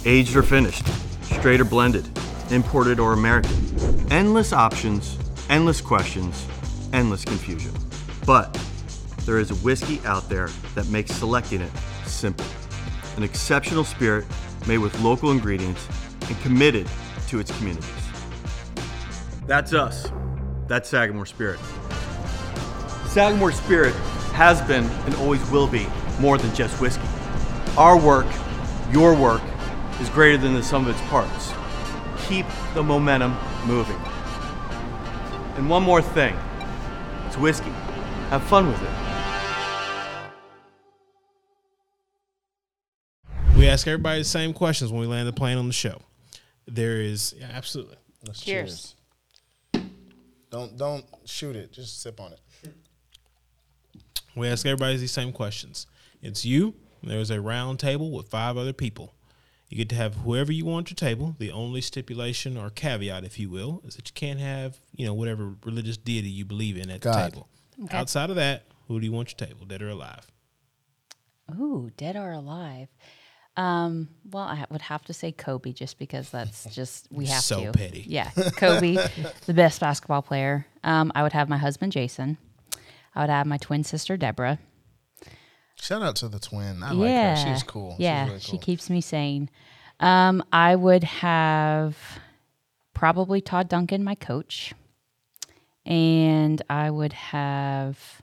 Aged 0.06 0.36
or 0.36 0.42
finished? 0.42 0.88
Straight 1.22 1.62
or 1.62 1.66
blended? 1.66 2.10
Imported 2.50 3.00
or 3.00 3.14
American? 3.14 3.54
Endless 4.12 4.54
options, 4.54 5.16
endless 5.50 5.82
questions, 5.82 6.48
endless 6.92 7.24
confusion. 7.24 7.72
But 8.26 8.60
there 9.20 9.38
is 9.38 9.52
a 9.52 9.56
whiskey 9.56 10.02
out 10.04 10.30
there 10.30 10.48
that 10.74 10.88
makes 10.88 11.12
selecting 11.12 11.62
it 11.62 11.72
simple. 12.06 12.48
An 13.18 13.24
exceptional 13.24 13.84
spirit 13.84 14.26
made 14.68 14.80
with 14.80 15.00
local 15.02 15.30
ingredients 15.30 15.88
and 16.28 16.40
committed 16.42 16.90
to 17.28 17.40
its 17.40 17.56
communities. 17.56 17.88
That's 19.46 19.74
us. 19.74 20.12
That's 20.68 20.90
Sagamore 20.90 21.28
Spirit. 21.28 21.60
Sagamore 23.10 23.52
Spirit 23.52 23.94
has 24.34 24.60
been 24.64 24.86
and 25.06 25.14
always 25.16 25.48
will 25.52 25.68
be 25.68 25.86
more 26.20 26.38
than 26.38 26.54
just 26.54 26.80
whiskey. 26.82 27.08
Our 27.78 27.98
work, 27.98 28.28
your 28.92 29.16
work, 29.16 29.42
is 30.02 30.10
greater 30.10 30.38
than 30.38 30.54
the 30.54 30.64
sum 30.64 30.88
of 30.88 30.96
its 30.96 31.10
parts. 31.10 31.54
Keep 32.28 32.46
the 32.74 32.84
momentum 32.84 33.38
moving. 33.66 34.00
And 35.56 35.70
one 35.70 35.84
more 35.84 36.02
thing 36.02 36.36
it's 37.28 37.38
whiskey. 37.38 37.72
Have 38.30 38.44
fun 38.44 38.68
with 38.68 38.82
it. 38.82 38.90
We 43.58 43.68
ask 43.68 43.88
everybody 43.88 44.20
the 44.20 44.26
same 44.26 44.54
questions 44.54 44.92
when 44.92 45.02
we 45.02 45.08
land 45.08 45.28
the 45.28 45.34
plane 45.34 45.58
on 45.58 45.68
the 45.68 45.74
show. 45.74 46.02
There 46.66 47.02
is 47.02 47.36
yeah, 47.38 47.50
absolutely. 47.54 47.98
Let's 48.26 48.42
Cheers. 48.42 48.96
Don't 50.50 50.78
don't 50.78 51.06
shoot 51.26 51.56
it. 51.56 51.72
Just 51.72 52.02
sip 52.02 52.20
on 52.20 52.34
it. 52.34 52.40
We 54.36 54.48
ask 54.48 54.66
everybody 54.66 54.98
these 54.98 55.12
same 55.12 55.32
questions. 55.32 55.88
It's 56.22 56.46
you. 56.46 56.76
There's 57.02 57.32
a 57.32 57.40
round 57.42 57.80
table 57.80 58.12
with 58.12 58.28
five 58.28 58.58
other 58.58 58.74
people. 58.74 59.14
You 59.70 59.78
get 59.78 59.90
to 59.90 59.96
have 59.96 60.16
whoever 60.16 60.52
you 60.52 60.66
want 60.66 60.88
at 60.92 61.02
your 61.02 61.10
table. 61.10 61.36
The 61.40 61.52
only 61.52 61.82
stipulation 61.82 62.58
or 62.58 62.70
caveat, 62.70 63.24
if 63.24 63.40
you 63.40 63.50
will, 63.50 63.82
is 63.86 63.96
that 63.96 64.08
you 64.10 64.14
can't 64.14 64.40
have, 64.40 64.80
you 64.96 65.06
know, 65.06 65.14
whatever 65.14 65.56
religious 65.64 65.96
deity 65.98 66.30
you 66.30 66.44
believe 66.44 66.76
in 66.76 66.90
at 66.90 67.02
the 67.02 67.12
God. 67.12 67.32
table. 67.34 67.48
Outside 67.92 68.30
of 68.32 68.36
that, 68.36 68.66
who 68.88 69.00
do 69.00 69.06
you 69.06 69.12
want 69.12 69.30
your 69.40 69.48
table, 69.48 69.66
dead 69.66 69.82
or 69.82 69.90
alive? 69.90 70.28
Ooh, 71.58 71.92
dead 71.98 72.16
or 72.16 72.32
alive 72.32 72.88
um 73.58 74.08
well 74.30 74.44
i 74.44 74.64
would 74.70 74.80
have 74.84 75.04
to 75.04 75.12
say 75.12 75.32
kobe 75.32 75.74
just 75.74 75.98
because 75.98 76.30
that's 76.30 76.64
just 76.76 77.08
we 77.12 77.26
have 77.26 77.42
So 77.42 77.60
to 77.60 77.66
So 77.66 77.72
petty. 77.74 78.06
yeah 78.08 78.30
kobe 78.56 78.94
the 79.48 79.54
best 79.56 79.82
basketball 79.82 80.22
player 80.22 80.68
um 80.84 81.12
i 81.16 81.24
would 81.24 81.34
have 81.34 81.50
my 81.50 81.58
husband 81.58 81.92
jason 81.92 82.38
i 83.16 83.22
would 83.22 83.30
have 83.32 83.48
my 83.48 83.58
twin 83.58 83.84
sister 83.84 84.16
deborah 84.18 84.60
Shout 85.82 86.02
out 86.02 86.16
to 86.18 86.28
the 86.28 86.40
twin. 86.40 86.84
I 86.84 86.92
like 86.92 87.10
yeah 87.10 87.36
her. 87.36 87.44
She 87.46 87.50
was 87.52 87.64
cool. 87.64 87.92
She 87.92 87.94
was 87.94 88.00
yeah 88.00 88.26
really 88.28 88.40
she 88.40 88.58
keeps 88.58 88.90
me 88.90 89.02
sane 89.02 89.50
um 90.02 90.42
i 90.54 90.74
would 90.76 91.04
have 91.04 91.98
probably 92.94 93.42
todd 93.42 93.68
duncan 93.68 94.02
my 94.04 94.16
coach 94.16 94.74
and 95.86 96.62
i 96.70 96.90
would 96.90 97.14
have 97.14 98.22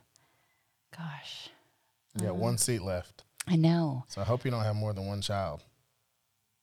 gosh 0.97 1.49
You 2.19 2.27
got 2.27 2.35
one 2.35 2.57
seat 2.57 2.81
left. 2.81 3.23
i 3.47 3.55
know 3.55 4.05
So 4.07 4.21
I 4.21 4.23
hope 4.23 4.43
you 4.45 4.51
don't 4.51 4.63
have 4.63 4.75
more 4.75 4.93
than 4.93 5.05
one 5.05 5.21
child. 5.21 5.63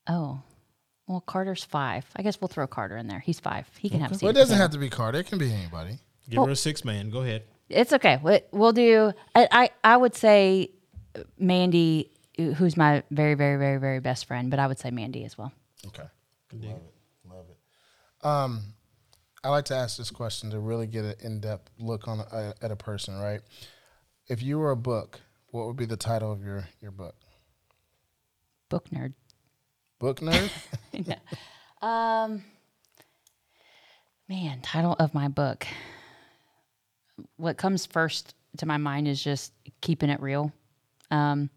oh 0.09 0.41
well 1.07 1.21
carter's 1.21 1.63
five 1.65 2.05
i 2.17 2.23
guess 2.23 2.41
we'll 2.41 2.49
throw 2.49 2.67
carter 2.67 2.97
in 2.97 3.07
there 3.07 3.21
he's 3.21 3.39
five 3.41 3.69
he 3.79 3.89
can 3.89 4.01
have 4.01 4.13
a 4.13 4.15
seat 4.15 4.23
Well, 4.25 4.31
it 4.31 4.35
doesn't 4.39 4.59
have 4.59 4.71
to 4.73 4.79
be 4.79 4.89
Carter. 4.91 5.19
It 5.19 5.27
can 5.27 5.39
be 5.39 5.53
anybody. 5.53 5.99
Give 6.29 6.43
her 6.45 6.51
a 6.51 6.57
six 6.57 6.85
man. 6.85 7.11
Go 7.11 7.21
ahead. 7.21 7.43
It's 7.69 7.93
okay. 7.93 8.19
We- 8.23 8.41
We'll 8.51 8.73
do. 8.73 9.13
I, 9.35 9.49
I 9.53 9.71
I 9.85 9.97
would 9.97 10.15
say 10.15 10.71
Mandy, 11.39 12.11
who's 12.37 12.77
my 12.77 13.03
very 13.11 13.35
very 13.35 13.57
very 13.57 13.79
very 13.79 14.01
best 14.01 14.27
friend, 14.27 14.51
but 14.51 14.59
I 14.59 14.67
would 14.67 14.79
say 14.79 14.91
Mandy 14.91 15.25
as 15.25 15.37
well. 15.39 15.53
Okay. 15.87 16.09
Love 16.53 16.77
it. 16.77 16.95
Love 17.29 17.47
it. 17.51 18.27
Um, 18.27 18.63
I 19.43 19.51
like 19.51 19.67
to 19.67 19.75
ask 19.75 19.99
this 19.99 20.11
question 20.11 20.51
to 20.51 20.59
really 20.59 20.87
get 20.87 21.05
an 21.05 21.15
in-depth 21.23 21.71
look 21.79 22.09
on 22.09 22.21
a, 22.21 22.55
at 22.63 22.71
a 22.71 22.77
person, 22.77 23.19
right? 23.19 23.41
if 24.29 24.43
you 24.43 24.59
were 24.59 24.71
a 24.71 24.77
book, 24.77 25.21
what 25.51 25.67
would 25.67 25.77
be 25.77 25.87
the 25.87 25.97
title 25.97 26.33
of 26.33 26.43
your 26.43 26.69
your 26.81 26.91
book? 26.91 27.15
Book 28.69 28.89
nerd. 28.91 29.15
Book 29.99 30.21
nerd. 30.21 30.51
Um, 31.83 32.43
man, 34.29 34.61
title 34.63 34.97
of 34.99 35.15
my 35.15 35.29
book. 35.29 35.67
What 37.37 37.57
comes 37.57 37.87
first 37.87 38.35
to 38.57 38.67
my 38.67 38.77
mind 38.77 39.07
is 39.07 39.23
just 39.23 39.53
keeping 39.81 40.11
it 40.11 40.21
real. 40.21 40.53
Um, 41.15 41.51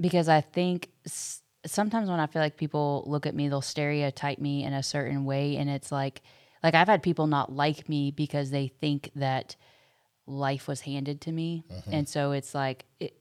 because 0.00 0.28
I 0.28 0.40
think 0.40 0.90
s- 1.06 1.42
sometimes 1.66 2.08
when 2.08 2.20
I 2.20 2.26
feel 2.26 2.42
like 2.42 2.56
people 2.56 3.04
look 3.06 3.26
at 3.26 3.34
me, 3.34 3.48
they'll 3.48 3.62
stereotype 3.62 4.38
me 4.38 4.64
in 4.64 4.72
a 4.72 4.82
certain 4.82 5.24
way, 5.24 5.56
and 5.56 5.70
it's 5.70 5.92
like, 5.92 6.22
like 6.62 6.74
I've 6.74 6.88
had 6.88 7.02
people 7.02 7.26
not 7.26 7.52
like 7.52 7.88
me 7.88 8.10
because 8.10 8.50
they 8.50 8.68
think 8.68 9.10
that 9.16 9.56
life 10.26 10.66
was 10.68 10.80
handed 10.82 11.20
to 11.22 11.32
me, 11.32 11.64
and 11.86 12.08
so 12.08 12.32
it's 12.32 12.54
like 12.54 12.84
it, 13.00 13.16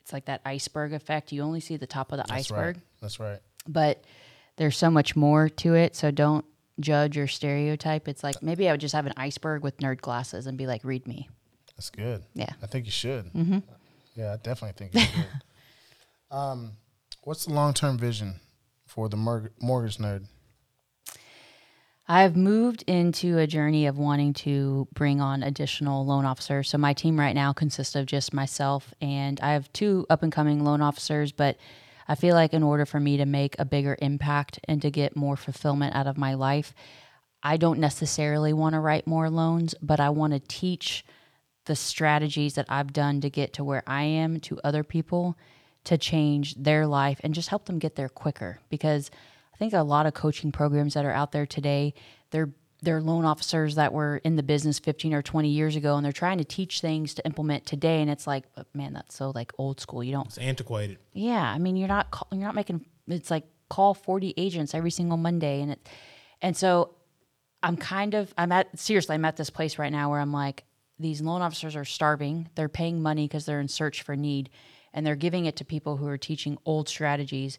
it's 0.00 0.12
like 0.12 0.26
that 0.26 0.40
iceberg 0.44 0.92
effect. 0.92 1.32
You 1.32 1.42
only 1.42 1.60
see 1.60 1.76
the 1.76 1.86
top 1.86 2.12
of 2.12 2.18
the 2.18 2.24
That's 2.28 2.50
iceberg 2.50 2.76
right. 2.76 2.84
That's 3.00 3.20
right. 3.20 3.40
but 3.66 4.04
there's 4.56 4.76
so 4.76 4.90
much 4.90 5.14
more 5.14 5.48
to 5.48 5.74
it. 5.74 5.94
So 5.94 6.10
don't 6.10 6.44
judge 6.80 7.16
or 7.16 7.26
stereotype. 7.28 8.08
It's 8.08 8.22
like 8.24 8.42
maybe 8.42 8.68
I 8.68 8.72
would 8.72 8.80
just 8.80 8.94
have 8.94 9.06
an 9.06 9.12
iceberg 9.16 9.62
with 9.62 9.76
nerd 9.78 10.00
glasses 10.00 10.46
and 10.46 10.58
be 10.58 10.66
like, 10.66 10.82
read 10.84 11.06
me. 11.06 11.28
That's 11.76 11.90
good. 11.90 12.24
Yeah. 12.34 12.52
I 12.60 12.66
think 12.66 12.86
you 12.86 12.90
should. 12.90 13.26
Mm-hmm. 13.32 13.58
Yeah, 14.18 14.32
I 14.32 14.36
definitely 14.36 14.72
think 14.76 14.94
you 14.94 15.00
should. 15.00 15.26
um, 16.36 16.72
what's 17.22 17.44
the 17.44 17.52
long 17.52 17.72
term 17.72 17.96
vision 17.96 18.40
for 18.84 19.08
the 19.08 19.16
mortgage 19.16 19.98
nerd? 19.98 20.26
I've 22.08 22.36
moved 22.36 22.82
into 22.88 23.38
a 23.38 23.46
journey 23.46 23.86
of 23.86 23.96
wanting 23.96 24.32
to 24.32 24.88
bring 24.92 25.20
on 25.20 25.44
additional 25.44 26.04
loan 26.04 26.24
officers. 26.24 26.68
So 26.68 26.78
my 26.78 26.94
team 26.94 27.20
right 27.20 27.34
now 27.34 27.52
consists 27.52 27.94
of 27.94 28.06
just 28.06 28.34
myself, 28.34 28.92
and 29.00 29.38
I 29.40 29.52
have 29.52 29.72
two 29.72 30.04
up 30.10 30.24
and 30.24 30.32
coming 30.32 30.64
loan 30.64 30.80
officers. 30.80 31.30
But 31.30 31.56
I 32.08 32.16
feel 32.16 32.34
like 32.34 32.52
in 32.52 32.64
order 32.64 32.86
for 32.86 32.98
me 32.98 33.18
to 33.18 33.26
make 33.26 33.54
a 33.56 33.64
bigger 33.64 33.96
impact 34.02 34.58
and 34.64 34.82
to 34.82 34.90
get 34.90 35.14
more 35.14 35.36
fulfillment 35.36 35.94
out 35.94 36.08
of 36.08 36.18
my 36.18 36.34
life, 36.34 36.74
I 37.40 37.56
don't 37.56 37.78
necessarily 37.78 38.52
want 38.52 38.72
to 38.72 38.80
write 38.80 39.06
more 39.06 39.30
loans, 39.30 39.76
but 39.80 40.00
I 40.00 40.10
want 40.10 40.32
to 40.32 40.40
teach 40.40 41.04
the 41.68 41.76
strategies 41.76 42.54
that 42.54 42.66
I've 42.68 42.92
done 42.92 43.20
to 43.20 43.30
get 43.30 43.52
to 43.54 43.62
where 43.64 43.84
I 43.86 44.02
am 44.02 44.40
to 44.40 44.58
other 44.64 44.82
people 44.82 45.38
to 45.84 45.96
change 45.96 46.54
their 46.56 46.86
life 46.86 47.20
and 47.22 47.32
just 47.34 47.50
help 47.50 47.66
them 47.66 47.78
get 47.78 47.94
there 47.94 48.08
quicker 48.08 48.58
because 48.68 49.10
I 49.54 49.56
think 49.58 49.72
a 49.74 49.82
lot 49.82 50.06
of 50.06 50.14
coaching 50.14 50.50
programs 50.50 50.94
that 50.94 51.04
are 51.04 51.12
out 51.12 51.30
there 51.32 51.46
today, 51.46 51.94
they're 52.30 52.50
they're 52.80 53.00
loan 53.02 53.24
officers 53.24 53.74
that 53.74 53.92
were 53.92 54.18
in 54.18 54.36
the 54.36 54.42
business 54.42 54.78
15 54.78 55.12
or 55.12 55.20
20 55.20 55.48
years 55.48 55.74
ago 55.74 55.96
and 55.96 56.04
they're 56.04 56.12
trying 56.12 56.38
to 56.38 56.44
teach 56.44 56.80
things 56.80 57.12
to 57.12 57.26
implement 57.26 57.66
today 57.66 58.00
and 58.00 58.08
it's 58.08 58.24
like 58.24 58.44
oh, 58.56 58.62
man 58.72 58.92
that's 58.92 59.16
so 59.16 59.32
like 59.34 59.52
old 59.58 59.80
school 59.80 60.02
you 60.04 60.12
don't 60.12 60.28
It's 60.28 60.38
antiquated. 60.38 60.98
yeah, 61.12 61.42
I 61.42 61.58
mean, 61.58 61.74
you're 61.76 61.88
not 61.88 62.12
call, 62.12 62.28
you're 62.30 62.40
not 62.40 62.54
making 62.54 62.86
it's 63.08 63.30
like 63.30 63.44
call 63.68 63.94
40 63.94 64.32
agents 64.36 64.74
every 64.74 64.90
single 64.92 65.16
Monday 65.16 65.60
and 65.60 65.72
it 65.72 65.88
and 66.40 66.56
so 66.56 66.94
I'm 67.62 67.76
kind 67.76 68.14
of 68.14 68.32
I'm 68.38 68.52
at 68.52 68.78
seriously 68.78 69.14
I'm 69.14 69.24
at 69.24 69.36
this 69.36 69.50
place 69.50 69.78
right 69.78 69.90
now 69.92 70.10
where 70.10 70.20
I'm 70.20 70.32
like 70.32 70.64
these 70.98 71.20
loan 71.20 71.42
officers 71.42 71.76
are 71.76 71.84
starving. 71.84 72.48
They're 72.54 72.68
paying 72.68 73.00
money 73.00 73.26
because 73.26 73.46
they're 73.46 73.60
in 73.60 73.68
search 73.68 74.02
for 74.02 74.16
need 74.16 74.50
and 74.92 75.06
they're 75.06 75.16
giving 75.16 75.46
it 75.46 75.56
to 75.56 75.64
people 75.64 75.96
who 75.96 76.06
are 76.06 76.18
teaching 76.18 76.58
old 76.64 76.88
strategies. 76.88 77.58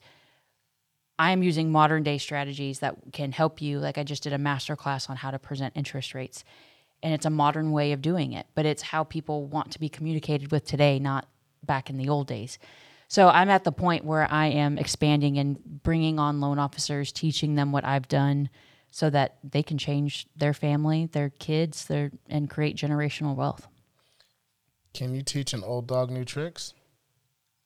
I 1.18 1.32
am 1.32 1.44
using 1.44 1.72
modern 1.72 2.04
day 2.04 2.18
strategies 2.18 2.80
that 2.80 2.96
can 3.14 3.32
help 3.32 3.62
you. 3.62 3.80
Like 3.80 3.98
I 3.98 4.04
just 4.04 4.24
did 4.24 4.34
a 4.34 4.38
master 4.38 4.76
class 4.76 5.10
on 5.10 5.18
how 5.18 5.32
to 5.32 5.40
present 5.40 5.74
interest 5.76 6.14
rates. 6.14 6.44
And 7.02 7.14
it's 7.14 7.26
a 7.26 7.30
modern 7.30 7.72
way 7.72 7.94
of 7.94 8.02
doing 8.02 8.34
it, 8.34 8.48
but 8.56 8.66
it's 8.66 8.82
how 8.82 9.06
people 9.06 9.46
want 9.46 9.72
to 9.72 9.80
be 9.80 9.88
communicated 9.88 10.52
with 10.52 10.66
today, 10.66 11.00
not 11.00 11.28
back 11.64 11.90
in 11.90 11.98
the 11.98 12.10
old 12.10 12.28
days. 12.28 12.60
So 13.08 13.30
I'm 13.30 13.50
at 13.50 13.64
the 13.64 13.72
point 13.72 14.06
where 14.06 14.32
I 14.32 14.48
am 14.48 14.78
expanding 14.78 15.38
and 15.38 15.58
bringing 15.84 16.20
on 16.20 16.42
loan 16.42 16.60
officers, 16.60 17.12
teaching 17.12 17.56
them 17.56 17.72
what 17.72 17.86
I've 17.86 18.08
done 18.08 18.50
so 18.92 19.10
that 19.10 19.38
they 19.44 19.64
can 19.64 19.78
change 19.78 20.28
their 20.36 20.54
family, 20.54 21.08
their 21.12 21.30
kids, 21.30 21.86
their 21.86 22.12
and 22.30 22.50
create 22.50 22.76
generational 22.76 23.36
wealth. 23.36 23.68
Can 24.94 25.14
you 25.14 25.22
teach 25.22 25.54
an 25.54 25.64
old 25.64 25.88
dog 25.88 26.10
new 26.10 26.26
tricks? 26.26 26.74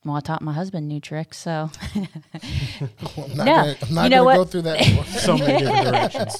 Well, 0.06 0.16
I 0.18 0.20
taught 0.20 0.42
my 0.42 0.52
husband 0.52 0.90
new 0.90 1.00
tricks, 1.00 1.38
so 1.38 1.70
I'm 1.96 3.36
not 3.36 3.46
No. 3.46 3.46
gonna, 3.46 3.76
I'm 3.82 3.94
not 3.96 4.04
You 4.04 4.10
know 4.10 4.24
gonna 4.26 4.36
go 4.36 4.40
what? 4.42 4.50
through 4.50 4.62
that. 4.64 4.80
So 5.08 5.38
many 5.38 5.60
different 5.60 5.86
directions. 5.86 6.36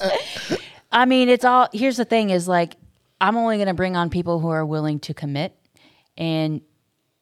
I 0.92 1.06
mean, 1.06 1.28
it's 1.28 1.44
all. 1.44 1.68
Here's 1.72 1.96
the 1.96 2.04
thing: 2.04 2.30
is 2.30 2.46
like 2.46 2.76
I'm 3.20 3.36
only 3.36 3.56
going 3.56 3.68
to 3.68 3.74
bring 3.74 3.96
on 3.96 4.10
people 4.10 4.38
who 4.40 4.48
are 4.48 4.66
willing 4.66 5.00
to 5.00 5.14
commit, 5.14 5.56
and 6.18 6.60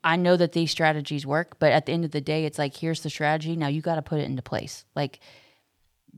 I 0.03 0.17
know 0.17 0.37
that 0.37 0.53
these 0.53 0.71
strategies 0.73 1.25
work. 1.25 1.59
But 1.61 1.71
at 1.73 1.87
the 1.87 1.93
end 1.93 2.05
of 2.05 2.11
the 2.11 2.21
day, 2.21 2.45
it's 2.45 2.59
like 2.59 2.77
here's 2.77 3.03
the 3.03 3.11
strategy. 3.11 3.55
Now 3.55 3.69
you 3.69 3.81
got 3.81 3.95
to 3.95 4.03
put 4.03 4.19
it 4.19 4.25
into 4.25 4.43
place. 4.43 4.85
Like 4.97 5.21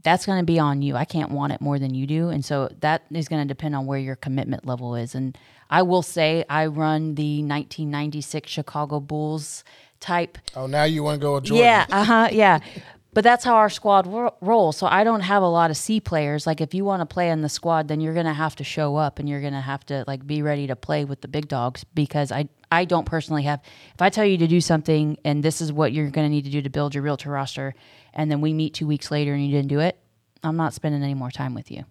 that's 0.04 0.26
going 0.26 0.38
to 0.38 0.44
be 0.44 0.58
on 0.58 0.82
you. 0.82 0.94
I 0.94 1.04
can't 1.04 1.32
want 1.32 1.52
it 1.52 1.60
more 1.60 1.78
than 1.78 1.94
you 1.94 2.06
do, 2.06 2.28
and 2.28 2.44
so 2.44 2.68
that 2.80 3.02
is 3.10 3.26
going 3.26 3.42
to 3.42 3.48
depend 3.48 3.74
on 3.74 3.86
where 3.86 3.98
your 3.98 4.16
commitment 4.16 4.64
level 4.64 4.94
is. 4.94 5.14
And 5.14 5.36
I 5.68 5.82
will 5.82 6.02
say, 6.02 6.44
I 6.48 6.66
run 6.66 7.16
the 7.16 7.38
1996 7.42 8.48
Chicago 8.48 9.00
Bulls 9.00 9.64
type 10.00 10.36
oh, 10.54 10.66
now 10.66 10.84
you 10.84 11.02
want 11.02 11.18
to 11.18 11.22
go 11.22 11.34
with 11.34 11.44
Jordan? 11.44 11.64
yeah, 11.64 11.86
uh 11.90 12.04
huh, 12.04 12.28
yeah. 12.30 12.60
But 13.14 13.24
that's 13.24 13.44
how 13.44 13.54
our 13.54 13.70
squad 13.70 14.06
ro- 14.06 14.34
rolls. 14.40 14.76
So 14.76 14.86
I 14.86 15.04
don't 15.04 15.20
have 15.20 15.42
a 15.42 15.48
lot 15.48 15.70
of 15.70 15.76
C 15.76 16.00
players. 16.00 16.46
Like 16.46 16.60
if 16.60 16.74
you 16.74 16.84
want 16.84 17.00
to 17.00 17.06
play 17.06 17.30
in 17.30 17.42
the 17.42 17.48
squad, 17.48 17.88
then 17.88 18.00
you're 18.00 18.14
gonna 18.14 18.34
have 18.34 18.56
to 18.56 18.64
show 18.64 18.96
up 18.96 19.18
and 19.18 19.28
you're 19.28 19.40
gonna 19.40 19.60
have 19.60 19.86
to 19.86 20.04
like 20.06 20.26
be 20.26 20.42
ready 20.42 20.66
to 20.66 20.76
play 20.76 21.04
with 21.04 21.20
the 21.20 21.28
big 21.28 21.48
dogs 21.48 21.84
because 21.94 22.32
I 22.32 22.48
I 22.72 22.84
don't 22.84 23.04
personally 23.06 23.44
have. 23.44 23.60
If 23.94 24.02
I 24.02 24.10
tell 24.10 24.24
you 24.24 24.36
to 24.38 24.46
do 24.48 24.60
something 24.60 25.16
and 25.24 25.42
this 25.42 25.60
is 25.60 25.72
what 25.72 25.92
you're 25.92 26.10
gonna 26.10 26.28
need 26.28 26.44
to 26.44 26.50
do 26.50 26.60
to 26.62 26.70
build 26.70 26.94
your 26.94 27.02
realtor 27.04 27.30
roster, 27.30 27.74
and 28.12 28.30
then 28.30 28.40
we 28.40 28.52
meet 28.52 28.74
two 28.74 28.86
weeks 28.86 29.10
later 29.10 29.32
and 29.32 29.44
you 29.44 29.52
didn't 29.52 29.68
do 29.68 29.80
it, 29.80 29.98
I'm 30.42 30.56
not 30.56 30.74
spending 30.74 31.02
any 31.02 31.14
more 31.14 31.30
time 31.30 31.54
with 31.54 31.70
you. 31.70 31.84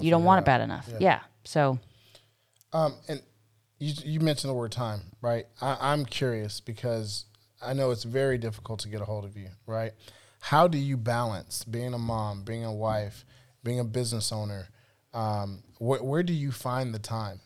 you 0.00 0.10
don't 0.10 0.24
want 0.24 0.40
it 0.40 0.46
bad 0.46 0.60
enough. 0.62 0.88
Yeah. 0.98 1.20
So 1.44 1.78
Um, 2.72 2.94
and 3.08 3.20
you 3.78 3.92
you 4.04 4.20
mentioned 4.20 4.50
the 4.50 4.54
word 4.54 4.72
time, 4.72 5.02
right? 5.20 5.46
I, 5.60 5.76
I'm 5.80 6.06
curious 6.06 6.60
because 6.60 7.26
I 7.62 7.72
know 7.74 7.90
it's 7.90 8.04
very 8.04 8.38
difficult 8.38 8.80
to 8.80 8.88
get 8.88 9.00
a 9.00 9.04
hold 9.04 9.24
of 9.24 9.36
you, 9.36 9.48
right? 9.66 9.92
How 10.46 10.68
do 10.68 10.78
you 10.78 10.96
balance 10.96 11.64
being 11.64 11.92
a 11.92 11.98
mom, 11.98 12.44
being 12.44 12.64
a 12.64 12.72
wife, 12.72 13.24
being 13.64 13.80
a 13.80 13.84
business 13.84 14.30
owner? 14.30 14.68
Um, 15.12 15.64
wh- 15.78 16.04
where 16.04 16.22
do 16.22 16.32
you 16.32 16.52
find 16.52 16.94
the 16.94 17.00
time 17.00 17.40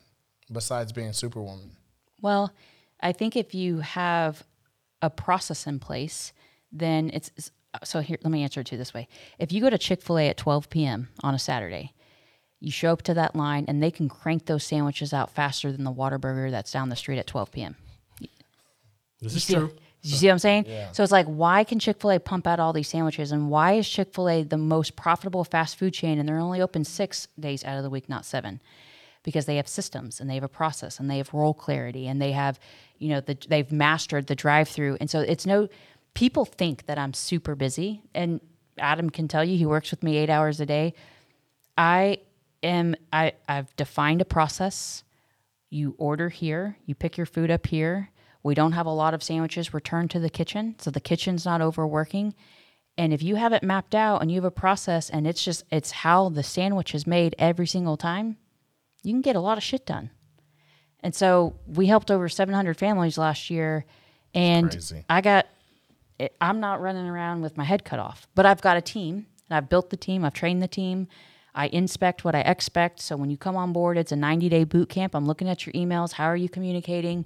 besides 0.51 0.91
being 0.91 1.11
Superwoman? 1.11 1.71
Well, 2.21 2.53
I 2.99 3.11
think 3.11 3.35
if 3.35 3.55
you 3.55 3.79
have 3.79 4.43
a 5.01 5.09
process 5.09 5.65
in 5.65 5.79
place, 5.79 6.31
then 6.71 7.09
it's 7.11 7.29
it's- 7.29 7.51
so 7.83 8.01
here. 8.01 8.19
Let 8.23 8.29
me 8.31 8.43
answer 8.43 8.59
it 8.61 8.67
to 8.67 8.75
you 8.75 8.77
this 8.77 8.93
way: 8.93 9.07
If 9.39 9.51
you 9.51 9.61
go 9.61 9.71
to 9.71 9.79
Chick 9.79 10.03
Fil 10.03 10.19
A 10.19 10.27
at 10.27 10.37
12 10.37 10.69
p.m. 10.69 11.09
on 11.23 11.33
a 11.33 11.39
Saturday, 11.39 11.93
you 12.59 12.69
show 12.69 12.91
up 12.93 13.01
to 13.03 13.15
that 13.15 13.35
line, 13.35 13.65
and 13.67 13.81
they 13.81 13.89
can 13.89 14.09
crank 14.09 14.45
those 14.45 14.63
sandwiches 14.63 15.11
out 15.11 15.31
faster 15.31 15.71
than 15.71 15.85
the 15.85 15.91
Whataburger 15.93 16.51
that's 16.51 16.71
down 16.71 16.89
the 16.89 16.95
street 16.95 17.17
at 17.17 17.25
12 17.25 17.51
p.m. 17.51 17.77
This 19.21 19.35
is 19.35 19.43
See- 19.45 19.55
true. 19.55 19.71
You 20.03 20.15
see 20.15 20.27
what 20.27 20.33
I'm 20.33 20.39
saying? 20.39 20.65
So 20.93 21.03
it's 21.03 21.11
like, 21.11 21.27
why 21.27 21.63
can 21.63 21.77
Chick 21.79 22.01
fil 22.01 22.11
A 22.11 22.19
pump 22.19 22.47
out 22.47 22.59
all 22.59 22.73
these 22.73 22.87
sandwiches? 22.87 23.31
And 23.31 23.49
why 23.49 23.73
is 23.73 23.87
Chick 23.87 24.13
fil 24.13 24.29
A 24.29 24.43
the 24.43 24.57
most 24.57 24.95
profitable 24.95 25.43
fast 25.43 25.75
food 25.77 25.93
chain? 25.93 26.17
And 26.17 26.27
they're 26.27 26.39
only 26.39 26.61
open 26.61 26.83
six 26.83 27.27
days 27.39 27.63
out 27.63 27.77
of 27.77 27.83
the 27.83 27.89
week, 27.89 28.09
not 28.09 28.25
seven. 28.25 28.61
Because 29.23 29.45
they 29.45 29.57
have 29.57 29.67
systems 29.67 30.19
and 30.19 30.27
they 30.27 30.33
have 30.33 30.43
a 30.43 30.47
process 30.49 30.99
and 30.99 31.07
they 31.07 31.17
have 31.17 31.31
role 31.31 31.53
clarity 31.53 32.07
and 32.07 32.19
they 32.19 32.31
have, 32.31 32.59
you 32.97 33.09
know, 33.09 33.21
the, 33.21 33.37
they've 33.47 33.71
mastered 33.71 34.25
the 34.25 34.33
drive 34.33 34.67
through. 34.67 34.97
And 34.99 35.07
so 35.07 35.19
it's 35.19 35.45
no, 35.45 35.69
people 36.15 36.45
think 36.45 36.87
that 36.87 36.97
I'm 36.97 37.13
super 37.13 37.53
busy. 37.53 38.01
And 38.15 38.41
Adam 38.79 39.11
can 39.11 39.27
tell 39.27 39.43
you, 39.43 39.55
he 39.55 39.67
works 39.67 39.91
with 39.91 40.01
me 40.01 40.17
eight 40.17 40.31
hours 40.31 40.59
a 40.59 40.65
day. 40.65 40.95
I 41.77 42.21
am, 42.63 42.95
I, 43.13 43.33
I've 43.47 43.75
defined 43.75 44.21
a 44.21 44.25
process 44.25 45.03
you 45.69 45.93
order 45.99 46.29
here, 46.29 46.77
you 46.87 46.95
pick 46.95 47.15
your 47.15 47.27
food 47.27 47.51
up 47.51 47.67
here. 47.67 48.09
We 48.43 48.55
don't 48.55 48.71
have 48.71 48.85
a 48.85 48.91
lot 48.91 49.13
of 49.13 49.23
sandwiches 49.23 49.73
returned 49.73 50.11
to 50.11 50.19
the 50.19 50.29
kitchen, 50.29 50.75
so 50.79 50.91
the 50.91 50.99
kitchen's 50.99 51.45
not 51.45 51.61
overworking. 51.61 52.33
And 52.97 53.13
if 53.13 53.23
you 53.23 53.35
have 53.35 53.53
it 53.53 53.63
mapped 53.63 53.95
out 53.95 54.21
and 54.21 54.31
you 54.31 54.35
have 54.35 54.45
a 54.45 54.51
process 54.51 55.09
and 55.09 55.25
it's 55.25 55.43
just 55.43 55.63
it's 55.71 55.91
how 55.91 56.29
the 56.29 56.43
sandwich 56.43 56.93
is 56.93 57.07
made 57.07 57.35
every 57.39 57.67
single 57.67 57.97
time, 57.97 58.37
you 59.03 59.13
can 59.13 59.21
get 59.21 59.35
a 59.35 59.39
lot 59.39 59.57
of 59.57 59.63
shit 59.63 59.85
done. 59.85 60.09
And 60.99 61.15
so 61.15 61.55
we 61.65 61.87
helped 61.87 62.11
over 62.11 62.29
700 62.29 62.77
families 62.77 63.17
last 63.17 63.49
year 63.49 63.85
and. 64.33 64.71
I 65.09 65.21
got 65.21 65.47
it, 66.19 66.35
I'm 66.39 66.59
not 66.59 66.81
running 66.81 67.07
around 67.07 67.41
with 67.41 67.57
my 67.57 67.63
head 67.63 67.83
cut 67.83 67.99
off, 67.99 68.27
but 68.35 68.45
I've 68.45 68.61
got 68.61 68.77
a 68.77 68.81
team 68.81 69.25
and 69.49 69.57
I've 69.57 69.69
built 69.69 69.89
the 69.89 69.97
team, 69.97 70.23
I've 70.23 70.33
trained 70.33 70.61
the 70.61 70.67
team. 70.67 71.07
I 71.53 71.67
inspect 71.67 72.23
what 72.23 72.35
I 72.35 72.41
expect. 72.41 73.01
So 73.01 73.17
when 73.17 73.29
you 73.29 73.37
come 73.37 73.57
on 73.57 73.73
board, 73.73 73.97
it's 73.97 74.11
a 74.11 74.15
90 74.15 74.47
day 74.49 74.63
boot 74.63 74.89
camp. 74.89 75.15
I'm 75.15 75.25
looking 75.25 75.49
at 75.49 75.65
your 75.65 75.73
emails. 75.73 76.13
How 76.13 76.25
are 76.25 76.35
you 76.35 76.47
communicating? 76.47 77.25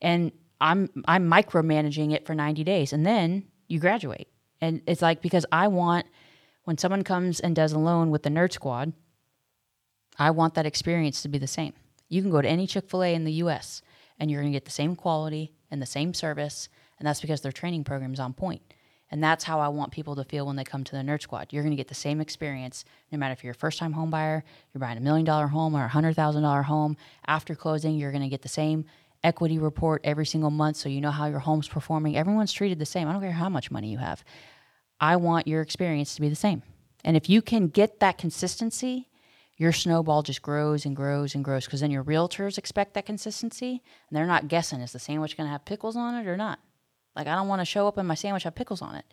And 0.00 0.32
I'm 0.60 0.88
I'm 1.06 1.28
micromanaging 1.30 2.12
it 2.12 2.26
for 2.26 2.34
90 2.34 2.64
days, 2.64 2.92
and 2.92 3.06
then 3.06 3.44
you 3.68 3.78
graduate. 3.78 4.28
And 4.60 4.82
it's 4.86 5.02
like 5.02 5.22
because 5.22 5.46
I 5.52 5.68
want 5.68 6.06
when 6.64 6.78
someone 6.78 7.04
comes 7.04 7.40
and 7.40 7.54
does 7.54 7.72
a 7.72 7.78
loan 7.78 8.10
with 8.10 8.24
the 8.24 8.30
Nerd 8.30 8.52
Squad, 8.52 8.92
I 10.18 10.30
want 10.32 10.54
that 10.54 10.66
experience 10.66 11.22
to 11.22 11.28
be 11.28 11.38
the 11.38 11.46
same. 11.46 11.72
You 12.08 12.22
can 12.22 12.30
go 12.30 12.42
to 12.42 12.48
any 12.48 12.66
Chick 12.66 12.88
Fil 12.90 13.04
A 13.04 13.14
in 13.14 13.24
the 13.24 13.32
U.S. 13.32 13.82
and 14.18 14.30
you're 14.30 14.40
going 14.40 14.52
to 14.52 14.56
get 14.56 14.64
the 14.64 14.70
same 14.70 14.96
quality 14.96 15.52
and 15.70 15.80
the 15.80 15.86
same 15.86 16.12
service. 16.12 16.68
And 16.98 17.06
that's 17.06 17.20
because 17.20 17.40
their 17.40 17.52
training 17.52 17.84
program 17.84 18.12
is 18.12 18.20
on 18.20 18.32
point. 18.32 18.62
And 19.10 19.22
that's 19.24 19.44
how 19.44 19.60
I 19.60 19.68
want 19.68 19.92
people 19.92 20.16
to 20.16 20.24
feel 20.24 20.46
when 20.46 20.56
they 20.56 20.64
come 20.64 20.84
to 20.84 20.92
the 20.92 21.02
Nerd 21.02 21.22
Squad. 21.22 21.48
You're 21.50 21.62
going 21.62 21.72
to 21.72 21.76
get 21.76 21.88
the 21.88 21.94
same 21.94 22.20
experience 22.20 22.84
no 23.10 23.18
matter 23.18 23.32
if 23.32 23.42
you're 23.42 23.52
a 23.52 23.54
first 23.54 23.78
time 23.78 23.92
home 23.92 24.10
buyer, 24.10 24.44
you're 24.72 24.80
buying 24.80 24.98
a 24.98 25.00
million 25.00 25.24
dollar 25.24 25.46
home 25.46 25.74
or 25.74 25.84
a 25.84 25.88
hundred 25.88 26.16
thousand 26.16 26.42
dollar 26.42 26.62
home. 26.62 26.96
After 27.26 27.54
closing, 27.54 27.96
you're 27.96 28.12
going 28.12 28.22
to 28.22 28.28
get 28.28 28.42
the 28.42 28.48
same 28.48 28.84
equity 29.24 29.58
report 29.58 30.00
every 30.04 30.26
single 30.26 30.50
month 30.50 30.76
so 30.76 30.88
you 30.88 31.00
know 31.00 31.10
how 31.10 31.26
your 31.26 31.38
home's 31.40 31.68
performing. 31.68 32.16
Everyone's 32.16 32.52
treated 32.52 32.78
the 32.78 32.86
same. 32.86 33.08
I 33.08 33.12
don't 33.12 33.22
care 33.22 33.32
how 33.32 33.48
much 33.48 33.70
money 33.70 33.90
you 33.90 33.98
have. 33.98 34.24
I 35.00 35.16
want 35.16 35.46
your 35.46 35.62
experience 35.62 36.14
to 36.14 36.20
be 36.20 36.28
the 36.28 36.36
same. 36.36 36.62
And 37.04 37.16
if 37.16 37.28
you 37.28 37.42
can 37.42 37.68
get 37.68 38.00
that 38.00 38.18
consistency, 38.18 39.08
your 39.56 39.72
snowball 39.72 40.22
just 40.22 40.42
grows 40.42 40.84
and 40.84 40.94
grows 40.94 41.34
and 41.34 41.44
grows 41.44 41.64
because 41.64 41.80
then 41.80 41.90
your 41.90 42.04
realtors 42.04 42.58
expect 42.58 42.94
that 42.94 43.06
consistency 43.06 43.82
and 44.08 44.16
they're 44.16 44.26
not 44.26 44.48
guessing 44.48 44.80
is 44.80 44.92
the 44.92 44.98
sandwich 44.98 45.36
going 45.36 45.46
to 45.46 45.52
have 45.52 45.64
pickles 45.64 45.96
on 45.96 46.14
it 46.14 46.28
or 46.28 46.36
not. 46.36 46.60
Like, 47.16 47.26
I 47.26 47.34
don't 47.34 47.48
want 47.48 47.60
to 47.60 47.64
show 47.64 47.88
up 47.88 47.98
and 47.98 48.06
my 48.06 48.14
sandwich 48.14 48.44
have 48.44 48.54
pickles 48.54 48.82
on 48.82 48.94
it. 48.94 49.04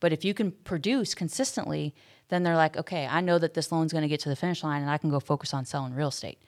But 0.00 0.12
if 0.12 0.24
you 0.24 0.34
can 0.34 0.52
produce 0.52 1.14
consistently, 1.14 1.94
then 2.28 2.42
they're 2.42 2.56
like, 2.56 2.76
okay, 2.76 3.06
I 3.06 3.20
know 3.20 3.38
that 3.38 3.54
this 3.54 3.72
loan's 3.72 3.92
going 3.92 4.02
to 4.02 4.08
get 4.08 4.20
to 4.20 4.28
the 4.28 4.36
finish 4.36 4.62
line 4.62 4.82
and 4.82 4.90
I 4.90 4.98
can 4.98 5.10
go 5.10 5.20
focus 5.20 5.54
on 5.54 5.64
selling 5.64 5.94
real 5.94 6.08
estate. 6.08 6.38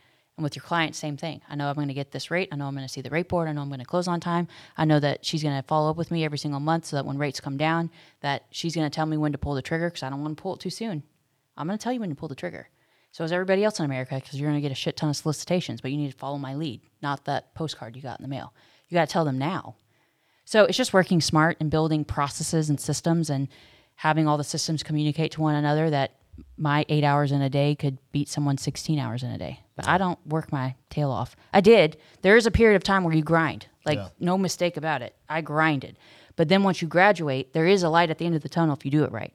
And 0.40 0.42
with 0.42 0.56
your 0.56 0.62
client, 0.62 0.96
same 0.96 1.18
thing. 1.18 1.42
I 1.50 1.54
know 1.54 1.68
I'm 1.68 1.74
going 1.74 1.88
to 1.88 1.92
get 1.92 2.12
this 2.12 2.30
rate. 2.30 2.48
I 2.50 2.56
know 2.56 2.64
I'm 2.64 2.74
going 2.74 2.86
to 2.86 2.90
see 2.90 3.02
the 3.02 3.10
rate 3.10 3.28
board. 3.28 3.46
I 3.46 3.52
know 3.52 3.60
I'm 3.60 3.68
going 3.68 3.80
to 3.80 3.84
close 3.84 4.08
on 4.08 4.20
time. 4.20 4.48
I 4.74 4.86
know 4.86 4.98
that 4.98 5.22
she's 5.22 5.42
going 5.42 5.54
to 5.54 5.62
follow 5.68 5.90
up 5.90 5.98
with 5.98 6.10
me 6.10 6.24
every 6.24 6.38
single 6.38 6.60
month 6.60 6.86
so 6.86 6.96
that 6.96 7.04
when 7.04 7.18
rates 7.18 7.40
come 7.40 7.58
down, 7.58 7.90
that 8.22 8.46
she's 8.50 8.74
going 8.74 8.88
to 8.88 8.94
tell 8.94 9.04
me 9.04 9.18
when 9.18 9.32
to 9.32 9.38
pull 9.38 9.52
the 9.52 9.60
trigger 9.60 9.90
because 9.90 10.02
I 10.02 10.08
don't 10.08 10.22
want 10.22 10.34
to 10.38 10.42
pull 10.42 10.54
it 10.54 10.60
too 10.60 10.70
soon. 10.70 11.02
I'm 11.58 11.66
going 11.66 11.78
to 11.78 11.82
tell 11.82 11.92
you 11.92 12.00
when 12.00 12.08
to 12.08 12.14
pull 12.14 12.30
the 12.30 12.34
trigger. 12.34 12.70
So 13.12 13.22
is 13.22 13.32
everybody 13.32 13.62
else 13.62 13.78
in 13.80 13.84
America 13.84 14.14
because 14.14 14.40
you're 14.40 14.48
going 14.48 14.56
to 14.58 14.66
get 14.66 14.72
a 14.72 14.74
shit 14.74 14.96
ton 14.96 15.10
of 15.10 15.16
solicitations, 15.16 15.82
but 15.82 15.90
you 15.90 15.98
need 15.98 16.10
to 16.10 16.16
follow 16.16 16.38
my 16.38 16.54
lead, 16.54 16.80
not 17.02 17.26
that 17.26 17.54
postcard 17.54 17.94
you 17.94 18.00
got 18.00 18.18
in 18.18 18.22
the 18.22 18.28
mail. 18.30 18.54
You 18.88 18.94
got 18.94 19.08
to 19.08 19.12
tell 19.12 19.26
them 19.26 19.36
now. 19.36 19.76
So 20.46 20.64
it's 20.64 20.78
just 20.78 20.94
working 20.94 21.20
smart 21.20 21.58
and 21.60 21.70
building 21.70 22.06
processes 22.06 22.70
and 22.70 22.80
systems 22.80 23.28
and 23.28 23.46
having 23.96 24.26
all 24.26 24.38
the 24.38 24.44
systems 24.44 24.82
communicate 24.82 25.32
to 25.32 25.42
one 25.42 25.54
another 25.54 25.90
that 25.90 26.14
my 26.56 26.84
eight 26.88 27.04
hours 27.04 27.32
in 27.32 27.42
a 27.42 27.50
day 27.50 27.74
could 27.74 27.98
beat 28.12 28.28
someone 28.28 28.58
16 28.58 28.98
hours 28.98 29.22
in 29.22 29.30
a 29.30 29.38
day. 29.38 29.60
But 29.76 29.88
I 29.88 29.98
don't 29.98 30.18
work 30.26 30.52
my 30.52 30.74
tail 30.90 31.10
off. 31.10 31.36
I 31.52 31.60
did. 31.60 31.96
There 32.22 32.36
is 32.36 32.46
a 32.46 32.50
period 32.50 32.76
of 32.76 32.82
time 32.84 33.04
where 33.04 33.14
you 33.14 33.22
grind, 33.22 33.66
like 33.84 33.96
Yeah. 33.98 34.08
no 34.18 34.36
mistake 34.38 34.76
about 34.76 35.02
it. 35.02 35.14
I 35.28 35.40
grinded. 35.40 35.96
But 36.36 36.48
then 36.48 36.62
once 36.62 36.80
you 36.82 36.88
graduate, 36.88 37.52
there 37.52 37.66
is 37.66 37.82
a 37.82 37.88
light 37.88 38.10
at 38.10 38.18
the 38.18 38.26
end 38.26 38.34
of 38.34 38.42
the 38.42 38.48
tunnel 38.48 38.74
if 38.76 38.84
you 38.84 38.90
do 38.90 39.04
it 39.04 39.12
right. 39.12 39.32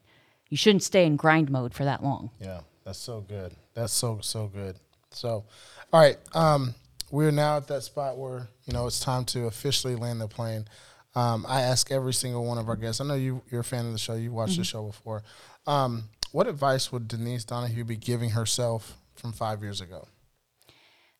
You 0.50 0.58
shouldn't 0.58 0.84
stay 0.84 1.06
in 1.06 1.16
grind 1.16 1.50
mode 1.52 1.74
for 1.74 1.84
that 1.86 2.04
long. 2.04 2.30
Yeah, 2.40 2.62
that's 2.84 3.00
so 3.00 3.22
good. 3.22 3.56
That's 3.74 3.92
so 3.94 4.20
so 4.22 4.48
good. 4.48 4.78
So, 5.12 5.46
all 5.94 6.00
right, 6.00 6.18
um, 6.34 6.76
we're 7.12 7.32
now 7.32 7.58
at 7.58 7.68
that 7.68 7.84
spot 7.84 8.18
where 8.18 8.48
you 8.66 8.74
know 8.74 8.86
it's 8.88 9.00
time 9.00 9.26
to 9.26 9.48
officially 9.48 9.96
land 9.96 10.22
the 10.22 10.28
plane. 10.28 10.68
Um, 11.16 11.46
I 11.48 11.62
ask 11.62 11.92
every 11.92 12.14
single 12.14 12.46
one 12.46 12.58
of 12.58 12.68
our 12.70 12.76
guests. 12.76 13.02
I 13.02 13.06
know 13.06 13.16
you 13.16 13.42
you're 13.50 13.62
a 13.62 13.64
fan 13.64 13.86
of 13.86 13.92
the 13.92 13.98
show. 13.98 14.14
You 14.16 14.32
watched 14.32 14.58
the 14.58 14.64
show 14.64 14.84
before. 14.86 15.24
Um, 15.68 16.10
what 16.36 16.48
advice 16.48 16.92
would 16.92 17.08
Denise 17.08 17.46
Donoghue 17.46 17.86
be 17.86 17.96
giving 17.96 18.32
herself 18.32 18.98
from 19.14 19.32
five 19.32 19.64
years 19.64 19.80
ago? 19.80 20.10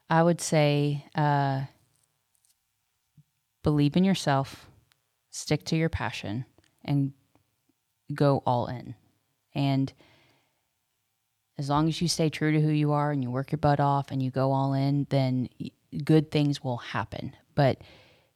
I 0.10 0.22
would 0.22 0.42
say 0.42 1.06
uh, 1.16 1.62
believe 3.64 3.96
in 3.96 4.04
yourself, 4.04 4.68
stick 5.32 5.64
to 5.68 5.78
your 5.78 5.88
passion, 5.88 6.44
and 6.84 7.14
go 8.14 8.44
all 8.46 8.68
in. 8.68 8.94
And 9.54 9.94
as 11.58 11.70
long 11.70 11.88
as 11.88 12.02
you 12.02 12.10
stay 12.10 12.28
true 12.28 12.52
to 12.52 12.60
who 12.60 12.72
you 12.72 12.92
are 12.92 13.12
and 13.12 13.24
you 13.24 13.32
work 13.32 13.54
your 13.54 13.60
butt 13.60 13.80
off 13.80 14.12
and 14.12 14.22
you 14.22 14.32
go 14.32 14.52
all 14.52 14.74
in, 14.74 15.08
then 15.12 15.48
good 16.04 16.30
things 16.30 16.62
will 16.62 16.76
happen. 16.76 17.34
But 17.56 17.78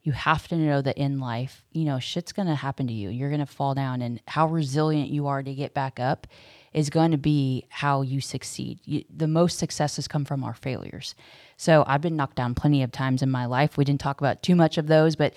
you 0.01 0.11
have 0.13 0.47
to 0.47 0.55
know 0.55 0.81
that 0.81 0.97
in 0.97 1.19
life, 1.19 1.65
you 1.71 1.83
know, 1.85 1.99
shit's 1.99 2.31
going 2.31 2.47
to 2.47 2.55
happen 2.55 2.87
to 2.87 2.93
you. 2.93 3.09
You're 3.09 3.29
going 3.29 3.39
to 3.39 3.45
fall 3.45 3.73
down, 3.75 4.01
and 4.01 4.21
how 4.27 4.47
resilient 4.47 5.09
you 5.09 5.27
are 5.27 5.43
to 5.43 5.53
get 5.53 5.73
back 5.73 5.99
up 5.99 6.27
is 6.71 6.89
going 6.89 7.11
to 7.11 7.17
be 7.17 7.65
how 7.69 8.01
you 8.01 8.21
succeed. 8.21 8.79
You, 8.85 9.03
the 9.15 9.27
most 9.27 9.57
successes 9.57 10.07
come 10.07 10.23
from 10.23 10.43
our 10.43 10.53
failures. 10.53 11.15
So 11.57 11.83
I've 11.87 12.01
been 12.01 12.15
knocked 12.15 12.35
down 12.35 12.55
plenty 12.55 12.83
of 12.83 12.91
times 12.91 13.21
in 13.21 13.31
my 13.31 13.45
life. 13.45 13.75
We 13.75 13.83
didn't 13.83 14.01
talk 14.01 14.21
about 14.21 14.43
too 14.43 14.55
much 14.55 14.77
of 14.77 14.87
those, 14.87 15.15
but 15.15 15.33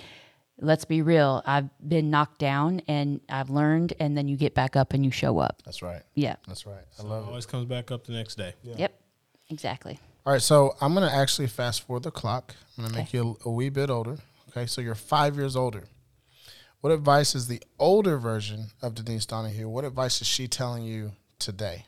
let's 0.60 0.84
be 0.84 1.02
real. 1.02 1.42
I've 1.46 1.70
been 1.88 2.10
knocked 2.10 2.38
down 2.38 2.82
and 2.86 3.20
I've 3.28 3.50
learned, 3.50 3.94
and 3.98 4.16
then 4.16 4.28
you 4.28 4.36
get 4.36 4.54
back 4.54 4.76
up 4.76 4.92
and 4.92 5.04
you 5.04 5.10
show 5.10 5.38
up. 5.38 5.62
That's 5.64 5.82
right. 5.82 6.02
Yeah. 6.14 6.36
That's 6.46 6.66
right. 6.66 6.84
I 7.00 7.02
love 7.02 7.24
it. 7.24 7.28
Always 7.28 7.46
comes 7.46 7.64
back 7.64 7.90
up 7.90 8.04
the 8.04 8.12
next 8.12 8.36
day. 8.36 8.54
Yep. 8.62 8.92
Exactly. 9.48 9.98
All 10.24 10.32
right, 10.32 10.40
so 10.40 10.76
I'm 10.80 10.94
gonna 10.94 11.10
actually 11.12 11.48
fast 11.48 11.82
forward 11.82 12.04
the 12.04 12.12
clock. 12.12 12.54
I'm 12.78 12.84
gonna 12.84 12.96
make 12.96 13.12
you 13.12 13.36
a, 13.44 13.48
a 13.48 13.52
wee 13.52 13.70
bit 13.70 13.90
older. 13.90 14.18
Okay, 14.54 14.66
so 14.66 14.80
you're 14.80 14.94
five 14.94 15.36
years 15.36 15.56
older. 15.56 15.84
What 16.80 16.92
advice 16.92 17.34
is 17.34 17.48
the 17.48 17.62
older 17.78 18.18
version 18.18 18.66
of 18.82 18.94
Denise 18.94 19.26
Donoghue? 19.26 19.68
What 19.68 19.84
advice 19.84 20.20
is 20.20 20.26
she 20.26 20.46
telling 20.46 20.82
you 20.84 21.12
today? 21.38 21.86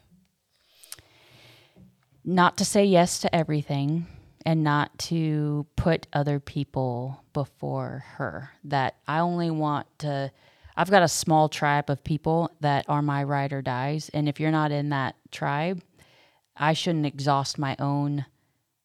not 2.25 2.57
to 2.57 2.65
say 2.65 2.85
yes 2.85 3.19
to 3.21 3.35
everything 3.35 4.07
and 4.47 4.65
not 4.65 4.97
to 4.99 5.67
put 5.77 6.07
other 6.13 6.41
people 6.41 7.23
before 7.33 8.05
her. 8.17 8.51
That 8.65 8.97
I 9.07 9.19
only 9.19 9.51
want 9.51 9.87
to, 10.01 10.33
I've 10.77 10.91
got 10.91 11.03
a 11.03 11.09
small 11.09 11.49
tribe 11.49 11.91
of 11.91 12.03
people 12.03 12.51
that 12.61 12.87
are 12.89 13.03
my 13.03 13.23
ride 13.25 13.53
or 13.53 13.63
dies. 13.63 14.11
And 14.13 14.29
if 14.29 14.41
you're 14.41 14.51
not 14.51 14.73
in 14.73 14.89
that 14.91 15.17
tribe, 15.31 15.83
I 16.57 16.73
shouldn't 16.73 17.07
exhaust 17.07 17.59
my 17.59 17.77
own 17.79 18.27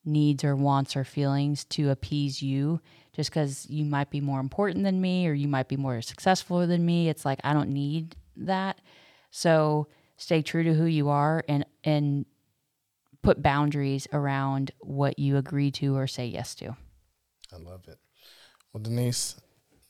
needs 0.05 0.43
or 0.43 0.55
wants 0.55 0.95
or 0.95 1.03
feelings 1.03 1.63
to 1.65 1.89
appease 1.89 2.41
you 2.41 2.81
just 3.19 3.31
because 3.31 3.69
you 3.69 3.83
might 3.83 4.09
be 4.09 4.21
more 4.21 4.39
important 4.39 4.85
than 4.85 5.01
me 5.01 5.27
or 5.27 5.33
you 5.33 5.49
might 5.49 5.67
be 5.67 5.75
more 5.75 6.01
successful 6.01 6.65
than 6.65 6.85
me. 6.85 7.09
It's 7.09 7.25
like 7.25 7.41
I 7.43 7.51
don't 7.51 7.67
need 7.67 8.15
that. 8.37 8.79
So 9.29 9.89
stay 10.15 10.41
true 10.41 10.63
to 10.63 10.73
who 10.73 10.85
you 10.85 11.09
are 11.09 11.43
and 11.49 11.65
and 11.83 12.25
put 13.21 13.43
boundaries 13.43 14.07
around 14.13 14.71
what 14.79 15.19
you 15.19 15.35
agree 15.35 15.69
to 15.71 15.97
or 15.97 16.07
say 16.07 16.27
yes 16.27 16.55
to. 16.55 16.77
I 17.51 17.57
love 17.57 17.89
it. 17.89 17.99
Well, 18.71 18.81
Denise, 18.81 19.35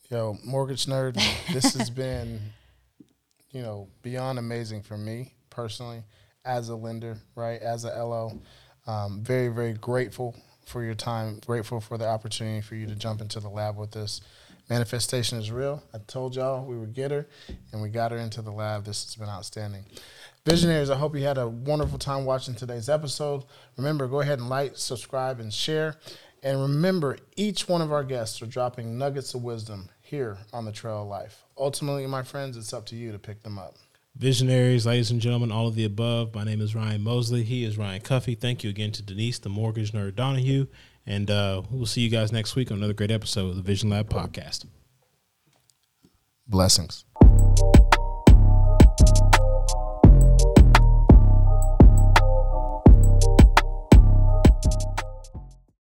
yo, 0.10 0.39
mortgage 0.43 0.88
nerd, 0.88 1.14
this 1.53 1.73
has 1.77 1.91
been, 1.91 2.41
you 3.51 3.61
know, 3.61 3.89
beyond 4.01 4.39
amazing 4.39 4.81
for 4.81 4.97
me 4.97 5.35
personally 5.51 6.01
as 6.45 6.69
a 6.69 6.76
lender, 6.76 7.19
right? 7.35 7.61
As 7.61 7.85
a 7.85 7.89
LO, 7.89 8.41
um, 8.88 9.22
very, 9.22 9.49
very 9.49 9.73
grateful 9.73 10.35
for 10.70 10.84
your 10.84 10.96
time. 10.96 11.40
Grateful 11.46 11.82
for 11.82 11.98
the 11.98 12.08
opportunity 12.08 12.62
for 12.62 12.76
you 12.76 12.86
to 12.88 12.96
jump 12.96 13.22
into 13.22 13.40
the 13.40 13.50
lab 13.50 13.78
with 13.78 13.96
us. 13.96 14.22
Manifestation 14.70 15.40
is 15.40 15.52
real. 15.52 15.82
I 15.96 15.98
told 16.06 16.36
y'all 16.36 16.64
we 16.64 16.78
would 16.78 16.94
get 16.94 17.10
her, 17.10 17.28
and 17.72 17.82
we 17.82 17.90
got 17.90 18.12
her 18.12 18.18
into 18.18 18.44
the 18.44 18.52
lab. 18.52 18.86
This 18.86 19.04
has 19.04 19.16
been 19.16 19.28
outstanding. 19.28 19.84
Visionaries, 20.46 20.91
I 20.91 20.96
hope 20.96 21.16
you 21.16 21.24
had 21.24 21.40
a 21.40 21.48
wonderful 21.48 21.98
time 21.98 22.24
watching 22.24 22.54
today's 22.54 22.88
episode. 22.88 23.46
Remember, 23.78 24.08
go 24.08 24.22
ahead 24.22 24.38
and 24.38 24.48
like, 24.48 24.78
subscribe, 24.78 25.40
and 25.40 25.52
share. 25.52 25.98
And 26.44 26.62
remember, 26.62 27.18
each 27.36 27.68
one 27.68 27.82
of 27.82 27.91
our 27.91 28.04
guests 28.04 28.41
are 28.41 28.46
dropping 28.46 28.98
nuggets 28.98 29.34
of 29.34 29.44
wisdom 29.44 29.90
here 30.02 30.38
on 30.54 30.66
the 30.66 30.72
Trail 30.72 31.02
of 31.02 31.08
Life. 31.08 31.44
Ultimately, 31.58 32.06
my 32.06 32.22
friends, 32.24 32.56
it's 32.56 32.74
up 32.74 32.86
to 32.88 32.96
you 32.96 33.12
to 33.12 33.20
pick 33.20 33.41
them 33.41 33.58
up. 33.58 33.76
Visionaries, 34.15 34.86
ladies 34.86 35.11
and 35.11 35.22
gentlemen, 35.22 35.52
all 35.52 35.68
of 35.68 35.76
the 35.76 35.86
above. 35.86 36.36
My 36.36 36.44
name 36.44 36.61
is 36.61 36.76
Ryan 36.76 37.02
Mosley. 37.03 37.44
He 37.44 37.64
is 37.64 37.77
Ryan 37.77 38.02
Cuffee. 38.02 38.36
Thank 38.36 38.64
you 38.64 38.69
again 38.69 38.91
to 38.94 39.02
Denise, 39.02 39.40
the 39.40 39.49
mortgage 39.49 39.94
nerd 39.94 40.15
Donoghue. 40.15 40.68
And 41.06 41.31
uh, 41.31 41.61
we'll 41.72 41.86
see 41.86 42.02
you 42.02 42.10
guys 42.10 42.31
next 42.31 42.56
week 42.56 42.69
on 42.72 42.77
another 42.77 42.94
great 42.94 43.11
episode 43.11 43.49
of 43.49 43.56
the 43.56 43.61
Vision 43.61 43.90
Lab 43.90 44.10
podcast. 44.10 44.65
Blessings. 46.48 47.06